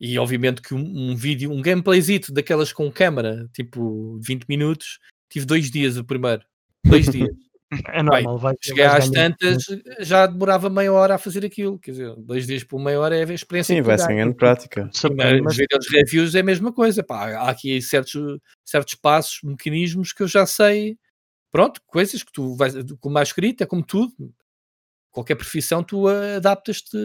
E 0.00 0.18
obviamente 0.18 0.62
que 0.62 0.72
um, 0.72 1.10
um 1.10 1.14
vídeo, 1.14 1.52
um 1.52 1.60
gameplayzito 1.60 2.32
daquelas 2.32 2.72
com 2.72 2.90
câmera, 2.90 3.46
tipo 3.52 4.18
20 4.26 4.46
minutos, 4.48 4.98
tive 5.28 5.44
dois 5.44 5.70
dias 5.70 5.98
o 5.98 6.04
primeiro. 6.04 6.42
Dois 6.82 7.06
dias. 7.12 7.28
É 7.94 8.02
normal, 8.02 8.36
vai. 8.36 8.54
Cheguei 8.60 8.84
às 8.84 9.08
tantas, 9.08 9.64
já 10.00 10.26
demorava 10.26 10.68
meia 10.68 10.92
hora 10.92 11.14
a 11.14 11.18
fazer 11.18 11.44
aquilo. 11.44 11.78
Quer 11.78 11.92
dizer, 11.92 12.14
dois 12.16 12.46
dias 12.46 12.64
por 12.64 12.80
meia 12.80 12.98
hora 12.98 13.16
é 13.16 13.24
a 13.24 13.32
experiência. 13.32 13.74
Sim, 13.74 13.82
vai 13.82 13.96
sem 13.96 14.08
ganhando 14.08 14.34
prática. 14.34 14.90
Mas 15.44 15.56
vídeos 15.56 15.88
reviews 15.88 16.34
é 16.34 16.40
a 16.40 16.44
mesma 16.44 16.72
coisa. 16.72 17.04
Pá, 17.04 17.30
há 17.30 17.50
aqui 17.50 17.80
certos, 17.80 18.38
certos 18.64 18.94
passos, 18.96 19.38
mecanismos 19.44 20.12
que 20.12 20.22
eu 20.22 20.28
já 20.28 20.44
sei. 20.46 20.98
Pronto, 21.52 21.80
coisas 21.86 22.22
que 22.22 22.32
tu 22.32 22.56
vais, 22.56 22.74
como 23.00 23.14
mais 23.14 23.28
escrito, 23.28 23.62
é 23.62 23.66
como 23.66 23.84
tudo 23.84 24.32
qualquer 25.10 25.34
profissão 25.34 25.82
tu 25.82 26.08
adaptas-te 26.08 26.96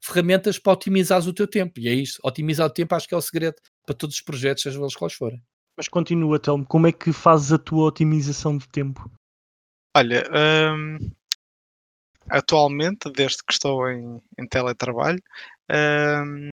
ferramentas 0.00 0.58
para 0.58 0.72
otimizar 0.72 1.20
o 1.26 1.32
teu 1.32 1.46
tempo. 1.46 1.78
E 1.78 1.88
é 1.88 1.94
isso. 1.94 2.18
Otimizar 2.22 2.66
o 2.66 2.72
tempo 2.72 2.94
acho 2.94 3.08
que 3.08 3.14
é 3.14 3.16
o 3.16 3.22
segredo 3.22 3.56
para 3.84 3.94
todos 3.94 4.16
os 4.16 4.22
projetos, 4.22 4.62
seja 4.62 4.78
eles 4.78 4.94
quais 4.94 5.14
forem. 5.14 5.42
Mas 5.76 5.88
continua, 5.88 6.38
Telmo, 6.38 6.66
como 6.66 6.86
é 6.86 6.92
que 6.92 7.12
fazes 7.12 7.52
a 7.52 7.58
tua 7.58 7.86
otimização 7.86 8.56
de 8.56 8.68
tempo? 8.68 9.10
Olha, 9.94 10.22
hum, 10.30 10.98
atualmente, 12.30 13.10
desde 13.12 13.44
que 13.44 13.52
estou 13.52 13.88
em, 13.88 14.20
em 14.38 14.46
teletrabalho, 14.48 15.22
hum, 15.70 16.48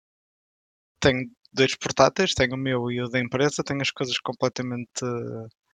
tenho 0.99 1.29
dois 1.53 1.75
portáteis, 1.75 2.33
tenho 2.33 2.53
o 2.55 2.57
meu 2.57 2.91
e 2.91 3.01
o 3.01 3.09
da 3.09 3.19
empresa, 3.19 3.63
tenho 3.63 3.81
as 3.81 3.91
coisas 3.91 4.17
completamente 4.19 5.01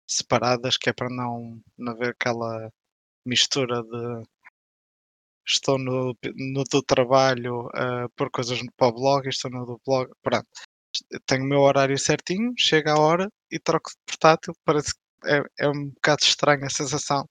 separadas, 0.07 0.77
que 0.77 0.91
é 0.91 0.93
para 0.93 1.09
não, 1.09 1.61
não 1.79 1.93
haver 1.93 2.11
aquela 2.11 2.71
mistura 3.27 3.83
de 3.83 4.25
estou 5.47 5.79
no, 5.79 6.17
no 6.55 6.65
do 6.65 6.83
trabalho 6.83 7.69
a 7.75 8.09
pôr 8.17 8.31
coisas 8.31 8.59
para 8.77 8.89
o 8.89 8.93
blog, 8.93 9.29
estou 9.29 9.51
no 9.51 9.65
do 9.67 9.81
blog, 9.87 10.11
pronto. 10.23 10.49
Tenho 11.27 11.45
o 11.45 11.49
meu 11.49 11.61
horário 11.61 11.99
certinho, 11.99 12.53
chega 12.59 12.93
a 12.93 13.01
hora 13.01 13.29
e 13.51 13.59
troco 13.59 13.91
de 13.91 13.97
portátil. 14.07 14.55
Parece 14.65 14.95
é, 15.27 15.43
é 15.59 15.69
um 15.69 15.89
bocado 15.91 16.23
estranha 16.23 16.67
a 16.67 16.71
sensação 16.71 17.27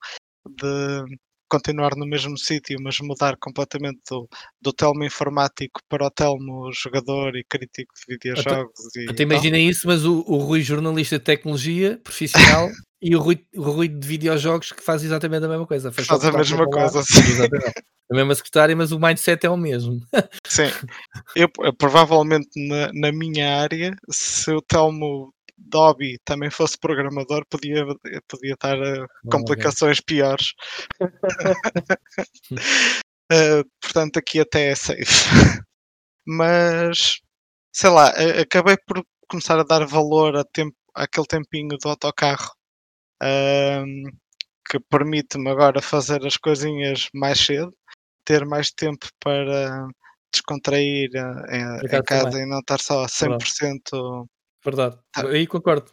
de 0.47 1.17
continuar 1.49 1.95
no 1.97 2.05
mesmo 2.05 2.37
sítio, 2.37 2.77
mas 2.81 2.97
mudar 3.01 3.35
completamente 3.37 3.99
do, 4.09 4.27
do 4.61 4.71
telmo 4.71 5.03
informático 5.03 5.81
para 5.89 6.05
o 6.05 6.09
telmo 6.09 6.71
jogador 6.73 7.35
e 7.35 7.43
crítico 7.43 7.93
de 7.95 8.15
videojogos. 8.15 8.79
Até, 8.95 9.11
até 9.11 9.23
imagina 9.23 9.57
isso, 9.57 9.85
mas 9.85 10.05
o, 10.05 10.23
o 10.25 10.37
Rui, 10.37 10.61
jornalista 10.61 11.19
de 11.19 11.25
tecnologia 11.25 11.99
profissional, 12.01 12.69
e 13.01 13.15
o 13.15 13.19
Rui, 13.19 13.45
o 13.53 13.63
Rui 13.63 13.89
de 13.89 14.07
videojogos 14.07 14.71
que 14.71 14.81
faz 14.81 15.03
exatamente 15.03 15.43
a 15.43 15.49
mesma 15.49 15.67
coisa. 15.67 15.91
Faz, 15.91 16.07
faz 16.07 16.23
a 16.23 16.31
mesma 16.31 16.65
coisa, 16.69 17.03
sim. 17.03 17.19
Exatamente 17.19 17.83
a 18.11 18.15
mesma 18.15 18.35
secretária, 18.35 18.75
mas 18.75 18.91
o 18.91 18.99
mindset 18.99 19.45
é 19.45 19.49
o 19.49 19.55
mesmo. 19.55 20.01
Sim, 20.45 20.69
eu, 21.33 21.47
eu 21.61 21.73
provavelmente 21.73 22.49
na, 22.67 22.91
na, 22.93 23.11
minha 23.11 23.61
área, 23.61 23.95
se 24.11 24.51
o 24.51 24.61
Telmo 24.61 25.33
Dobby 25.67 26.17
também 26.25 26.49
fosse 26.49 26.77
programador, 26.77 27.45
podia, 27.49 27.85
podia 28.27 28.53
estar 28.53 28.77
uh, 28.77 29.07
complicações 29.29 29.99
piores. 29.99 30.53
uh, 31.01 31.07
portanto, 33.81 34.17
aqui 34.17 34.39
até 34.39 34.71
é 34.71 34.75
safe. 34.75 35.05
Mas, 36.25 37.19
sei 37.73 37.89
lá, 37.89 38.09
acabei 38.39 38.77
por 38.85 39.03
começar 39.27 39.59
a 39.59 39.63
dar 39.63 39.85
valor 39.85 40.35
a 40.35 40.43
tempo, 40.43 40.75
àquele 40.93 41.27
tempinho 41.27 41.77
do 41.77 41.89
autocarro. 41.89 42.51
Uh, 43.23 44.11
que 44.69 44.79
permite-me 44.79 45.49
agora 45.49 45.81
fazer 45.81 46.25
as 46.25 46.37
coisinhas 46.37 47.09
mais 47.13 47.39
cedo 47.39 47.73
ter 48.23 48.45
mais 48.45 48.71
tempo 48.71 49.07
para 49.19 49.87
descontrair 50.31 51.09
eh, 51.13 51.57
em, 51.57 51.97
em 51.97 52.03
casa 52.03 52.31
também. 52.31 52.43
e 52.43 52.49
não 52.49 52.59
estar 52.59 52.79
só 52.79 53.05
100%. 53.05 54.25
Verdade, 54.63 54.99
tá. 55.11 55.27
aí 55.27 55.47
concordo. 55.47 55.91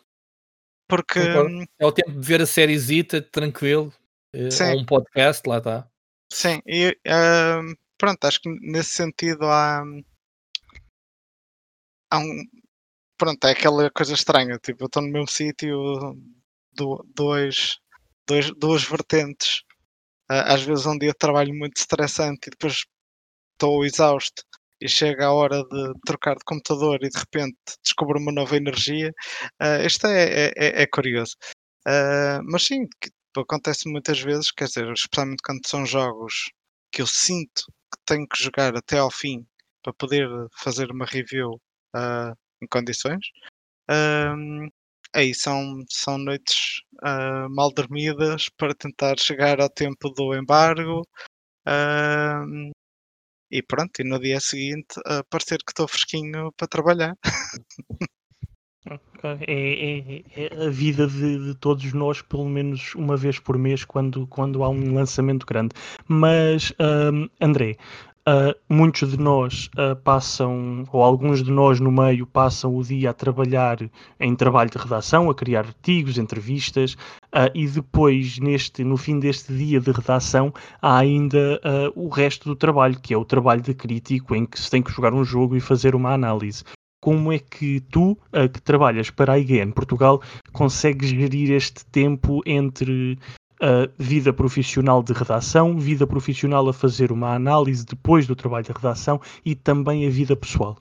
Porque 0.88 1.20
concordo. 1.20 1.64
é 1.78 1.86
o 1.86 1.92
tempo 1.92 2.12
de 2.12 2.26
ver 2.26 2.40
a 2.40 2.46
sériezita 2.46 3.20
tranquilo, 3.20 3.92
eh, 4.32 4.50
Sim. 4.50 4.72
ou 4.72 4.80
um 4.80 4.86
podcast, 4.86 5.48
lá 5.48 5.58
está. 5.58 5.90
Sim, 6.32 6.60
e 6.66 6.90
uh, 6.90 7.76
pronto, 7.96 8.24
acho 8.24 8.40
que 8.40 8.48
nesse 8.60 8.90
sentido 8.90 9.44
há, 9.44 9.82
há 12.10 12.18
um. 12.18 12.44
Pronto, 13.18 13.44
é 13.46 13.50
aquela 13.50 13.90
coisa 13.90 14.14
estranha, 14.14 14.58
tipo, 14.58 14.84
eu 14.84 14.86
estou 14.86 15.02
no 15.02 15.10
mesmo 15.10 15.28
sítio, 15.28 15.76
do, 16.72 17.04
dois, 17.14 17.78
dois, 18.26 18.50
duas 18.56 18.84
vertentes 18.84 19.62
às 20.28 20.62
vezes 20.62 20.86
um 20.86 20.98
dia 20.98 21.12
de 21.12 21.18
trabalho 21.18 21.54
muito 21.54 21.78
estressante 21.78 22.48
e 22.48 22.50
depois 22.50 22.84
estou 23.54 23.84
exausto 23.84 24.42
e 24.80 24.88
chega 24.88 25.26
a 25.26 25.32
hora 25.32 25.62
de 25.64 25.92
trocar 26.06 26.36
de 26.36 26.44
computador 26.44 26.98
e 27.02 27.08
de 27.08 27.18
repente 27.18 27.56
descubro 27.82 28.18
uma 28.18 28.32
nova 28.32 28.56
energia. 28.56 29.12
Uh, 29.60 29.86
isto 29.86 30.06
é, 30.06 30.46
é, 30.48 30.52
é, 30.56 30.82
é 30.82 30.86
curioso. 30.86 31.36
Uh, 31.86 32.42
mas 32.44 32.64
sim, 32.64 32.86
acontece 33.36 33.88
muitas 33.88 34.20
vezes, 34.20 34.50
quer 34.50 34.66
dizer, 34.66 34.90
especialmente 34.92 35.42
quando 35.44 35.66
são 35.66 35.86
jogos 35.86 36.50
que 36.92 37.02
eu 37.02 37.06
sinto 37.06 37.64
que 37.92 37.98
tenho 38.06 38.26
que 38.28 38.42
jogar 38.42 38.76
até 38.76 38.98
ao 38.98 39.10
fim 39.10 39.46
para 39.82 39.92
poder 39.94 40.28
fazer 40.56 40.90
uma 40.90 41.06
review 41.06 41.60
uh, 41.96 42.34
em 42.62 42.66
condições. 42.68 43.24
Aí 45.14 45.34
são, 45.34 45.84
são 45.88 46.18
noites 46.18 46.82
uh, 47.02 47.48
mal 47.50 47.72
dormidas 47.72 48.48
para 48.56 48.74
tentar 48.74 49.18
chegar 49.18 49.60
ao 49.60 49.70
tempo 49.70 50.10
do 50.10 50.34
embargo. 50.34 51.02
E 53.50 53.62
pronto, 53.62 54.00
e 54.00 54.04
no 54.04 54.18
dia 54.18 54.40
seguinte 54.40 54.98
uh, 55.00 55.24
parecer 55.30 55.58
que 55.58 55.72
estou 55.72 55.88
fresquinho 55.88 56.52
para 56.56 56.68
trabalhar. 56.68 57.16
É, 59.22 59.42
é, 59.46 60.24
é, 60.34 60.66
a 60.66 60.70
vida 60.70 61.06
de, 61.06 61.48
de, 61.48 61.54
todos 61.56 61.92
nós, 61.92 62.22
pelo 62.22 62.48
menos 62.48 62.94
uma 62.94 63.16
vez 63.16 63.38
por 63.38 63.58
mês, 63.58 63.84
quando, 63.84 64.26
quando 64.28 64.62
há 64.62 64.70
um 64.70 64.94
lançamento 64.94 65.44
grande. 65.44 65.74
Mas, 66.06 66.72
André, 67.38 67.76
Uh, 68.28 68.52
muitos 68.68 69.12
de 69.12 69.18
nós 69.18 69.70
uh, 69.78 69.96
passam, 69.96 70.84
ou 70.92 71.02
alguns 71.02 71.42
de 71.42 71.50
nós 71.50 71.80
no 71.80 71.90
meio, 71.90 72.26
passam 72.26 72.76
o 72.76 72.82
dia 72.82 73.08
a 73.08 73.14
trabalhar 73.14 73.78
em 74.20 74.36
trabalho 74.36 74.68
de 74.68 74.76
redação, 74.76 75.30
a 75.30 75.34
criar 75.34 75.60
artigos, 75.60 76.18
entrevistas, 76.18 76.92
uh, 77.34 77.48
e 77.54 77.66
depois, 77.66 78.38
neste, 78.38 78.84
no 78.84 78.98
fim 78.98 79.18
deste 79.18 79.54
dia 79.54 79.80
de 79.80 79.90
redação, 79.90 80.52
há 80.82 80.98
ainda 80.98 81.58
o 81.94 82.10
resto 82.10 82.50
do 82.50 82.54
trabalho, 82.54 83.00
que 83.00 83.14
é 83.14 83.16
o 83.16 83.24
trabalho 83.24 83.62
de 83.62 83.72
crítico, 83.72 84.34
em 84.34 84.44
que 84.44 84.60
se 84.60 84.70
tem 84.70 84.82
que 84.82 84.92
jogar 84.92 85.14
um 85.14 85.24
jogo 85.24 85.56
e 85.56 85.60
fazer 85.60 85.94
uma 85.94 86.12
análise. 86.12 86.64
Como 87.00 87.32
é 87.32 87.38
que 87.38 87.80
tu, 87.80 88.18
que 88.52 88.60
trabalhas 88.60 89.08
para 89.08 89.32
a 89.32 89.38
IGN 89.38 89.72
Portugal, 89.72 90.20
consegues 90.52 91.08
gerir 91.08 91.52
este 91.52 91.86
tempo 91.86 92.42
entre 92.44 93.18
a 93.60 93.88
vida 93.98 94.32
profissional 94.32 95.02
de 95.02 95.12
redação, 95.12 95.78
vida 95.78 96.06
profissional 96.06 96.68
a 96.68 96.72
fazer 96.72 97.10
uma 97.10 97.34
análise 97.34 97.84
depois 97.84 98.26
do 98.26 98.36
trabalho 98.36 98.64
de 98.64 98.72
redação 98.72 99.20
e 99.44 99.54
também 99.54 100.06
a 100.06 100.10
vida 100.10 100.36
pessoal? 100.36 100.78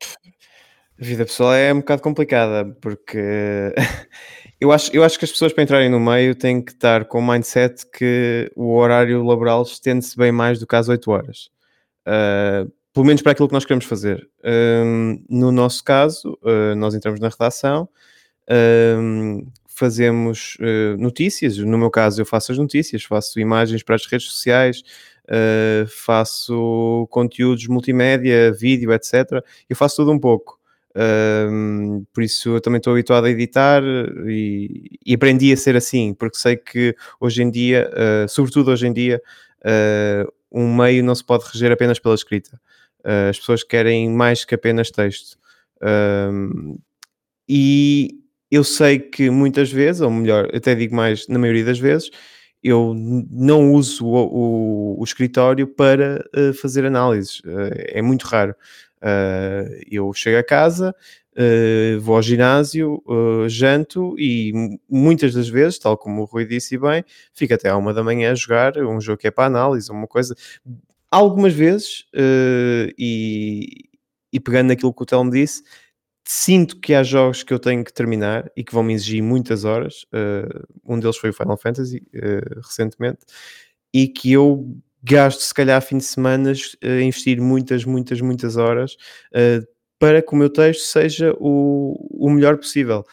A 0.00 1.04
vida 1.04 1.24
pessoal 1.24 1.54
é 1.54 1.72
um 1.72 1.78
bocado 1.78 2.02
complicada 2.02 2.64
porque 2.80 3.74
eu 4.60 4.72
acho, 4.72 4.94
eu 4.94 5.02
acho 5.02 5.18
que 5.18 5.24
as 5.24 5.32
pessoas 5.32 5.52
para 5.52 5.64
entrarem 5.64 5.90
no 5.90 6.00
meio 6.00 6.34
têm 6.34 6.62
que 6.62 6.72
estar 6.72 7.04
com 7.06 7.18
o 7.18 7.26
mindset 7.26 7.84
que 7.86 8.50
o 8.54 8.74
horário 8.74 9.24
laboral 9.24 9.62
estende-se 9.62 10.16
bem 10.16 10.32
mais 10.32 10.58
do 10.58 10.66
que 10.66 10.76
às 10.76 10.88
8 10.88 11.10
horas. 11.10 11.50
Uh, 12.06 12.70
pelo 12.92 13.06
menos 13.06 13.22
para 13.22 13.32
aquilo 13.32 13.48
que 13.48 13.54
nós 13.54 13.64
queremos 13.64 13.86
fazer. 13.86 14.28
Uh, 14.40 15.20
no 15.28 15.50
nosso 15.50 15.82
caso, 15.82 16.38
uh, 16.42 16.76
nós 16.76 16.94
entramos 16.94 17.18
na 17.18 17.28
redação, 17.28 17.88
fazemos 19.74 20.56
uh, 20.60 20.96
notícias. 20.98 21.58
No 21.58 21.76
meu 21.76 21.90
caso, 21.90 22.20
eu 22.20 22.26
faço 22.26 22.52
as 22.52 22.58
notícias, 22.58 23.04
faço 23.04 23.40
imagens 23.40 23.82
para 23.82 23.94
as 23.94 24.06
redes 24.06 24.28
sociais, 24.28 24.82
uh, 25.24 25.86
faço 25.88 27.06
conteúdos 27.10 27.66
multimédia, 27.66 28.52
vídeo, 28.52 28.92
etc. 28.92 29.42
Eu 29.68 29.76
faço 29.76 29.96
tudo 29.96 30.12
um 30.12 30.18
pouco. 30.18 30.58
Por 32.12 32.22
isso 32.22 32.50
eu 32.50 32.60
também 32.60 32.78
estou 32.78 32.92
habituado 32.92 33.24
a 33.24 33.30
editar 33.30 33.82
e, 34.26 34.98
e, 35.04 35.14
aprendi 35.14 35.52
a 35.52 35.56
ser 35.56 35.76
assim, 35.76 36.14
porque 36.14 36.38
sei 36.38 36.56
que 36.56 36.94
hoje 37.18 37.42
em 37.42 37.50
dia, 37.50 37.90
uh, 37.92 38.28
sobretudo 38.28 38.70
hoje 38.70 38.86
em 38.86 38.92
dia, 38.92 39.20
uh, 39.60 40.32
um 40.52 40.72
meio 40.72 41.02
não 41.02 41.14
se 41.14 41.24
pode 41.24 41.44
reger 41.52 41.72
apenas 41.72 41.98
pela 41.98 42.14
escrita. 42.14 42.60
Uh, 43.00 43.28
as 43.30 43.38
pessoas 43.38 43.64
querem 43.64 44.08
mais 44.08 44.44
que 44.44 44.54
apenas 44.54 44.90
texto. 44.90 45.36
E 47.48 48.23
eu 48.54 48.64
sei 48.64 48.98
que 48.98 49.30
muitas 49.30 49.70
vezes, 49.70 50.00
ou 50.00 50.10
melhor, 50.10 50.48
até 50.54 50.74
digo 50.74 50.94
mais, 50.94 51.26
na 51.28 51.38
maioria 51.38 51.64
das 51.64 51.78
vezes, 51.78 52.10
eu 52.62 52.94
não 52.94 53.72
uso 53.72 54.06
o, 54.06 54.96
o, 54.96 55.00
o 55.00 55.04
escritório 55.04 55.66
para 55.66 56.24
uh, 56.36 56.54
fazer 56.54 56.86
análises. 56.86 57.42
é 57.88 58.00
muito 58.00 58.24
raro. 58.24 58.54
eu 59.90 60.12
chego 60.14 60.38
a 60.38 60.44
casa, 60.44 60.94
Uh, 61.36 61.98
vou 62.00 62.14
ao 62.14 62.22
ginásio, 62.22 63.02
uh, 63.08 63.48
janto 63.48 64.14
e 64.16 64.78
muitas 64.88 65.34
das 65.34 65.48
vezes, 65.48 65.80
tal 65.80 65.98
como 65.98 66.22
o 66.22 66.24
Rui 66.24 66.46
disse 66.46 66.78
bem, 66.78 67.04
fico 67.32 67.52
até 67.52 67.68
à 67.68 67.76
uma 67.76 67.92
da 67.92 68.04
manhã 68.04 68.30
a 68.30 68.34
jogar 68.36 68.78
um 68.78 69.00
jogo 69.00 69.18
que 69.18 69.26
é 69.26 69.32
para 69.32 69.46
análise, 69.46 69.90
uma 69.90 70.06
coisa. 70.06 70.36
Algumas 71.10 71.52
vezes, 71.52 72.02
uh, 72.14 72.88
e, 72.96 73.88
e 74.32 74.38
pegando 74.38 74.68
naquilo 74.68 74.94
que 74.94 75.02
o 75.02 75.06
Telmo 75.06 75.30
disse, 75.30 75.64
sinto 76.24 76.80
que 76.80 76.94
há 76.94 77.02
jogos 77.02 77.42
que 77.42 77.52
eu 77.52 77.58
tenho 77.58 77.84
que 77.84 77.92
terminar 77.92 78.50
e 78.56 78.64
que 78.64 78.72
vão 78.72 78.82
me 78.82 78.94
exigir 78.94 79.22
muitas 79.22 79.64
horas. 79.64 80.06
um 80.84 80.98
deles 80.98 81.16
foi 81.16 81.30
o 81.30 81.34
Final 81.34 81.56
Fantasy, 81.56 82.02
recentemente, 82.56 83.20
e 83.92 84.08
que 84.08 84.32
eu 84.32 84.66
gasto 85.02 85.40
se 85.40 85.52
calhar 85.52 85.80
fim 85.82 85.98
de 85.98 86.04
semana 86.04 86.52
a 86.82 87.02
investir 87.02 87.40
muitas, 87.40 87.84
muitas, 87.84 88.20
muitas 88.20 88.56
horas 88.56 88.96
para 89.98 90.22
que 90.22 90.32
o 90.32 90.36
meu 90.36 90.50
texto 90.50 90.82
seja 90.82 91.34
o, 91.38 92.08
o 92.10 92.30
melhor 92.30 92.56
possível. 92.56 93.04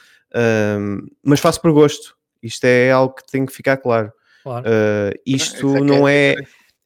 Mas 1.23 1.39
faço 1.39 1.61
por 1.61 1.71
gosto. 1.71 2.15
Isto 2.41 2.65
é 2.65 2.91
algo 2.91 3.15
que 3.15 3.29
tem 3.29 3.45
que 3.45 3.53
ficar 3.53 3.77
claro. 3.77 4.11
claro. 4.43 4.65
Uh, 4.67 5.19
isto 5.25 5.77
é 5.77 5.81
não 5.81 6.07
é, 6.07 6.31
é, 6.31 6.35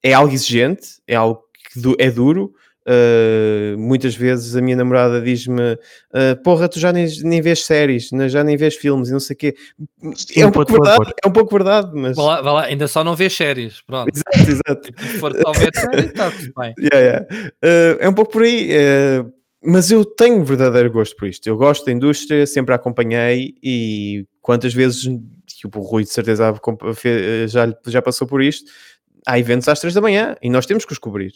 é 0.03 0.13
algo 0.13 0.33
exigente, 0.33 1.01
é 1.07 1.15
algo 1.15 1.41
que 1.53 1.95
é 1.97 2.11
duro. 2.11 2.53
Uh, 2.87 3.75
muitas 3.79 4.15
vezes 4.15 4.55
a 4.55 4.61
minha 4.61 4.75
namorada 4.75 5.19
diz-me: 5.19 5.73
uh, 5.73 6.43
Porra, 6.43 6.69
tu 6.69 6.79
já 6.79 6.93
nem, 6.93 7.07
nem 7.23 7.41
vês 7.41 7.65
séries, 7.65 8.11
né, 8.11 8.29
já 8.29 8.43
nem 8.43 8.55
vês 8.55 8.75
filmes 8.75 9.09
e 9.09 9.11
não 9.11 9.19
sei 9.19 9.33
o 9.33 9.37
quê. 9.37 9.55
É 10.35 10.45
um, 10.45 10.51
pouco 10.51 10.71
verdade, 10.71 11.13
é 11.23 11.27
um 11.27 11.31
pouco 11.31 11.51
verdade, 11.51 11.91
mas. 11.93 12.15
Vai 12.15 12.25
lá, 12.25 12.41
vai 12.41 12.53
lá, 12.53 12.63
ainda 12.65 12.87
só 12.87 13.03
não 13.03 13.15
vês 13.15 13.33
séries. 13.33 13.81
Pronto. 13.81 14.11
Exato, 14.13 14.51
exato. 14.51 14.89
Se 15.01 15.17
for 15.17 15.35
está 15.35 16.31
tudo 16.31 16.53
bem. 16.57 16.73
Yeah, 16.85 16.99
yeah. 16.99 17.25
Uh, 17.63 17.97
é 17.99 18.07
um 18.07 18.13
pouco 18.13 18.31
por 18.31 18.43
aí 18.43 18.69
mas 19.65 19.89
eu 19.89 20.05
tenho 20.05 20.43
verdadeiro 20.43 20.91
gosto 20.91 21.15
por 21.15 21.27
isto. 21.27 21.47
Eu 21.47 21.57
gosto 21.57 21.85
da 21.85 21.91
indústria, 21.91 22.45
sempre 22.45 22.73
a 22.73 22.75
acompanhei 22.75 23.55
e 23.63 24.27
quantas 24.39 24.73
vezes, 24.73 25.09
tipo, 25.47 25.79
o 25.79 25.81
Rui 25.81 26.03
de 26.03 26.09
certeza 26.11 26.53
já, 27.47 27.75
já 27.87 28.01
passou 28.01 28.27
por 28.27 28.43
isto, 28.43 28.71
há 29.25 29.39
eventos 29.39 29.67
às 29.67 29.79
três 29.79 29.95
da 29.95 30.01
manhã 30.01 30.35
e 30.39 30.51
nós 30.51 30.67
temos 30.67 30.85
que 30.85 30.93
os 30.93 30.99
cobrir. 30.99 31.33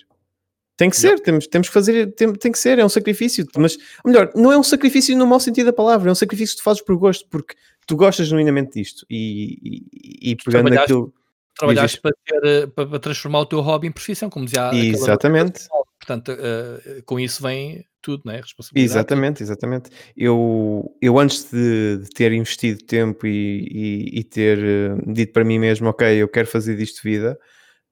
Tem 0.80 0.90
que 0.90 0.96
ser, 0.96 1.20
temos, 1.20 1.46
temos 1.46 1.68
que 1.68 1.74
fazer, 1.74 2.14
tem, 2.14 2.32
tem 2.32 2.54
que 2.54 2.58
ser, 2.58 2.80
é 2.80 2.86
um 2.86 2.90
sacrifício, 2.90 3.46
mas, 3.58 3.78
melhor, 4.06 4.32
não 4.34 4.50
é 4.50 4.58
um 4.58 4.64
sacrifício 4.64 5.14
no 5.18 5.28
mau 5.28 5.38
sentido 5.38 5.66
da 5.66 5.74
palavra, 5.74 6.08
é 6.08 6.12
um 6.14 6.16
sacrifício 6.16 6.56
que 6.56 6.62
tu 6.62 6.64
fazes 6.64 6.82
por 6.82 6.96
gosto, 6.96 7.28
porque 7.30 7.54
tu 7.86 7.98
gostas 7.98 8.28
genuinamente 8.28 8.80
disto 8.80 9.06
e, 9.10 9.84
e, 9.92 10.32
e 10.32 10.36
pegando 10.38 10.70
naquilo... 10.70 11.14
Trabalhaste 11.58 12.00
para, 12.00 12.14
ter, 12.26 12.68
para, 12.68 12.86
para, 12.86 13.00
transformar 13.00 13.42
o 13.42 13.46
teu 13.46 13.60
hobby 13.60 13.88
em 13.88 13.92
profissão, 13.92 14.30
como 14.30 14.46
dizia 14.46 14.74
Exatamente. 14.74 15.68
Portanto, 16.00 16.32
uh, 16.32 17.04
com 17.04 17.20
isso 17.20 17.44
vem 17.44 17.84
tudo, 18.02 18.24
né? 18.24 18.38
Responsabilidade. 18.38 18.98
Exatamente, 18.98 19.44
exatamente. 19.44 19.90
Eu, 20.16 20.96
eu 21.02 21.20
antes 21.20 21.52
de, 21.52 21.98
de 21.98 22.10
ter 22.12 22.32
investido 22.32 22.82
tempo 22.86 23.28
e, 23.28 23.68
e, 23.70 24.20
e 24.20 24.24
ter 24.24 24.58
uh, 24.58 25.14
dito 25.14 25.34
para 25.34 25.44
mim 25.44 25.60
mesmo, 25.60 25.90
ok, 25.90 26.08
eu 26.08 26.30
quero 26.30 26.48
fazer 26.48 26.78
disto 26.78 27.04
vida, 27.04 27.38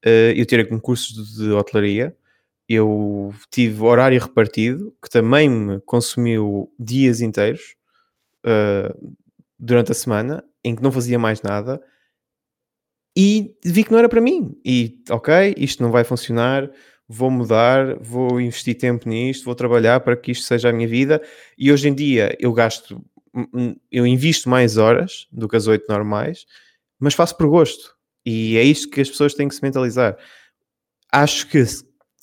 uh, 0.06 0.32
eu 0.34 0.46
tirei 0.46 0.64
concursos 0.64 1.36
de, 1.36 1.44
de 1.44 1.52
hotelaria, 1.52 2.16
eu 2.68 3.34
tive 3.50 3.82
horário 3.84 4.20
repartido, 4.20 4.94
que 5.02 5.10
também 5.10 5.50
me 5.50 5.80
consumiu 5.82 6.72
dias 6.78 7.22
inteiros 7.22 7.76
uh, 8.46 9.16
durante 9.58 9.92
a 9.92 9.96
semana, 9.96 10.44
em 10.64 10.76
que 10.76 10.84
não 10.84 10.92
fazia 10.92 11.18
mais 11.18 11.42
nada, 11.42 11.82
e 13.18 13.56
vi 13.66 13.84
que 13.84 13.92
não 13.92 13.98
era 13.98 14.10
para 14.10 14.22
mim. 14.22 14.56
E 14.64 15.02
ok, 15.10 15.56
isto 15.58 15.82
não 15.82 15.92
vai 15.92 16.04
funcionar, 16.04 16.70
vou 17.08 17.32
mudar, 17.32 17.98
vou 18.00 18.40
investir 18.40 18.78
tempo 18.78 19.10
nisto, 19.10 19.46
vou 19.46 19.56
trabalhar 19.56 20.02
para 20.02 20.16
que 20.16 20.32
isto 20.32 20.46
seja 20.46 20.70
a 20.70 20.74
minha 20.74 20.88
vida. 20.88 21.22
E 21.58 21.72
hoje 21.72 21.88
em 21.88 21.96
dia 21.96 22.36
eu 22.40 22.54
gasto, 22.54 23.04
hum, 23.34 23.48
hum, 23.54 23.76
eu 23.92 24.06
invisto 24.06 24.50
mais 24.50 24.78
horas 24.78 25.28
do 25.32 25.48
que 25.48 25.56
as 25.56 25.66
oito 25.68 25.86
normais, 25.90 26.46
mas 27.00 27.14
faço 27.14 27.36
por 27.36 27.48
gosto. 27.48 27.96
E 28.26 28.58
é 28.58 28.64
isto 28.64 28.90
que 28.90 29.02
as 29.02 29.10
pessoas 29.10 29.34
têm 29.34 29.48
que 29.48 29.56
se 29.56 29.64
mentalizar. 29.64 30.18
Acho 31.12 31.48
que, 31.48 31.64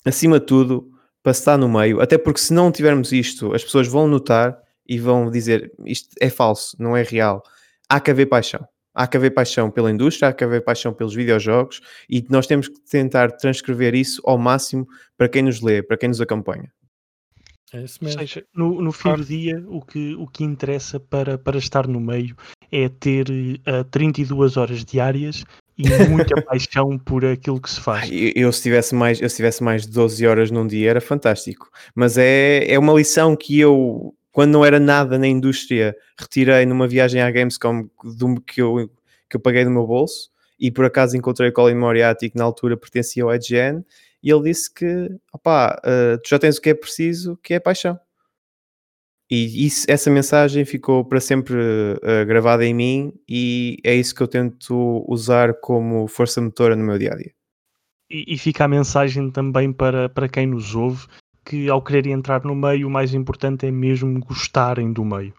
acima 0.05 0.39
de 0.39 0.45
tudo, 0.45 0.91
para 1.23 1.31
estar 1.31 1.57
no 1.57 1.67
meio, 1.67 1.99
até 2.01 2.17
porque 2.17 2.39
se 2.39 2.53
não 2.53 2.71
tivermos 2.71 3.11
isto, 3.11 3.53
as 3.53 3.63
pessoas 3.63 3.87
vão 3.87 4.07
notar 4.07 4.57
e 4.87 4.99
vão 4.99 5.29
dizer 5.31 5.71
isto 5.85 6.09
é 6.21 6.29
falso, 6.29 6.77
não 6.79 6.95
é 6.95 7.01
real. 7.01 7.41
Há 7.89 7.99
que 7.99 8.11
haver 8.11 8.27
paixão 8.27 8.65
há 8.95 9.05
que 9.05 9.17
haver 9.17 9.31
paixão 9.31 9.69
pela 9.69 9.91
indústria, 9.91 10.29
há 10.29 10.33
que 10.33 10.43
haver 10.43 10.63
paixão 10.63 10.93
pelos 10.93 11.13
videojogos 11.13 11.81
e 12.09 12.25
nós 12.29 12.47
temos 12.47 12.69
que 12.69 12.79
tentar 12.89 13.33
transcrever 13.33 13.93
isso 13.93 14.21
ao 14.25 14.37
máximo 14.37 14.87
para 15.17 15.27
quem 15.27 15.43
nos 15.43 15.61
lê, 15.61 15.83
para 15.83 15.97
quem 15.97 16.07
nos 16.07 16.21
acompanha. 16.21 16.71
É 17.73 17.83
isso 17.83 18.01
mesmo. 18.01 18.21
Ou 18.21 18.27
seja, 18.27 18.45
no, 18.55 18.81
no 18.81 18.91
fim 18.93 19.13
do 19.13 19.25
dia, 19.25 19.61
o 19.67 19.81
que, 19.81 20.15
o 20.15 20.25
que 20.27 20.45
interessa 20.45 20.97
para, 20.97 21.37
para 21.37 21.57
estar 21.57 21.87
no 21.87 21.99
meio 21.99 22.35
é 22.83 22.89
ter 22.89 23.29
uh, 23.29 23.59
eh, 23.65 23.83
32 23.89 24.57
horas 24.57 24.83
diárias 24.83 25.45
e 25.77 25.87
muita 26.09 26.39
paixão 26.43 26.97
por 26.97 27.23
aquilo 27.23 27.61
que 27.61 27.69
se 27.69 27.79
faz. 27.79 28.09
Eu, 28.11 28.31
eu, 28.35 28.51
se 28.51 28.63
tivesse 28.63 28.93
mais, 28.93 29.21
eu 29.21 29.29
se 29.29 29.37
tivesse 29.37 29.63
mais 29.63 29.83
de 29.83 29.91
12 29.91 30.25
horas 30.27 30.51
num 30.51 30.67
dia 30.67 30.89
era 30.89 31.01
fantástico. 31.01 31.69
Mas 31.93 32.17
é, 32.17 32.65
é 32.71 32.77
uma 32.77 32.93
lição 32.93 33.35
que 33.35 33.59
eu 33.59 34.13
quando 34.35 34.51
não 34.51 34.65
era 34.65 34.81
nada 34.81 35.17
na 35.17 35.27
indústria, 35.27 35.95
retirei 36.19 36.65
numa 36.65 36.89
viagem 36.89 37.21
à 37.21 37.31
Gamescom 37.31 37.87
do, 38.03 38.41
que, 38.41 38.61
eu, 38.61 38.91
que 39.29 39.37
eu 39.37 39.39
paguei 39.39 39.63
no 39.63 39.71
meu 39.71 39.87
bolso 39.87 40.29
e 40.59 40.69
por 40.69 40.83
acaso 40.83 41.15
encontrei 41.15 41.49
o 41.49 41.53
Colin 41.53 41.75
Moriarty 41.75 42.29
que 42.29 42.37
na 42.37 42.43
altura 42.43 42.75
pertencia 42.75 43.23
ao 43.23 43.33
IGN 43.33 43.81
e 44.21 44.29
ele 44.29 44.43
disse 44.43 44.73
que 44.73 45.09
opá, 45.31 45.81
uh, 45.85 46.17
tu 46.21 46.27
já 46.27 46.37
tens 46.37 46.57
o 46.57 46.61
que 46.61 46.71
é 46.71 46.73
preciso, 46.73 47.39
que 47.41 47.53
é 47.53 47.61
paixão. 47.61 47.97
E 49.29 49.65
isso, 49.65 49.85
essa 49.89 50.11
mensagem 50.11 50.63
ficou 50.65 51.03
para 51.03 51.19
sempre 51.19 51.55
uh, 51.55 52.25
gravada 52.27 52.63
em 52.63 52.73
mim 52.73 53.13
e 53.27 53.77
é 53.83 53.95
isso 53.95 54.13
que 54.13 54.21
eu 54.21 54.27
tento 54.27 55.03
usar 55.07 55.53
como 55.61 56.07
força 56.07 56.39
motora 56.39 56.75
no 56.75 56.83
meu 56.83 56.97
dia 56.99 57.13
a 57.13 57.15
dia. 57.15 57.31
E, 58.09 58.35
e 58.35 58.37
fica 58.37 58.65
a 58.65 58.67
mensagem 58.67 59.31
também 59.31 59.73
para, 59.73 60.09
para 60.09 60.29
quem 60.29 60.45
nos 60.45 60.75
ouve 60.75 61.07
que 61.45 61.69
ao 61.69 61.81
querer 61.81 62.07
entrar 62.07 62.43
no 62.43 62.55
meio, 62.55 62.87
o 62.87 62.91
mais 62.91 63.13
importante 63.13 63.67
é 63.67 63.71
mesmo 63.71 64.19
gostarem 64.19 64.91
do 64.91 65.05
meio. 65.05 65.33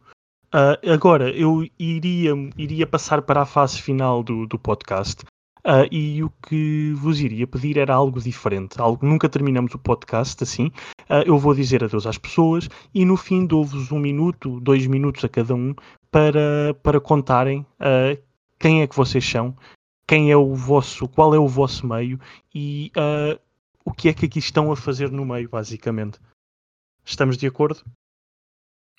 Uh, 0.54 0.90
agora, 0.90 1.30
eu 1.30 1.66
iria, 1.78 2.32
iria 2.56 2.86
passar 2.86 3.20
para 3.22 3.42
a 3.42 3.46
fase 3.46 3.82
final 3.82 4.22
do, 4.22 4.46
do 4.46 4.58
podcast 4.58 5.24
uh, 5.66 5.86
e 5.90 6.22
o 6.22 6.30
que 6.48 6.92
vos 6.94 7.20
iria 7.20 7.46
pedir 7.46 7.76
era 7.76 7.94
algo 7.94 8.20
diferente. 8.20 8.80
Algo, 8.80 9.04
nunca 9.04 9.28
terminamos 9.28 9.74
o 9.74 9.78
podcast 9.78 10.42
assim. 10.42 10.66
Uh, 11.10 11.26
eu 11.26 11.38
vou 11.38 11.54
dizer 11.54 11.84
adeus 11.84 12.06
às 12.06 12.16
pessoas 12.16 12.68
e 12.94 13.04
no 13.04 13.16
fim 13.16 13.44
dou-vos 13.44 13.90
um 13.92 13.98
minuto, 13.98 14.60
dois 14.60 14.86
minutos 14.86 15.24
a 15.24 15.28
cada 15.28 15.54
um 15.54 15.74
para, 16.10 16.74
para 16.82 17.00
contarem 17.00 17.66
quem 18.58 18.80
é 18.80 18.86
que 18.86 18.96
vocês 18.96 19.28
são, 19.28 19.54
quem 20.06 20.30
é 20.30 20.36
o 20.36 20.54
vosso, 20.54 21.08
qual 21.08 21.34
é 21.34 21.38
o 21.38 21.48
vosso 21.48 21.86
meio 21.86 22.18
e 22.54 22.92
uh, 22.96 23.38
o 23.84 23.92
que 23.92 24.08
é 24.08 24.14
que 24.14 24.26
aqui 24.26 24.38
estão 24.38 24.70
a 24.72 24.76
fazer 24.76 25.10
no 25.10 25.24
meio, 25.24 25.48
basicamente. 25.48 26.18
Estamos 27.04 27.36
de 27.36 27.46
acordo? 27.46 27.82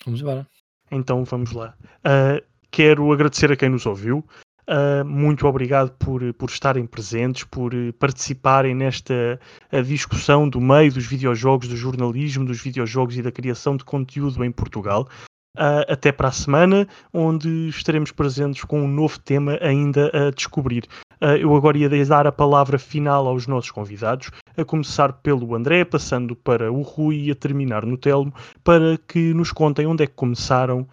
Vamos 0.04 0.20
embora. 0.20 0.46
Então 0.90 1.24
vamos 1.24 1.52
lá. 1.52 1.76
Uh, 1.98 2.44
quero 2.70 3.12
agradecer 3.12 3.50
a 3.50 3.56
quem 3.56 3.68
nos 3.68 3.84
ouviu. 3.84 4.24
Uh, 4.68 5.02
muito 5.02 5.46
obrigado 5.46 5.90
por, 5.92 6.20
por 6.34 6.50
estarem 6.50 6.84
presentes, 6.84 7.42
por 7.42 7.72
participarem 7.98 8.74
nesta 8.74 9.40
discussão 9.86 10.46
do 10.46 10.60
meio 10.60 10.92
dos 10.92 11.06
videojogos, 11.06 11.68
do 11.68 11.76
jornalismo, 11.76 12.44
dos 12.44 12.60
videojogos 12.60 13.16
e 13.16 13.22
da 13.22 13.32
criação 13.32 13.78
de 13.78 13.84
conteúdo 13.84 14.44
em 14.44 14.52
Portugal. 14.52 15.08
Uh, 15.56 15.88
até 15.88 16.12
para 16.12 16.28
a 16.28 16.32
semana, 16.32 16.86
onde 17.14 17.70
estaremos 17.70 18.12
presentes 18.12 18.62
com 18.62 18.82
um 18.82 18.86
novo 18.86 19.18
tema 19.18 19.58
ainda 19.62 20.10
a 20.12 20.30
descobrir. 20.30 20.84
Uh, 21.20 21.34
eu 21.40 21.56
agora 21.56 21.78
ia 21.78 22.04
dar 22.04 22.26
a 22.26 22.32
palavra 22.32 22.78
final 22.78 23.26
aos 23.26 23.46
nossos 23.46 23.70
convidados, 23.70 24.30
a 24.54 24.64
começar 24.66 25.14
pelo 25.14 25.54
André, 25.54 25.82
passando 25.86 26.36
para 26.36 26.70
o 26.70 26.82
Rui 26.82 27.24
e 27.24 27.30
a 27.30 27.34
terminar 27.34 27.86
no 27.86 27.96
Telmo, 27.96 28.34
para 28.62 28.98
que 29.08 29.32
nos 29.32 29.50
contem 29.50 29.86
onde 29.86 30.04
é 30.04 30.06
que 30.06 30.14
começaram, 30.14 30.86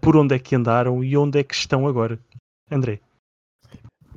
por 0.00 0.16
onde 0.16 0.34
é 0.34 0.38
que 0.38 0.56
andaram 0.56 1.02
e 1.02 1.16
onde 1.16 1.38
é 1.38 1.44
que 1.44 1.54
estão 1.54 1.86
agora. 1.86 2.18
André. 2.70 3.00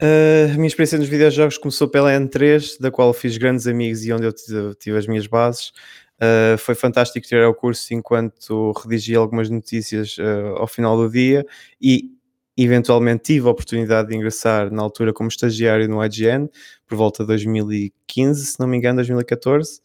Uh, 0.01 0.51
a 0.53 0.55
minha 0.55 0.67
experiência 0.67 0.97
nos 0.97 1.07
videojogos 1.07 1.57
começou 1.57 1.87
pela 1.87 2.11
N3, 2.11 2.79
da 2.79 2.91
qual 2.91 3.13
fiz 3.13 3.37
grandes 3.37 3.65
amigos 3.65 4.05
e 4.05 4.11
onde 4.11 4.25
eu 4.25 4.75
tive, 4.75 4.97
as 4.97 5.07
minhas 5.07 5.25
bases. 5.25 5.71
Uh, 6.15 6.57
foi 6.57 6.75
fantástico 6.75 7.25
tirar 7.25 7.47
o 7.49 7.53
curso 7.53 7.93
enquanto 7.93 8.71
redigi 8.71 9.15
algumas 9.15 9.49
notícias 9.49 10.17
uh, 10.17 10.57
ao 10.57 10.67
final 10.67 10.97
do 10.97 11.09
dia 11.09 11.45
e 11.81 12.11
eventualmente 12.57 13.23
tive 13.23 13.47
a 13.47 13.51
oportunidade 13.51 14.09
de 14.09 14.15
ingressar 14.15 14.71
na 14.71 14.81
altura 14.81 15.13
como 15.13 15.29
estagiário 15.29 15.87
no 15.89 16.03
IGN, 16.03 16.49
por 16.87 16.97
volta 16.97 17.23
de 17.23 17.27
2015, 17.27 18.45
se 18.45 18.59
não 18.59 18.67
me 18.67 18.77
engano, 18.77 18.97
2014. 18.97 19.81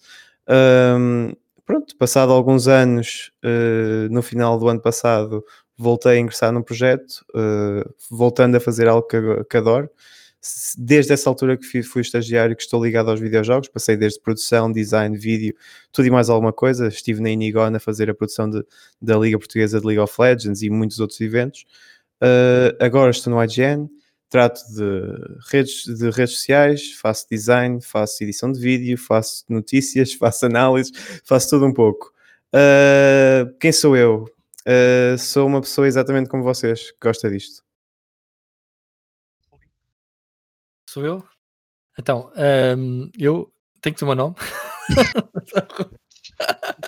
Um, 0.49 1.33
pronto, 1.65 1.97
passado 1.97 2.33
alguns 2.33 2.69
anos, 2.69 3.33
uh, 3.45 4.13
no 4.13 4.23
final 4.23 4.59
do 4.59 4.69
ano 4.69 4.81
passado, 4.81 5.45
voltei 5.81 6.13
a 6.13 6.19
ingressar 6.19 6.53
no 6.53 6.63
projeto, 6.63 7.25
uh, 7.35 7.95
voltando 8.11 8.57
a 8.57 8.61
fazer 8.61 8.87
algo 8.87 9.07
que, 9.07 9.17
que 9.49 9.57
adoro. 9.57 9.89
Desde 10.77 11.13
essa 11.13 11.29
altura 11.29 11.57
que 11.57 11.65
fui, 11.65 11.83
fui, 11.83 12.03
estagiário, 12.03 12.55
que 12.57 12.63
estou 12.63 12.83
ligado 12.85 13.11
aos 13.11 13.21
videojogos, 13.21 13.69
passei 13.69 13.97
desde 13.97 14.21
produção, 14.21 14.71
design, 14.71 15.17
vídeo, 15.17 15.55
tudo 15.93 16.07
e 16.07 16.11
mais 16.11 16.29
alguma 16.31 16.53
coisa. 16.53 16.89
Estive 16.89 17.21
na 17.21 17.31
Inigon 17.31 17.75
a 17.75 17.81
fazer 17.81 18.11
a 18.11 18.15
produção 18.15 18.49
de, 18.49 18.65
da 19.01 19.19
Liga 19.19 19.39
Portuguesa 19.39 19.81
de 19.81 19.87
League 19.87 20.01
of 20.01 20.15
Legends 20.19 20.63
e 20.63 20.71
muitos 20.71 21.01
outros 21.01 21.21
eventos. 21.21 21.65
Uh, 22.23 22.77
agora 22.79 23.11
estou 23.11 23.33
no 23.33 23.43
IGN, 23.43 23.89
trato 24.29 24.61
de 24.75 25.03
redes, 25.51 25.85
de 25.85 26.11
redes 26.11 26.35
sociais, 26.35 26.93
faço 26.93 27.27
design, 27.31 27.81
faço 27.83 28.23
edição 28.23 28.53
de 28.53 28.61
vídeo, 28.61 28.99
faço 28.99 29.45
notícias, 29.49 30.13
faço 30.15 30.47
análises, 30.47 30.93
faço 31.25 31.51
tudo 31.51 31.67
um 31.67 31.73
pouco. 31.73 32.13
Uh, 32.55 33.51
quem 33.59 33.73
sou 33.73 33.97
eu? 33.97 34.27
Uh, 34.71 35.19
sou 35.19 35.49
uma 35.49 35.61
pessoa 35.61 35.89
exatamente 35.89 36.29
como 36.29 36.45
vocês, 36.45 36.93
que 36.93 36.99
gosta 37.03 37.29
disto. 37.29 37.65
Sou 40.89 41.05
eu? 41.05 41.25
Então, 41.99 42.31
um, 42.77 43.11
eu 43.19 43.53
tenho 43.81 43.95
que 43.95 43.99
ter 43.99 44.05
o 44.05 44.09
meu 44.09 44.15
nome. 44.15 44.37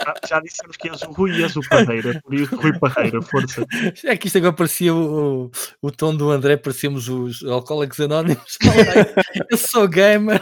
já, 0.05 0.15
já, 0.29 0.41
dissemos 0.41 0.77
que 0.77 0.91
és 0.91 1.03
o 1.03 1.11
Rui 1.11 1.33
e 1.33 1.43
és 1.43 1.57
o 1.57 1.61
Parreira, 1.69 2.21
por 2.23 2.35
isso 2.35 2.55
Rui 2.55 2.79
Parreira, 2.79 3.21
força. 3.21 3.67
É 4.05 4.17
que 4.17 4.29
isto 4.29 4.39
agora 4.39 4.53
parecia 4.53 4.95
o, 4.95 5.51
o, 5.81 5.91
tom 5.91 6.15
do 6.15 6.31
André, 6.31 6.57
parecíamos 6.57 7.09
os 7.09 7.43
alcoólicos 7.43 7.99
anónimos. 7.99 8.59
eu 9.51 9.57
sou 9.57 9.89
gamer. 9.89 10.41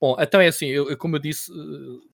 Bom, 0.00 0.16
então 0.20 0.40
é 0.40 0.46
assim, 0.46 0.66
eu, 0.66 0.96
como 0.98 1.16
eu 1.16 1.20
disse, 1.20 1.50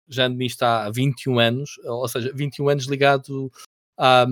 já 0.08 0.28
ando 0.28 0.38
nisto 0.38 0.64
há 0.64 0.90
21 0.90 1.40
anos, 1.40 1.72
ou 1.84 2.08
seja, 2.08 2.32
21 2.34 2.70
anos 2.70 2.88
ligado 2.88 3.52
a 4.00 4.26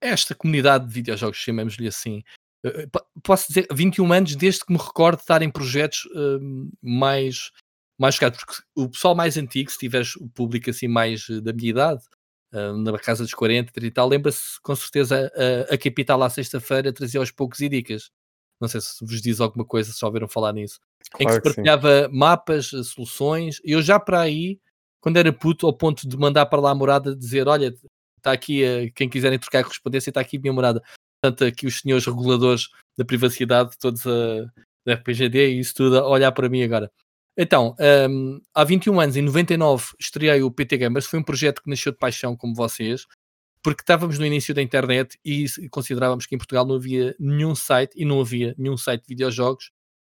esta 0.00 0.34
comunidade 0.34 0.86
de 0.86 0.92
videojogos, 0.92 1.38
chamemos-lhe 1.38 1.86
assim. 1.86 2.22
Eh, 2.64 2.88
posso 3.22 3.48
dizer 3.48 3.66
21 3.72 4.12
anos 4.12 4.36
desde 4.36 4.64
que 4.64 4.72
me 4.72 4.78
recordo 4.78 5.16
de 5.16 5.22
estar 5.22 5.42
em 5.42 5.50
projetos 5.50 6.04
uh, 6.06 6.70
mais 6.82 7.50
mais 7.98 8.16
chegado, 8.16 8.36
porque 8.36 8.62
o 8.74 8.88
pessoal 8.88 9.14
mais 9.14 9.36
antigo, 9.36 9.70
se 9.70 9.78
tiveres 9.78 10.16
o 10.16 10.28
público 10.28 10.70
assim 10.70 10.88
mais 10.88 11.28
eh, 11.30 11.40
da 11.40 11.52
minha 11.52 11.70
idade, 11.70 12.02
uh, 12.52 12.76
na 12.76 12.98
casa 12.98 13.22
dos 13.22 13.34
40, 13.34 13.70
30 13.72 13.86
e 13.86 13.90
tal, 13.92 14.08
lembra-se 14.08 14.60
com 14.62 14.74
certeza 14.74 15.30
a, 15.70 15.74
a 15.74 15.78
Capital 15.78 16.20
à 16.22 16.30
sexta-feira 16.30 16.92
trazia 16.92 17.20
aos 17.20 17.30
poucos 17.30 17.60
e 17.60 17.68
dicas. 17.68 18.10
Não 18.60 18.68
sei 18.68 18.80
se 18.80 19.04
vos 19.04 19.20
diz 19.20 19.40
alguma 19.40 19.64
coisa, 19.64 19.92
se 19.92 20.04
ouviram 20.04 20.28
falar 20.28 20.52
nisso. 20.52 20.78
Claro 21.10 21.22
em 21.22 21.26
que 21.26 21.32
se 21.32 21.40
partilhava 21.40 22.06
sim. 22.06 22.16
mapas, 22.16 22.72
eh, 22.72 22.82
soluções. 22.84 23.60
Eu 23.64 23.82
já 23.82 23.98
para 23.98 24.20
aí, 24.20 24.60
quando 25.00 25.16
era 25.16 25.32
puto, 25.32 25.66
ao 25.66 25.76
ponto 25.76 26.08
de 26.08 26.16
mandar 26.16 26.46
para 26.46 26.60
lá 26.60 26.70
a 26.70 26.74
morada, 26.74 27.14
dizer: 27.14 27.48
Olha, 27.48 27.74
está 28.22 28.32
aqui, 28.32 28.64
uh, 28.64 28.92
quem 28.94 29.08
quiserem 29.08 29.38
trocar 29.38 29.62
correspondência, 29.64 30.10
está 30.10 30.20
aqui 30.20 30.36
a 30.36 30.40
minha 30.40 30.52
morada. 30.52 30.82
Portanto, 31.22 31.44
aqui 31.44 31.66
os 31.66 31.80
senhores 31.80 32.06
reguladores 32.06 32.68
da 32.96 33.04
privacidade, 33.04 33.76
todos 33.78 34.06
a, 34.06 34.46
da 34.84 34.94
RPGD 34.94 35.54
e 35.54 35.60
isso 35.60 35.74
tudo, 35.74 35.98
a 35.98 36.08
olhar 36.08 36.32
para 36.32 36.48
mim 36.48 36.62
agora. 36.62 36.90
Então, 37.36 37.74
um, 38.10 38.40
há 38.54 38.64
21 38.64 39.00
anos, 39.00 39.16
em 39.16 39.22
99, 39.22 39.84
estreiei 39.98 40.42
o 40.42 40.50
PT 40.50 40.76
Gamers. 40.78 41.06
Foi 41.06 41.18
um 41.18 41.22
projeto 41.22 41.62
que 41.62 41.70
nasceu 41.70 41.92
de 41.92 41.98
paixão, 41.98 42.36
como 42.36 42.54
vocês, 42.54 43.06
porque 43.62 43.82
estávamos 43.82 44.18
no 44.18 44.26
início 44.26 44.54
da 44.54 44.60
internet 44.60 45.18
e 45.24 45.46
considerávamos 45.70 46.26
que 46.26 46.34
em 46.34 46.38
Portugal 46.38 46.66
não 46.66 46.74
havia 46.74 47.14
nenhum 47.18 47.54
site, 47.54 47.94
e 47.96 48.04
não 48.04 48.20
havia 48.20 48.54
nenhum 48.58 48.76
site 48.76 49.02
de 49.02 49.08
videojogos, 49.08 49.70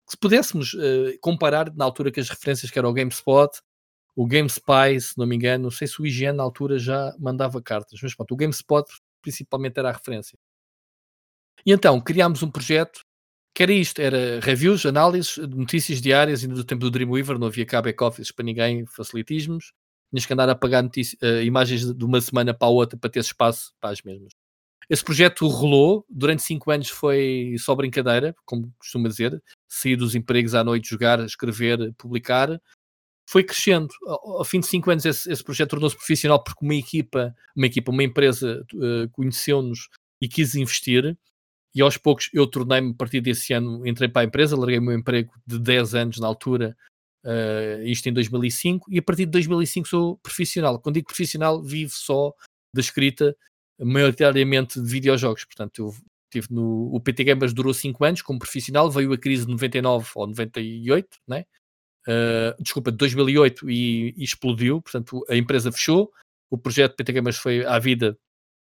que 0.06 0.12
se 0.12 0.18
pudéssemos 0.18 0.74
uh, 0.74 1.18
comparar 1.20 1.74
na 1.74 1.84
altura 1.84 2.10
que 2.10 2.20
as 2.20 2.28
referências 2.28 2.70
que 2.70 2.78
era 2.78 2.88
o 2.88 2.92
GameSpot, 2.92 3.50
o 4.18 4.26
GameSpy, 4.26 5.00
se 5.00 5.16
não 5.16 5.24
me 5.28 5.36
engano, 5.36 5.62
não 5.62 5.70
sei 5.70 5.86
se 5.86 6.02
o 6.02 6.04
IGN 6.04 6.32
na 6.38 6.42
altura 6.42 6.76
já 6.76 7.14
mandava 7.20 7.62
cartas, 7.62 8.00
mas 8.02 8.16
pronto, 8.16 8.34
o 8.34 8.36
GameSpot 8.36 8.84
principalmente 9.22 9.78
era 9.78 9.90
a 9.90 9.92
referência. 9.92 10.36
E 11.64 11.70
então 11.70 12.00
criámos 12.00 12.42
um 12.42 12.50
projeto 12.50 13.04
que 13.54 13.62
era 13.62 13.72
isto, 13.72 14.00
era 14.00 14.40
reviews, 14.40 14.84
análises, 14.84 15.36
notícias 15.36 16.00
diárias, 16.00 16.42
ainda 16.42 16.56
do 16.56 16.64
tempo 16.64 16.80
do 16.80 16.90
Dreamweaver, 16.90 17.38
não 17.38 17.46
havia 17.46 17.64
cá 17.64 17.80
back-office 17.80 18.32
para 18.32 18.44
ninguém, 18.44 18.84
facilitismos, 18.86 19.72
tinhas 20.10 20.26
que 20.26 20.32
andar 20.32 20.48
a 20.48 20.54
pagar 20.56 20.84
uh, 20.84 21.42
imagens 21.44 21.94
de 21.94 22.04
uma 22.04 22.20
semana 22.20 22.52
para 22.52 22.66
a 22.66 22.72
outra 22.72 22.98
para 22.98 23.10
ter 23.10 23.20
espaço 23.20 23.72
para 23.80 23.90
as 23.90 24.02
mesmas. 24.02 24.32
Esse 24.90 25.04
projeto 25.04 25.46
rolou, 25.46 26.04
durante 26.08 26.42
5 26.42 26.68
anos 26.72 26.88
foi 26.88 27.54
só 27.56 27.72
brincadeira, 27.72 28.34
como 28.44 28.74
costuma 28.78 29.08
dizer, 29.08 29.40
sair 29.68 29.94
dos 29.94 30.16
empregos 30.16 30.56
à 30.56 30.64
noite, 30.64 30.90
jogar, 30.90 31.20
escrever, 31.20 31.94
publicar, 31.96 32.60
foi 33.28 33.44
crescendo. 33.44 33.88
Ao, 34.06 34.38
ao 34.38 34.44
fim 34.44 34.58
de 34.60 34.66
5 34.66 34.90
anos 34.90 35.04
esse, 35.04 35.30
esse 35.30 35.44
projeto 35.44 35.70
tornou-se 35.70 35.94
profissional 35.94 36.42
porque 36.42 36.64
uma 36.64 36.74
equipa, 36.74 37.34
uma 37.54 37.66
equipa, 37.66 37.92
uma 37.92 38.02
empresa 38.02 38.64
uh, 38.74 39.08
conheceu-nos 39.12 39.88
e 40.20 40.26
quis 40.26 40.54
investir, 40.54 41.16
e 41.74 41.82
aos 41.82 41.98
poucos 41.98 42.30
eu 42.32 42.46
tornei-me, 42.46 42.90
a 42.92 42.94
partir 42.94 43.20
desse 43.20 43.52
ano, 43.52 43.86
entrei 43.86 44.08
para 44.08 44.22
a 44.22 44.24
empresa, 44.24 44.56
larguei 44.56 44.78
o 44.78 44.82
meu 44.82 44.94
emprego 44.94 45.32
de 45.46 45.58
10 45.58 45.94
anos 45.94 46.18
na 46.18 46.26
altura, 46.26 46.74
uh, 47.24 47.82
isto 47.84 48.08
em 48.08 48.12
2005, 48.12 48.90
e 48.90 48.98
a 48.98 49.02
partir 49.02 49.26
de 49.26 49.32
2005 49.32 49.86
sou 49.86 50.16
profissional. 50.18 50.80
Quando 50.80 50.94
digo 50.94 51.06
profissional, 51.06 51.62
vivo 51.62 51.92
só 51.92 52.32
da 52.74 52.80
escrita, 52.80 53.36
maioritariamente 53.78 54.80
de 54.80 54.90
videojogos. 54.90 55.44
Portanto, 55.44 55.78
eu 55.78 55.94
tive 56.32 56.48
no. 56.50 56.94
O 56.94 57.00
PT 57.00 57.24
Gamers 57.24 57.52
durou 57.52 57.74
5 57.74 58.04
anos 58.04 58.22
como 58.22 58.38
profissional, 58.38 58.90
veio 58.90 59.12
a 59.12 59.18
crise 59.18 59.44
de 59.44 59.52
99 59.52 60.10
ou 60.16 60.26
98, 60.26 61.08
né? 61.28 61.44
Uh, 62.08 62.62
desculpa, 62.62 62.90
de 62.90 62.96
2008 62.96 63.68
e, 63.70 64.14
e, 64.16 64.24
explodiu. 64.24 64.80
Portanto, 64.80 65.24
a 65.28 65.36
empresa 65.36 65.70
fechou. 65.70 66.10
O 66.50 66.56
projeto 66.56 66.96
PT 66.96 67.12
Gamers 67.12 67.36
foi 67.36 67.64
à 67.66 67.78
vida 67.78 68.18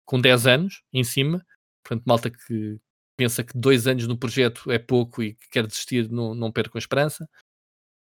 com 0.05 0.19
10 0.19 0.47
anos 0.47 0.81
em 0.91 1.03
cima. 1.03 1.45
Portanto, 1.83 2.03
malta 2.05 2.29
que, 2.29 2.79
pensa 3.19 3.43
que 3.43 3.57
dois 3.57 3.85
anos 3.85 4.07
no 4.07 4.17
projeto 4.17 4.71
é 4.71 4.79
pouco 4.79 5.21
e 5.21 5.33
que 5.33 5.49
quer 5.49 5.67
desistir, 5.67 6.09
não, 6.09 6.33
não 6.33 6.51
percam 6.53 6.77
a 6.77 6.79
esperança. 6.79 7.29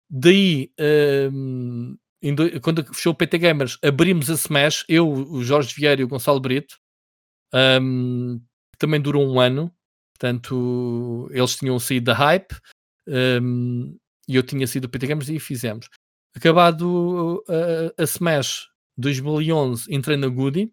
Daí, 0.08 0.72
um, 1.32 1.96
do, 2.22 2.60
quando 2.60 2.84
fechou 2.94 3.12
o 3.12 3.16
PT 3.16 3.38
Gamers, 3.38 3.76
abrimos 3.82 4.30
a 4.30 4.34
Smash, 4.34 4.84
eu, 4.88 5.08
o 5.08 5.42
Jorge 5.42 5.74
Vieira 5.74 6.00
e 6.00 6.04
o 6.04 6.08
Gonçalo 6.08 6.38
Brito, 6.38 6.78
um, 7.52 8.38
que 8.72 8.78
também 8.78 9.00
durou 9.00 9.28
um 9.28 9.40
ano. 9.40 9.74
Portanto, 10.16 11.28
eles 11.32 11.56
tinham 11.56 11.78
saído 11.80 12.06
da 12.06 12.14
hype 12.14 12.54
um, 13.08 13.98
e 14.30 14.36
eu 14.36 14.42
tinha 14.42 14.66
sido 14.66 14.84
o 14.84 14.88
PT 14.88 15.06
Gamers 15.08 15.28
e 15.28 15.38
fizemos. 15.40 15.88
Acabado 16.34 17.44
a, 17.48 18.02
a 18.02 18.04
Smash 18.04 18.68
2011, 18.96 19.92
entrei 19.92 20.16
na 20.16 20.28
Goody, 20.28 20.72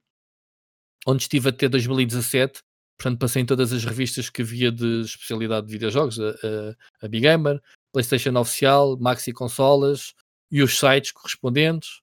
onde 1.08 1.24
estive 1.24 1.50
até 1.50 1.68
2017 1.68 2.62
Portanto, 2.98 3.20
passei 3.20 3.44
em 3.44 3.46
todas 3.46 3.72
as 3.72 3.86
revistas 3.86 4.30
que 4.30 4.42
havia 4.42 4.72
de 4.72 5.02
especialidade 5.02 5.68
de 5.68 5.74
videojogos, 5.74 6.20
a, 6.20 6.30
a, 6.30 7.06
a 7.06 7.08
Big 7.08 7.22
Gamer, 7.22 7.62
PlayStation 7.94 8.36
Oficial, 8.40 8.98
Maxi 9.00 9.32
Consolas 9.32 10.16
e 10.50 10.64
os 10.64 10.78
sites 10.80 11.12
correspondentes, 11.12 12.02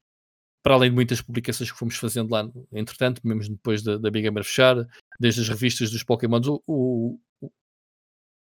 para 0.62 0.74
além 0.74 0.90
de 0.90 0.94
muitas 0.94 1.20
publicações 1.20 1.70
que 1.70 1.76
fomos 1.76 1.96
fazendo 1.96 2.30
lá, 2.30 2.48
entretanto, 2.72 3.20
mesmo 3.24 3.56
depois 3.56 3.82
da, 3.82 3.98
da 3.98 4.10
Big 4.10 4.22
Gamer 4.22 4.44
fechar, 4.44 4.86
desde 5.18 5.40
as 5.40 5.48
revistas 5.48 5.90
dos 5.90 6.04
Pokémon. 6.04 6.40
O, 6.46 6.62
o, 6.66 7.20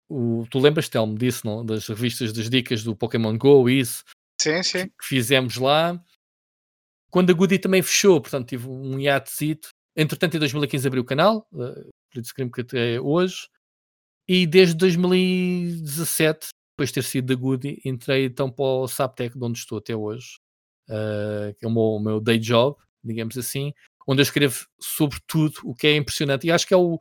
o, 0.09 0.45
tu 0.49 0.59
lembras, 0.59 0.89
Telmo, 0.89 1.17
disso, 1.17 1.45
não? 1.45 1.65
Das 1.65 1.87
revistas 1.87 2.31
das 2.31 2.49
dicas 2.49 2.83
do 2.83 2.95
Pokémon 2.95 3.37
Go, 3.37 3.69
isso 3.69 4.03
sim, 4.39 4.63
sim. 4.63 4.87
que 4.87 5.05
fizemos 5.05 5.57
lá. 5.57 6.01
Quando 7.09 7.31
a 7.31 7.33
Goody 7.33 7.59
também 7.59 7.81
fechou, 7.81 8.21
portanto, 8.21 8.47
tive 8.47 8.67
um 8.67 8.99
hiatezito. 8.99 9.69
Entretanto, 9.95 10.35
em 10.35 10.39
2015 10.39 10.87
abriu 10.87 11.03
o 11.03 11.05
canal, 11.05 11.47
eh, 11.53 11.89
Blitz 12.13 12.29
Scream 12.29 12.51
que 12.51 12.61
até 12.61 13.01
hoje. 13.01 13.47
E 14.27 14.45
desde 14.45 14.75
2017, 14.75 16.49
depois 16.73 16.89
de 16.89 16.95
ter 16.95 17.03
sido 17.03 17.27
da 17.27 17.35
Goody, 17.35 17.81
entrei 17.85 18.25
então 18.25 18.51
para 18.51 18.65
o 18.65 18.87
Saptec, 18.87 19.37
de 19.37 19.43
onde 19.43 19.57
estou 19.57 19.77
até 19.77 19.95
hoje, 19.95 20.37
uh, 20.89 21.55
que 21.57 21.65
é 21.65 21.67
o 21.67 21.71
meu, 21.71 21.81
o 21.81 21.99
meu, 21.99 22.19
day 22.19 22.37
job, 22.37 22.75
digamos 23.03 23.37
assim, 23.37 23.73
onde 24.05 24.21
eu 24.21 24.23
escrevo 24.23 24.67
sobre 24.79 25.17
tudo 25.25 25.55
o 25.63 25.73
que 25.73 25.87
é 25.87 25.95
impressionante. 25.95 26.45
E 26.45 26.51
acho 26.51 26.67
que 26.67 26.73
é 26.73 26.77
o, 26.77 26.99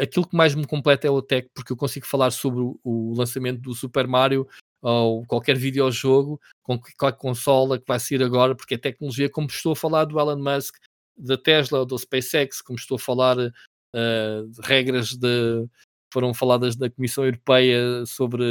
aquilo 0.00 0.28
que 0.28 0.36
mais 0.36 0.54
me 0.54 0.66
completa 0.66 1.06
é 1.06 1.10
o 1.10 1.20
tech, 1.20 1.48
porque 1.54 1.72
eu 1.72 1.76
consigo 1.76 2.06
falar 2.06 2.30
sobre 2.30 2.60
o, 2.84 3.14
lançamento 3.16 3.60
do 3.60 3.74
Super 3.74 4.06
Mario 4.06 4.46
ou 4.80 5.26
qualquer 5.26 5.56
videojogo, 5.56 6.40
com 6.62 6.78
qualquer 6.96 7.18
consola 7.18 7.78
que 7.78 7.84
vai 7.86 7.98
sair 7.98 8.22
agora, 8.22 8.54
porque 8.54 8.74
é 8.74 8.78
tecnologia, 8.78 9.28
como 9.28 9.48
estou 9.48 9.72
a 9.72 9.76
falar 9.76 10.04
do 10.04 10.18
Elon 10.18 10.38
Musk, 10.38 10.76
da 11.16 11.36
Tesla 11.36 11.84
do 11.84 11.98
SpaceX, 11.98 12.62
como 12.62 12.78
estou 12.78 12.96
a 12.96 12.98
falar 12.98 13.36
uh, 13.38 14.62
regras 14.62 15.14
de, 15.14 15.66
foram 16.12 16.32
faladas 16.32 16.76
da 16.76 16.88
Comissão 16.88 17.24
Europeia 17.24 18.04
sobre 18.06 18.44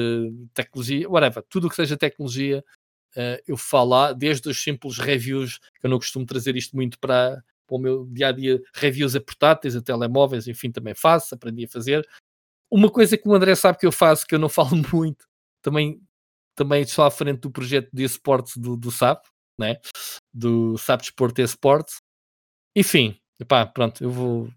tecnologia, 0.53 1.09
whatever, 1.09 1.43
tudo 1.49 1.67
o 1.67 1.69
que 1.69 1.75
seja 1.75 1.97
tecnologia, 1.97 2.63
uh, 3.15 3.41
eu 3.47 3.57
falar, 3.57 4.13
desde 4.13 4.49
os 4.49 4.61
simples 4.61 4.97
reviews, 4.97 5.59
que 5.79 5.85
eu 5.85 5.89
não 5.89 5.97
costumo 5.97 6.25
trazer 6.25 6.55
isto 6.55 6.75
muito 6.75 6.99
para, 6.99 7.43
para 7.69 7.77
o 7.77 7.79
meu 7.79 8.05
dia 8.07 8.29
a 8.29 8.31
dia, 8.31 8.59
reviews 8.73 9.15
a 9.15 9.21
portáteis, 9.21 9.75
a 9.75 9.81
telemóveis, 9.81 10.47
enfim, 10.47 10.71
também 10.71 10.95
faço, 10.95 11.35
aprendi 11.35 11.65
a 11.65 11.69
fazer. 11.69 12.07
Uma 12.69 12.89
coisa 12.89 13.17
que 13.17 13.27
o 13.27 13.33
André 13.33 13.55
sabe 13.55 13.77
que 13.77 13.85
eu 13.85 13.91
faço, 13.91 14.25
que 14.25 14.33
eu 14.33 14.39
não 14.39 14.49
falo 14.49 14.75
muito, 14.91 15.25
também, 15.61 16.01
também 16.55 16.81
estou 16.81 17.05
à 17.05 17.11
frente 17.11 17.41
do 17.41 17.51
projeto 17.51 17.89
de 17.93 18.03
esportes 18.03 18.57
do, 18.57 18.75
do 18.75 18.91
SAP, 18.91 19.23
né? 19.57 19.77
do 20.33 20.77
SAP 20.77 21.01
Desporto 21.01 21.41
e 21.41 21.43
Esportes. 21.43 22.01
Enfim, 22.75 23.19
Epá, 23.39 23.65
pronto, 23.65 24.03
eu 24.03 24.11
vou. 24.11 24.49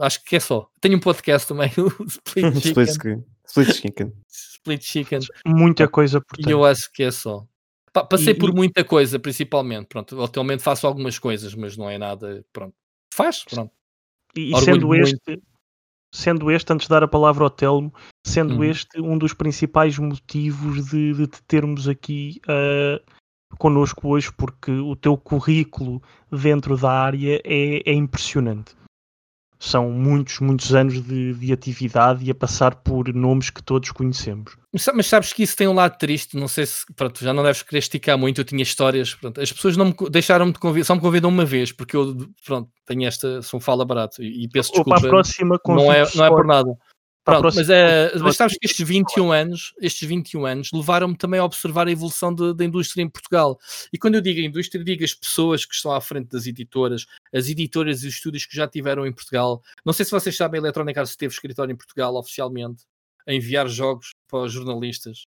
Acho 0.00 0.22
que 0.22 0.36
é 0.36 0.40
só. 0.40 0.70
Tenho 0.80 0.96
um 0.96 1.00
podcast 1.00 1.48
também, 1.48 1.70
o 1.76 2.04
Split 2.04 2.54
Chicken. 2.62 3.24
Split, 3.44 3.72
Chicken. 3.72 4.12
Split 4.28 4.82
Chicken. 4.82 5.20
Muita 5.44 5.88
coisa, 5.88 6.20
portanto. 6.20 6.48
E 6.48 6.52
eu 6.52 6.64
acho 6.64 6.90
que 6.92 7.02
é 7.02 7.10
só. 7.10 7.44
Passei 7.92 8.32
e, 8.32 8.38
por 8.38 8.54
muita 8.54 8.84
coisa, 8.84 9.18
principalmente. 9.18 9.86
Pronto, 9.86 10.22
atualmente 10.22 10.62
faço 10.62 10.86
algumas 10.86 11.18
coisas, 11.18 11.54
mas 11.54 11.76
não 11.76 11.88
é 11.88 11.98
nada. 11.98 12.44
Pronto, 12.52 12.74
faz, 13.12 13.44
pronto. 13.44 13.72
E, 14.36 14.52
e 14.52 14.60
sendo 14.60 14.94
este, 14.94 15.42
sendo 16.14 16.50
este, 16.50 16.72
antes 16.72 16.86
de 16.86 16.90
dar 16.90 17.02
a 17.02 17.08
palavra 17.08 17.44
ao 17.44 17.50
Telmo, 17.50 17.92
sendo 18.26 18.56
uhum. 18.56 18.64
este 18.64 19.00
um 19.00 19.16
dos 19.16 19.32
principais 19.32 19.98
motivos 19.98 20.86
de, 20.90 21.14
de 21.14 21.26
te 21.26 21.42
termos 21.44 21.88
aqui 21.88 22.40
uh, 22.44 23.56
connosco 23.56 24.08
hoje, 24.08 24.32
porque 24.32 24.70
o 24.70 24.94
teu 24.94 25.16
currículo 25.16 26.02
dentro 26.30 26.76
da 26.76 26.90
área 26.90 27.40
é, 27.44 27.90
é 27.90 27.92
impressionante 27.92 28.78
são 29.58 29.90
muitos, 29.90 30.38
muitos 30.38 30.72
anos 30.74 31.02
de, 31.02 31.34
de, 31.34 31.52
atividade 31.52 32.24
e 32.24 32.30
a 32.30 32.34
passar 32.34 32.76
por 32.76 33.12
nomes 33.12 33.50
que 33.50 33.62
todos 33.62 33.90
conhecemos. 33.90 34.56
Mas 34.94 35.06
sabes 35.06 35.32
que 35.32 35.42
isso 35.42 35.56
tem 35.56 35.66
um 35.66 35.74
lado 35.74 35.98
triste, 35.98 36.36
não 36.36 36.46
sei 36.46 36.66
se, 36.66 36.84
pronto, 36.94 37.22
já 37.22 37.32
não 37.32 37.42
deves 37.42 37.62
querer 37.62 37.80
esticar 37.80 38.16
muito, 38.16 38.40
eu 38.40 38.44
tinha 38.44 38.62
histórias, 38.62 39.14
pronto, 39.14 39.40
as 39.40 39.52
pessoas 39.52 39.76
não 39.76 39.86
me 39.86 39.94
deixaram 40.10 40.50
de 40.52 40.58
convidar, 40.58 40.84
só 40.84 40.94
me 40.94 41.00
convidam 41.00 41.28
uma 41.28 41.44
vez, 41.44 41.72
porque 41.72 41.96
eu, 41.96 42.16
pronto, 42.46 42.70
tenho 42.86 43.04
esta, 43.04 43.42
sou 43.42 43.58
um 43.58 43.60
fala 43.60 43.84
barato 43.84 44.22
e, 44.22 44.44
e 44.44 44.48
peço 44.48 44.70
desculpa, 44.70 44.96
a 44.96 45.00
próxima 45.00 45.60
não 45.66 45.92
é, 45.92 46.06
não 46.14 46.24
é 46.24 46.28
por 46.28 46.46
nada. 46.46 46.70
Pronto, 47.28 47.54
mas, 47.54 47.68
é, 47.68 48.18
mas 48.18 48.36
sabes 48.36 48.56
que 48.56 48.66
estes 48.66 48.88
21 48.88 49.30
anos, 49.30 49.74
estes 49.82 50.08
21 50.08 50.46
anos 50.46 50.70
levaram-me 50.72 51.14
também 51.14 51.38
a 51.38 51.44
observar 51.44 51.86
a 51.86 51.90
evolução 51.90 52.34
da 52.34 52.64
indústria 52.64 53.02
em 53.02 53.08
Portugal. 53.08 53.58
E 53.92 53.98
quando 53.98 54.14
eu 54.14 54.22
digo 54.22 54.40
a 54.40 54.44
indústria, 54.44 54.82
digo 54.82 55.04
as 55.04 55.12
pessoas 55.12 55.66
que 55.66 55.74
estão 55.74 55.92
à 55.92 56.00
frente 56.00 56.30
das 56.30 56.46
editoras, 56.46 57.06
as 57.34 57.50
editoras 57.50 58.02
e 58.02 58.08
os 58.08 58.14
estúdios 58.14 58.46
que 58.46 58.56
já 58.56 58.66
tiveram 58.66 59.06
em 59.06 59.12
Portugal. 59.12 59.62
Não 59.84 59.92
sei 59.92 60.06
se 60.06 60.10
vocês 60.10 60.34
sabem, 60.34 60.58
a 60.58 60.62
Electronic 60.62 60.98
Arts 60.98 61.16
teve 61.16 61.34
escritório 61.34 61.70
em 61.70 61.76
Portugal 61.76 62.14
oficialmente, 62.16 62.84
a 63.26 63.34
enviar 63.34 63.68
jogos 63.68 64.12
para 64.26 64.44
os 64.44 64.52
jornalistas. 64.52 65.24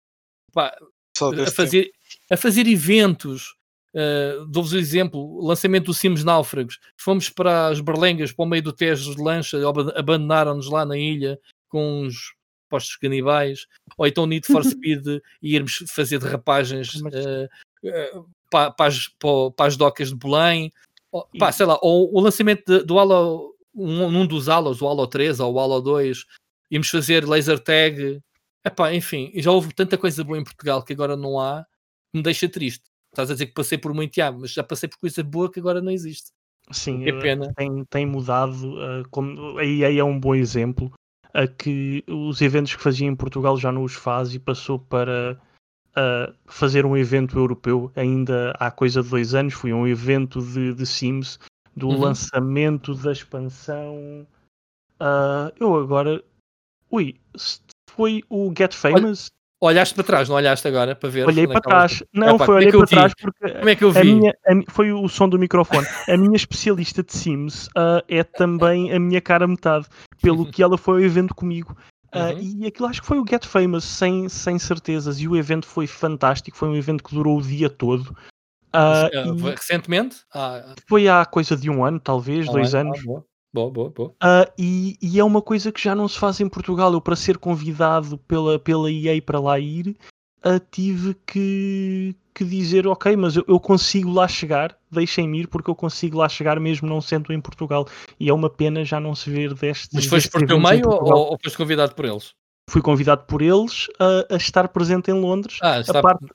Pá, 0.53 0.77
a, 1.19 1.51
fazer, 1.51 1.91
a 2.29 2.37
fazer 2.37 2.67
eventos, 2.67 3.57
Uh, 3.95 4.45
Dou-vos 4.45 4.73
um 4.73 4.77
exemplo: 4.77 5.19
o 5.19 5.47
lançamento 5.47 5.85
do 5.85 5.93
Sims 5.93 6.23
Náufragos. 6.23 6.77
Fomos 6.97 7.29
para 7.29 7.69
as 7.69 7.79
Berlengas, 7.79 8.31
para 8.31 8.45
o 8.45 8.47
meio 8.47 8.61
do 8.61 8.71
Tejo 8.71 9.15
de 9.15 9.21
lancha, 9.21 9.57
abandonaram-nos 9.95 10.69
lá 10.69 10.85
na 10.85 10.95
ilha 10.95 11.39
com 11.69 12.01
uns 12.01 12.35
postos 12.69 12.95
canibais, 12.97 13.65
ou 13.97 14.05
então 14.05 14.25
Need 14.25 14.47
for 14.47 14.63
Speed 14.65 15.05
e 15.41 15.55
irmos 15.55 15.83
fazer 15.89 16.19
derrapagens 16.19 16.95
uh, 16.95 17.45
uh, 17.85 18.29
para, 18.49 18.71
para, 18.71 18.87
as, 18.87 19.07
para, 19.07 19.67
as 19.67 19.77
docas 19.77 20.09
de 20.09 20.15
Belém, 20.15 20.71
ou, 21.11 21.27
pá, 21.39 21.51
sei 21.51 21.65
lá, 21.65 21.77
ou 21.81 22.13
o 22.13 22.19
lançamento 22.19 22.63
de, 22.65 22.83
do 22.85 22.99
Halo, 22.99 23.55
um, 23.73 24.05
um 24.05 24.27
dos 24.27 24.49
Halos, 24.49 24.81
o 24.81 24.87
Halo 24.87 25.07
3 25.07 25.39
ou 25.39 25.53
o 25.53 25.59
Halo 25.59 25.81
2, 25.81 26.25
íamos 26.71 26.89
fazer 26.89 27.27
laser 27.27 27.59
tag, 27.59 28.21
Epá, 28.65 28.93
enfim, 28.93 29.31
já 29.35 29.49
houve 29.49 29.73
tanta 29.73 29.97
coisa 29.97 30.23
boa 30.25 30.37
em 30.37 30.43
Portugal 30.43 30.83
que 30.83 30.91
agora 30.91 31.15
não 31.15 31.39
há, 31.39 31.65
me 32.13 32.21
deixa 32.21 32.49
triste. 32.49 32.83
Estás 33.13 33.31
a 33.31 33.33
dizer 33.33 33.45
que 33.47 33.53
passei 33.53 33.77
por 33.77 33.93
muito, 33.93 34.13
já, 34.13 34.29
mas 34.29 34.51
já 34.51 34.61
passei 34.61 34.89
por 34.89 34.97
coisa 34.99 35.23
boa 35.23 35.49
que 35.49 35.59
agora 35.59 35.81
não 35.81 35.89
existe. 35.89 36.31
Sim, 36.71 37.01
que 37.01 37.13
pena. 37.13 37.53
Tem, 37.55 37.85
tem 37.85 38.05
mudado. 38.05 38.73
Uh, 38.73 39.07
como, 39.09 39.57
aí, 39.57 39.85
aí 39.85 39.97
é 39.97 40.03
um 40.03 40.19
bom 40.19 40.35
exemplo 40.35 40.91
a 41.37 41.45
que 41.47 42.03
os 42.07 42.41
eventos 42.41 42.75
que 42.75 42.81
fazia 42.81 43.07
em 43.07 43.15
Portugal 43.15 43.55
já 43.57 43.71
não 43.71 43.83
os 43.83 43.93
faz 43.93 44.33
e 44.33 44.39
passou 44.39 44.79
para 44.79 45.39
uh, 45.91 46.33
fazer 46.47 46.83
um 46.83 46.97
evento 46.97 47.37
europeu 47.37 47.91
ainda 47.95 48.55
há 48.59 48.71
coisa 48.71 49.03
de 49.03 49.09
dois 49.09 49.35
anos. 49.35 49.53
Foi 49.53 49.71
um 49.71 49.85
evento 49.87 50.41
de, 50.41 50.73
de 50.73 50.83
Sims, 50.83 51.39
do 51.75 51.89
uhum. 51.89 51.99
lançamento 51.99 52.95
da 52.95 53.11
expansão. 53.11 54.25
Uh, 54.99 55.53
eu 55.59 55.75
agora. 55.75 56.23
Ui, 56.89 57.15
foi 57.87 58.23
o 58.29 58.51
Get 58.57 58.73
Famous? 58.73 59.29
Olhaste 59.59 59.95
para 59.95 60.03
trás, 60.03 60.29
não 60.29 60.35
olhaste 60.35 60.67
agora 60.67 60.95
para 60.95 61.09
ver? 61.09 61.27
Olhei 61.27 61.47
para 61.47 61.61
trás. 61.61 62.03
Não, 62.13 62.35
Epá, 62.35 62.45
foi 62.45 62.55
olhei 62.55 62.69
é 62.69 62.71
para 62.71 62.85
trás 62.85 63.13
porque 63.19 63.49
como 63.49 63.69
é 63.69 63.75
que 63.75 63.83
eu 63.83 63.91
vi? 63.91 63.99
A 63.99 64.03
minha, 64.03 64.31
a, 64.45 64.71
foi 64.71 64.91
o 64.91 65.07
som 65.09 65.27
do 65.27 65.39
microfone. 65.39 65.87
a 66.07 66.15
minha 66.15 66.35
especialista 66.35 67.01
de 67.01 67.13
Sims 67.13 67.65
uh, 67.67 68.03
é 68.07 68.23
também 68.23 68.93
a 68.93 68.99
minha 68.99 69.19
cara 69.19 69.47
metade, 69.47 69.87
pelo 70.21 70.45
que 70.45 70.61
ela 70.61 70.77
foi 70.77 70.95
ao 70.95 71.03
evento 71.03 71.33
comigo. 71.33 71.75
Uh, 72.13 72.33
uhum. 72.33 72.39
E 72.61 72.67
aquilo 72.67 72.87
acho 72.87 73.01
que 73.01 73.07
foi 73.07 73.19
o 73.19 73.25
Get 73.27 73.45
Famous, 73.45 73.83
sem, 73.83 74.29
sem 74.29 74.59
certezas. 74.59 75.19
E 75.19 75.27
o 75.27 75.35
evento 75.35 75.65
foi 75.65 75.87
fantástico. 75.87 76.55
Foi 76.55 76.69
um 76.69 76.75
evento 76.75 77.03
que 77.03 77.13
durou 77.13 77.39
o 77.39 77.41
dia 77.41 77.69
todo. 77.69 78.15
Uh, 78.75 79.49
recentemente? 79.55 80.17
Ah. 80.33 80.75
Foi 80.87 81.07
há 81.07 81.25
coisa 81.25 81.57
de 81.57 81.69
um 81.69 81.83
ano, 81.83 81.99
talvez, 81.99 82.45
dois 82.47 82.73
é? 82.73 82.79
anos. 82.79 82.99
Boa, 83.57 83.71
boa, 83.71 83.89
boa. 83.89 84.09
Uh, 84.09 84.51
e, 84.55 84.97
e, 85.01 85.19
é 85.19 85.23
uma 85.23 85.41
coisa 85.41 85.71
que 85.71 85.81
já 85.81 85.95
não 85.95 86.07
se 86.07 86.19
faz 86.19 86.39
em 86.39 86.47
Portugal. 86.47 86.93
Eu, 86.93 87.01
para 87.01 87.15
ser 87.15 87.39
convidado 87.39 88.15
pela, 88.19 88.59
pela 88.59 88.91
EA 88.91 89.19
para 89.19 89.39
lá 89.39 89.57
ir, 89.57 89.97
uh, 90.45 90.59
tive 90.69 91.15
que, 91.25 92.15
que 92.35 92.45
dizer: 92.45 92.85
Ok, 92.85 93.15
mas 93.15 93.35
eu, 93.35 93.43
eu 93.47 93.59
consigo 93.59 94.11
lá 94.11 94.27
chegar, 94.27 94.77
deixem-me 94.91 95.39
ir, 95.39 95.47
porque 95.47 95.71
eu 95.71 95.75
consigo 95.75 96.19
lá 96.19 96.29
chegar 96.29 96.59
mesmo 96.59 96.87
não 96.87 97.01
sendo 97.01 97.33
em 97.33 97.41
Portugal. 97.41 97.87
E 98.19 98.29
é 98.29 98.33
uma 98.33 98.47
pena 98.49 98.85
já 98.85 98.99
não 98.99 99.15
se 99.15 99.27
ver 99.31 99.55
destes. 99.55 99.89
Mas 99.91 100.05
foste 100.05 100.29
por 100.29 100.45
teu 100.45 100.59
meio 100.59 100.87
ou, 100.87 101.31
ou 101.31 101.39
foste 101.43 101.57
convidado 101.57 101.95
por 101.95 102.05
eles? 102.05 102.35
Fui 102.69 102.81
convidado 102.83 103.23
por 103.23 103.41
eles 103.41 103.87
a, 103.97 104.35
a 104.35 104.37
estar 104.37 104.67
presente 104.67 105.09
em 105.09 105.15
Londres. 105.15 105.57
Ah, 105.63 105.79
está... 105.79 105.97
a 105.97 106.01
parte, 106.03 106.25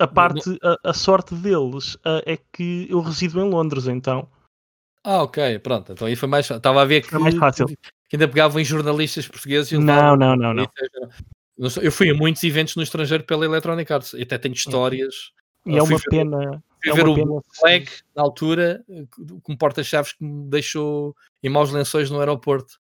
a, 0.00 0.06
parte 0.08 0.58
a, 0.64 0.90
a 0.90 0.92
sorte 0.92 1.32
deles 1.36 1.94
uh, 1.96 2.22
é 2.26 2.36
que 2.52 2.88
eu 2.90 3.00
resido 3.00 3.40
em 3.40 3.48
Londres, 3.48 3.86
então 3.86 4.26
ah, 5.08 5.22
ok, 5.22 5.60
pronto. 5.60 5.92
Então 5.92 6.08
aí 6.08 6.16
foi 6.16 6.28
mais 6.28 6.50
Estava 6.50 6.82
a 6.82 6.84
ver 6.84 7.00
que, 7.00 7.16
mais 7.16 7.36
fácil. 7.36 7.66
que 7.66 8.16
ainda 8.16 8.26
pegavam 8.26 8.60
em 8.60 8.64
jornalistas 8.64 9.28
portugueses. 9.28 9.70
E 9.70 9.78
não, 9.78 10.16
não, 10.16 10.34
não, 10.34 10.52
não. 10.52 10.66
Eu 11.56 11.92
fui 11.92 12.10
a 12.10 12.14
muitos 12.14 12.42
eventos 12.42 12.74
no 12.74 12.82
estrangeiro 12.82 13.22
pela 13.22 13.44
Electronic 13.44 13.92
Arts 13.92 14.14
e 14.14 14.22
até 14.22 14.36
tenho 14.36 14.54
histórias. 14.54 15.30
E 15.64 15.76
é 15.76 15.82
uma 15.82 15.96
ver, 15.96 16.10
pena. 16.10 16.62
Fui 16.82 16.90
é 16.90 16.94
ver 16.94 17.06
o 17.06 17.40
flag 17.54 17.88
na 18.16 18.22
altura 18.22 18.84
com 19.44 19.56
porta-chaves 19.56 20.12
que 20.12 20.24
me 20.24 20.50
deixou 20.50 21.14
em 21.40 21.48
maus 21.48 21.70
lençóis 21.70 22.10
no 22.10 22.18
aeroporto. 22.18 22.80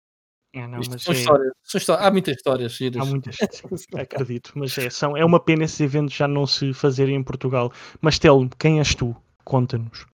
É, 0.53 0.67
não, 0.67 0.83
são, 0.83 1.13
é... 1.13 1.17
histórias, 1.17 1.53
são 1.63 1.79
histórias. 1.79 2.05
Há 2.05 2.11
muitas 2.11 2.35
histórias 2.35 2.71
giras. 2.73 3.01
Há 3.01 3.05
muitas, 3.05 3.37
acredito. 3.95 4.51
Mas 4.55 4.77
é, 4.77 4.89
são, 4.89 5.15
é 5.15 5.23
uma 5.23 5.39
pena 5.39 5.63
esses 5.63 5.79
eventos 5.79 6.13
já 6.13 6.27
não 6.27 6.45
se 6.45 6.73
fazerem 6.73 7.15
em 7.15 7.23
Portugal. 7.23 7.71
Mas 8.01 8.19
Telmo, 8.19 8.49
quem 8.59 8.79
és 8.79 8.93
tu? 8.93 9.15
Conta-nos. 9.45 10.08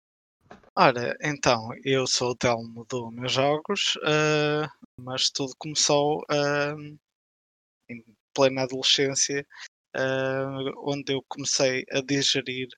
Ora, 0.75 1.15
então, 1.23 1.69
eu 1.85 2.07
sou 2.07 2.31
o 2.31 2.37
Telmo 2.37 2.87
do 2.87 3.11
Meus 3.11 3.33
Jogos, 3.33 3.95
uh, 3.97 4.67
mas 4.97 5.29
tudo 5.31 5.53
começou 5.59 6.21
uh, 6.31 6.99
em 7.91 8.03
plena 8.35 8.63
adolescência, 8.63 9.47
uh, 9.95 10.91
onde 10.91 11.13
eu 11.13 11.23
comecei 11.29 11.85
a 11.93 12.01
digerir 12.01 12.69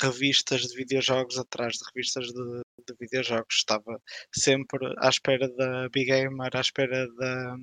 revistas 0.00 0.62
de 0.62 0.76
videojogos 0.76 1.36
atrás 1.36 1.74
de 1.74 1.84
revistas 1.92 2.26
de, 2.28 2.62
de 2.86 2.94
videojogos. 3.00 3.56
Estava 3.56 4.00
sempre 4.32 4.94
à 4.98 5.08
espera 5.08 5.48
da 5.56 5.88
Big 5.88 6.06
Gamer, 6.06 6.50
à 6.54 6.60
espera 6.60 7.08
da, 7.16 7.56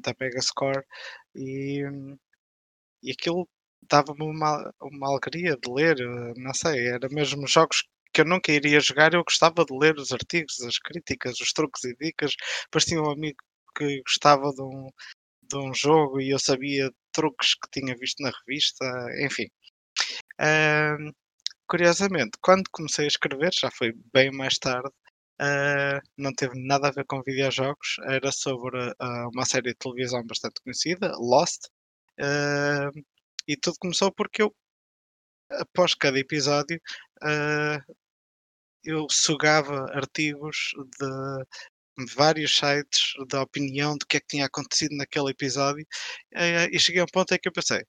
da 0.00 0.14
Megascore 0.18 0.84
e, 1.36 1.82
e 3.02 3.12
aquilo 3.12 3.46
dava-me 3.82 4.24
uma, 4.24 4.72
uma 4.80 5.08
alegria 5.08 5.56
de 5.56 5.70
ler, 5.70 6.00
eh, 6.00 6.32
não 6.36 6.54
sei, 6.54 6.88
era 6.88 7.08
mesmo 7.10 7.46
jogos 7.46 7.84
que 8.12 8.20
eu 8.22 8.24
nunca 8.24 8.52
iria 8.52 8.80
jogar, 8.80 9.14
eu 9.14 9.24
gostava 9.24 9.64
de 9.64 9.76
ler 9.76 9.96
os 9.96 10.12
artigos, 10.12 10.60
as 10.60 10.78
críticas, 10.78 11.40
os 11.40 11.52
truques 11.52 11.84
e 11.84 11.94
dicas. 11.96 12.34
Depois 12.64 12.84
tinha 12.84 13.02
um 13.02 13.10
amigo 13.10 13.38
que 13.76 14.02
gostava 14.02 14.50
de 14.52 14.62
um, 14.62 14.88
de 15.42 15.56
um 15.58 15.74
jogo 15.74 16.20
e 16.20 16.30
eu 16.30 16.38
sabia 16.38 16.90
truques 17.12 17.54
que 17.54 17.80
tinha 17.80 17.94
visto 17.96 18.22
na 18.22 18.30
revista, 18.46 18.84
enfim. 19.24 19.46
Uh, 20.40 21.12
curiosamente, 21.68 22.38
quando 22.40 22.64
comecei 22.72 23.04
a 23.06 23.08
escrever, 23.08 23.50
já 23.52 23.70
foi 23.70 23.92
bem 24.12 24.30
mais 24.32 24.58
tarde, 24.58 24.88
uh, 25.40 26.00
não 26.16 26.32
teve 26.34 26.54
nada 26.66 26.88
a 26.88 26.92
ver 26.92 27.04
com 27.06 27.22
videojogos, 27.22 27.96
era 28.08 28.32
sobre 28.32 28.78
uh, 28.78 29.28
uma 29.34 29.44
série 29.44 29.70
de 29.70 29.76
televisão 29.76 30.24
bastante 30.26 30.60
conhecida, 30.62 31.12
Lost. 31.18 31.66
E 33.48 33.56
tudo 33.56 33.76
começou 33.80 34.12
porque 34.12 34.42
eu, 34.42 34.54
após 35.52 35.94
cada 35.94 36.18
episódio, 36.18 36.78
uh, 37.22 37.94
eu 38.84 39.06
sugava 39.10 39.86
artigos 39.94 40.72
de 41.00 42.04
vários 42.14 42.54
sites 42.56 43.14
da 43.28 43.42
opinião 43.42 43.96
do 43.96 44.06
que 44.06 44.18
é 44.18 44.20
que 44.20 44.26
tinha 44.28 44.46
acontecido 44.46 44.96
naquele 44.96 45.30
episódio 45.30 45.84
uh, 46.34 46.68
e 46.70 46.78
cheguei 46.78 47.00
a 47.00 47.04
um 47.04 47.08
ponto 47.12 47.34
em 47.34 47.38
que 47.38 47.48
eu 47.48 47.52
pensei, 47.52 47.82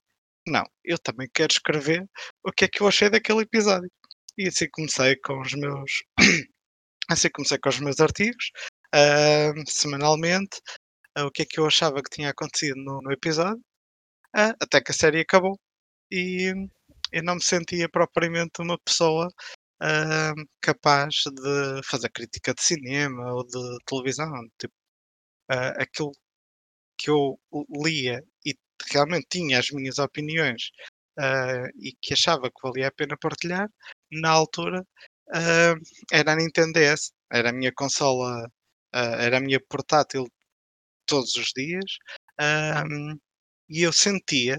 não, 0.46 0.64
eu 0.84 0.98
também 0.98 1.28
quero 1.32 1.52
escrever 1.52 2.06
o 2.44 2.52
que 2.52 2.64
é 2.64 2.68
que 2.68 2.82
eu 2.82 2.88
achei 2.88 3.10
daquele 3.10 3.42
episódio. 3.42 3.90
e 4.38 4.48
assim 4.48 4.68
comecei 4.72 5.16
com 5.16 5.40
os 5.40 5.52
meus 5.54 6.02
assim 7.10 7.30
comecei 7.30 7.58
com 7.58 7.68
os 7.68 7.80
meus 7.80 8.00
artigos 8.00 8.50
uh, 8.94 9.70
semanalmente 9.70 10.58
uh, 11.18 11.26
o 11.26 11.30
que 11.30 11.42
é 11.42 11.46
que 11.46 11.60
eu 11.60 11.66
achava 11.66 12.02
que 12.02 12.10
tinha 12.10 12.30
acontecido 12.30 12.76
no, 12.76 13.00
no 13.02 13.12
episódio 13.12 13.62
até 14.34 14.80
que 14.80 14.92
a 14.92 14.94
série 14.94 15.20
acabou. 15.20 15.58
E 16.10 16.52
eu 17.12 17.22
não 17.24 17.36
me 17.36 17.42
sentia 17.42 17.88
propriamente 17.88 18.60
uma 18.60 18.78
pessoa 18.78 19.28
capaz 20.60 21.14
de 21.26 21.80
fazer 21.84 22.10
crítica 22.10 22.54
de 22.54 22.62
cinema 22.62 23.32
ou 23.32 23.44
de 23.46 23.78
televisão. 23.86 24.30
Tipo 24.58 24.74
aquilo 25.78 26.12
que 26.98 27.10
eu 27.10 27.38
lia 27.84 28.22
e 28.44 28.54
realmente 28.92 29.26
tinha 29.30 29.58
as 29.58 29.70
minhas 29.70 29.98
opiniões 29.98 30.70
uh, 31.18 31.68
e 31.78 31.92
que 32.00 32.14
achava 32.14 32.50
que 32.50 32.60
valia 32.62 32.88
a 32.88 32.92
pena 32.92 33.16
partilhar, 33.18 33.68
na 34.12 34.30
altura 34.30 34.82
uh, 35.28 35.76
era 36.12 36.32
a 36.32 36.36
Nintendo 36.36 36.72
DS, 36.74 37.12
era 37.32 37.50
a 37.50 37.52
minha 37.52 37.72
consola, 37.74 38.46
uh, 38.94 39.14
era 39.20 39.38
a 39.38 39.40
minha 39.40 39.60
portátil 39.68 40.26
todos 41.06 41.34
os 41.36 41.52
dias 41.56 41.98
e 43.70 43.82
eu 43.82 43.92
sentia 43.92 44.58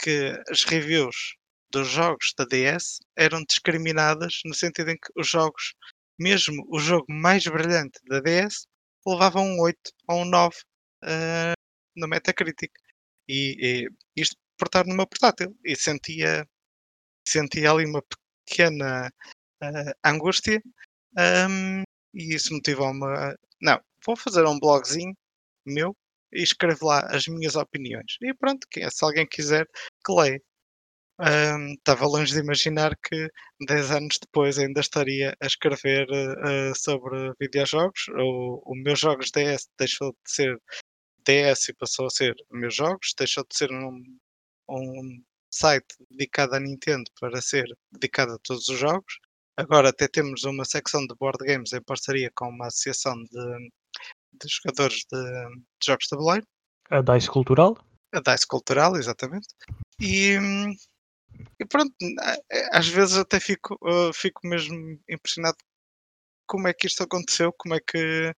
que 0.00 0.32
as 0.50 0.64
reviews 0.64 1.36
dos 1.70 1.88
jogos 1.88 2.34
da 2.36 2.44
DS 2.44 2.98
eram 3.16 3.44
discriminadas 3.48 4.40
no 4.44 4.54
sentido 4.54 4.90
em 4.90 4.96
que 4.96 5.08
os 5.16 5.28
jogos, 5.28 5.74
mesmo 6.18 6.66
o 6.68 6.78
jogo 6.78 7.06
mais 7.08 7.44
brilhante 7.44 7.98
da 8.08 8.20
DS, 8.20 8.66
levavam 9.06 9.44
um 9.44 9.60
8 9.62 9.78
ou 10.08 10.22
um 10.22 10.24
9 10.24 10.56
uh, 11.04 11.54
no 11.96 12.08
Metacritic. 12.08 12.72
E, 13.28 13.86
e, 13.86 13.88
isto 14.20 14.36
por 14.58 14.66
estar 14.66 14.86
no 14.86 14.94
meu 14.94 15.06
portátil. 15.06 15.56
E 15.64 15.74
sentia, 15.76 16.46
sentia 17.26 17.70
ali 17.70 17.86
uma 17.86 18.02
pequena 18.46 19.08
uh, 19.62 19.92
angústia. 20.04 20.60
Um, 21.18 21.82
e 22.14 22.34
isso 22.34 22.54
motivou-me 22.54 23.04
a. 23.06 23.34
Não, 23.60 23.80
vou 24.04 24.16
fazer 24.16 24.46
um 24.46 24.58
blogzinho 24.58 25.14
meu 25.66 25.96
e 26.32 26.42
escrevo 26.42 26.86
lá 26.86 27.00
as 27.10 27.26
minhas 27.26 27.56
opiniões. 27.56 28.16
E 28.22 28.34
pronto, 28.34 28.66
se 28.72 29.04
alguém 29.04 29.26
quiser, 29.26 29.66
que 30.04 30.12
leia. 30.12 30.40
Um, 31.20 31.74
estava 31.74 32.06
longe 32.06 32.32
de 32.32 32.40
imaginar 32.40 32.96
que 32.96 33.28
10 33.66 33.90
anos 33.92 34.18
depois 34.20 34.58
ainda 34.58 34.80
estaria 34.80 35.36
a 35.40 35.46
escrever 35.46 36.06
uh, 36.10 36.74
sobre 36.74 37.32
videojogos. 37.40 38.06
O, 38.08 38.62
o 38.72 38.74
meus 38.74 38.98
jogos 38.98 39.30
DS 39.30 39.68
deixou 39.78 40.12
de 40.12 40.32
ser 40.32 40.58
DS 41.26 41.68
e 41.68 41.74
passou 41.74 42.06
a 42.06 42.10
ser 42.10 42.34
meus 42.50 42.74
jogos, 42.74 43.14
deixou 43.16 43.44
de 43.44 43.56
ser 43.56 43.70
um, 43.70 44.02
um 44.68 45.22
site 45.50 45.94
dedicado 46.10 46.54
à 46.56 46.60
Nintendo 46.60 47.04
para 47.20 47.40
ser 47.40 47.66
dedicado 47.92 48.32
a 48.32 48.38
todos 48.42 48.68
os 48.68 48.78
jogos. 48.78 49.18
Agora 49.56 49.90
até 49.90 50.08
temos 50.08 50.44
uma 50.44 50.64
secção 50.64 51.06
de 51.06 51.14
board 51.14 51.44
games 51.44 51.72
em 51.72 51.82
parceria 51.82 52.30
com 52.34 52.48
uma 52.48 52.66
associação 52.68 53.14
de, 53.24 53.70
de 54.32 54.48
jogadores 54.48 55.04
de, 55.10 55.22
de 55.22 55.86
jogos 55.86 56.04
de 56.04 56.10
tabuleiro. 56.10 56.46
A 56.90 57.00
DICE 57.00 57.28
Cultural? 57.28 57.76
A 58.12 58.20
DICE 58.20 58.46
Cultural, 58.46 58.96
exatamente. 58.96 59.48
E, 60.00 60.36
e 61.58 61.64
pronto, 61.66 61.94
às 62.72 62.88
vezes 62.88 63.16
até 63.16 63.40
fico, 63.40 63.74
uh, 63.82 64.12
fico 64.12 64.46
mesmo 64.46 64.76
impressionado 65.08 65.56
como 66.46 66.68
é 66.68 66.74
que 66.74 66.86
isto 66.86 67.02
aconteceu, 67.02 67.52
como 67.56 67.74
é 67.74 67.80
que 67.80 68.30
uh, 68.30 68.34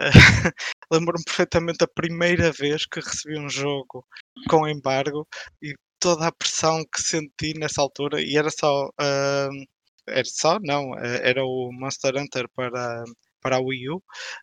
lembro-me 0.90 1.24
perfeitamente 1.24 1.84
a 1.84 1.88
primeira 1.88 2.50
vez 2.52 2.86
que 2.86 3.00
recebi 3.00 3.38
um 3.38 3.48
jogo 3.48 4.06
com 4.48 4.68
embargo 4.68 5.26
e 5.62 5.74
toda 5.98 6.28
a 6.28 6.32
pressão 6.32 6.82
que 6.92 7.02
senti 7.02 7.52
nessa 7.58 7.82
altura 7.82 8.22
e 8.22 8.36
era 8.36 8.50
só 8.50 8.86
uh, 8.88 9.66
era 10.08 10.24
só, 10.24 10.58
não, 10.60 10.96
era 10.98 11.44
o 11.44 11.70
Monster 11.72 12.16
Hunter 12.16 12.48
para, 12.54 13.04
para 13.40 13.56
a 13.56 13.60
Wii 13.60 13.90
U. 13.90 13.96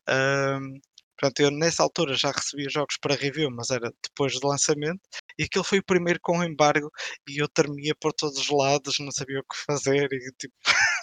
Uh, 0.09 0.79
Portanto, 1.19 1.39
eu 1.39 1.51
nessa 1.51 1.81
altura 1.81 2.13
já 2.13 2.31
recebia 2.31 2.69
jogos 2.69 2.95
para 3.01 3.15
review, 3.15 3.49
mas 3.49 3.71
era 3.71 3.91
depois 4.03 4.39
do 4.39 4.47
lançamento, 4.47 5.01
e 5.37 5.43
aquele 5.43 5.65
foi 5.65 5.79
o 5.79 5.83
primeiro 5.83 6.19
com 6.21 6.43
embargo, 6.43 6.91
e 7.27 7.41
eu 7.41 7.47
tremia 7.49 7.95
por 7.99 8.13
todos 8.13 8.37
os 8.37 8.49
lados, 8.49 8.99
não 8.99 9.11
sabia 9.11 9.39
o 9.39 9.43
que 9.43 9.57
fazer, 9.65 10.07
e 10.11 10.31
tipo. 10.37 10.53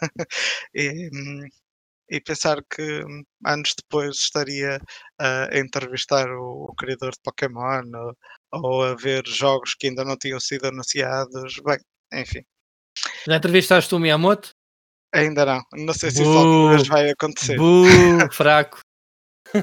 e, 0.75 1.11
e 2.11 2.21
pensar 2.21 2.63
que 2.71 3.03
anos 3.45 3.75
depois 3.77 4.17
estaria 4.19 4.79
a 5.19 5.59
entrevistar 5.59 6.29
o, 6.31 6.67
o 6.71 6.75
criador 6.77 7.13
de 7.13 7.21
Pokémon 7.23 7.83
ou, 8.53 8.63
ou, 8.63 8.83
a 8.85 8.95
ver 8.95 9.27
jogos 9.27 9.75
que 9.75 9.89
ainda 9.89 10.05
não 10.05 10.17
tinham 10.17 10.39
sido 10.39 10.67
anunciados. 10.67 11.55
Bem, 11.65 11.79
enfim. 12.13 12.45
Já 13.27 13.37
entrevistaste 13.37 13.95
o 13.95 13.99
Miyamoto? 13.99 14.55
Ainda 15.15 15.47
não. 15.47 15.63
Não 15.73 15.95
sei 15.95 16.11
se 16.11 16.23
isso 16.23 16.31
alguma 16.31 16.71
vez 16.71 16.89
vai 16.89 17.11
acontecer. 17.11 17.57
Buh, 17.57 17.87
fraco. 18.33 18.81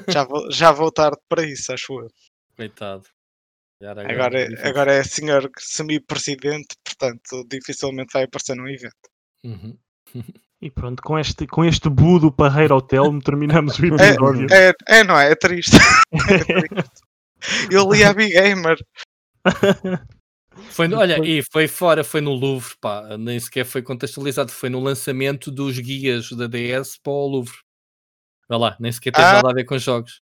já, 0.07 0.23
vou, 0.23 0.52
já 0.52 0.72
vou 0.72 0.91
tarde 0.91 1.18
para 1.28 1.44
isso, 1.44 1.73
acho 1.73 1.99
eu. 1.99 2.07
Coitado. 2.56 3.03
Agora, 3.82 4.11
agora, 4.11 4.40
é, 4.40 4.68
agora 4.68 4.94
é 4.94 5.03
senhor 5.03 5.49
semi-presidente, 5.57 6.76
portanto 6.86 7.44
dificilmente 7.49 8.14
vai 8.14 8.23
aparecer 8.23 8.56
num 8.56 8.68
evento. 8.68 9.10
Uhum. 9.44 9.76
E 10.61 10.69
pronto, 10.69 11.02
com 11.02 11.18
este, 11.18 11.48
com 11.48 11.65
este 11.65 11.90
bu 11.90 12.19
do 12.19 12.32
Parreira 12.32 12.76
Hotel 12.76 13.19
terminamos 13.22 13.80
o 13.80 13.86
episódio. 13.88 14.48
É, 14.52 14.69
é, 14.69 14.99
é 14.99 15.03
não 15.03 15.18
é? 15.18 15.32
É 15.32 15.36
triste. 15.36 15.76
é 16.14 16.68
triste. 16.68 17.02
Eu 17.72 17.91
li 17.91 18.03
a 18.03 18.14
Big 18.14 18.32
Gamer. 18.34 18.78
Foi, 20.72 20.91
olha, 20.94 21.18
e 21.26 21.41
foi 21.52 21.68
fora, 21.68 22.03
foi 22.03 22.19
no 22.19 22.34
Louvre, 22.34 22.76
pá, 22.80 23.18
nem 23.18 23.40
sequer 23.40 23.65
foi 23.65 23.82
contextualizado, 23.82 24.52
foi 24.52 24.69
no 24.69 24.82
lançamento 24.82 25.49
dos 25.49 25.80
guias 25.80 26.30
da 26.32 26.48
DS 26.48 26.98
para 26.98 27.14
o 27.14 27.28
Louvre. 27.28 27.57
Vai 28.49 28.60
lá, 28.60 28.78
nem 28.80 28.91
sequer 28.91 29.11
teve 29.11 29.26
ah, 29.26 29.34
nada 29.34 29.49
a 29.49 29.53
ver 29.53 29.64
com 29.64 29.78
jogos. 29.78 30.22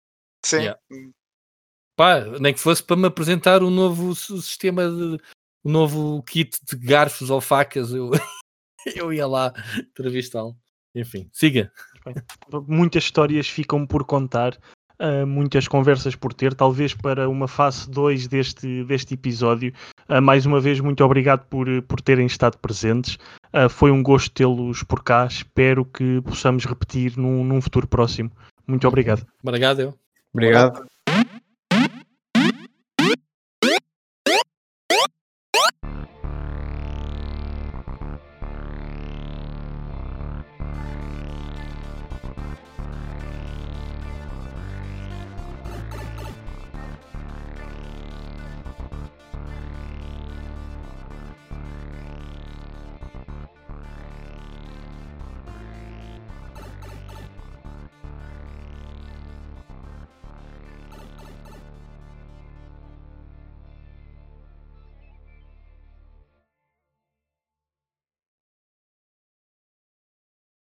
Sim. 0.45 0.57
Yeah. 0.57 0.79
Pá, 1.95 2.21
nem 2.39 2.53
que 2.53 2.59
fosse 2.59 2.81
para 2.81 2.95
me 2.95 3.07
apresentar 3.07 3.61
o 3.61 3.67
um 3.67 3.69
novo 3.69 4.15
sistema 4.15 4.89
de 4.89 5.19
o 5.63 5.69
um 5.69 5.71
novo 5.71 6.23
kit 6.23 6.57
de 6.65 6.75
garfos 6.77 7.29
ou 7.29 7.41
facas, 7.41 7.93
eu, 7.93 8.11
eu 8.95 9.11
ia 9.11 9.27
lá 9.27 9.53
entrevistá-lo. 9.77 10.57
Enfim, 10.95 11.29
siga. 11.33 11.71
Muitas 12.67 13.03
histórias 13.03 13.47
ficam 13.47 13.85
por 13.85 14.05
contar, 14.05 14.57
uh, 14.99 15.25
muitas 15.25 15.67
conversas 15.67 16.15
por 16.15 16.33
ter, 16.33 16.53
talvez 16.53 16.93
para 16.93 17.29
uma 17.29 17.47
fase 17.47 17.89
2 17.89 18.27
deste, 18.27 18.83
deste 18.83 19.13
episódio. 19.13 19.73
Uh, 20.09 20.21
mais 20.21 20.45
uma 20.45 20.59
vez, 20.59 20.79
muito 20.79 21.03
obrigado 21.03 21.45
por, 21.47 21.67
por 21.83 22.01
terem 22.01 22.25
estado 22.25 22.57
presentes. 22.57 23.17
Uh, 23.53 23.69
foi 23.69 23.91
um 23.91 24.01
gosto 24.01 24.31
tê-los 24.31 24.83
por 24.83 25.03
cá. 25.03 25.25
Espero 25.25 25.85
que 25.85 26.21
possamos 26.21 26.65
repetir 26.65 27.17
num, 27.17 27.43
num 27.43 27.61
futuro 27.61 27.87
próximo. 27.87 28.31
Muito 28.67 28.87
obrigado. 28.87 29.25
Obrigado, 29.43 29.79
eu. 29.79 29.93
Obrigado. 30.33 30.85